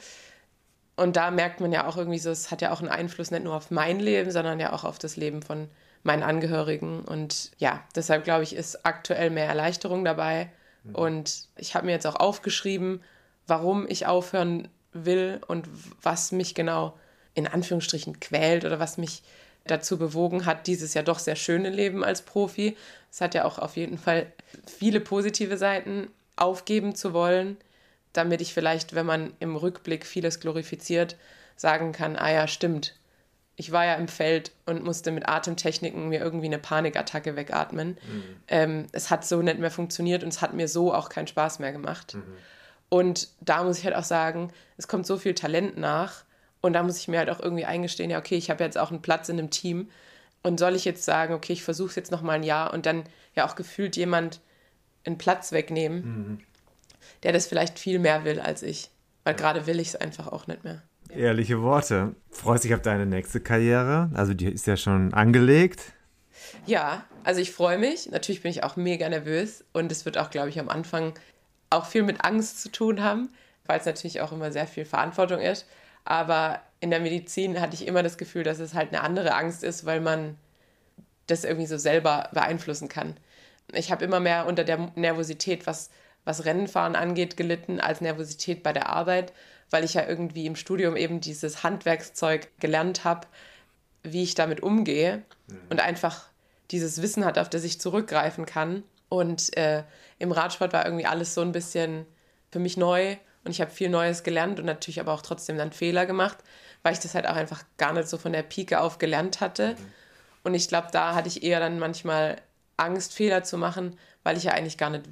Und 0.97 1.17
da 1.17 1.31
merkt 1.31 1.61
man 1.61 1.73
ja 1.73 1.87
auch 1.87 1.97
irgendwie 1.97 2.19
so, 2.19 2.31
es 2.31 2.51
hat 2.51 2.63
ja 2.63 2.73
auch 2.73 2.81
einen 2.81 2.89
Einfluss 2.89 3.31
nicht 3.31 3.45
nur 3.45 3.55
auf 3.55 3.71
mein 3.71 3.99
Leben, 3.99 4.31
sondern 4.31 4.61
ja 4.61 4.73
auch 4.73 4.85
auf 4.85 4.99
das 4.99 5.17
Leben 5.17 5.43
von 5.43 5.69
meinen 6.05 6.23
Angehörigen. 6.23 7.01
Und 7.01 7.51
ja, 7.59 7.83
deshalb 7.97 8.25
glaube 8.25 8.45
ich, 8.45 8.55
ist 8.55 8.87
aktuell 8.87 9.31
mehr 9.31 9.47
Erleichterung 9.47 10.05
dabei. 10.05 10.51
Mhm. 10.85 10.95
Und 10.95 11.49
ich 11.57 11.75
habe 11.75 11.87
mir 11.87 11.93
jetzt 11.93 12.07
auch 12.07 12.17
aufgeschrieben, 12.17 13.03
warum 13.47 13.87
ich 13.89 14.07
aufhören 14.07 14.69
will 14.95 15.41
und 15.47 15.69
was 16.03 16.33
mich 16.33 16.55
genau 16.55 16.99
in 17.35 17.47
Anführungsstrichen 17.47 18.21
quält 18.21 18.65
oder 18.65 18.79
was 18.79 18.97
mich 18.97 19.23
dazu 19.67 19.99
bewogen 19.99 20.47
hat, 20.47 20.67
dieses 20.67 20.95
ja 20.95 21.03
doch 21.03 21.19
sehr 21.19 21.37
schöne 21.37 21.71
Leben 21.71 22.05
als 22.05 22.23
Profi. 22.23 22.77
Es 23.11 23.21
hat 23.21 23.35
ja 23.35 23.45
auch 23.45 23.59
auf 23.59 23.77
jeden 23.77 23.99
Fall 23.99 24.27
viele 24.67 25.01
positive 25.01 25.57
Seiten 25.57 26.09
aufgeben 26.37 26.95
zu 26.95 27.13
wollen, 27.13 27.57
damit 28.13 28.41
ich 28.41 28.53
vielleicht, 28.53 28.95
wenn 28.95 29.07
man 29.07 29.33
im 29.41 29.57
Rückblick 29.57 30.07
vieles 30.07 30.41
glorifiziert, 30.41 31.17
sagen 31.57 31.93
kann, 31.93 32.17
ah 32.17 32.31
ja, 32.31 32.47
stimmt. 32.47 32.95
Ich 33.57 33.71
war 33.71 33.85
ja 33.85 33.95
im 33.95 34.09
Feld 34.09 34.51
und 34.67 34.83
musste 34.83 35.13
mit 35.13 35.29
Atemtechniken 35.29 36.09
mir 36.09 36.21
irgendwie 36.21 36.47
eine 36.47 36.59
Panikattacke 36.59 37.37
wegatmen. 37.37 37.91
Mhm. 37.91 38.23
Ähm, 38.49 38.87
es 38.93 39.11
hat 39.11 39.25
so 39.25 39.41
nicht 39.43 39.59
mehr 39.59 39.71
funktioniert 39.71 40.25
und 40.25 40.31
es 40.31 40.43
hat 40.43 40.55
mir 40.55 40.67
so 40.69 40.93
auch 40.93 41.09
keinen 41.09 41.29
Spaß 41.29 41.61
mehr 41.61 41.73
gemacht. 41.73 42.15
Mhm. 42.15 42.23
Und 42.95 43.27
da 43.41 43.65
muss 43.65 43.79
ich 43.79 43.85
halt 43.87 43.97
auch 43.97 44.05
sagen, 44.05 44.53
es 44.77 44.87
kommt 44.87 45.05
so 45.05 45.19
viel 45.19 45.35
Talent 45.35 45.77
nach. 45.77 46.23
Und 46.61 46.75
da 46.75 46.85
muss 46.85 46.97
ich 46.97 47.09
mir 47.09 47.19
halt 47.19 47.29
auch 47.29 47.41
irgendwie 47.41 47.65
eingestehen, 47.65 48.09
ja, 48.09 48.21
okay, 48.21 48.37
ich 48.37 48.51
habe 48.51 48.63
jetzt 48.63 48.79
auch 48.79 48.93
einen 48.93 49.03
Platz 49.03 49.29
in 49.29 49.37
einem 49.37 49.51
Team. 49.51 49.91
Und 50.45 50.61
soll 50.61 50.77
ich 50.77 50.85
jetzt 50.85 51.05
sagen, 51.05 51.35
okay, 51.35 51.55
ich 51.55 51.65
versuche 51.65 51.89
es 51.89 51.97
jetzt 51.97 52.13
nochmal 52.13 52.37
ein 52.37 52.45
Jahr 52.45 52.73
und 52.73 52.87
dann 52.87 53.03
ja 53.35 53.49
auch 53.49 53.57
gefühlt 53.57 53.97
jemand 53.97 54.41
einen 55.05 55.19
Platz 55.19 55.51
wegnehmen, 55.51 56.05
mhm. 56.05 56.39
der 57.25 57.33
das 57.33 57.49
vielleicht 57.49 57.81
viel 57.81 57.99
mehr 57.99 58.25
will 58.25 58.39
als 58.39 58.63
ich. 58.63 58.91
Weil 59.25 59.35
gerade 59.35 59.67
will 59.67 59.81
ich 59.81 59.89
es 59.89 59.97
einfach 59.97 60.29
auch 60.29 60.47
nicht 60.47 60.63
mehr. 60.63 60.81
Ehrliche 61.09 61.63
Worte. 61.63 62.15
Freust 62.31 62.63
dich 62.63 62.75
auf 62.75 62.83
deine 62.83 63.07
nächste 63.07 63.41
Karriere? 63.41 64.09
Also 64.15 64.35
die 64.35 64.47
ist 64.47 64.69
ja 64.69 64.77
schon 64.77 65.13
angelegt. 65.15 65.81
Ja, 66.65 67.05
also 67.25 67.41
ich 67.41 67.51
freue 67.51 67.77
mich. 67.77 68.09
Natürlich 68.13 68.43
bin 68.43 68.53
ich 68.53 68.63
auch 68.63 68.77
mega 68.77 69.09
nervös 69.09 69.65
und 69.73 69.91
es 69.91 70.05
wird 70.05 70.17
auch, 70.17 70.31
glaube 70.31 70.51
ich, 70.51 70.61
am 70.61 70.69
Anfang 70.69 71.15
auch 71.75 71.87
viel 71.87 72.03
mit 72.03 72.25
Angst 72.25 72.63
zu 72.63 72.71
tun 72.71 73.03
haben, 73.03 73.31
weil 73.67 73.79
es 73.79 73.87
natürlich 73.87 74.21
auch 74.21 74.33
immer 74.33 74.53
sehr 74.53 74.67
viel 74.67 74.85
Verantwortung 74.85 75.41
ist. 75.41 75.67
Aber 76.05 76.61
in 76.81 76.91
der 76.91 77.01
Medizin 77.01 77.61
hatte 77.61 77.75
ich 77.75 77.87
immer 77.87 78.03
das 78.03 78.19
Gefühl, 78.19 78.43
dass 78.43 78.59
es 78.59 78.75
halt 78.75 78.89
eine 78.93 79.03
andere 79.03 79.35
Angst 79.35 79.65
ist, 79.65 79.87
weil 79.87 80.01
man 80.01 80.37
das 81.27 81.45
irgendwie 81.45 81.67
so 81.67 81.79
selber 81.79 82.29
beeinflussen 82.33 82.89
kann. 82.89 83.17
Ich 83.73 83.91
habe 83.91 84.05
immer 84.05 84.21
mehr 84.21 84.47
unter 84.47 84.65
der 84.65 84.93
Nervosität, 84.95 85.67
was, 85.67 85.91
was 86.25 86.45
Rennenfahren 86.45 86.97
angeht, 86.97 87.37
gelitten, 87.39 87.81
als 87.81 88.03
Nervosität 88.03 88.63
bei 88.63 88.75
der 88.75 88.91
Arbeit, 88.91 89.33
weil 89.71 89.85
ich 89.85 89.95
ja 89.95 90.07
irgendwie 90.07 90.45
im 90.45 90.57
Studium 90.57 90.97
eben 90.97 91.21
dieses 91.21 91.63
Handwerkszeug 91.63 92.49
gelernt 92.61 93.05
habe, 93.05 93.27
wie 94.03 94.23
ich 94.23 94.35
damit 94.35 94.63
umgehe 94.63 95.23
mhm. 95.47 95.61
und 95.71 95.81
einfach 95.81 96.27
dieses 96.71 97.01
Wissen 97.01 97.25
hat, 97.25 97.39
auf 97.39 97.49
das 97.49 97.65
ich 97.65 97.81
zurückgreifen 97.81 98.45
kann 98.45 98.83
und 99.19 99.57
äh, 99.57 99.85
im 100.19 100.33
Radsport 100.33 100.73
war 100.73 100.85
irgendwie 100.85 101.07
alles 101.07 101.35
so 101.35 101.41
ein 101.41 101.53
bisschen 101.53 102.07
für 102.51 102.59
mich 102.59 102.77
neu 102.77 103.17
und 103.45 103.51
ich 103.51 103.61
habe 103.61 103.71
viel 103.71 103.89
Neues 103.89 104.23
gelernt 104.23 104.59
und 104.59 104.67
natürlich 104.67 105.01
aber 105.01 105.13
auch 105.13 105.23
trotzdem 105.23 105.57
dann 105.59 105.73
Fehler 105.73 106.07
gemacht, 106.07 106.39
weil 106.83 106.93
ich 106.93 107.01
das 107.01 107.15
halt 107.15 107.27
auch 107.27 107.37
einfach 107.37 107.63
gar 107.77 107.93
nicht 107.93 108.09
so 108.09 108.17
von 108.19 108.33
der 108.33 108.43
Pike 108.43 108.81
auf 108.81 108.99
gelernt 108.99 109.41
hatte. 109.41 109.71
Mhm. 109.71 109.93
Und 110.45 110.55
ich 110.55 110.69
glaube, 110.69 110.89
da 110.93 111.15
hatte 111.15 111.29
ich 111.29 111.43
eher 111.43 111.61
dann 111.61 111.79
manchmal 111.79 112.37
Angst, 112.77 113.15
Fehler 113.15 113.43
zu 113.45 113.59
machen, 113.59 113.99
weil 114.23 114.37
ich 114.37 114.45
ja 114.45 114.53
eigentlich 114.53 114.79
gar 114.79 114.91
nicht 114.91 115.05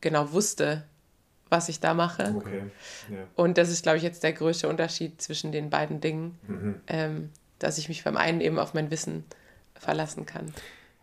genau 0.00 0.32
wusste, 0.32 0.84
was 1.48 1.68
ich 1.68 1.80
da 1.80 1.94
mache. 1.94 2.34
Okay. 2.36 2.62
Yeah. 3.10 3.26
Und 3.36 3.58
das 3.58 3.70
ist, 3.70 3.82
glaube 3.82 3.98
ich, 3.98 4.02
jetzt 4.02 4.22
der 4.22 4.32
größte 4.32 4.68
Unterschied 4.68 5.20
zwischen 5.22 5.52
den 5.52 5.70
beiden 5.70 6.00
Dingen, 6.00 6.38
mhm. 6.46 6.80
ähm, 6.88 7.30
dass 7.58 7.78
ich 7.78 7.88
mich 7.88 8.04
beim 8.04 8.16
einen 8.16 8.40
eben 8.40 8.58
auf 8.58 8.74
mein 8.74 8.90
Wissen 8.90 9.24
verlassen 9.78 10.26
kann 10.26 10.52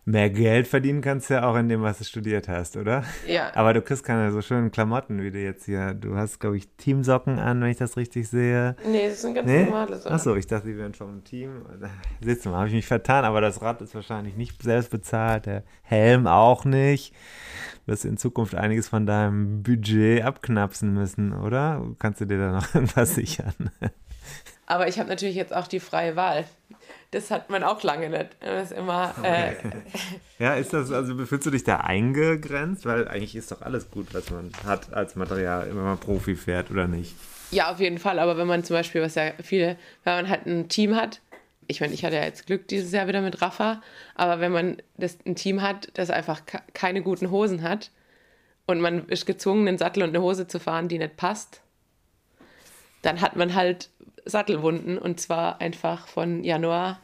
mehr 0.06 0.30
Geld 0.30 0.68
verdienen 0.68 1.02
kannst 1.02 1.30
du 1.30 1.36
ja 1.36 1.50
auch 1.50 1.56
in 1.56 1.70
dem, 1.70 1.82
was 1.82 1.98
du 1.98 2.04
studiert 2.04 2.48
hast, 2.50 2.76
oder? 2.76 3.04
Ja. 3.26 3.52
Aber 3.56 3.74
du 3.74 3.82
kriegst 3.82 4.04
keine 4.04 4.32
so 4.32 4.42
schönen 4.42 4.72
Klamotten 4.72 5.22
wie 5.22 5.32
du 5.32 5.40
jetzt 5.40 5.66
hier. 5.66 5.94
Du 5.94 6.16
hast, 6.16 6.40
glaube 6.40 6.58
ich, 6.58 6.68
Teamsocken 6.78 7.40
an, 7.40 7.62
wenn 7.62 7.70
ich 7.70 7.78
das 7.78 7.96
richtig 7.96 8.28
sehe. 8.28 8.76
Nee, 8.86 9.08
das 9.10 9.22
sind 9.22 9.34
ganz 9.34 9.48
nee? 9.48 9.64
normale 9.64 9.98
Socken. 9.98 10.12
Achso, 10.12 10.36
ich 10.36 10.48
dachte, 10.48 10.68
die 10.68 10.78
wären 10.78 10.94
vom 10.94 11.24
Team. 11.24 11.66
Siehst 12.22 12.46
du 12.46 12.50
mal, 12.50 12.58
habe 12.58 12.68
ich 12.68 12.74
mich 12.74 12.88
vertan, 12.88 13.24
aber 13.24 13.40
das 13.40 13.62
Rad 13.62 13.82
ist 13.82 13.96
wahrscheinlich 13.96 14.36
nicht 14.36 14.62
selbst 14.62 14.90
bezahlt, 14.90 15.46
der 15.46 15.64
Helm 15.84 16.28
auch 16.28 16.66
nicht. 16.66 17.14
Du 17.86 17.92
wirst 17.92 18.06
in 18.06 18.18
Zukunft 18.18 18.56
einiges 18.56 18.90
von 18.90 19.06
deinem 19.06 19.64
Budget 19.64 20.24
abknapsen 20.24 20.94
müssen, 20.94 21.34
oder? 21.34 21.82
Kannst 22.00 22.20
du 22.20 22.26
dir 22.26 22.40
da 22.40 22.52
noch 22.52 22.76
irgendwas 22.76 23.16
sichern? 23.16 23.72
Aber 24.66 24.88
ich 24.88 25.00
habe 25.00 25.10
natürlich 25.10 25.36
jetzt 25.36 25.54
auch 25.54 25.68
die 25.68 25.80
freie 25.80 26.16
Wahl. 26.16 26.46
Das 27.14 27.30
hat 27.30 27.52
man 27.52 27.64
auch 27.64 27.84
lange 27.84 28.10
nicht. 28.10 28.30
Das 28.40 28.72
ist 28.72 28.78
immer. 28.78 29.14
Äh, 29.22 29.54
ja, 30.40 30.56
ist 30.56 30.74
das, 30.74 30.92
also 30.92 31.16
fühlst 31.26 31.46
du 31.46 31.52
dich 31.52 31.64
da 31.64 31.78
eingegrenzt? 31.78 32.88
Weil 32.88 33.08
eigentlich 33.08 33.36
ist 33.36 33.52
doch 33.52 33.62
alles 33.62 33.92
gut, 33.92 34.14
was 34.14 34.32
man 34.32 34.50
hat 34.66 34.92
als 34.94 35.16
Material, 35.16 35.68
wenn 35.68 35.84
man 35.84 36.00
Profi 36.00 36.36
fährt 36.36 36.72
oder 36.72 36.88
nicht. 36.88 37.16
Ja, 37.52 37.72
auf 37.72 37.80
jeden 37.80 38.00
Fall. 38.00 38.18
Aber 38.18 38.36
wenn 38.38 38.48
man 38.48 38.64
zum 38.64 38.76
Beispiel, 38.76 39.04
was 39.04 39.14
ja 39.14 39.32
viele, 39.44 39.78
wenn 40.04 40.16
man 40.16 40.30
halt 40.30 40.48
ein 40.48 40.70
Team 40.70 40.96
hat, 40.96 41.22
ich 41.68 41.82
meine, 41.82 41.94
ich 41.94 42.04
hatte 42.04 42.16
ja 42.16 42.24
jetzt 42.24 42.48
Glück 42.48 42.68
dieses 42.68 42.92
Jahr 42.92 43.08
wieder 43.08 43.22
mit 43.22 43.42
Rafa, 43.44 43.82
aber 44.16 44.42
wenn 44.42 44.52
man 44.52 44.78
das, 44.98 45.20
ein 45.26 45.36
Team 45.36 45.62
hat, 45.62 45.90
das 45.94 46.10
einfach 46.10 46.42
keine 46.74 47.04
guten 47.04 47.30
Hosen 47.30 47.62
hat 47.62 47.92
und 48.66 48.82
man 48.82 49.08
ist 49.08 49.28
gezwungen, 49.28 49.68
einen 49.68 49.78
Sattel 49.78 50.02
und 50.02 50.10
eine 50.10 50.22
Hose 50.22 50.48
zu 50.48 50.60
fahren, 50.60 50.88
die 50.88 50.98
nicht 50.98 51.16
passt, 51.16 51.62
dann 53.04 53.22
hat 53.22 53.36
man 53.36 53.54
halt 53.54 53.90
Sattelwunden 54.26 54.98
und 54.98 55.20
zwar 55.20 55.62
einfach 55.62 56.08
von 56.08 56.44
Januar 56.44 57.00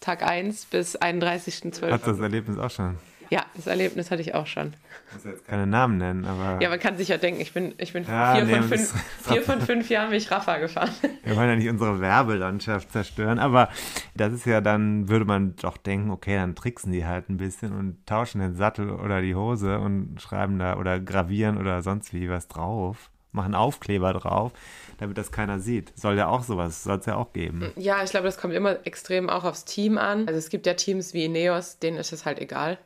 Tag 0.00 0.22
1 0.22 0.66
bis 0.66 1.00
31.12. 1.00 1.90
Hat 1.90 2.06
das 2.06 2.18
Erlebnis 2.18 2.58
auch 2.58 2.70
schon? 2.70 2.98
Ja, 3.32 3.46
das 3.54 3.66
Erlebnis 3.66 4.10
hatte 4.10 4.20
ich 4.20 4.34
auch 4.34 4.46
schon. 4.46 4.74
Ich 5.08 5.14
muss 5.14 5.24
jetzt 5.24 5.46
keine 5.46 5.66
Namen 5.66 5.96
nennen, 5.96 6.26
aber. 6.26 6.60
Ja, 6.60 6.68
man 6.68 6.78
kann 6.78 6.98
sich 6.98 7.08
ja 7.08 7.16
denken, 7.16 7.40
ich 7.40 7.54
bin, 7.54 7.72
ich 7.78 7.94
bin 7.94 8.04
ja, 8.04 8.34
vier, 8.34 8.44
nee, 8.44 8.56
von 8.56 8.64
fünf, 8.64 8.94
vier 9.22 9.42
von 9.42 9.60
fünf 9.62 9.88
Jahren 9.88 10.10
mich 10.10 10.30
Rafa 10.30 10.58
gefahren. 10.58 10.90
Wir 11.24 11.34
wollen 11.34 11.48
ja 11.48 11.56
nicht 11.56 11.70
unsere 11.70 11.98
Werbelandschaft 11.98 12.92
zerstören, 12.92 13.38
aber 13.38 13.70
das 14.14 14.34
ist 14.34 14.44
ja 14.44 14.60
dann, 14.60 15.08
würde 15.08 15.24
man 15.24 15.56
doch 15.56 15.78
denken, 15.78 16.10
okay, 16.10 16.34
dann 16.34 16.54
tricksen 16.54 16.92
die 16.92 17.06
halt 17.06 17.30
ein 17.30 17.38
bisschen 17.38 17.72
und 17.72 18.06
tauschen 18.06 18.42
den 18.42 18.54
Sattel 18.54 18.90
oder 18.90 19.22
die 19.22 19.34
Hose 19.34 19.78
und 19.78 20.20
schreiben 20.20 20.58
da 20.58 20.76
oder 20.76 21.00
gravieren 21.00 21.56
oder 21.56 21.80
sonst 21.80 22.12
wie 22.12 22.28
was 22.28 22.48
drauf 22.48 23.11
machen 23.32 23.54
Aufkleber 23.54 24.12
drauf, 24.12 24.52
damit 24.98 25.18
das 25.18 25.32
keiner 25.32 25.58
sieht. 25.58 25.98
Soll 25.98 26.16
ja 26.16 26.28
auch 26.28 26.42
sowas, 26.42 26.84
soll 26.84 26.98
es 26.98 27.06
ja 27.06 27.16
auch 27.16 27.32
geben. 27.32 27.72
Ja, 27.76 28.02
ich 28.04 28.10
glaube, 28.10 28.26
das 28.26 28.38
kommt 28.38 28.54
immer 28.54 28.86
extrem 28.86 29.28
auch 29.28 29.44
aufs 29.44 29.64
Team 29.64 29.98
an. 29.98 30.26
Also 30.28 30.38
es 30.38 30.50
gibt 30.50 30.66
ja 30.66 30.74
Teams 30.74 31.14
wie 31.14 31.24
Ineos, 31.24 31.78
denen 31.78 31.96
ist 31.96 32.12
es 32.12 32.24
halt 32.24 32.38
egal. 32.38 32.78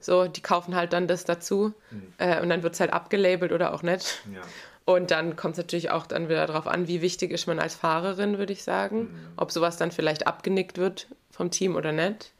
So, 0.00 0.26
die 0.26 0.42
kaufen 0.42 0.74
halt 0.74 0.92
dann 0.92 1.08
das 1.08 1.24
dazu 1.24 1.72
mhm. 1.90 2.12
äh, 2.18 2.40
und 2.42 2.50
dann 2.50 2.62
wird 2.62 2.74
es 2.74 2.80
halt 2.80 2.92
abgelabelt 2.92 3.52
oder 3.52 3.72
auch 3.72 3.82
nicht. 3.82 4.22
Ja. 4.32 4.42
Und 4.84 5.10
dann 5.10 5.34
kommt 5.34 5.52
es 5.52 5.58
natürlich 5.58 5.90
auch 5.90 6.06
dann 6.06 6.28
wieder 6.28 6.46
darauf 6.46 6.66
an, 6.66 6.88
wie 6.88 7.00
wichtig 7.00 7.30
ist 7.30 7.46
man 7.46 7.58
als 7.58 7.74
Fahrerin, 7.74 8.36
würde 8.36 8.52
ich 8.52 8.62
sagen. 8.64 8.98
Mhm. 8.98 9.28
Ob 9.36 9.50
sowas 9.50 9.78
dann 9.78 9.90
vielleicht 9.90 10.26
abgenickt 10.26 10.76
wird 10.76 11.08
vom 11.30 11.50
Team 11.50 11.74
oder 11.74 11.92
nicht. 11.92 12.32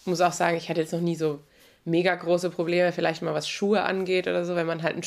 Ich 0.00 0.06
muss 0.06 0.20
auch 0.20 0.32
sagen, 0.32 0.56
ich 0.56 0.68
hatte 0.68 0.80
jetzt 0.80 0.92
noch 0.92 1.00
nie 1.00 1.14
so 1.14 1.40
mega 1.84 2.14
große 2.14 2.50
Probleme, 2.50 2.90
vielleicht 2.90 3.22
mal 3.22 3.34
was 3.34 3.48
Schuhe 3.48 3.82
angeht 3.82 4.26
oder 4.26 4.44
so, 4.44 4.56
wenn 4.56 4.66
man 4.66 4.82
halt 4.82 4.94
einen 4.94 5.04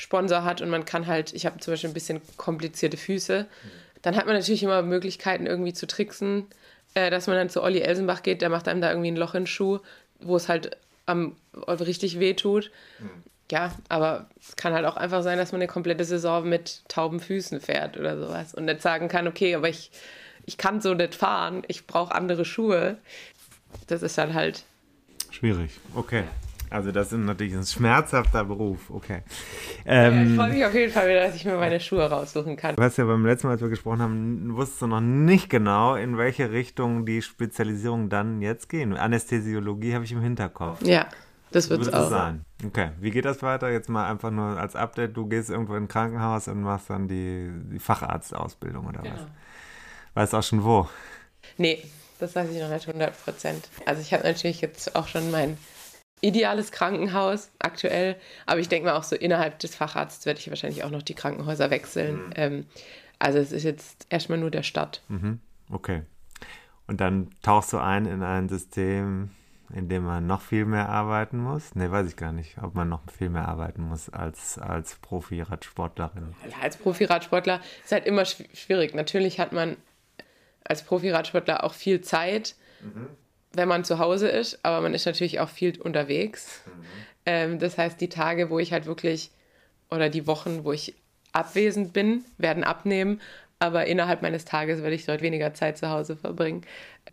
Schuhsponsor 0.00 0.44
hat 0.44 0.62
und 0.62 0.70
man 0.70 0.84
kann 0.84 1.06
halt, 1.06 1.34
ich 1.34 1.44
habe 1.46 1.60
zum 1.60 1.72
Beispiel 1.72 1.90
ein 1.90 1.94
bisschen 1.94 2.20
komplizierte 2.36 2.96
Füße, 2.96 3.46
dann 4.02 4.16
hat 4.16 4.26
man 4.26 4.34
natürlich 4.34 4.62
immer 4.62 4.82
Möglichkeiten 4.82 5.46
irgendwie 5.46 5.74
zu 5.74 5.86
tricksen, 5.86 6.46
äh, 6.94 7.10
dass 7.10 7.26
man 7.26 7.36
dann 7.36 7.50
zu 7.50 7.62
Olli 7.62 7.80
Elsenbach 7.80 8.22
geht, 8.22 8.40
der 8.40 8.48
macht 8.48 8.66
einem 8.66 8.80
da 8.80 8.90
irgendwie 8.90 9.10
ein 9.10 9.16
Loch 9.16 9.34
in 9.34 9.42
den 9.42 9.46
Schuh, 9.46 9.78
wo 10.20 10.36
es 10.36 10.48
halt 10.48 10.76
am, 11.04 11.36
richtig 11.66 12.18
weh 12.18 12.34
tut. 12.34 12.70
Mhm. 12.98 13.10
Ja, 13.50 13.74
aber 13.88 14.30
es 14.40 14.56
kann 14.56 14.72
halt 14.72 14.86
auch 14.86 14.96
einfach 14.96 15.22
sein, 15.22 15.36
dass 15.36 15.52
man 15.52 15.60
eine 15.60 15.68
komplette 15.68 16.04
Saison 16.04 16.48
mit 16.48 16.82
tauben 16.88 17.20
Füßen 17.20 17.60
fährt 17.60 17.96
oder 17.98 18.16
sowas 18.16 18.54
und 18.54 18.64
nicht 18.64 18.80
sagen 18.80 19.08
kann, 19.08 19.26
okay, 19.26 19.54
aber 19.54 19.68
ich, 19.68 19.90
ich 20.46 20.56
kann 20.56 20.80
so 20.80 20.94
nicht 20.94 21.14
fahren, 21.14 21.62
ich 21.66 21.86
brauche 21.86 22.14
andere 22.14 22.44
Schuhe. 22.44 22.96
Das 23.88 24.02
ist 24.02 24.16
dann 24.16 24.34
halt 24.34 24.64
Schwierig, 25.30 25.70
okay. 25.94 26.24
Also 26.70 26.92
das 26.92 27.12
ist 27.12 27.18
natürlich 27.18 27.54
ein 27.54 27.66
schmerzhafter 27.66 28.44
Beruf, 28.44 28.90
okay. 28.90 29.22
Ähm, 29.84 30.14
ja, 30.14 30.22
ich 30.22 30.36
freue 30.36 30.52
mich 30.52 30.64
auf 30.64 30.74
jeden 30.74 30.92
Fall 30.92 31.08
wieder, 31.08 31.26
dass 31.26 31.34
ich 31.34 31.44
mir 31.44 31.56
meine 31.56 31.80
Schuhe 31.80 32.08
raussuchen 32.08 32.56
kann. 32.56 32.76
Du 32.76 32.82
hast 32.82 32.96
ja 32.96 33.04
beim 33.04 33.26
letzten 33.26 33.48
Mal, 33.48 33.54
als 33.54 33.60
wir 33.60 33.68
gesprochen 33.68 34.00
haben, 34.00 34.56
wusstest 34.56 34.82
du 34.82 34.86
noch 34.86 35.00
nicht 35.00 35.50
genau, 35.50 35.96
in 35.96 36.16
welche 36.16 36.52
Richtung 36.52 37.06
die 37.06 37.22
Spezialisierung 37.22 38.08
dann 38.08 38.40
jetzt 38.40 38.68
gehen. 38.68 38.96
Anästhesiologie 38.96 39.94
habe 39.94 40.04
ich 40.04 40.12
im 40.12 40.20
Hinterkopf. 40.20 40.80
Ja, 40.82 41.08
das 41.50 41.68
wird 41.70 41.82
es 41.82 41.92
auch. 41.92 42.08
sein. 42.08 42.44
Okay, 42.64 42.90
wie 43.00 43.10
geht 43.10 43.24
das 43.24 43.42
weiter? 43.42 43.70
Jetzt 43.70 43.88
mal 43.88 44.08
einfach 44.08 44.30
nur 44.30 44.56
als 44.56 44.76
Update, 44.76 45.16
du 45.16 45.26
gehst 45.26 45.50
irgendwo 45.50 45.74
in 45.74 45.84
ein 45.84 45.88
Krankenhaus 45.88 46.46
und 46.46 46.62
machst 46.62 46.88
dann 46.88 47.08
die, 47.08 47.50
die 47.72 47.80
Facharztausbildung 47.80 48.86
oder 48.86 49.02
genau. 49.02 49.16
was? 49.16 49.26
Weißt 50.14 50.34
auch 50.36 50.42
schon 50.42 50.62
wo? 50.62 50.88
Nee, 51.56 51.82
das 52.20 52.36
weiß 52.36 52.48
ich 52.50 52.60
noch 52.60 52.68
nicht 52.70 52.86
100 52.86 53.24
Prozent. 53.24 53.68
Also 53.86 54.02
ich 54.02 54.12
habe 54.12 54.22
natürlich 54.22 54.60
jetzt 54.60 54.94
auch 54.94 55.08
schon 55.08 55.30
mein 55.32 55.56
ideales 56.20 56.72
Krankenhaus 56.72 57.50
aktuell, 57.58 58.16
aber 58.46 58.60
ich 58.60 58.68
denke 58.68 58.88
mal 58.88 58.96
auch 58.96 59.04
so 59.04 59.16
innerhalb 59.16 59.58
des 59.58 59.74
Facharztes 59.74 60.26
werde 60.26 60.40
ich 60.40 60.48
wahrscheinlich 60.50 60.84
auch 60.84 60.90
noch 60.90 61.02
die 61.02 61.14
Krankenhäuser 61.14 61.70
wechseln. 61.70 62.26
Mhm. 62.26 62.32
Ähm, 62.36 62.66
also 63.18 63.38
es 63.38 63.52
ist 63.52 63.64
jetzt 63.64 64.06
erstmal 64.10 64.38
nur 64.38 64.50
der 64.50 64.62
Stadt. 64.62 65.02
Mhm. 65.08 65.40
Okay. 65.70 66.02
Und 66.86 67.00
dann 67.00 67.30
tauchst 67.42 67.72
du 67.72 67.78
ein 67.78 68.06
in 68.06 68.22
ein 68.22 68.48
System, 68.48 69.30
in 69.72 69.88
dem 69.88 70.04
man 70.04 70.26
noch 70.26 70.40
viel 70.40 70.64
mehr 70.64 70.88
arbeiten 70.88 71.38
muss? 71.38 71.74
Ne, 71.74 71.90
weiß 71.90 72.08
ich 72.08 72.16
gar 72.16 72.32
nicht, 72.32 72.58
ob 72.60 72.74
man 72.74 72.88
noch 72.88 73.02
viel 73.10 73.28
mehr 73.28 73.46
arbeiten 73.48 73.82
muss 73.82 74.08
als, 74.08 74.58
als 74.58 74.96
Profi-Radsportlerin. 74.96 76.34
Ja, 76.50 76.56
als 76.62 76.76
Profi-Radsportler 76.76 77.60
ist 77.84 77.92
halt 77.92 78.06
immer 78.06 78.24
schwierig. 78.24 78.94
Natürlich 78.94 79.38
hat 79.38 79.52
man 79.52 79.76
als 80.64 80.82
Profi-Radsportler 80.82 81.64
auch 81.64 81.74
viel 81.74 82.00
Zeit, 82.00 82.56
mhm. 82.80 83.08
Wenn 83.52 83.68
man 83.68 83.84
zu 83.84 83.98
Hause 83.98 84.28
ist, 84.28 84.64
aber 84.64 84.80
man 84.80 84.94
ist 84.94 85.06
natürlich 85.06 85.40
auch 85.40 85.48
viel 85.48 85.80
unterwegs. 85.80 86.62
Mhm. 86.66 86.82
Ähm, 87.26 87.58
das 87.58 87.78
heißt, 87.78 88.00
die 88.00 88.08
Tage, 88.08 88.50
wo 88.50 88.58
ich 88.58 88.72
halt 88.72 88.86
wirklich, 88.86 89.30
oder 89.90 90.08
die 90.08 90.26
Wochen, 90.26 90.64
wo 90.64 90.72
ich 90.72 90.94
abwesend 91.32 91.92
bin, 91.92 92.24
werden 92.38 92.64
abnehmen, 92.64 93.20
aber 93.58 93.86
innerhalb 93.86 94.22
meines 94.22 94.44
Tages 94.44 94.82
werde 94.82 94.94
ich 94.94 95.04
dort 95.04 95.20
weniger 95.20 95.52
Zeit 95.52 95.76
zu 95.76 95.90
Hause 95.90 96.16
verbringen. 96.16 96.62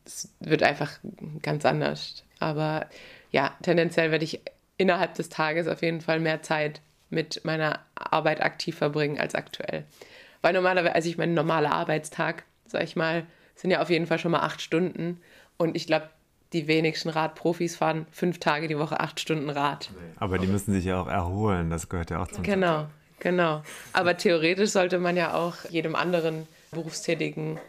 Es 0.05 0.33
wird 0.39 0.63
einfach 0.63 0.99
ganz 1.41 1.65
anders. 1.65 2.23
Aber 2.39 2.87
ja, 3.31 3.55
tendenziell 3.61 4.11
werde 4.11 4.23
ich 4.23 4.39
innerhalb 4.77 5.15
des 5.15 5.27
Tages 5.29 5.67
auf 5.67 5.81
jeden 5.81 6.01
Fall 6.01 6.19
mehr 6.19 6.41
Zeit 6.41 6.81
mit 7.09 7.43
meiner 7.43 7.79
Arbeit 7.95 8.41
aktiv 8.41 8.77
verbringen 8.77 9.19
als 9.19 9.35
aktuell. 9.35 9.83
Weil 10.41 10.53
normalerweise, 10.53 10.95
also 10.95 11.09
ich 11.09 11.17
mein 11.17 11.33
normaler 11.33 11.73
Arbeitstag, 11.73 12.43
sag 12.65 12.83
ich 12.83 12.95
mal, 12.95 13.25
sind 13.55 13.71
ja 13.71 13.81
auf 13.81 13.89
jeden 13.89 14.07
Fall 14.07 14.19
schon 14.19 14.31
mal 14.31 14.41
acht 14.41 14.61
Stunden. 14.61 15.19
Und 15.57 15.75
ich 15.75 15.87
glaube, 15.87 16.09
die 16.53 16.67
wenigsten 16.67 17.09
Radprofis 17.09 17.75
fahren 17.75 18.05
fünf 18.11 18.39
Tage 18.39 18.67
die 18.67 18.77
Woche 18.77 18.99
acht 18.99 19.19
Stunden 19.19 19.49
Rad. 19.49 19.89
Aber 20.17 20.37
die 20.37 20.47
müssen 20.47 20.73
sich 20.73 20.85
ja 20.85 21.01
auch 21.01 21.07
erholen, 21.07 21.69
das 21.69 21.89
gehört 21.89 22.09
ja 22.09 22.21
auch 22.21 22.27
zum 22.27 22.43
Genau, 22.43 22.79
Job. 22.81 22.87
genau. 23.19 23.63
Aber 23.93 24.15
theoretisch 24.17 24.69
sollte 24.69 24.99
man 24.99 25.17
ja 25.17 25.33
auch 25.33 25.55
jedem 25.69 25.95
anderen 25.95 26.47
Berufstätigen 26.71 27.59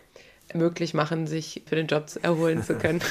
möglich 0.54 0.94
machen, 0.94 1.26
sich 1.26 1.62
für 1.66 1.76
den 1.76 1.86
Job 1.88 2.06
erholen 2.22 2.62
zu 2.62 2.74
können. 2.76 3.00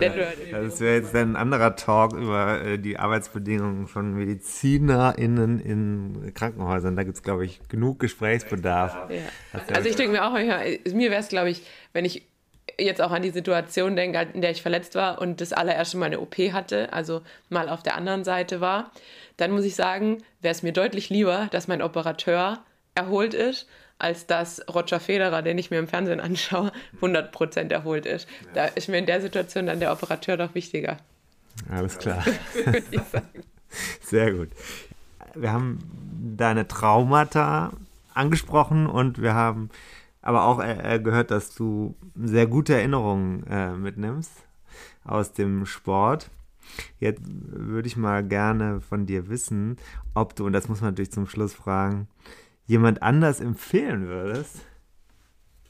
Ja, 0.00 0.60
das 0.60 0.80
wäre 0.80 0.96
jetzt 0.96 1.14
ein 1.14 1.36
anderer 1.36 1.76
Talk 1.76 2.14
über 2.14 2.62
äh, 2.62 2.78
die 2.78 2.98
Arbeitsbedingungen 2.98 3.86
von 3.86 4.14
MedizinerInnen 4.14 5.60
in 5.60 6.32
Krankenhäusern. 6.34 6.96
Da 6.96 7.04
gibt 7.04 7.16
es, 7.16 7.22
glaube 7.22 7.44
ich, 7.44 7.60
genug 7.68 7.98
Gesprächsbedarf. 8.00 8.96
Ja. 9.10 9.20
Also 9.72 9.88
ich 9.88 9.96
denke 9.96 10.12
mir 10.12 10.24
auch 10.26 10.32
mir 10.32 11.10
wäre 11.10 11.20
es, 11.20 11.28
glaube 11.28 11.50
ich, 11.50 11.62
wenn 11.92 12.04
ich 12.04 12.26
jetzt 12.78 13.00
auch 13.00 13.10
an 13.10 13.22
die 13.22 13.30
Situation 13.30 13.96
denke, 13.96 14.28
in 14.32 14.40
der 14.40 14.50
ich 14.50 14.62
verletzt 14.62 14.94
war 14.94 15.20
und 15.20 15.40
das 15.40 15.52
allererste 15.52 15.96
Mal 15.96 16.06
eine 16.06 16.20
OP 16.20 16.36
hatte, 16.36 16.92
also 16.92 17.22
mal 17.48 17.68
auf 17.68 17.82
der 17.82 17.96
anderen 17.96 18.24
Seite 18.24 18.60
war, 18.60 18.90
dann 19.36 19.50
muss 19.50 19.64
ich 19.64 19.74
sagen, 19.74 20.22
wäre 20.40 20.52
es 20.52 20.62
mir 20.62 20.72
deutlich 20.72 21.10
lieber, 21.10 21.48
dass 21.50 21.68
mein 21.68 21.82
Operateur 21.82 22.58
erholt 22.94 23.34
ist 23.34 23.66
als 24.02 24.26
dass 24.26 24.60
Roger 24.68 24.98
Federer, 24.98 25.42
den 25.42 25.58
ich 25.58 25.70
mir 25.70 25.78
im 25.78 25.86
Fernsehen 25.86 26.18
anschaue, 26.20 26.72
100% 27.00 27.70
erholt 27.70 28.04
ist. 28.04 28.26
Da 28.52 28.66
ist 28.66 28.88
mir 28.88 28.98
in 28.98 29.06
der 29.06 29.20
Situation 29.20 29.66
dann 29.66 29.78
der 29.78 29.92
Operateur 29.92 30.36
doch 30.36 30.56
wichtiger. 30.56 30.98
Alles 31.70 31.98
klar. 31.98 32.24
Sehr 34.00 34.32
gut. 34.32 34.48
Wir 35.34 35.52
haben 35.52 35.78
deine 36.36 36.66
Traumata 36.66 37.72
angesprochen 38.12 38.86
und 38.86 39.22
wir 39.22 39.34
haben 39.34 39.70
aber 40.22 40.44
auch 40.44 40.62
äh, 40.62 41.00
gehört, 41.02 41.30
dass 41.30 41.54
du 41.54 41.94
sehr 42.14 42.46
gute 42.46 42.74
Erinnerungen 42.74 43.44
äh, 43.48 43.72
mitnimmst 43.72 44.32
aus 45.04 45.32
dem 45.32 45.66
Sport. 45.66 46.30
Jetzt 47.00 47.22
würde 47.26 47.88
ich 47.88 47.96
mal 47.96 48.24
gerne 48.24 48.80
von 48.80 49.04
dir 49.04 49.28
wissen, 49.28 49.76
ob 50.14 50.36
du, 50.36 50.46
und 50.46 50.52
das 50.52 50.68
muss 50.68 50.80
man 50.80 50.90
natürlich 50.90 51.12
zum 51.12 51.26
Schluss 51.26 51.52
fragen, 51.52 52.08
jemand 52.66 53.02
anders 53.02 53.40
empfehlen 53.40 54.06
würdest, 54.06 54.64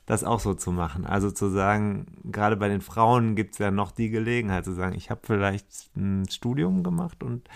das 0.05 0.25
auch 0.25 0.41
so 0.41 0.53
zu 0.53 0.71
machen. 0.71 1.07
Also 1.07 1.31
zu 1.31 1.49
sagen, 1.49 2.07
gerade 2.25 2.57
bei 2.57 2.69
den 2.69 2.83
Frauen 2.83 3.35
gibt 3.35 3.55
es 3.55 3.59
ja 3.59 3.71
noch 3.71 3.93
die 3.93 4.11
Gelegenheit 4.11 4.65
zu 4.65 4.73
sagen, 4.73 4.95
ich 4.95 5.11
habe 5.11 5.23
vielleicht 5.25 5.97
ein 5.97 6.29
Studium 6.29 6.83
gemacht 6.83 7.23
und 7.23 7.49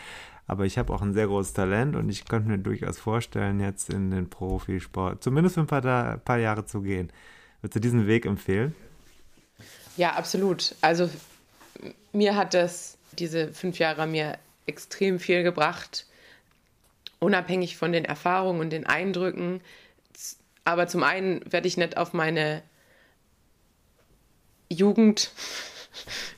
aber 0.47 0.65
ich 0.65 0.79
habe 0.79 0.93
auch 0.93 1.03
ein 1.03 1.13
sehr 1.13 1.27
großes 1.27 1.53
Talent 1.53 1.97
und 1.97 2.09
ich 2.09 2.25
könnte 2.25 2.49
mir 2.49 2.59
durchaus 2.59 2.99
vorstellen, 2.99 3.61
jetzt 3.61 3.91
in 3.91 4.11
den 4.11 4.31
Profisport 4.31 5.23
zumindest 5.23 5.55
für 5.55 5.63
ein 5.63 5.67
paar, 5.67 6.17
paar 6.19 6.39
Jahre 6.39 6.65
zu 6.65 6.83
gehen. 6.83 7.13
Würdest 7.61 7.77
du 7.77 7.81
diesen 7.81 8.07
Weg 8.07 8.27
empfehlen? 8.27 8.75
Ja, 9.97 10.13
absolut. 10.13 10.75
Also 10.81 11.11
mir 12.13 12.37
hat 12.37 12.55
das 12.55 12.99
diese 13.13 13.53
fünf 13.53 13.79
Jahre 13.79 14.07
mir 14.07 14.39
extrem 14.67 15.19
viel 15.19 15.43
gebracht 15.43 16.07
unabhängig 17.19 17.77
von 17.77 17.93
den 17.93 18.05
Erfahrungen 18.05 18.61
und 18.61 18.71
den 18.71 18.87
Eindrücken, 18.87 19.61
aber 20.65 20.89
zum 20.89 21.03
einen 21.03 21.41
werde 21.51 21.69
ich 21.69 21.77
nicht 21.77 21.97
auf 21.97 22.13
meine 22.13 22.63
Jugend, 24.69 25.31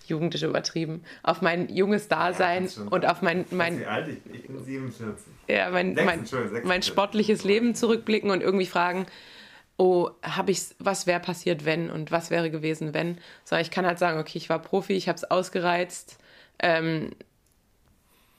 Jugend 0.09 0.35
ist 0.35 0.43
übertrieben, 0.43 1.03
auf 1.23 1.43
mein 1.43 1.69
junges 1.69 2.09
Dasein 2.09 2.67
Ja, 2.67 2.83
und 2.91 3.07
auf 3.07 3.23
mein, 3.23 3.45
mein, 3.51 3.85
alt? 3.87 4.09
Ich, 4.09 4.35
ich 4.35 4.47
bin 4.47 4.65
47. 4.65 5.27
ja, 5.49 5.71
mein, 5.71 5.95
mein, 5.95 6.25
mein 6.65 6.83
sportliches 6.83 7.45
Leben 7.45 7.75
zurückblicken 7.75 8.31
und 8.31 8.43
irgendwie 8.43 8.67
fragen, 8.67 9.07
oh, 9.77 10.11
habe 10.23 10.51
ich 10.51 10.63
was 10.79 11.07
wäre 11.07 11.21
passiert, 11.21 11.65
wenn 11.65 11.91
und 11.91 12.11
was 12.11 12.31
wäre 12.31 12.51
gewesen, 12.51 12.95
wenn. 12.95 13.19
Sondern 13.45 13.63
ich 13.63 13.71
kann 13.71 13.87
halt 13.87 13.99
sagen, 13.99 14.19
okay, 14.19 14.39
ich 14.39 14.49
war 14.49 14.61
Profi, 14.61 14.95
ich 14.95 15.09
habe 15.09 15.17
es 15.17 15.31
ausgereizt, 15.31 16.19
ähm, 16.59 17.11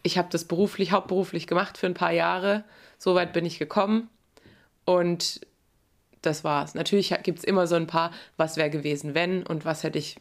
ich 0.03 0.17
habe 0.17 0.29
das 0.31 0.45
beruflich, 0.45 0.91
hauptberuflich 0.91 1.47
gemacht 1.47 1.77
für 1.77 1.87
ein 1.87 1.93
paar 1.93 2.11
Jahre. 2.11 2.63
So 2.97 3.15
weit 3.15 3.33
bin 3.33 3.45
ich 3.45 3.59
gekommen 3.59 4.09
und 4.85 5.41
das 6.21 6.43
war's. 6.43 6.75
Natürlich 6.75 7.13
gibt 7.23 7.39
es 7.39 7.45
immer 7.45 7.67
so 7.67 7.75
ein 7.75 7.87
paar, 7.87 8.11
was 8.37 8.57
wäre 8.57 8.69
gewesen, 8.69 9.13
wenn 9.13 9.43
und 9.43 9.65
was 9.65 9.83
hätte 9.83 9.99
ich. 9.99 10.17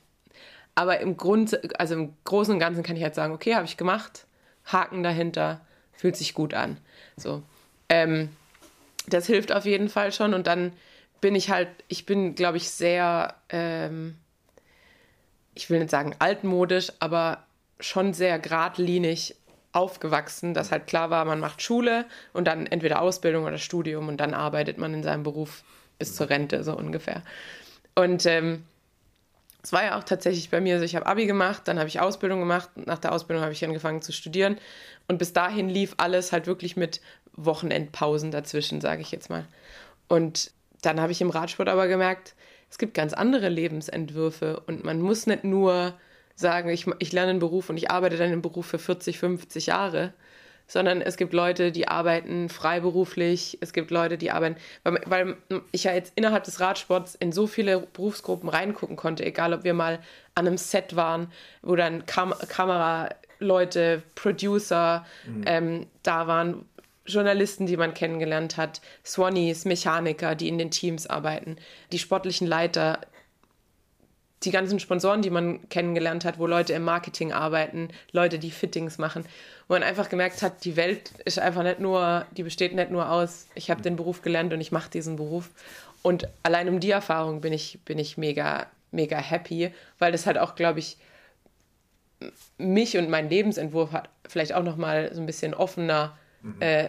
Aber 0.78 1.00
im 1.00 1.16
Grund, 1.16 1.58
also 1.80 1.94
im 1.94 2.14
Großen 2.22 2.54
und 2.54 2.60
Ganzen 2.60 2.84
kann 2.84 2.94
ich 2.94 3.02
halt 3.02 3.16
sagen, 3.16 3.34
okay, 3.34 3.56
habe 3.56 3.64
ich 3.64 3.76
gemacht, 3.76 4.28
Haken 4.64 5.02
dahinter, 5.02 5.60
fühlt 5.90 6.16
sich 6.16 6.34
gut 6.34 6.54
an. 6.54 6.76
So. 7.16 7.42
Ähm, 7.88 8.28
das 9.08 9.26
hilft 9.26 9.50
auf 9.50 9.64
jeden 9.64 9.88
Fall 9.88 10.12
schon. 10.12 10.34
Und 10.34 10.46
dann 10.46 10.72
bin 11.20 11.34
ich 11.34 11.50
halt, 11.50 11.66
ich 11.88 12.06
bin, 12.06 12.36
glaube 12.36 12.58
ich, 12.58 12.70
sehr, 12.70 13.34
ähm, 13.48 14.14
ich 15.52 15.68
will 15.68 15.80
nicht 15.80 15.90
sagen 15.90 16.14
altmodisch, 16.20 16.92
aber 17.00 17.42
schon 17.80 18.14
sehr 18.14 18.38
geradlinig 18.38 19.34
aufgewachsen, 19.72 20.54
dass 20.54 20.70
halt 20.70 20.86
klar 20.86 21.10
war, 21.10 21.24
man 21.24 21.40
macht 21.40 21.60
Schule 21.60 22.04
und 22.32 22.46
dann 22.46 22.68
entweder 22.68 23.02
Ausbildung 23.02 23.46
oder 23.46 23.58
Studium 23.58 24.06
und 24.06 24.18
dann 24.18 24.32
arbeitet 24.32 24.78
man 24.78 24.94
in 24.94 25.02
seinem 25.02 25.24
Beruf 25.24 25.64
bis 25.98 26.14
zur 26.14 26.30
Rente, 26.30 26.62
so 26.62 26.76
ungefähr. 26.76 27.24
Und 27.96 28.26
ähm, 28.26 28.62
es 29.62 29.72
war 29.72 29.84
ja 29.84 29.98
auch 29.98 30.04
tatsächlich 30.04 30.50
bei 30.50 30.60
mir 30.60 30.78
so, 30.78 30.84
ich 30.84 30.94
habe 30.94 31.06
Abi 31.06 31.26
gemacht, 31.26 31.62
dann 31.66 31.78
habe 31.78 31.88
ich 31.88 32.00
Ausbildung 32.00 32.40
gemacht, 32.40 32.70
nach 32.76 32.98
der 32.98 33.12
Ausbildung 33.12 33.42
habe 33.42 33.52
ich 33.52 33.64
angefangen 33.64 34.02
zu 34.02 34.12
studieren. 34.12 34.58
Und 35.08 35.18
bis 35.18 35.32
dahin 35.32 35.68
lief 35.68 35.94
alles 35.96 36.32
halt 36.32 36.46
wirklich 36.46 36.76
mit 36.76 37.00
Wochenendpausen 37.32 38.30
dazwischen, 38.30 38.80
sage 38.80 39.02
ich 39.02 39.10
jetzt 39.10 39.30
mal. 39.30 39.46
Und 40.06 40.52
dann 40.82 41.00
habe 41.00 41.12
ich 41.12 41.20
im 41.20 41.30
Radsport 41.30 41.68
aber 41.68 41.88
gemerkt, 41.88 42.34
es 42.70 42.78
gibt 42.78 42.94
ganz 42.94 43.12
andere 43.12 43.48
Lebensentwürfe. 43.48 44.60
Und 44.66 44.84
man 44.84 45.00
muss 45.00 45.26
nicht 45.26 45.44
nur 45.44 45.94
sagen, 46.34 46.68
ich, 46.68 46.86
ich 46.98 47.12
lerne 47.12 47.30
einen 47.30 47.40
Beruf 47.40 47.68
und 47.68 47.76
ich 47.76 47.90
arbeite 47.90 48.16
dann 48.16 48.32
im 48.32 48.42
Beruf 48.42 48.66
für 48.66 48.78
40, 48.78 49.18
50 49.18 49.66
Jahre, 49.66 50.12
sondern 50.68 51.00
es 51.00 51.16
gibt 51.16 51.32
Leute, 51.32 51.72
die 51.72 51.88
arbeiten 51.88 52.48
freiberuflich, 52.48 53.58
es 53.60 53.72
gibt 53.72 53.90
Leute, 53.90 54.18
die 54.18 54.30
arbeiten, 54.30 54.56
weil, 54.84 55.00
weil 55.06 55.36
ich 55.72 55.84
ja 55.84 55.94
jetzt 55.94 56.12
innerhalb 56.14 56.44
des 56.44 56.60
Radsports 56.60 57.16
in 57.16 57.32
so 57.32 57.48
viele 57.48 57.80
Berufsgruppen 57.80 58.48
reingucken 58.48 58.94
konnte, 58.94 59.24
egal 59.24 59.54
ob 59.54 59.64
wir 59.64 59.74
mal 59.74 59.98
an 60.34 60.46
einem 60.46 60.58
Set 60.58 60.94
waren, 60.94 61.32
wo 61.62 61.74
dann 61.74 62.06
Kam 62.06 62.34
Kameraleute, 62.48 64.02
Producer 64.14 65.04
ähm, 65.46 65.86
da 66.02 66.26
waren, 66.28 66.66
Journalisten, 67.06 67.64
die 67.64 67.78
man 67.78 67.94
kennengelernt 67.94 68.58
hat, 68.58 68.82
Swannies, 69.04 69.64
Mechaniker, 69.64 70.34
die 70.34 70.48
in 70.48 70.58
den 70.58 70.70
Teams 70.70 71.06
arbeiten, 71.06 71.56
die 71.90 71.98
sportlichen 71.98 72.46
Leiter, 72.46 73.00
die 74.44 74.50
ganzen 74.50 74.78
Sponsoren, 74.78 75.22
die 75.22 75.30
man 75.30 75.68
kennengelernt 75.68 76.24
hat, 76.24 76.38
wo 76.38 76.46
Leute 76.46 76.72
im 76.72 76.84
Marketing 76.84 77.32
arbeiten, 77.32 77.88
Leute, 78.12 78.38
die 78.38 78.50
Fittings 78.50 78.98
machen, 78.98 79.24
wo 79.66 79.74
man 79.74 79.82
einfach 79.82 80.08
gemerkt 80.08 80.42
hat, 80.42 80.64
die 80.64 80.76
Welt 80.76 81.12
ist 81.24 81.38
einfach 81.38 81.62
nicht 81.62 81.80
nur, 81.80 82.24
die 82.36 82.44
besteht 82.44 82.74
nicht 82.74 82.90
nur 82.90 83.10
aus, 83.10 83.48
ich 83.54 83.70
habe 83.70 83.82
den 83.82 83.96
Beruf 83.96 84.22
gelernt 84.22 84.52
und 84.52 84.60
ich 84.60 84.72
mache 84.72 84.90
diesen 84.90 85.16
Beruf. 85.16 85.50
Und 86.02 86.28
allein 86.44 86.68
um 86.68 86.78
die 86.78 86.90
Erfahrung 86.90 87.40
bin 87.40 87.52
ich, 87.52 87.80
bin 87.84 87.98
ich 87.98 88.16
mega, 88.16 88.66
mega 88.92 89.18
happy, 89.18 89.72
weil 89.98 90.12
das 90.12 90.26
halt 90.26 90.38
auch, 90.38 90.54
glaube 90.54 90.78
ich, 90.78 90.96
mich 92.58 92.96
und 92.96 93.10
mein 93.10 93.28
Lebensentwurf 93.28 93.92
hat 93.92 94.08
vielleicht 94.26 94.52
auch 94.52 94.62
nochmal 94.62 95.10
so 95.12 95.20
ein 95.20 95.26
bisschen 95.26 95.54
offener 95.54 96.16
äh, 96.60 96.88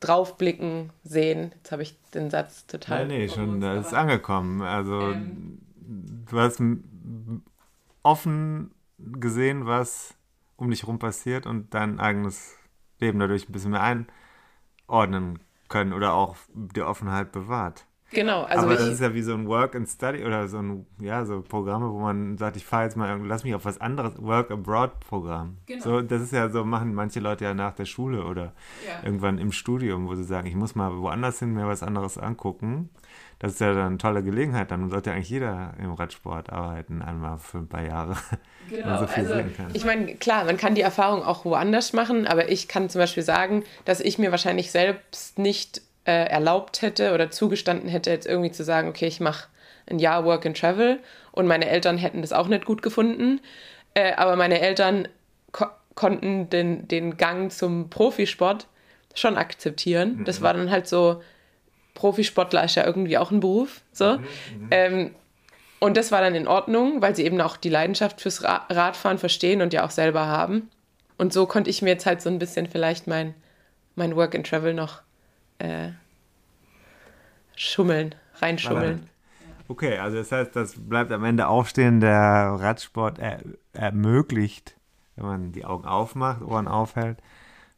draufblicken, 0.00 0.90
sehen. 1.04 1.52
Jetzt 1.56 1.72
habe 1.72 1.82
ich 1.82 1.94
den 2.14 2.30
Satz 2.30 2.66
total. 2.66 3.06
Nee, 3.06 3.18
nee, 3.18 3.28
schon, 3.28 3.60
das 3.60 3.88
ist 3.88 3.94
angekommen. 3.94 4.62
Also, 4.62 5.12
Ähm. 5.12 5.58
Du 6.28 6.38
hast 6.38 6.62
offen 8.02 8.70
gesehen, 8.98 9.66
was 9.66 10.14
um 10.56 10.70
dich 10.70 10.82
herum 10.82 10.98
passiert 10.98 11.46
und 11.46 11.74
dein 11.74 12.00
eigenes 12.00 12.56
Leben 13.00 13.18
dadurch 13.18 13.48
ein 13.48 13.52
bisschen 13.52 13.72
mehr 13.72 14.04
einordnen 14.88 15.40
können 15.68 15.92
oder 15.92 16.14
auch 16.14 16.36
die 16.54 16.82
Offenheit 16.82 17.32
bewahrt. 17.32 17.86
Genau, 18.12 18.42
also 18.42 18.66
Aber 18.66 18.76
das 18.76 18.88
ist 18.88 19.00
ja 19.00 19.14
wie 19.14 19.22
so 19.22 19.32
ein 19.32 19.48
Work 19.48 19.74
and 19.74 19.88
Study 19.88 20.22
oder 20.22 20.46
so 20.46 20.58
ein, 20.58 20.86
ja, 21.00 21.24
so 21.24 21.40
Programme, 21.40 21.90
wo 21.90 21.98
man 21.98 22.36
sagt, 22.36 22.58
ich 22.58 22.64
fahre 22.66 22.84
jetzt 22.84 22.94
mal, 22.96 23.18
lass 23.24 23.42
mich 23.42 23.54
auf 23.54 23.64
was 23.64 23.80
anderes, 23.80 24.20
Work 24.20 24.50
Abroad 24.50 25.00
Programm. 25.00 25.56
Genau. 25.64 25.82
So, 25.82 26.02
das 26.02 26.20
ist 26.20 26.32
ja 26.32 26.50
so, 26.50 26.62
machen 26.62 26.92
manche 26.94 27.20
Leute 27.20 27.44
ja 27.44 27.54
nach 27.54 27.72
der 27.72 27.86
Schule 27.86 28.26
oder 28.26 28.52
Ja. 28.86 29.02
irgendwann 29.02 29.38
im 29.38 29.50
Studium, 29.50 30.06
wo 30.08 30.14
sie 30.14 30.24
sagen, 30.24 30.46
ich 30.46 30.54
muss 30.54 30.74
mal 30.74 30.94
woanders 30.98 31.38
hin, 31.38 31.54
mir 31.54 31.66
was 31.66 31.82
anderes 31.82 32.18
angucken. 32.18 32.90
Das 33.42 33.54
ist 33.54 33.60
ja 33.60 33.74
dann 33.74 33.86
eine 33.86 33.98
tolle 33.98 34.22
Gelegenheit. 34.22 34.70
Dann 34.70 34.88
sollte 34.88 35.10
eigentlich 35.10 35.28
jeder 35.28 35.74
im 35.82 35.92
Radsport 35.92 36.50
arbeiten, 36.50 37.02
einmal 37.02 37.38
für 37.38 37.58
ein 37.58 37.68
paar 37.68 37.84
Jahre. 37.84 38.16
Genau, 38.70 38.86
man 38.86 38.98
so 39.00 39.06
viel 39.08 39.26
also 39.26 39.44
ich 39.74 39.84
meine, 39.84 40.14
klar, 40.14 40.44
man 40.44 40.56
kann 40.56 40.76
die 40.76 40.82
Erfahrung 40.82 41.24
auch 41.24 41.44
woanders 41.44 41.92
machen, 41.92 42.28
aber 42.28 42.48
ich 42.48 42.68
kann 42.68 42.88
zum 42.88 43.00
Beispiel 43.00 43.24
sagen, 43.24 43.64
dass 43.84 43.98
ich 43.98 44.18
mir 44.18 44.30
wahrscheinlich 44.30 44.70
selbst 44.70 45.36
nicht 45.36 45.82
äh, 46.04 46.28
erlaubt 46.28 46.80
hätte 46.80 47.12
oder 47.12 47.30
zugestanden 47.30 47.88
hätte, 47.88 48.10
jetzt 48.10 48.24
irgendwie 48.24 48.52
zu 48.52 48.62
sagen, 48.62 48.88
okay, 48.88 49.08
ich 49.08 49.20
mache 49.20 49.48
ein 49.90 49.98
Jahr 49.98 50.24
Work 50.24 50.46
and 50.46 50.56
Travel 50.56 51.00
und 51.32 51.48
meine 51.48 51.68
Eltern 51.68 51.98
hätten 51.98 52.22
das 52.22 52.32
auch 52.32 52.46
nicht 52.46 52.64
gut 52.64 52.82
gefunden, 52.82 53.40
äh, 53.94 54.14
aber 54.14 54.36
meine 54.36 54.60
Eltern 54.60 55.08
ko 55.50 55.66
konnten 55.96 56.48
den, 56.48 56.86
den 56.88 57.16
Gang 57.18 57.52
zum 57.52 57.90
Profisport 57.90 58.68
schon 59.14 59.36
akzeptieren. 59.36 60.24
Das 60.24 60.40
war 60.40 60.54
dann 60.54 60.70
halt 60.70 60.86
so, 60.86 61.20
Profisportler 61.94 62.64
ist 62.64 62.74
ja 62.74 62.86
irgendwie 62.86 63.18
auch 63.18 63.30
ein 63.30 63.40
Beruf, 63.40 63.82
so. 63.92 64.18
Ähm, 64.70 65.14
und 65.82 65.96
das 65.96 66.12
war 66.12 66.20
dann 66.20 66.36
in 66.36 66.46
Ordnung, 66.46 67.02
weil 67.02 67.16
sie 67.16 67.24
eben 67.24 67.40
auch 67.40 67.56
die 67.56 67.68
Leidenschaft 67.68 68.20
fürs 68.20 68.44
Ra 68.44 68.66
Radfahren 68.70 69.18
verstehen 69.18 69.62
und 69.62 69.72
ja 69.72 69.84
auch 69.84 69.90
selber 69.90 70.26
haben. 70.26 70.70
Und 71.18 71.32
so 71.32 71.46
konnte 71.46 71.70
ich 71.70 71.82
mir 71.82 71.90
jetzt 71.90 72.06
halt 72.06 72.22
so 72.22 72.30
ein 72.30 72.38
bisschen 72.38 72.68
vielleicht 72.68 73.06
mein, 73.06 73.34
mein 73.96 74.14
Work 74.14 74.34
and 74.34 74.46
Travel 74.46 74.74
noch 74.74 75.02
äh, 75.58 75.88
schummeln, 77.56 78.14
reinschummeln. 78.36 79.08
Okay, 79.68 79.98
also 79.98 80.18
das 80.18 80.30
heißt, 80.30 80.54
das 80.54 80.74
bleibt 80.76 81.10
am 81.12 81.24
Ende 81.24 81.46
aufstehen, 81.46 82.00
der 82.00 82.56
Radsport 82.60 83.18
er 83.18 83.40
ermöglicht, 83.72 84.76
wenn 85.16 85.26
man 85.26 85.52
die 85.52 85.64
Augen 85.64 85.84
aufmacht, 85.84 86.42
Ohren 86.42 86.68
aufhält, 86.68 87.18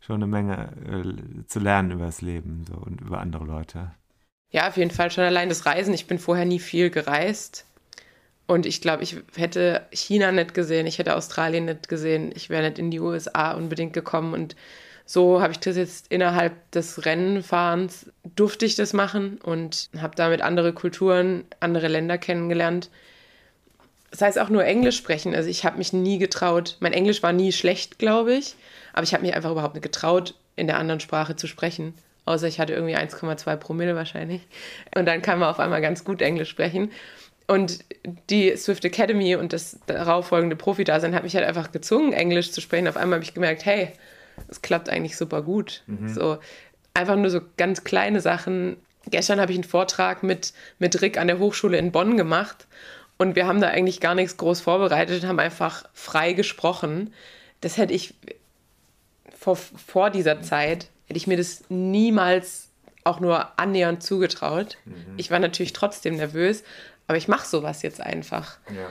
schon 0.00 0.16
eine 0.16 0.26
Menge 0.26 0.72
äh, 0.86 1.46
zu 1.46 1.60
lernen 1.60 1.92
über 1.92 2.06
das 2.06 2.20
Leben 2.20 2.64
so, 2.66 2.74
und 2.74 3.00
über 3.00 3.20
andere 3.20 3.44
Leute. 3.44 3.92
Ja, 4.54 4.68
auf 4.68 4.76
jeden 4.76 4.92
Fall 4.92 5.10
schon 5.10 5.24
allein 5.24 5.48
das 5.48 5.66
Reisen. 5.66 5.92
Ich 5.94 6.06
bin 6.06 6.20
vorher 6.20 6.44
nie 6.44 6.60
viel 6.60 6.88
gereist. 6.88 7.64
Und 8.46 8.66
ich 8.66 8.80
glaube, 8.80 9.02
ich 9.02 9.16
hätte 9.34 9.84
China 9.90 10.30
nicht 10.30 10.54
gesehen, 10.54 10.86
ich 10.86 10.98
hätte 10.98 11.16
Australien 11.16 11.64
nicht 11.64 11.88
gesehen, 11.88 12.30
ich 12.36 12.50
wäre 12.50 12.62
nicht 12.62 12.78
in 12.78 12.92
die 12.92 13.00
USA 13.00 13.50
unbedingt 13.50 13.94
gekommen. 13.94 14.32
Und 14.32 14.54
so 15.06 15.42
habe 15.42 15.50
ich 15.50 15.58
das 15.58 15.76
jetzt 15.76 16.06
innerhalb 16.12 16.70
des 16.70 17.04
Rennenfahrens, 17.04 18.12
durfte 18.36 18.64
ich 18.64 18.76
das 18.76 18.92
machen 18.92 19.38
und 19.42 19.90
habe 19.98 20.14
damit 20.14 20.40
andere 20.40 20.72
Kulturen, 20.72 21.42
andere 21.58 21.88
Länder 21.88 22.16
kennengelernt. 22.16 22.90
Das 24.12 24.20
heißt 24.20 24.38
auch 24.38 24.50
nur 24.50 24.64
Englisch 24.64 24.98
sprechen. 24.98 25.34
Also 25.34 25.48
ich 25.48 25.64
habe 25.64 25.78
mich 25.78 25.92
nie 25.92 26.18
getraut. 26.18 26.76
Mein 26.78 26.92
Englisch 26.92 27.24
war 27.24 27.32
nie 27.32 27.50
schlecht, 27.50 27.98
glaube 27.98 28.34
ich. 28.34 28.54
Aber 28.92 29.02
ich 29.02 29.14
habe 29.14 29.24
mich 29.24 29.34
einfach 29.34 29.50
überhaupt 29.50 29.74
nicht 29.74 29.82
getraut, 29.82 30.36
in 30.54 30.68
der 30.68 30.78
anderen 30.78 31.00
Sprache 31.00 31.34
zu 31.34 31.48
sprechen. 31.48 31.92
Außer 32.24 32.46
ich 32.46 32.58
hatte 32.58 32.72
irgendwie 32.72 32.96
1,2 32.96 33.56
Promille 33.56 33.94
wahrscheinlich. 33.94 34.42
Und 34.96 35.06
dann 35.06 35.22
kann 35.22 35.38
man 35.38 35.50
auf 35.50 35.60
einmal 35.60 35.80
ganz 35.80 36.04
gut 36.04 36.22
Englisch 36.22 36.48
sprechen. 36.48 36.90
Und 37.46 37.84
die 38.30 38.56
Swift 38.56 38.84
Academy 38.84 39.36
und 39.36 39.52
das 39.52 39.78
darauffolgende 39.86 40.56
Profi-Dasein 40.56 41.14
hat 41.14 41.24
mich 41.24 41.36
halt 41.36 41.46
einfach 41.46 41.72
gezwungen, 41.72 42.14
Englisch 42.14 42.52
zu 42.52 42.62
sprechen. 42.62 42.88
Auf 42.88 42.96
einmal 42.96 43.18
habe 43.18 43.24
ich 43.24 43.34
gemerkt, 43.34 43.66
hey, 43.66 43.92
es 44.48 44.62
klappt 44.62 44.88
eigentlich 44.88 45.16
super 45.16 45.42
gut. 45.42 45.82
So 46.06 46.38
einfach 46.94 47.16
nur 47.16 47.30
so 47.30 47.40
ganz 47.56 47.84
kleine 47.84 48.20
Sachen. 48.20 48.76
Gestern 49.10 49.40
habe 49.40 49.52
ich 49.52 49.58
einen 49.58 49.64
Vortrag 49.64 50.22
mit, 50.22 50.54
mit 50.78 51.02
Rick 51.02 51.18
an 51.18 51.26
der 51.26 51.38
Hochschule 51.38 51.76
in 51.76 51.92
Bonn 51.92 52.16
gemacht 52.16 52.66
und 53.18 53.36
wir 53.36 53.46
haben 53.46 53.60
da 53.60 53.68
eigentlich 53.68 54.00
gar 54.00 54.14
nichts 54.14 54.36
groß 54.36 54.60
vorbereitet, 54.60 55.24
haben 55.26 55.38
einfach 55.38 55.84
frei 55.92 56.32
gesprochen. 56.32 57.12
Das 57.60 57.76
hätte 57.76 57.92
ich 57.92 58.14
vor, 59.38 59.56
vor 59.56 60.10
dieser 60.10 60.40
Zeit, 60.42 60.88
hätte 61.06 61.16
ich 61.16 61.26
mir 61.26 61.36
das 61.36 61.64
niemals 61.68 62.68
auch 63.04 63.20
nur 63.20 63.58
annähernd 63.58 64.02
zugetraut. 64.02 64.78
Ich 65.18 65.30
war 65.30 65.38
natürlich 65.38 65.74
trotzdem 65.74 66.16
nervös, 66.16 66.64
aber 67.06 67.18
ich 67.18 67.28
mache 67.28 67.46
sowas 67.46 67.82
jetzt 67.82 68.00
einfach. 68.00 68.58
Ja. 68.74 68.88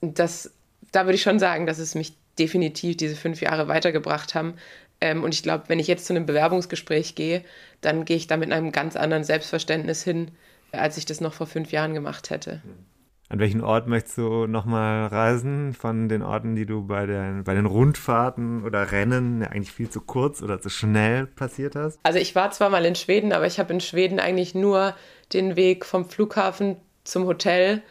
Das, 0.00 0.52
da 0.92 1.04
würde 1.04 1.16
ich 1.16 1.22
schon 1.22 1.38
sagen, 1.38 1.66
dass 1.66 1.78
es 1.78 1.94
mich 1.94 2.14
definitiv 2.38 2.96
diese 2.96 3.16
fünf 3.16 3.40
Jahre 3.40 3.68
weitergebracht 3.68 4.34
haben. 4.34 4.54
Ähm, 5.00 5.24
und 5.24 5.34
ich 5.34 5.42
glaube, 5.42 5.64
wenn 5.68 5.78
ich 5.78 5.88
jetzt 5.88 6.06
zu 6.06 6.12
einem 6.12 6.26
Bewerbungsgespräch 6.26 7.14
gehe, 7.14 7.44
dann 7.80 8.04
gehe 8.04 8.16
ich 8.16 8.28
da 8.28 8.36
mit 8.36 8.52
einem 8.52 8.72
ganz 8.72 8.96
anderen 8.96 9.24
Selbstverständnis 9.24 10.04
hin, 10.04 10.30
als 10.72 10.96
ich 10.96 11.04
das 11.04 11.20
noch 11.20 11.34
vor 11.34 11.46
fünf 11.46 11.72
Jahren 11.72 11.94
gemacht 11.94 12.30
hätte. 12.30 12.62
An 13.30 13.38
welchen 13.38 13.60
Ort 13.60 13.86
möchtest 13.86 14.18
du 14.18 14.48
nochmal 14.48 15.06
reisen 15.06 15.72
von 15.72 16.08
den 16.08 16.20
Orten, 16.20 16.56
die 16.56 16.66
du 16.66 16.84
bei 16.84 17.06
den, 17.06 17.44
bei 17.44 17.54
den 17.54 17.64
Rundfahrten 17.64 18.64
oder 18.64 18.90
Rennen 18.90 19.44
eigentlich 19.44 19.70
viel 19.70 19.88
zu 19.88 20.00
kurz 20.00 20.42
oder 20.42 20.60
zu 20.60 20.68
schnell 20.68 21.26
passiert 21.26 21.76
hast? 21.76 22.00
Also 22.02 22.18
ich 22.18 22.34
war 22.34 22.50
zwar 22.50 22.70
mal 22.70 22.84
in 22.84 22.96
Schweden, 22.96 23.32
aber 23.32 23.46
ich 23.46 23.60
habe 23.60 23.72
in 23.72 23.80
Schweden 23.80 24.18
eigentlich 24.18 24.56
nur 24.56 24.96
den 25.32 25.54
Weg 25.54 25.86
vom 25.86 26.10
Flughafen 26.10 26.74
zum 27.04 27.24
Hotel, 27.26 27.82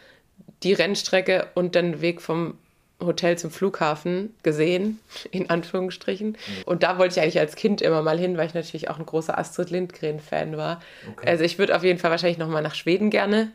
die 0.62 0.74
Rennstrecke 0.74 1.48
und 1.54 1.74
den 1.74 2.02
Weg 2.02 2.20
vom 2.20 2.58
Hotel 3.00 3.38
zum 3.38 3.50
Flughafen 3.50 4.34
gesehen, 4.42 5.00
in 5.30 5.48
Anführungsstrichen. 5.48 6.36
Und 6.66 6.82
da 6.82 6.98
wollte 6.98 7.14
ich 7.14 7.22
eigentlich 7.22 7.40
als 7.40 7.56
Kind 7.56 7.80
immer 7.80 8.02
mal 8.02 8.18
hin, 8.18 8.36
weil 8.36 8.46
ich 8.46 8.54
natürlich 8.54 8.90
auch 8.90 8.98
ein 8.98 9.06
großer 9.06 9.38
Astrid 9.38 9.70
Lindgren-Fan 9.70 10.58
war. 10.58 10.82
Okay. 11.12 11.30
Also 11.30 11.44
ich 11.44 11.58
würde 11.58 11.74
auf 11.74 11.82
jeden 11.82 11.98
Fall 11.98 12.10
wahrscheinlich 12.10 12.36
nochmal 12.36 12.62
nach 12.62 12.74
Schweden 12.74 13.08
gerne. 13.08 13.52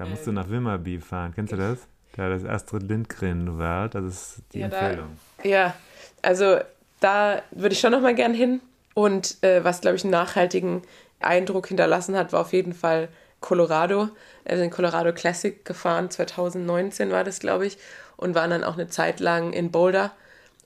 Da 0.00 0.06
musst 0.06 0.26
du 0.26 0.32
nach 0.32 0.48
Wimmerby 0.48 0.98
fahren. 0.98 1.32
Kennst 1.34 1.52
du 1.52 1.58
das? 1.58 1.80
Da 2.16 2.30
das 2.30 2.46
Astrid 2.46 2.84
Lindgren 2.84 3.58
war. 3.58 3.90
Das 3.90 4.04
ist 4.04 4.42
die 4.54 4.60
ja, 4.60 4.64
Empfehlung. 4.64 5.18
Da, 5.42 5.48
ja, 5.48 5.74
also 6.22 6.58
da 7.00 7.42
würde 7.50 7.74
ich 7.74 7.80
schon 7.80 7.92
nochmal 7.92 8.14
gern 8.14 8.32
hin. 8.32 8.62
Und 8.94 9.36
äh, 9.44 9.62
was, 9.62 9.82
glaube 9.82 9.98
ich, 9.98 10.04
einen 10.04 10.10
nachhaltigen 10.10 10.80
Eindruck 11.20 11.66
hinterlassen 11.66 12.16
hat, 12.16 12.32
war 12.32 12.40
auf 12.40 12.54
jeden 12.54 12.72
Fall 12.72 13.10
Colorado. 13.40 14.08
Also 14.46 14.64
in 14.64 14.70
Colorado 14.70 15.12
Classic 15.12 15.62
gefahren, 15.66 16.10
2019 16.10 17.10
war 17.10 17.22
das, 17.22 17.38
glaube 17.38 17.66
ich. 17.66 17.76
Und 18.16 18.34
waren 18.34 18.48
dann 18.48 18.64
auch 18.64 18.78
eine 18.78 18.88
Zeit 18.88 19.20
lang 19.20 19.52
in 19.52 19.70
Boulder. 19.70 20.12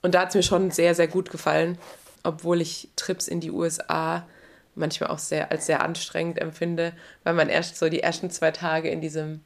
Und 0.02 0.14
da 0.14 0.20
hat 0.20 0.28
es 0.28 0.36
mir 0.36 0.44
schon 0.44 0.70
sehr, 0.70 0.94
sehr 0.94 1.08
gut 1.08 1.32
gefallen, 1.32 1.76
obwohl 2.22 2.60
ich 2.60 2.88
Trips 2.94 3.26
in 3.26 3.40
die 3.40 3.50
USA 3.50 4.28
manchmal 4.74 5.10
auch 5.10 5.18
sehr 5.18 5.50
als 5.50 5.66
sehr 5.66 5.82
anstrengend 5.82 6.40
empfinde, 6.40 6.92
weil 7.22 7.34
man 7.34 7.48
erst 7.48 7.76
so 7.76 7.88
die 7.88 8.02
ersten 8.02 8.30
zwei 8.30 8.50
Tage 8.50 8.88
in 8.88 9.00
diesem 9.00 9.40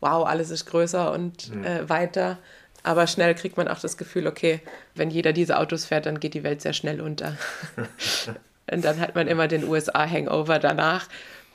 Wow, 0.00 0.26
alles 0.26 0.50
ist 0.50 0.66
größer 0.66 1.12
und 1.12 1.54
mhm. 1.54 1.64
äh, 1.64 1.88
weiter. 1.88 2.38
Aber 2.82 3.06
schnell 3.06 3.34
kriegt 3.36 3.56
man 3.56 3.68
auch 3.68 3.78
das 3.78 3.96
Gefühl, 3.96 4.26
okay, 4.26 4.60
wenn 4.96 5.10
jeder 5.10 5.32
diese 5.32 5.58
Autos 5.58 5.84
fährt, 5.84 6.06
dann 6.06 6.18
geht 6.18 6.34
die 6.34 6.42
Welt 6.42 6.60
sehr 6.60 6.72
schnell 6.72 7.00
unter. 7.00 7.36
und 8.70 8.84
dann 8.84 8.98
hat 8.98 9.14
man 9.14 9.28
immer 9.28 9.46
den 9.46 9.64
USA-Hangover 9.64 10.58
danach. 10.58 11.06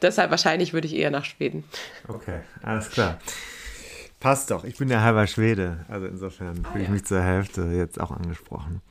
Deshalb 0.02 0.32
wahrscheinlich 0.32 0.74
würde 0.74 0.88
ich 0.88 0.96
eher 0.96 1.12
nach 1.12 1.26
Schweden. 1.26 1.66
Okay, 2.08 2.40
alles 2.62 2.90
klar. 2.90 3.20
Passt 4.20 4.50
doch. 4.52 4.64
Ich 4.64 4.78
bin 4.78 4.90
ja 4.90 5.02
halber 5.02 5.28
Schwede. 5.28 5.86
Also 5.90 6.08
insofern 6.08 6.66
fühle 6.72 6.84
ich 6.86 6.90
mich 6.90 7.06
zur 7.06 7.22
Hälfte 7.22 7.64
jetzt 7.64 8.00
auch 8.00 8.12
angesprochen. 8.12 8.82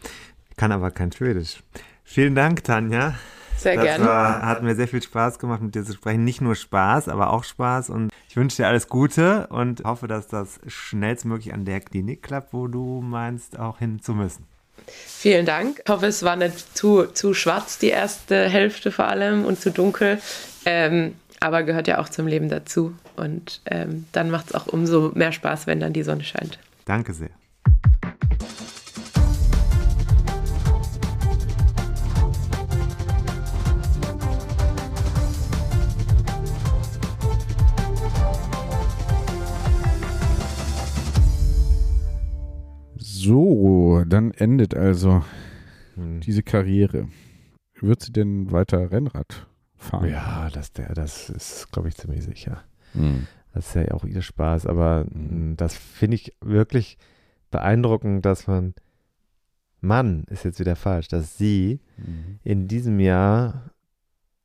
Kann 0.56 0.72
aber 0.72 0.90
kein 0.90 1.12
Schwedisch. 1.12 1.62
Vielen 2.04 2.34
Dank, 2.34 2.64
Tanja. 2.64 3.14
Sehr 3.56 3.76
gerne. 3.76 4.04
War, 4.04 4.42
hat 4.42 4.62
mir 4.62 4.74
sehr 4.74 4.88
viel 4.88 5.02
Spaß 5.02 5.38
gemacht, 5.38 5.62
mit 5.62 5.74
dir 5.74 5.84
zu 5.84 5.94
sprechen. 5.94 6.24
Nicht 6.24 6.40
nur 6.40 6.54
Spaß, 6.54 7.08
aber 7.08 7.32
auch 7.32 7.44
Spaß. 7.44 7.90
Und 7.90 8.10
ich 8.28 8.36
wünsche 8.36 8.58
dir 8.58 8.68
alles 8.68 8.88
Gute 8.88 9.46
und 9.48 9.84
hoffe, 9.84 10.08
dass 10.08 10.28
das 10.28 10.60
schnellstmöglich 10.66 11.54
an 11.54 11.64
der 11.64 11.80
Klinik 11.80 12.22
klappt, 12.22 12.52
wo 12.52 12.66
du 12.66 13.00
meinst, 13.00 13.58
auch 13.58 13.78
hin 13.78 14.00
zu 14.00 14.14
müssen. 14.14 14.46
Vielen 14.86 15.46
Dank. 15.46 15.80
Ich 15.84 15.90
hoffe, 15.90 16.06
es 16.06 16.22
war 16.22 16.36
nicht 16.36 16.76
zu, 16.76 17.06
zu 17.06 17.34
schwarz, 17.34 17.78
die 17.78 17.88
erste 17.88 18.48
Hälfte 18.48 18.92
vor 18.92 19.06
allem, 19.06 19.44
und 19.44 19.60
zu 19.60 19.70
dunkel. 19.70 20.20
Ähm, 20.64 21.14
aber 21.40 21.62
gehört 21.62 21.88
ja 21.88 21.98
auch 21.98 22.08
zum 22.08 22.26
Leben 22.26 22.48
dazu. 22.48 22.94
Und 23.16 23.60
ähm, 23.66 24.06
dann 24.12 24.30
macht 24.30 24.48
es 24.48 24.54
auch 24.54 24.66
umso 24.66 25.12
mehr 25.14 25.32
Spaß, 25.32 25.66
wenn 25.66 25.80
dann 25.80 25.92
die 25.92 26.02
Sonne 26.02 26.24
scheint. 26.24 26.58
Danke 26.84 27.14
sehr. 27.14 27.30
Dann 44.08 44.30
endet 44.32 44.74
also 44.74 45.24
hm. 45.94 46.20
diese 46.20 46.42
Karriere. 46.42 47.08
Wird 47.80 48.02
sie 48.02 48.12
denn 48.12 48.50
weiter 48.52 48.90
Rennrad 48.90 49.46
fahren? 49.76 50.10
Ja, 50.10 50.48
das, 50.52 50.72
der, 50.72 50.94
das 50.94 51.28
ist, 51.28 51.70
glaube 51.72 51.88
ich, 51.88 51.96
ziemlich 51.96 52.24
sicher. 52.24 52.62
Hm. 52.92 53.26
Das 53.52 53.68
ist 53.68 53.74
ja 53.74 53.90
auch 53.92 54.04
ihr 54.04 54.22
Spaß, 54.22 54.66
aber 54.66 55.06
hm. 55.10 55.56
das 55.56 55.76
finde 55.76 56.16
ich 56.16 56.34
wirklich 56.40 56.98
beeindruckend, 57.50 58.24
dass 58.24 58.46
man, 58.46 58.74
Mann 59.80 60.24
ist 60.24 60.44
jetzt 60.44 60.60
wieder 60.60 60.76
falsch, 60.76 61.08
dass 61.08 61.36
sie 61.36 61.80
hm. 61.96 62.38
in 62.44 62.68
diesem 62.68 63.00
Jahr 63.00 63.70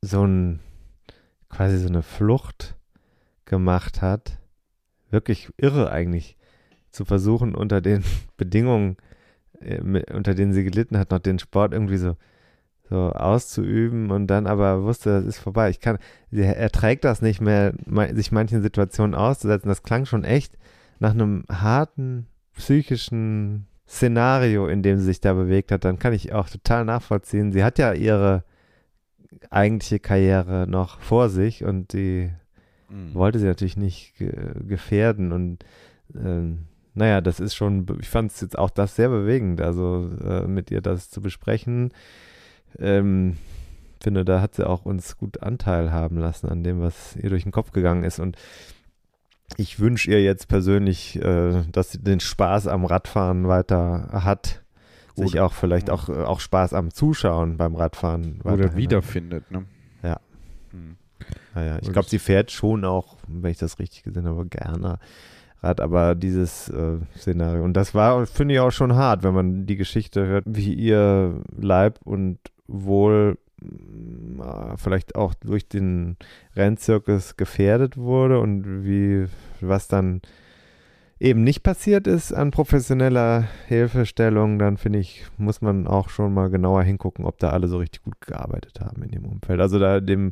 so 0.02 0.26
ein, 0.26 0.60
quasi 1.50 1.78
so 1.78 1.88
eine 1.88 2.02
Flucht 2.02 2.76
gemacht 3.46 4.02
hat. 4.02 4.40
Wirklich 5.10 5.50
irre 5.58 5.92
eigentlich 5.92 6.38
zu 6.92 7.06
versuchen, 7.06 7.56
unter 7.56 7.82
den 7.82 8.04
Bedingungen, 8.38 8.98
unter 10.14 10.34
denen 10.34 10.54
sie 10.54 10.64
gelitten 10.64 10.98
hat, 10.98 11.12
noch 11.12 11.20
den 11.20 11.40
Sport 11.40 11.74
irgendwie 11.74 11.98
so, 11.98 12.16
so 12.90 13.12
auszuüben 13.12 14.12
und 14.12 14.28
dann 14.28 14.48
aber 14.48 14.84
wusste, 14.84 15.12
das 15.12 15.26
ist 15.26 15.40
vorbei. 15.40 15.70
Ich 15.70 15.80
kann, 15.80 15.98
er 16.32 16.58
erträgt 16.58 17.04
das 17.04 17.22
nicht 17.22 17.42
mehr, 17.42 17.74
sich 18.14 18.32
manchen 18.32 18.62
Situationen 18.62 19.16
auszusetzen. 19.16 19.70
Das 19.70 19.84
klang 19.84 20.06
schon 20.06 20.24
echt 20.24 20.58
nach 21.00 21.12
einem 21.12 21.46
harten 21.50 22.28
psychischen 22.56 23.68
Szenario, 23.88 24.68
in 24.68 24.84
dem 24.84 24.98
sie 24.98 25.06
sich 25.06 25.22
da 25.22 25.34
bewegt 25.34 25.72
hat. 25.72 25.86
Dann 25.86 26.00
kann 26.00 26.14
ich 26.14 26.34
auch 26.34 26.50
total 26.50 26.86
nachvollziehen. 26.86 27.52
Sie 27.52 27.64
hat 27.64 27.78
ja 27.78 27.94
ihre 27.94 28.44
eigentliche 29.50 30.00
Karriere 30.00 30.66
noch 30.68 31.00
vor 31.00 31.30
sich 31.30 31.64
und 31.64 31.94
die 31.94 32.30
mhm. 32.90 33.14
wollte 33.14 33.40
sie 33.40 33.48
natürlich 33.48 33.78
nicht 33.78 34.14
gefährden 34.68 35.32
und 35.32 35.66
ähm, 36.16 36.68
naja, 36.94 37.22
das 37.22 37.40
ist 37.40 37.56
schon, 37.56 37.86
ich 38.00 38.10
fand 38.10 38.32
es 38.32 38.42
jetzt 38.42 38.58
auch 38.58 38.70
das 38.70 38.96
sehr 38.96 39.10
bewegend, 39.10 39.62
also 39.62 40.10
äh, 40.24 40.48
mit 40.48 40.72
ihr 40.72 40.82
das 40.82 41.10
zu 41.10 41.22
besprechen. 41.22 41.94
Ähm, 42.78 43.38
finde, 44.02 44.26
da 44.26 44.42
hat 44.42 44.56
sie 44.56 44.68
auch 44.68 44.86
uns 44.86 45.18
gut 45.18 45.42
Anteil 45.42 45.92
haben 45.92 46.18
lassen 46.18 46.50
an 46.50 46.64
dem, 46.64 46.82
was 46.82 47.16
ihr 47.16 47.30
durch 47.30 47.44
den 47.44 47.52
Kopf 47.52 47.72
gegangen 47.72 48.04
ist. 48.04 48.20
Und 48.20 48.38
ich 49.58 49.80
wünsche 49.80 50.12
ihr 50.12 50.22
jetzt 50.22 50.48
persönlich, 50.48 51.18
äh, 51.18 51.64
dass 51.72 51.92
sie 51.92 52.00
den 52.00 52.20
Spaß 52.20 52.68
am 52.68 52.86
Radfahren 52.86 53.48
weiter 53.48 54.10
hat. 54.12 54.62
Gut. 55.16 55.28
Sich 55.28 55.40
auch 55.40 55.54
vielleicht 55.54 55.90
auch, 55.90 56.10
äh, 56.10 56.24
auch 56.24 56.40
Spaß 56.40 56.74
am 56.74 56.92
Zuschauen 56.92 57.58
beim 57.58 57.76
Radfahren 57.76 58.42
Oder 58.42 58.76
wiederfindet, 58.76 59.52
ne? 59.52 59.66
Ja. 60.04 60.20
Hm. 60.72 60.96
Naja, 61.54 61.80
ich 61.82 61.92
glaube, 61.92 62.10
sie 62.10 62.20
fährt 62.20 62.50
schon 62.50 62.86
auch, 62.86 63.18
wenn 63.28 63.52
ich 63.52 63.58
das 63.58 63.78
richtig 63.78 64.04
gesehen 64.04 64.26
habe, 64.26 64.46
gerne 64.48 65.00
hat 65.62 65.80
aber 65.80 66.16
dieses 66.16 66.70
äh, 66.70 66.98
Szenario. 67.16 67.64
Und 67.64 67.74
das 67.74 67.94
war, 67.94 68.26
finde 68.26 68.56
ich, 68.56 68.60
auch 68.60 68.72
schon 68.72 68.96
hart, 68.96 69.24
wenn 69.24 69.34
man 69.34 69.66
die 69.66 69.76
Geschichte 69.76 70.26
hört, 70.26 70.46
wie 70.48 70.74
ihr 70.74 71.42
Leib 71.56 72.00
und 72.04 72.40
Wohl 72.68 73.38
äh, 73.62 74.78
vielleicht 74.78 75.16
auch 75.16 75.34
durch 75.36 75.68
den 75.68 76.18
Rennzirkus 76.56 77.38
gefährdet 77.38 77.98
wurde 77.98 78.40
und 78.40 78.86
wie 78.86 79.28
was 79.60 79.88
dann 79.88 80.22
eben 81.20 81.44
nicht 81.44 81.62
passiert 81.62 82.08
ist 82.08 82.34
an 82.34 82.50
professioneller 82.50 83.48
Hilfestellung, 83.68 84.58
dann 84.58 84.78
finde 84.78 84.98
ich, 84.98 85.26
muss 85.38 85.62
man 85.62 85.86
auch 85.86 86.10
schon 86.10 86.34
mal 86.34 86.50
genauer 86.50 86.82
hingucken, 86.82 87.26
ob 87.26 87.38
da 87.38 87.52
alle 87.52 87.68
so 87.68 87.78
richtig 87.78 88.02
gut 88.02 88.20
gearbeitet 88.22 88.82
haben 88.82 89.04
in 89.04 89.12
dem 89.12 89.26
Umfeld. 89.26 89.60
Also 89.62 89.78
da 89.78 90.00
dem 90.00 90.32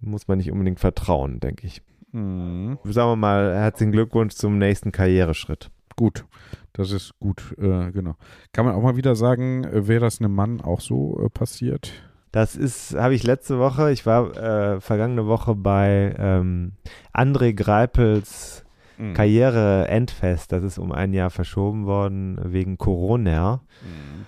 muss 0.00 0.28
man 0.28 0.38
nicht 0.38 0.52
unbedingt 0.52 0.78
vertrauen, 0.78 1.40
denke 1.40 1.66
ich. 1.66 1.82
Mhm. 2.12 2.78
Sagen 2.84 3.10
wir 3.10 3.16
mal, 3.16 3.54
herzlichen 3.54 3.92
Glückwunsch 3.92 4.34
zum 4.34 4.58
nächsten 4.58 4.92
Karriereschritt. 4.92 5.70
Gut, 5.96 6.24
das 6.72 6.92
ist 6.92 7.12
gut, 7.20 7.54
äh, 7.58 7.90
genau. 7.90 8.16
Kann 8.52 8.64
man 8.64 8.74
auch 8.74 8.82
mal 8.82 8.96
wieder 8.96 9.14
sagen, 9.14 9.64
äh, 9.64 9.86
wäre 9.86 10.00
das 10.00 10.20
einem 10.20 10.34
Mann 10.34 10.60
auch 10.60 10.80
so 10.80 11.20
äh, 11.24 11.28
passiert? 11.28 11.92
Das 12.32 12.54
ist, 12.56 12.94
habe 12.94 13.14
ich 13.14 13.24
letzte 13.24 13.58
Woche, 13.58 13.90
ich 13.90 14.06
war 14.06 14.36
äh, 14.36 14.80
vergangene 14.80 15.26
Woche 15.26 15.54
bei 15.54 16.14
ähm, 16.16 16.72
André 17.12 17.52
Greipels 17.52 18.64
mhm. 18.98 19.14
Karriere-Endfest. 19.14 20.52
Das 20.52 20.62
ist 20.62 20.78
um 20.78 20.92
ein 20.92 21.12
Jahr 21.12 21.30
verschoben 21.30 21.86
worden 21.86 22.40
wegen 22.44 22.78
Corona. 22.78 23.62
Mhm. 23.82 24.26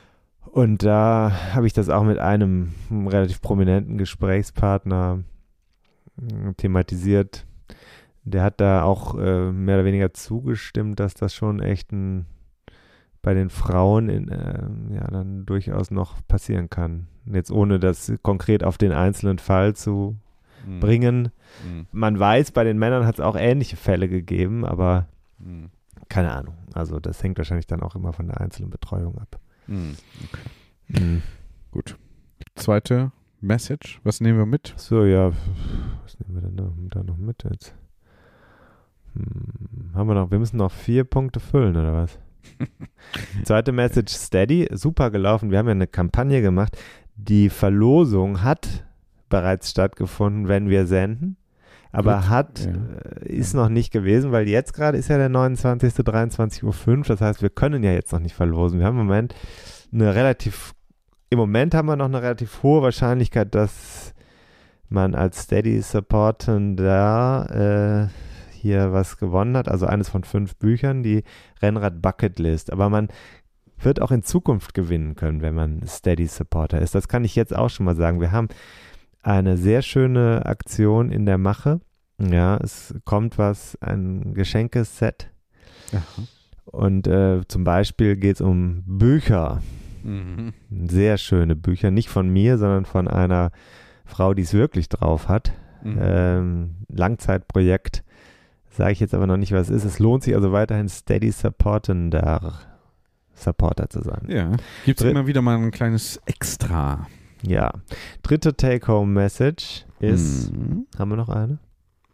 Und 0.50 0.84
da 0.84 1.32
habe 1.54 1.66
ich 1.66 1.72
das 1.72 1.88
auch 1.88 2.02
mit 2.02 2.18
einem 2.18 2.72
relativ 2.90 3.40
prominenten 3.40 3.98
Gesprächspartner 3.98 5.22
äh, 6.20 6.52
thematisiert 6.54 7.46
der 8.24 8.42
hat 8.42 8.60
da 8.60 8.82
auch 8.82 9.18
äh, 9.18 9.50
mehr 9.50 9.76
oder 9.76 9.84
weniger 9.84 10.12
zugestimmt, 10.14 11.00
dass 11.00 11.14
das 11.14 11.34
schon 11.34 11.60
echt 11.60 11.92
ein, 11.92 12.26
bei 13.20 13.34
den 13.34 13.50
Frauen 13.50 14.08
in, 14.08 14.28
äh, 14.28 14.94
ja 14.94 15.06
dann 15.08 15.44
durchaus 15.44 15.90
noch 15.90 16.16
passieren 16.28 16.70
kann. 16.70 17.08
Jetzt 17.26 17.50
ohne 17.50 17.78
das 17.78 18.12
konkret 18.22 18.64
auf 18.64 18.78
den 18.78 18.92
einzelnen 18.92 19.38
Fall 19.38 19.74
zu 19.74 20.16
mhm. 20.66 20.80
bringen. 20.80 21.30
Mhm. 21.66 21.86
Man 21.92 22.18
weiß, 22.18 22.52
bei 22.52 22.64
den 22.64 22.78
Männern 22.78 23.06
hat 23.06 23.16
es 23.16 23.20
auch 23.20 23.36
ähnliche 23.36 23.76
Fälle 23.76 24.08
gegeben, 24.08 24.64
aber 24.64 25.08
mhm. 25.38 25.70
keine 26.08 26.32
Ahnung. 26.32 26.54
Also 26.74 27.00
das 27.00 27.22
hängt 27.22 27.38
wahrscheinlich 27.38 27.66
dann 27.66 27.82
auch 27.82 27.94
immer 27.96 28.12
von 28.12 28.26
der 28.28 28.40
einzelnen 28.40 28.70
Betreuung 28.70 29.18
ab. 29.18 29.38
Mhm. 29.66 29.96
Okay. 30.24 31.00
Mhm. 31.00 31.22
Gut. 31.70 31.96
zweite 32.54 33.12
Message. 33.40 34.00
Was 34.04 34.20
nehmen 34.20 34.38
wir 34.38 34.46
mit? 34.46 34.74
So, 34.76 35.04
ja. 35.04 35.32
Was 36.02 36.18
nehmen 36.20 36.34
wir 36.34 36.42
denn 36.42 36.56
da, 36.56 36.72
da 36.90 37.02
noch 37.02 37.16
mit 37.16 37.42
jetzt? 37.44 37.74
Hm, 39.14 39.94
haben 39.94 40.08
wir 40.08 40.14
noch, 40.14 40.30
wir 40.30 40.38
müssen 40.38 40.56
noch 40.56 40.72
vier 40.72 41.04
Punkte 41.04 41.40
füllen, 41.40 41.76
oder 41.76 41.94
was? 41.94 42.18
Zweite 43.44 43.72
Message 43.72 44.12
Steady, 44.12 44.68
super 44.72 45.10
gelaufen. 45.10 45.50
Wir 45.50 45.58
haben 45.58 45.66
ja 45.66 45.72
eine 45.72 45.86
Kampagne 45.86 46.42
gemacht. 46.42 46.76
Die 47.16 47.50
Verlosung 47.50 48.42
hat 48.42 48.84
bereits 49.28 49.70
stattgefunden, 49.70 50.48
wenn 50.48 50.68
wir 50.68 50.86
senden. 50.86 51.36
Aber 51.92 52.16
Gut, 52.16 52.28
hat, 52.30 52.60
ja. 52.60 52.72
äh, 53.22 53.34
ist 53.34 53.54
noch 53.54 53.68
nicht 53.68 53.92
gewesen, 53.92 54.32
weil 54.32 54.48
jetzt 54.48 54.72
gerade 54.72 54.96
ist 54.96 55.08
ja 55.08 55.18
der 55.18 55.28
29. 55.28 55.92
23.05 55.92 56.96
Uhr. 56.96 57.04
Das 57.04 57.20
heißt, 57.20 57.42
wir 57.42 57.50
können 57.50 57.82
ja 57.82 57.92
jetzt 57.92 58.12
noch 58.12 58.20
nicht 58.20 58.34
verlosen. 58.34 58.78
Wir 58.78 58.86
haben 58.86 58.98
im 58.98 59.06
Moment 59.06 59.34
eine 59.92 60.14
relativ, 60.14 60.72
im 61.28 61.38
Moment 61.38 61.74
haben 61.74 61.86
wir 61.86 61.96
noch 61.96 62.06
eine 62.06 62.22
relativ 62.22 62.62
hohe 62.62 62.82
Wahrscheinlichkeit, 62.82 63.54
dass 63.54 64.14
man 64.88 65.14
als 65.14 65.42
Steady 65.42 65.82
Supportender 65.82 68.08
äh, 68.08 68.31
hier 68.62 68.92
was 68.92 69.18
gewonnen 69.18 69.56
hat. 69.56 69.68
Also 69.68 69.86
eines 69.86 70.08
von 70.08 70.24
fünf 70.24 70.56
Büchern, 70.56 71.02
die 71.02 71.24
Rennrad 71.60 72.00
Bucket 72.00 72.38
List. 72.38 72.72
Aber 72.72 72.88
man 72.88 73.08
wird 73.78 74.00
auch 74.00 74.12
in 74.12 74.22
Zukunft 74.22 74.74
gewinnen 74.74 75.16
können, 75.16 75.42
wenn 75.42 75.54
man 75.54 75.86
Steady 75.86 76.26
Supporter 76.26 76.80
ist. 76.80 76.94
Das 76.94 77.08
kann 77.08 77.24
ich 77.24 77.34
jetzt 77.34 77.54
auch 77.54 77.68
schon 77.68 77.84
mal 77.84 77.96
sagen. 77.96 78.20
Wir 78.20 78.32
haben 78.32 78.48
eine 79.22 79.56
sehr 79.56 79.82
schöne 79.82 80.46
Aktion 80.46 81.10
in 81.10 81.26
der 81.26 81.38
Mache. 81.38 81.80
Ja, 82.18 82.56
es 82.58 82.94
kommt 83.04 83.38
was, 83.38 83.76
ein 83.80 84.34
Geschenkeset. 84.34 85.30
Und 86.64 87.06
äh, 87.06 87.40
zum 87.48 87.64
Beispiel 87.64 88.16
geht 88.16 88.36
es 88.36 88.40
um 88.40 88.84
Bücher. 88.86 89.60
Mhm. 90.02 90.52
Sehr 90.88 91.18
schöne 91.18 91.56
Bücher. 91.56 91.90
Nicht 91.90 92.08
von 92.08 92.28
mir, 92.28 92.58
sondern 92.58 92.84
von 92.84 93.08
einer 93.08 93.50
Frau, 94.04 94.34
die 94.34 94.42
es 94.42 94.54
wirklich 94.54 94.88
drauf 94.88 95.28
hat. 95.28 95.52
Mhm. 95.82 95.98
Ähm, 96.00 96.76
Langzeitprojekt. 96.88 98.04
Sage 98.72 98.92
ich 98.92 99.00
jetzt 99.00 99.14
aber 99.14 99.26
noch 99.26 99.36
nicht, 99.36 99.52
was 99.52 99.68
es 99.68 99.84
ist. 99.84 99.92
Es 99.94 99.98
lohnt 99.98 100.22
sich 100.24 100.34
also 100.34 100.50
weiterhin 100.52 100.88
Steady 100.88 101.30
Supportender 101.30 102.54
Supporter 103.34 103.88
zu 103.90 104.02
sein. 104.02 104.26
Ja. 104.28 104.52
Gibt 104.84 105.00
es 105.00 105.06
immer 105.10 105.26
wieder 105.26 105.42
mal 105.42 105.56
ein 105.56 105.70
kleines 105.70 106.20
Extra. 106.26 107.06
Ja. 107.42 107.72
Dritte 108.22 108.56
Take-Home-Message 108.56 109.86
ist. 110.00 110.52
Mhm. 110.52 110.86
Haben 110.98 111.10
wir 111.10 111.16
noch 111.16 111.28
eine? 111.28 111.58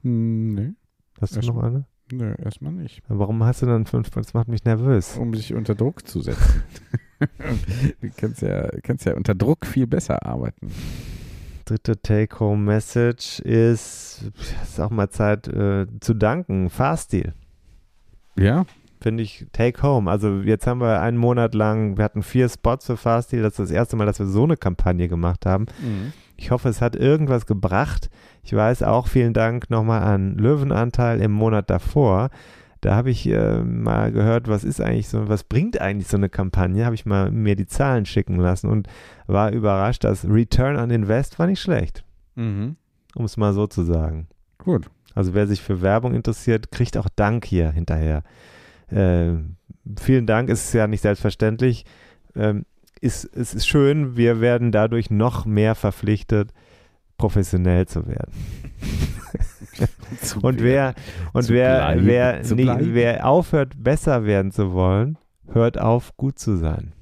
Hm, 0.02 0.54
Nee, 0.54 0.72
Hast 1.20 1.32
du 1.34 1.40
Erst- 1.40 1.48
noch 1.48 1.62
eine? 1.62 1.84
nee, 2.12 2.32
erstmal 2.42 2.72
nicht. 2.72 3.02
Warum 3.08 3.42
hast 3.44 3.62
du 3.62 3.66
dann 3.66 3.84
fünf? 3.86 4.10
Das 4.10 4.32
macht 4.34 4.48
mich 4.48 4.64
nervös. 4.64 5.16
Um 5.18 5.34
sich 5.34 5.54
unter 5.54 5.74
Druck 5.74 6.06
zu 6.08 6.20
setzen. 6.22 6.62
du 8.00 8.10
kannst 8.16 8.42
ja, 8.42 8.68
kannst 8.82 9.04
ja 9.04 9.14
unter 9.14 9.34
Druck 9.34 9.66
viel 9.66 9.86
besser 9.86 10.24
arbeiten. 10.24 10.70
Dritte 11.68 12.00
Take-Home-Message 12.00 13.40
ist, 13.40 14.22
es 14.38 14.70
ist 14.70 14.80
auch 14.80 14.88
mal 14.88 15.10
Zeit 15.10 15.48
äh, 15.48 15.86
zu 16.00 16.14
danken. 16.14 16.70
Fahrstil. 16.70 17.34
Ja? 18.38 18.64
Finde 19.02 19.22
ich 19.22 19.46
Take-Home. 19.52 20.10
Also 20.10 20.40
jetzt 20.40 20.66
haben 20.66 20.80
wir 20.80 21.02
einen 21.02 21.18
Monat 21.18 21.54
lang, 21.54 21.98
wir 21.98 22.04
hatten 22.04 22.22
vier 22.22 22.48
Spots 22.48 22.86
für 22.86 22.96
Fahrstil. 22.96 23.42
Das 23.42 23.52
ist 23.52 23.58
das 23.58 23.70
erste 23.70 23.96
Mal, 23.96 24.06
dass 24.06 24.18
wir 24.18 24.26
so 24.26 24.44
eine 24.44 24.56
Kampagne 24.56 25.08
gemacht 25.08 25.44
haben. 25.44 25.66
Ich 26.38 26.50
hoffe, 26.50 26.70
es 26.70 26.80
hat 26.80 26.96
irgendwas 26.96 27.44
gebracht. 27.44 28.08
Ich 28.42 28.54
weiß 28.54 28.82
auch, 28.84 29.06
vielen 29.06 29.34
Dank 29.34 29.68
nochmal 29.68 30.02
an 30.02 30.36
Löwenanteil 30.36 31.20
im 31.20 31.32
Monat 31.32 31.68
davor. 31.68 32.30
Da 32.80 32.94
habe 32.94 33.10
ich 33.10 33.26
äh, 33.28 33.62
mal 33.62 34.12
gehört, 34.12 34.46
was 34.48 34.62
ist 34.64 34.80
eigentlich 34.80 35.08
so, 35.08 35.28
was 35.28 35.42
bringt 35.44 35.80
eigentlich 35.80 36.08
so 36.08 36.16
eine 36.16 36.28
Kampagne? 36.28 36.84
Habe 36.84 36.94
ich 36.94 37.06
mal 37.06 37.30
mir 37.30 37.56
die 37.56 37.66
Zahlen 37.66 38.06
schicken 38.06 38.36
lassen 38.36 38.68
und 38.68 38.86
war 39.26 39.50
überrascht, 39.52 40.04
dass 40.04 40.24
Return 40.28 40.76
on 40.76 40.90
Invest 40.90 41.38
war 41.38 41.46
nicht 41.46 41.60
schlecht, 41.60 42.04
Mhm. 42.36 42.76
um 43.16 43.24
es 43.24 43.36
mal 43.36 43.52
so 43.52 43.66
zu 43.66 43.82
sagen. 43.82 44.28
Gut. 44.58 44.88
Also 45.14 45.34
wer 45.34 45.46
sich 45.48 45.60
für 45.60 45.82
Werbung 45.82 46.14
interessiert, 46.14 46.70
kriegt 46.70 46.96
auch 46.96 47.08
Dank 47.16 47.44
hier 47.44 47.72
hinterher. 47.72 48.22
Äh, 48.90 49.32
vielen 50.00 50.26
Dank, 50.26 50.48
es 50.48 50.64
ist 50.66 50.74
ja 50.74 50.86
nicht 50.86 51.00
selbstverständlich. 51.00 51.84
Ähm, 52.36 52.64
ist, 53.00 53.24
es 53.36 53.54
ist 53.54 53.66
schön, 53.66 54.16
wir 54.16 54.40
werden 54.40 54.70
dadurch 54.72 55.10
noch 55.10 55.46
mehr 55.46 55.74
verpflichtet, 55.74 56.52
professionell 57.18 57.86
zu 57.86 58.06
werden. 58.06 58.32
Zu 60.22 60.40
Und 60.40 60.62
wer, 60.62 60.94
und 61.34 61.42
Zu 61.44 61.52
wer, 61.52 61.76
bleiben, 61.78 62.06
wer, 62.06 62.42
nicht, 62.42 62.94
wer 62.94 63.26
aufhört, 63.28 63.74
besser 63.76 64.24
werden 64.24 64.50
zu 64.50 64.72
wollen, 64.72 65.18
hört 65.52 65.78
auf, 65.78 66.16
gut 66.16 66.38
zu 66.38 66.56
sein. 66.56 66.92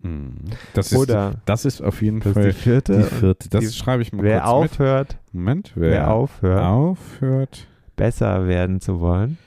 Mhm. 0.00 0.34
Das 0.74 0.92
ist, 0.92 0.98
Oder 0.98 1.40
das 1.46 1.64
ist 1.64 1.80
auf 1.80 2.02
jeden 2.02 2.20
ist 2.20 2.34
Fall 2.34 2.46
die 2.48 2.52
vierte. 2.52 2.98
die 2.98 3.02
vierte. 3.04 3.48
Das 3.48 3.64
die- 3.64 3.72
schreibe 3.72 4.02
ich 4.02 4.12
mal 4.12 4.22
wer 4.22 4.40
kurz 4.40 4.50
aufhört, 4.50 5.18
mit. 5.32 5.32
Moment. 5.32 5.72
Wer, 5.74 5.90
wer 5.90 6.10
aufhört, 6.10 6.62
aufhört, 6.62 7.66
besser 7.96 8.46
werden 8.46 8.80
zu 8.80 9.00
wollen, 9.00 9.38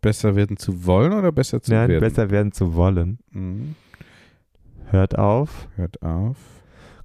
besser 0.00 0.34
werden 0.34 0.56
zu 0.56 0.86
wollen 0.86 1.12
oder 1.12 1.30
besser 1.32 1.60
zu 1.62 1.72
nein, 1.72 1.88
werden? 1.90 2.00
besser 2.00 2.30
werden 2.30 2.52
zu 2.52 2.74
wollen, 2.74 3.18
Mhm. 3.30 3.74
hört 4.86 5.18
auf, 5.18 5.68
Hört 5.76 6.02
auf, 6.02 6.36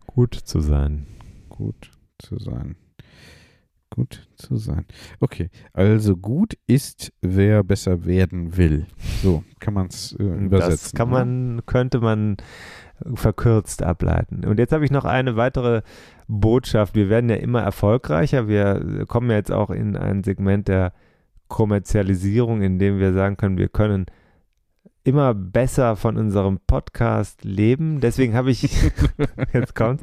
gut 0.07 0.33
zu 0.35 0.61
sein. 0.61 1.05
gut 1.49 1.91
zu 2.23 2.39
sein. 2.39 2.75
Gut 3.89 4.27
zu 4.35 4.57
sein. 4.57 4.85
Okay, 5.19 5.51
also 5.71 6.17
gut 6.17 6.57
ist, 6.65 7.13
wer 7.21 7.63
besser 7.63 8.05
werden 8.05 8.57
will. 8.57 8.87
So 9.21 9.43
kann 9.59 9.75
man 9.75 9.87
es 9.87 10.13
äh, 10.13 10.23
übersetzen. 10.23 10.71
Das 10.71 10.91
kann 10.93 11.09
oder? 11.09 11.25
man, 11.25 11.65
könnte 11.67 11.99
man 11.99 12.37
verkürzt 13.13 13.83
ableiten. 13.83 14.45
Und 14.45 14.57
jetzt 14.57 14.73
habe 14.73 14.83
ich 14.83 14.91
noch 14.91 15.05
eine 15.05 15.35
weitere 15.35 15.83
Botschaft. 16.27 16.95
Wir 16.95 17.09
werden 17.09 17.29
ja 17.29 17.35
immer 17.35 17.61
erfolgreicher. 17.61 18.47
Wir 18.47 19.05
kommen 19.07 19.29
ja 19.29 19.35
jetzt 19.35 19.51
auch 19.51 19.69
in 19.69 19.95
ein 19.95 20.23
Segment 20.23 20.67
der 20.67 20.93
Kommerzialisierung, 21.47 22.63
in 22.63 22.79
dem 22.79 22.97
wir 22.97 23.13
sagen 23.13 23.37
können, 23.37 23.57
wir 23.59 23.69
können 23.69 24.07
immer 25.03 25.33
besser 25.33 25.95
von 25.95 26.17
unserem 26.17 26.59
Podcast 26.65 27.43
leben. 27.43 27.99
Deswegen 27.99 28.35
habe 28.35 28.51
ich, 28.51 28.63
jetzt 29.53 29.75
kommt, 29.75 30.01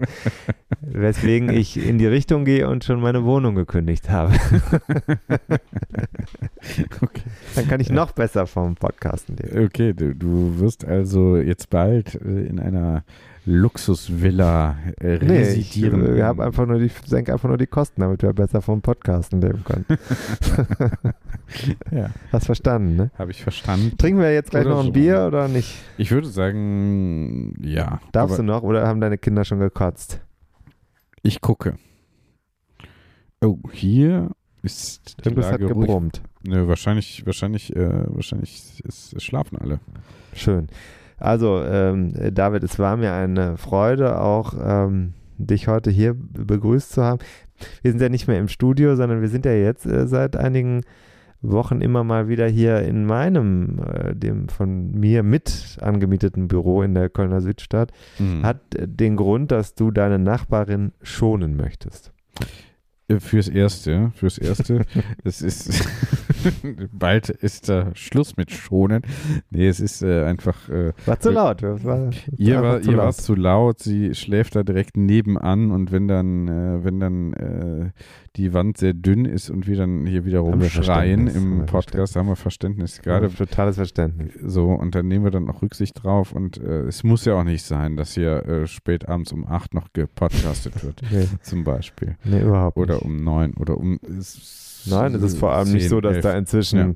weswegen 0.80 1.50
ich 1.50 1.76
in 1.76 1.98
die 1.98 2.06
Richtung 2.06 2.44
gehe 2.44 2.68
und 2.68 2.84
schon 2.84 3.00
meine 3.00 3.24
Wohnung 3.24 3.54
gekündigt 3.54 4.10
habe. 4.10 4.34
Okay. 7.00 7.22
Dann 7.54 7.68
kann 7.68 7.80
ich 7.80 7.90
noch 7.90 8.12
besser 8.12 8.46
vom 8.46 8.74
Podcasten 8.74 9.36
leben. 9.36 9.64
Okay, 9.64 9.94
du, 9.94 10.14
du 10.14 10.58
wirst 10.58 10.84
also 10.84 11.36
jetzt 11.38 11.70
bald 11.70 12.14
äh, 12.16 12.46
in 12.46 12.60
einer 12.60 13.02
Luxusvilla 13.50 14.76
äh, 15.00 15.18
Nee, 15.18 15.42
ich 15.42 15.74
residieren. 15.74 16.16
äh, 16.16 16.22
hab 16.22 16.38
einfach 16.38 16.66
nur 16.66 16.78
die, 16.78 16.90
senke 17.04 17.32
einfach 17.32 17.48
nur 17.48 17.58
die 17.58 17.66
Kosten, 17.66 18.00
damit 18.00 18.22
wir 18.22 18.32
besser 18.32 18.62
vom 18.62 18.80
Podcasten 18.80 19.40
leben 19.40 19.64
können. 19.64 19.84
ja, 21.90 22.10
Hast 22.32 22.46
verstanden, 22.46 22.96
ne? 22.96 23.10
habe 23.18 23.32
ich 23.32 23.42
verstanden. 23.42 23.96
Trinken 23.98 24.20
wir 24.20 24.32
jetzt 24.32 24.50
gleich 24.50 24.64
Oder 24.66 24.74
noch 24.74 24.80
ein 24.80 24.86
so. 24.86 24.92
Bier 24.92 25.24
oder 25.26 25.48
nicht? 25.48 25.74
Ich 25.98 26.10
würde 26.12 26.28
sagen, 26.28 27.54
ja. 27.60 28.00
Darfst 28.12 28.38
du 28.38 28.42
noch 28.42 28.62
oder 28.62 28.86
haben 28.86 29.00
deine 29.00 29.18
Kinder 29.18 29.44
schon 29.44 29.58
gekotzt? 29.58 30.20
Ich 31.22 31.40
gucke. 31.40 31.74
Oh, 33.42 33.58
hier 33.72 34.30
ist 34.62 35.16
die 35.24 35.28
Irgendwas 35.28 35.46
hat 35.50 35.60
Lage 35.60 35.72
ruhig. 35.72 35.86
gebrummt. 35.86 36.22
Nö, 36.46 36.68
wahrscheinlich, 36.68 37.26
wahrscheinlich, 37.26 37.74
äh, 37.74 38.04
wahrscheinlich 38.14 38.80
ist, 38.84 39.12
es 39.12 39.22
schlafen 39.24 39.58
alle. 39.58 39.80
Schön. 40.34 40.68
Also, 41.20 41.62
ähm, 41.62 42.12
David, 42.32 42.64
es 42.64 42.78
war 42.78 42.96
mir 42.96 43.12
eine 43.12 43.56
Freude, 43.56 44.20
auch 44.20 44.54
ähm, 44.60 45.12
dich 45.38 45.68
heute 45.68 45.90
hier 45.90 46.14
begrüßt 46.14 46.92
zu 46.92 47.02
haben. 47.02 47.20
Wir 47.82 47.90
sind 47.90 48.00
ja 48.00 48.08
nicht 48.08 48.26
mehr 48.26 48.38
im 48.38 48.48
Studio, 48.48 48.96
sondern 48.96 49.20
wir 49.20 49.28
sind 49.28 49.44
ja 49.44 49.52
jetzt 49.52 49.86
äh, 49.86 50.06
seit 50.06 50.36
einigen 50.36 50.82
Wochen 51.42 51.80
immer 51.80 52.04
mal 52.04 52.28
wieder 52.28 52.46
hier 52.46 52.82
in 52.82 53.06
meinem, 53.06 53.78
äh, 53.78 54.14
dem 54.14 54.48
von 54.48 54.90
mir 54.92 55.22
mit 55.22 55.78
angemieteten 55.80 56.48
Büro 56.48 56.82
in 56.82 56.94
der 56.94 57.08
Kölner 57.08 57.40
Südstadt. 57.40 57.92
Mhm. 58.18 58.42
Hat 58.42 58.74
äh, 58.74 58.86
den 58.86 59.16
Grund, 59.16 59.50
dass 59.50 59.74
du 59.74 59.90
deine 59.90 60.18
Nachbarin 60.18 60.92
schonen 61.02 61.56
möchtest. 61.56 62.12
Äh, 63.08 63.20
Fürs 63.20 63.48
Erste, 63.48 64.12
fürs 64.14 64.38
Erste. 64.38 64.84
es 65.24 65.40
ist 65.40 65.88
bald 66.92 67.28
ist 67.28 67.68
da 67.68 67.90
Schluss 67.94 68.36
mit 68.36 68.50
Schonen. 68.50 69.02
Nee, 69.50 69.68
es 69.68 69.80
ist 69.80 70.02
äh, 70.02 70.24
einfach. 70.24 70.68
Äh, 70.68 70.92
War 71.06 71.20
zu 71.20 71.30
laut. 71.30 71.62
Das 71.62 71.84
war, 71.84 72.10
ihr 72.36 72.62
war, 72.62 72.80
zu 72.82 72.90
ihr 72.90 72.96
laut. 72.96 73.02
war 73.02 73.08
es 73.10 73.16
zu 73.18 73.34
laut. 73.34 73.78
Sie 73.80 74.14
schläft 74.14 74.56
da 74.56 74.62
direkt 74.62 74.96
nebenan 74.96 75.70
und 75.70 75.92
wenn 75.92 76.08
dann, 76.08 76.48
äh, 76.48 76.84
wenn 76.84 77.00
dann 77.00 77.32
äh, 77.34 77.90
die 78.36 78.52
Wand 78.54 78.78
sehr 78.78 78.94
dünn 78.94 79.24
ist 79.24 79.50
und 79.50 79.66
wir 79.66 79.76
dann 79.76 80.06
hier 80.06 80.24
wieder 80.24 80.40
rumschreien 80.40 81.26
im 81.26 81.66
Podcast, 81.66 82.16
haben 82.16 82.28
wir 82.28 82.36
Verständnis. 82.36 83.02
Gerade 83.02 83.28
Gerade 83.28 83.34
totales 83.50 83.76
Verständnis. 83.76 84.32
so 84.44 84.68
und 84.68 84.94
dann 84.94 85.08
nehmen 85.08 85.24
wir 85.24 85.30
dann 85.32 85.48
auch 85.50 85.62
Rücksicht 85.62 86.02
drauf 86.02 86.32
und 86.32 86.58
äh, 86.58 86.82
es 86.82 87.02
muss 87.02 87.24
ja 87.24 87.34
auch 87.34 87.44
nicht 87.44 87.64
sein, 87.64 87.96
dass 87.96 88.14
hier 88.14 88.46
äh, 88.46 88.66
spät 88.66 89.08
abends 89.08 89.32
um 89.32 89.46
acht 89.46 89.74
noch 89.74 89.92
gepodcastet 89.92 90.82
wird, 90.84 91.02
Nee, 91.10 91.26
zum 91.42 91.64
Beispiel. 91.64 92.16
nee 92.24 92.40
überhaupt 92.40 92.76
Oder 92.76 92.94
nicht. 92.94 93.04
um 93.04 93.16
neun 93.16 93.54
oder 93.54 93.76
um. 93.76 93.98
s- 94.18 94.68
Nein, 94.86 95.14
es 95.14 95.22
ist 95.22 95.38
vor 95.38 95.52
allem 95.52 95.72
nicht 95.72 95.88
so, 95.88 96.00
dass 96.00 96.20
da 96.20 96.32
inzwischen 96.36 96.78
Ja. 96.78 96.94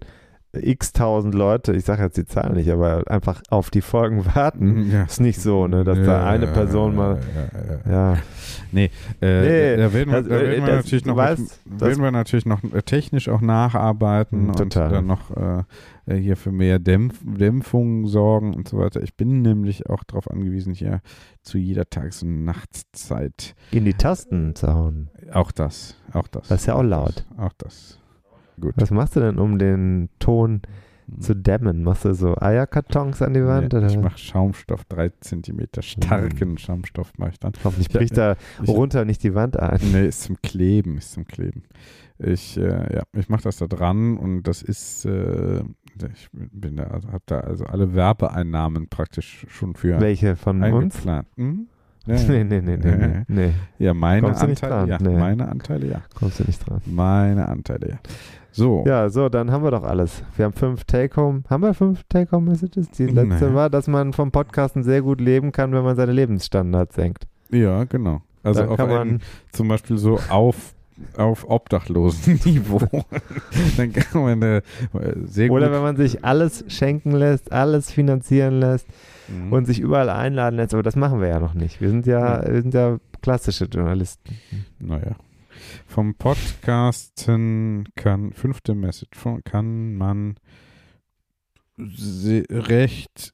X 0.61 0.93
tausend 0.93 1.35
Leute, 1.35 1.73
ich 1.73 1.85
sage 1.85 2.03
jetzt 2.03 2.17
die 2.17 2.27
Zahl 2.27 2.53
nicht, 2.55 2.71
aber 2.71 3.03
einfach 3.07 3.43
auf 3.51 3.71
die 3.71 3.81
Folgen 3.83 4.25
warten. 4.35 4.91
Ja. 4.91 5.05
Ist 5.05 5.21
nicht 5.21 5.41
so, 5.41 5.67
ne, 5.67 5.85
dass 5.85 5.99
da 6.05 6.27
eine 6.27 6.47
Person 6.47 6.95
mal, 6.97 7.21
Ja, 7.87 7.91
ja. 7.91 8.13
ja, 8.15 8.19
Nee, 8.73 8.91
äh, 9.23 9.41
Nee, 9.41 9.77
da 9.77 9.93
werden 9.93 10.13
wir, 10.13 10.21
das- 10.23 10.29
da 10.29 10.41
werden 10.41 10.51
wir 10.67 10.73
das- 10.75 10.85
natürlich 10.85 11.05
noch, 11.07 11.17
weißt, 11.17 11.61
das- 11.79 11.81
werden 11.89 12.03
wir 12.03 12.11
natürlich 12.11 12.47
noch 12.47 12.63
äh, 12.65 12.83
technisch 12.83 13.29
auch 13.29 13.41
nacharbeiten 13.41 14.49
und 14.49 14.57
total. 14.59 14.91
dann 14.91 15.07
noch 15.07 15.31
äh, 15.37 15.63
äh, 16.07 16.17
hier 16.17 16.37
für 16.37 16.51
mehr 16.53 16.79
Dämpf 16.79 17.21
Dämpfung 17.25 18.07
sorgen 18.07 18.53
und 18.55 18.69
so 18.69 18.79
weiter. 18.79 19.03
Ich 19.03 19.17
bin 19.17 19.43
nämlich 19.43 19.89
auch 19.89 20.03
darauf 20.05 20.31
angewiesen, 20.31 20.75
hier 20.75 21.01
zu 21.43 21.57
jeder 21.59 21.89
Tages- 21.89 22.23
und 22.23 22.45
Nachtzeit 22.45 23.55
in 23.71 23.85
die 23.85 23.95
Tasten 23.95 24.55
zu 24.55 24.73
hauen. 24.73 25.09
auch 25.33 25.53
das, 25.53 25.97
auch 26.13 26.27
das. 26.29 26.49
Das 26.49 26.61
ist 26.63 26.67
ja 26.67 26.75
auch 26.75 26.83
laut. 26.83 27.25
Auch 27.37 27.53
das. 27.57 27.99
Gut. 28.61 28.75
Was 28.77 28.91
machst 28.91 29.17
du 29.17 29.21
denn, 29.21 29.39
um 29.39 29.59
den 29.59 30.09
Ton 30.19 30.63
zu 31.21 31.35
dämmen? 31.35 31.83
Machst 31.85 32.05
du 32.05 32.15
so 32.15 32.35
Eierkartons 32.41 33.21
an 33.21 33.35
die 33.35 33.45
Wand? 33.45 33.73
Nee, 33.73 33.87
ich 33.87 33.99
mache 33.99 34.17
Schaumstoff, 34.19 34.85
drei 34.87 35.11
Zentimeter 35.21 35.83
starken 35.83 36.57
Schaumstoff 36.59 37.13
mache 37.19 37.31
ich 37.33 37.39
dann. 37.41 37.53
Hoffentlich 37.63 37.91
bricht 37.91 38.17
da 38.17 38.37
Ich- 38.63 38.69
runter 38.69 39.05
nicht 39.05 39.23
die 39.23 39.35
Wand 39.35 39.59
ein. 39.59 39.79
Nee, 39.93 40.07
ist 40.07 40.23
zum 40.23 40.37
Kleben, 40.43 40.97
ist 40.99 41.13
zum 41.13 41.27
Kleben. 41.27 41.65
Ich, 42.19 42.57
äh, 42.57 42.95
ja, 42.95 43.03
ich 43.13 43.29
mache 43.29 43.43
das 43.43 43.57
da 43.59 43.67
dran 43.67 44.17
und 44.17 44.45
das 44.45 44.63
ist, 44.63 45.05
äh, 45.05 45.59
ich 46.13 46.29
bin 46.33 46.77
da, 46.77 46.85
also, 46.85 47.09
habe 47.09 47.23
da 47.27 47.41
also 47.41 47.65
alle 47.65 47.95
Werbeeinnahmen 47.95 48.89
praktisch 48.89 49.45
schon 49.49 49.75
für 49.75 50.01
Welche 50.01 50.37
von 50.37 50.63
uns? 50.63 50.95
eingeplant. 50.95 51.27
Hm? 51.37 51.67
Nee, 52.07 52.25
nee, 52.29 52.45
nee, 52.45 52.61
nee, 52.61 52.77
nee, 52.77 53.25
nee. 53.29 53.51
ja, 53.79 53.95
meine 53.95 54.23
Kommst 54.27 54.43
Anteile, 54.43 54.91
ja, 54.91 54.99
Nee. 55.01 55.17
meine 55.19 55.49
Anteile, 55.49 55.87
ja, 55.87 56.03
Kommst 56.15 56.41
du 56.41 56.45
nicht 56.45 56.67
dran. 56.69 56.81
meine 56.87 57.49
Anteile, 57.49 57.89
ja. 57.93 57.97
So, 58.53 58.85
Ja, 58.87 59.09
so, 59.09 59.29
dann 59.29 59.51
haben 59.51 59.65
wir 59.65 59.71
doch 59.73 59.83
alles. 59.83 60.23
Wir 60.37 60.45
haben 60.45 60.53
fünf 60.53 60.85
Take-Home. 60.85 61.43
Haben 61.51 61.63
wir 61.63 61.75
fünf 61.75 62.05
Take-Home-Messages? 62.09 62.91
Die 62.91 63.07
letzte 63.07 63.49
Nee. 63.51 63.55
war, 63.55 63.69
dass 63.71 63.89
man 63.89 64.13
vom 64.13 64.31
Podcasten 64.31 64.83
sehr 64.85 65.03
gut 65.03 65.21
leben 65.21 65.51
kann, 65.51 65.73
wenn 65.73 65.83
man 65.83 65.97
seine 65.97 66.13
Lebensstandards 66.13 66.95
senkt. 66.95 67.27
ja, 67.51 67.85
genau. 67.85 68.21
Also 68.43 68.61
dann 68.61 68.69
auf 68.69 68.79
einem, 68.79 69.21
zum 69.53 69.69
Beispiel 69.69 69.97
so 69.97 70.21
auf 70.29 70.74
auf 71.17 71.49
Obdachlosenniveau. 71.49 72.81
Dann 73.77 73.93
kann 73.93 74.23
man 74.23 74.43
äh, 74.43 74.63
sehr 75.25 75.51
oder 75.51 75.67
gut 75.67 75.75
wenn 75.75 75.83
man 75.83 75.97
sich 75.97 76.25
alles 76.25 76.65
schenken 76.69 77.13
lässt, 77.13 77.53
alles 77.53 77.91
finanzieren 77.91 78.61
lässt 78.61 78.87
Mhm. 79.27 79.53
und 79.55 79.65
sich 79.65 79.81
überall 79.81 80.11
einladen 80.11 80.57
lässt. 80.57 80.75
Aber 80.75 80.83
das 80.83 80.97
machen 80.97 81.21
wir 81.23 81.29
ja 81.29 81.41
noch 81.41 81.55
nicht. 81.55 81.81
Wir 81.81 81.89
sind 81.89 82.05
ja, 82.07 82.43
Ja. 82.45 82.53
wir 82.53 82.61
sind 82.61 82.75
ja 82.75 82.99
klassische 83.23 83.65
Journalisten. 83.65 84.37
Naja. 84.79 85.17
Vom 85.87 86.15
Podcasten 86.15 87.89
kann, 87.97 88.33
fünfte 88.35 88.75
Message, 88.75 89.19
kann 89.45 89.95
man 89.95 90.37
se, 91.79 92.45
recht, 92.51 93.33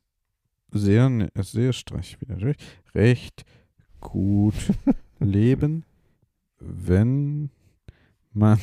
sehr, 0.71 1.09
ne- 1.09 1.31
sehr 1.41 1.73
streich 1.73 2.21
wieder 2.21 2.37
durch, 2.37 2.57
recht 2.95 3.45
gut 4.01 4.55
leben, 5.19 5.85
wenn 6.61 7.51
man 8.33 8.59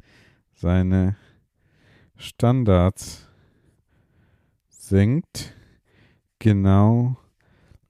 seine 0.54 1.16
Standards 2.16 3.28
senkt, 4.68 5.54
genau 6.38 7.16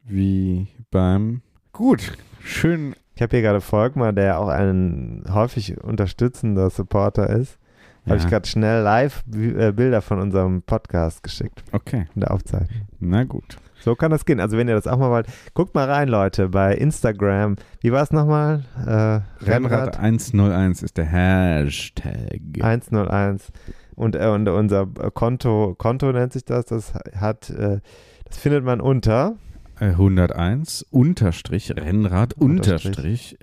wie 0.03 0.69
beim 0.91 1.43
Gut, 1.73 2.17
schön 2.41 2.95
Ich 3.15 3.23
habe 3.23 3.37
hier 3.37 3.43
gerade 3.43 3.61
Volkmar, 3.61 4.13
der 4.13 4.39
auch 4.39 4.49
ein 4.49 5.25
häufig 5.29 5.83
unterstützender 5.83 6.71
Supporter 6.71 7.29
ist. 7.29 7.59
Habe 8.07 8.17
ich 8.17 8.25
Ja. 8.25 8.31
gerade 8.31 8.47
schnell 8.49 8.83
live 8.83 9.25
äh, 9.35 9.73
Bilder 9.73 10.01
von 10.03 10.21
unserem 10.21 10.63
Podcast 10.63 11.23
geschickt, 11.23 11.63
Okay, 11.73 12.07
von 12.13 12.21
der 12.21 12.31
Aufzeichnung. 12.33 12.87
na 13.01 13.25
gut. 13.25 13.57
So 13.81 13.95
kann 13.95 14.11
das 14.11 14.25
gehen. 14.25 14.41
Also 14.41 14.57
wenn 14.57 14.69
ihr 14.69 14.75
das 14.75 14.87
auch 14.87 14.99
mal 14.99 15.11
wollt, 15.11 15.27
guckt 15.55 15.75
mal 15.75 15.89
rein, 15.89 16.09
Leute, 16.09 16.49
bei 16.49 16.75
Instagram. 16.75 17.57
Wie 17.81 17.93
war 17.93 18.03
es 18.03 18.11
nochmal? 18.11 18.65
Äh, 18.85 19.45
Rennrad 19.45 19.99
101 20.01 20.83
ist 20.83 20.97
der 20.97 21.05
Hashtag. 21.05 22.41
101. 22.61 23.53
Und, 23.95 24.17
äh, 24.17 24.27
und 24.29 24.49
unser 24.49 24.87
Konto, 24.87 25.75
Konto 25.79 26.11
nennt 26.13 26.33
sich 26.33 26.45
das, 26.45 26.67
das 26.67 26.95
hat, 27.15 27.51
äh, 27.51 27.81
das 28.25 28.39
findet 28.39 28.65
man 28.65 28.81
unter 28.81 29.37
Äh, 29.79 29.91
101 29.91 30.83
unterstrich 30.91 31.71
Rennrad 31.77 32.35
Unterstrich. 32.35 32.87
unterstrich 32.87 33.39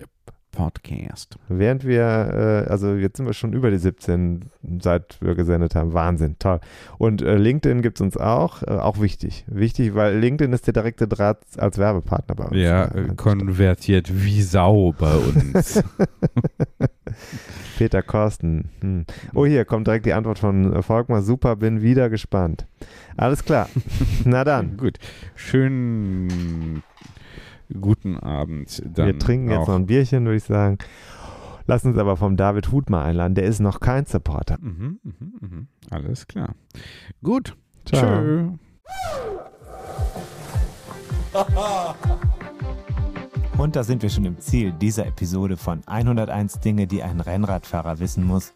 Podcast. 0.53 1.37
Während 1.49 1.85
wir, 1.85 2.65
äh, 2.67 2.69
also 2.69 2.93
jetzt 2.93 3.17
sind 3.17 3.25
wir 3.25 3.33
schon 3.33 3.53
über 3.53 3.71
die 3.71 3.77
17, 3.77 4.45
seit 4.79 5.21
wir 5.21 5.35
gesendet 5.35 5.75
haben. 5.75 5.93
Wahnsinn, 5.93 6.37
toll. 6.39 6.59
Und 6.97 7.21
äh, 7.21 7.35
LinkedIn 7.35 7.81
gibt 7.81 7.97
es 7.97 8.01
uns 8.01 8.15
auch, 8.15 8.63
äh, 8.63 8.71
auch 8.71 9.01
wichtig. 9.01 9.43
Wichtig, 9.47 9.95
weil 9.95 10.17
LinkedIn 10.17 10.53
ist 10.53 10.67
der 10.67 10.73
direkte 10.73 11.07
Draht 11.07 11.39
als 11.57 11.77
Werbepartner 11.77 12.35
bei 12.35 12.45
uns. 12.45 12.55
Ja, 12.57 12.85
Äh, 12.85 13.15
konvertiert 13.15 14.09
wie 14.13 14.41
Sau 14.41 14.93
bei 14.97 15.15
uns. 15.15 15.83
Peter 17.77 18.01
Korsten. 18.01 18.69
Hm. 18.81 19.05
Oh, 19.33 19.45
hier 19.45 19.65
kommt 19.65 19.87
direkt 19.87 20.05
die 20.05 20.13
Antwort 20.13 20.39
von 20.39 20.73
äh, 20.73 20.81
Volkmar. 20.81 21.21
Super, 21.21 21.55
bin 21.55 21.81
wieder 21.81 22.09
gespannt. 22.09 22.67
Alles 23.17 23.43
klar. 23.43 23.69
Na 24.23 24.43
dann. 24.43 24.77
Gut. 24.77 24.99
Schönen 25.35 26.83
guten 27.79 28.17
Abend. 28.17 28.81
Dann 28.85 29.05
wir 29.07 29.19
trinken 29.19 29.49
jetzt 29.49 29.67
noch 29.67 29.75
ein 29.75 29.85
Bierchen, 29.85 30.25
würde 30.25 30.37
ich 30.37 30.43
sagen. 30.43 30.77
Lass 31.65 31.85
uns 31.85 31.97
aber 31.97 32.17
vom 32.17 32.35
David 32.35 32.71
Hut 32.71 32.89
mal 32.89 33.03
einladen. 33.03 33.35
Der 33.35 33.45
ist 33.45 33.59
noch 33.59 33.79
kein 33.79 34.05
Supporter. 34.05 34.57
Mhm, 34.59 34.99
mhm, 35.03 35.33
mhm. 35.39 35.67
Alles 35.89 36.27
klar. 36.27 36.55
Gut. 37.21 37.55
Ciao. 37.85 38.01
Tschö. 38.01 38.49
Und 43.57 43.75
da 43.75 43.83
sind 43.83 44.01
wir 44.01 44.09
schon 44.09 44.25
im 44.25 44.39
Ziel 44.39 44.71
dieser 44.73 45.05
Episode 45.05 45.57
von 45.57 45.81
101 45.85 46.59
Dinge, 46.59 46.87
die 46.87 47.03
ein 47.03 47.19
Rennradfahrer 47.21 47.99
wissen 47.99 48.25
muss. 48.25 48.53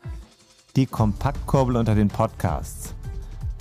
Die 0.76 0.86
Kompaktkurbel 0.86 1.78
unter 1.78 1.96
den 1.96 2.10
Podcasts. 2.10 2.97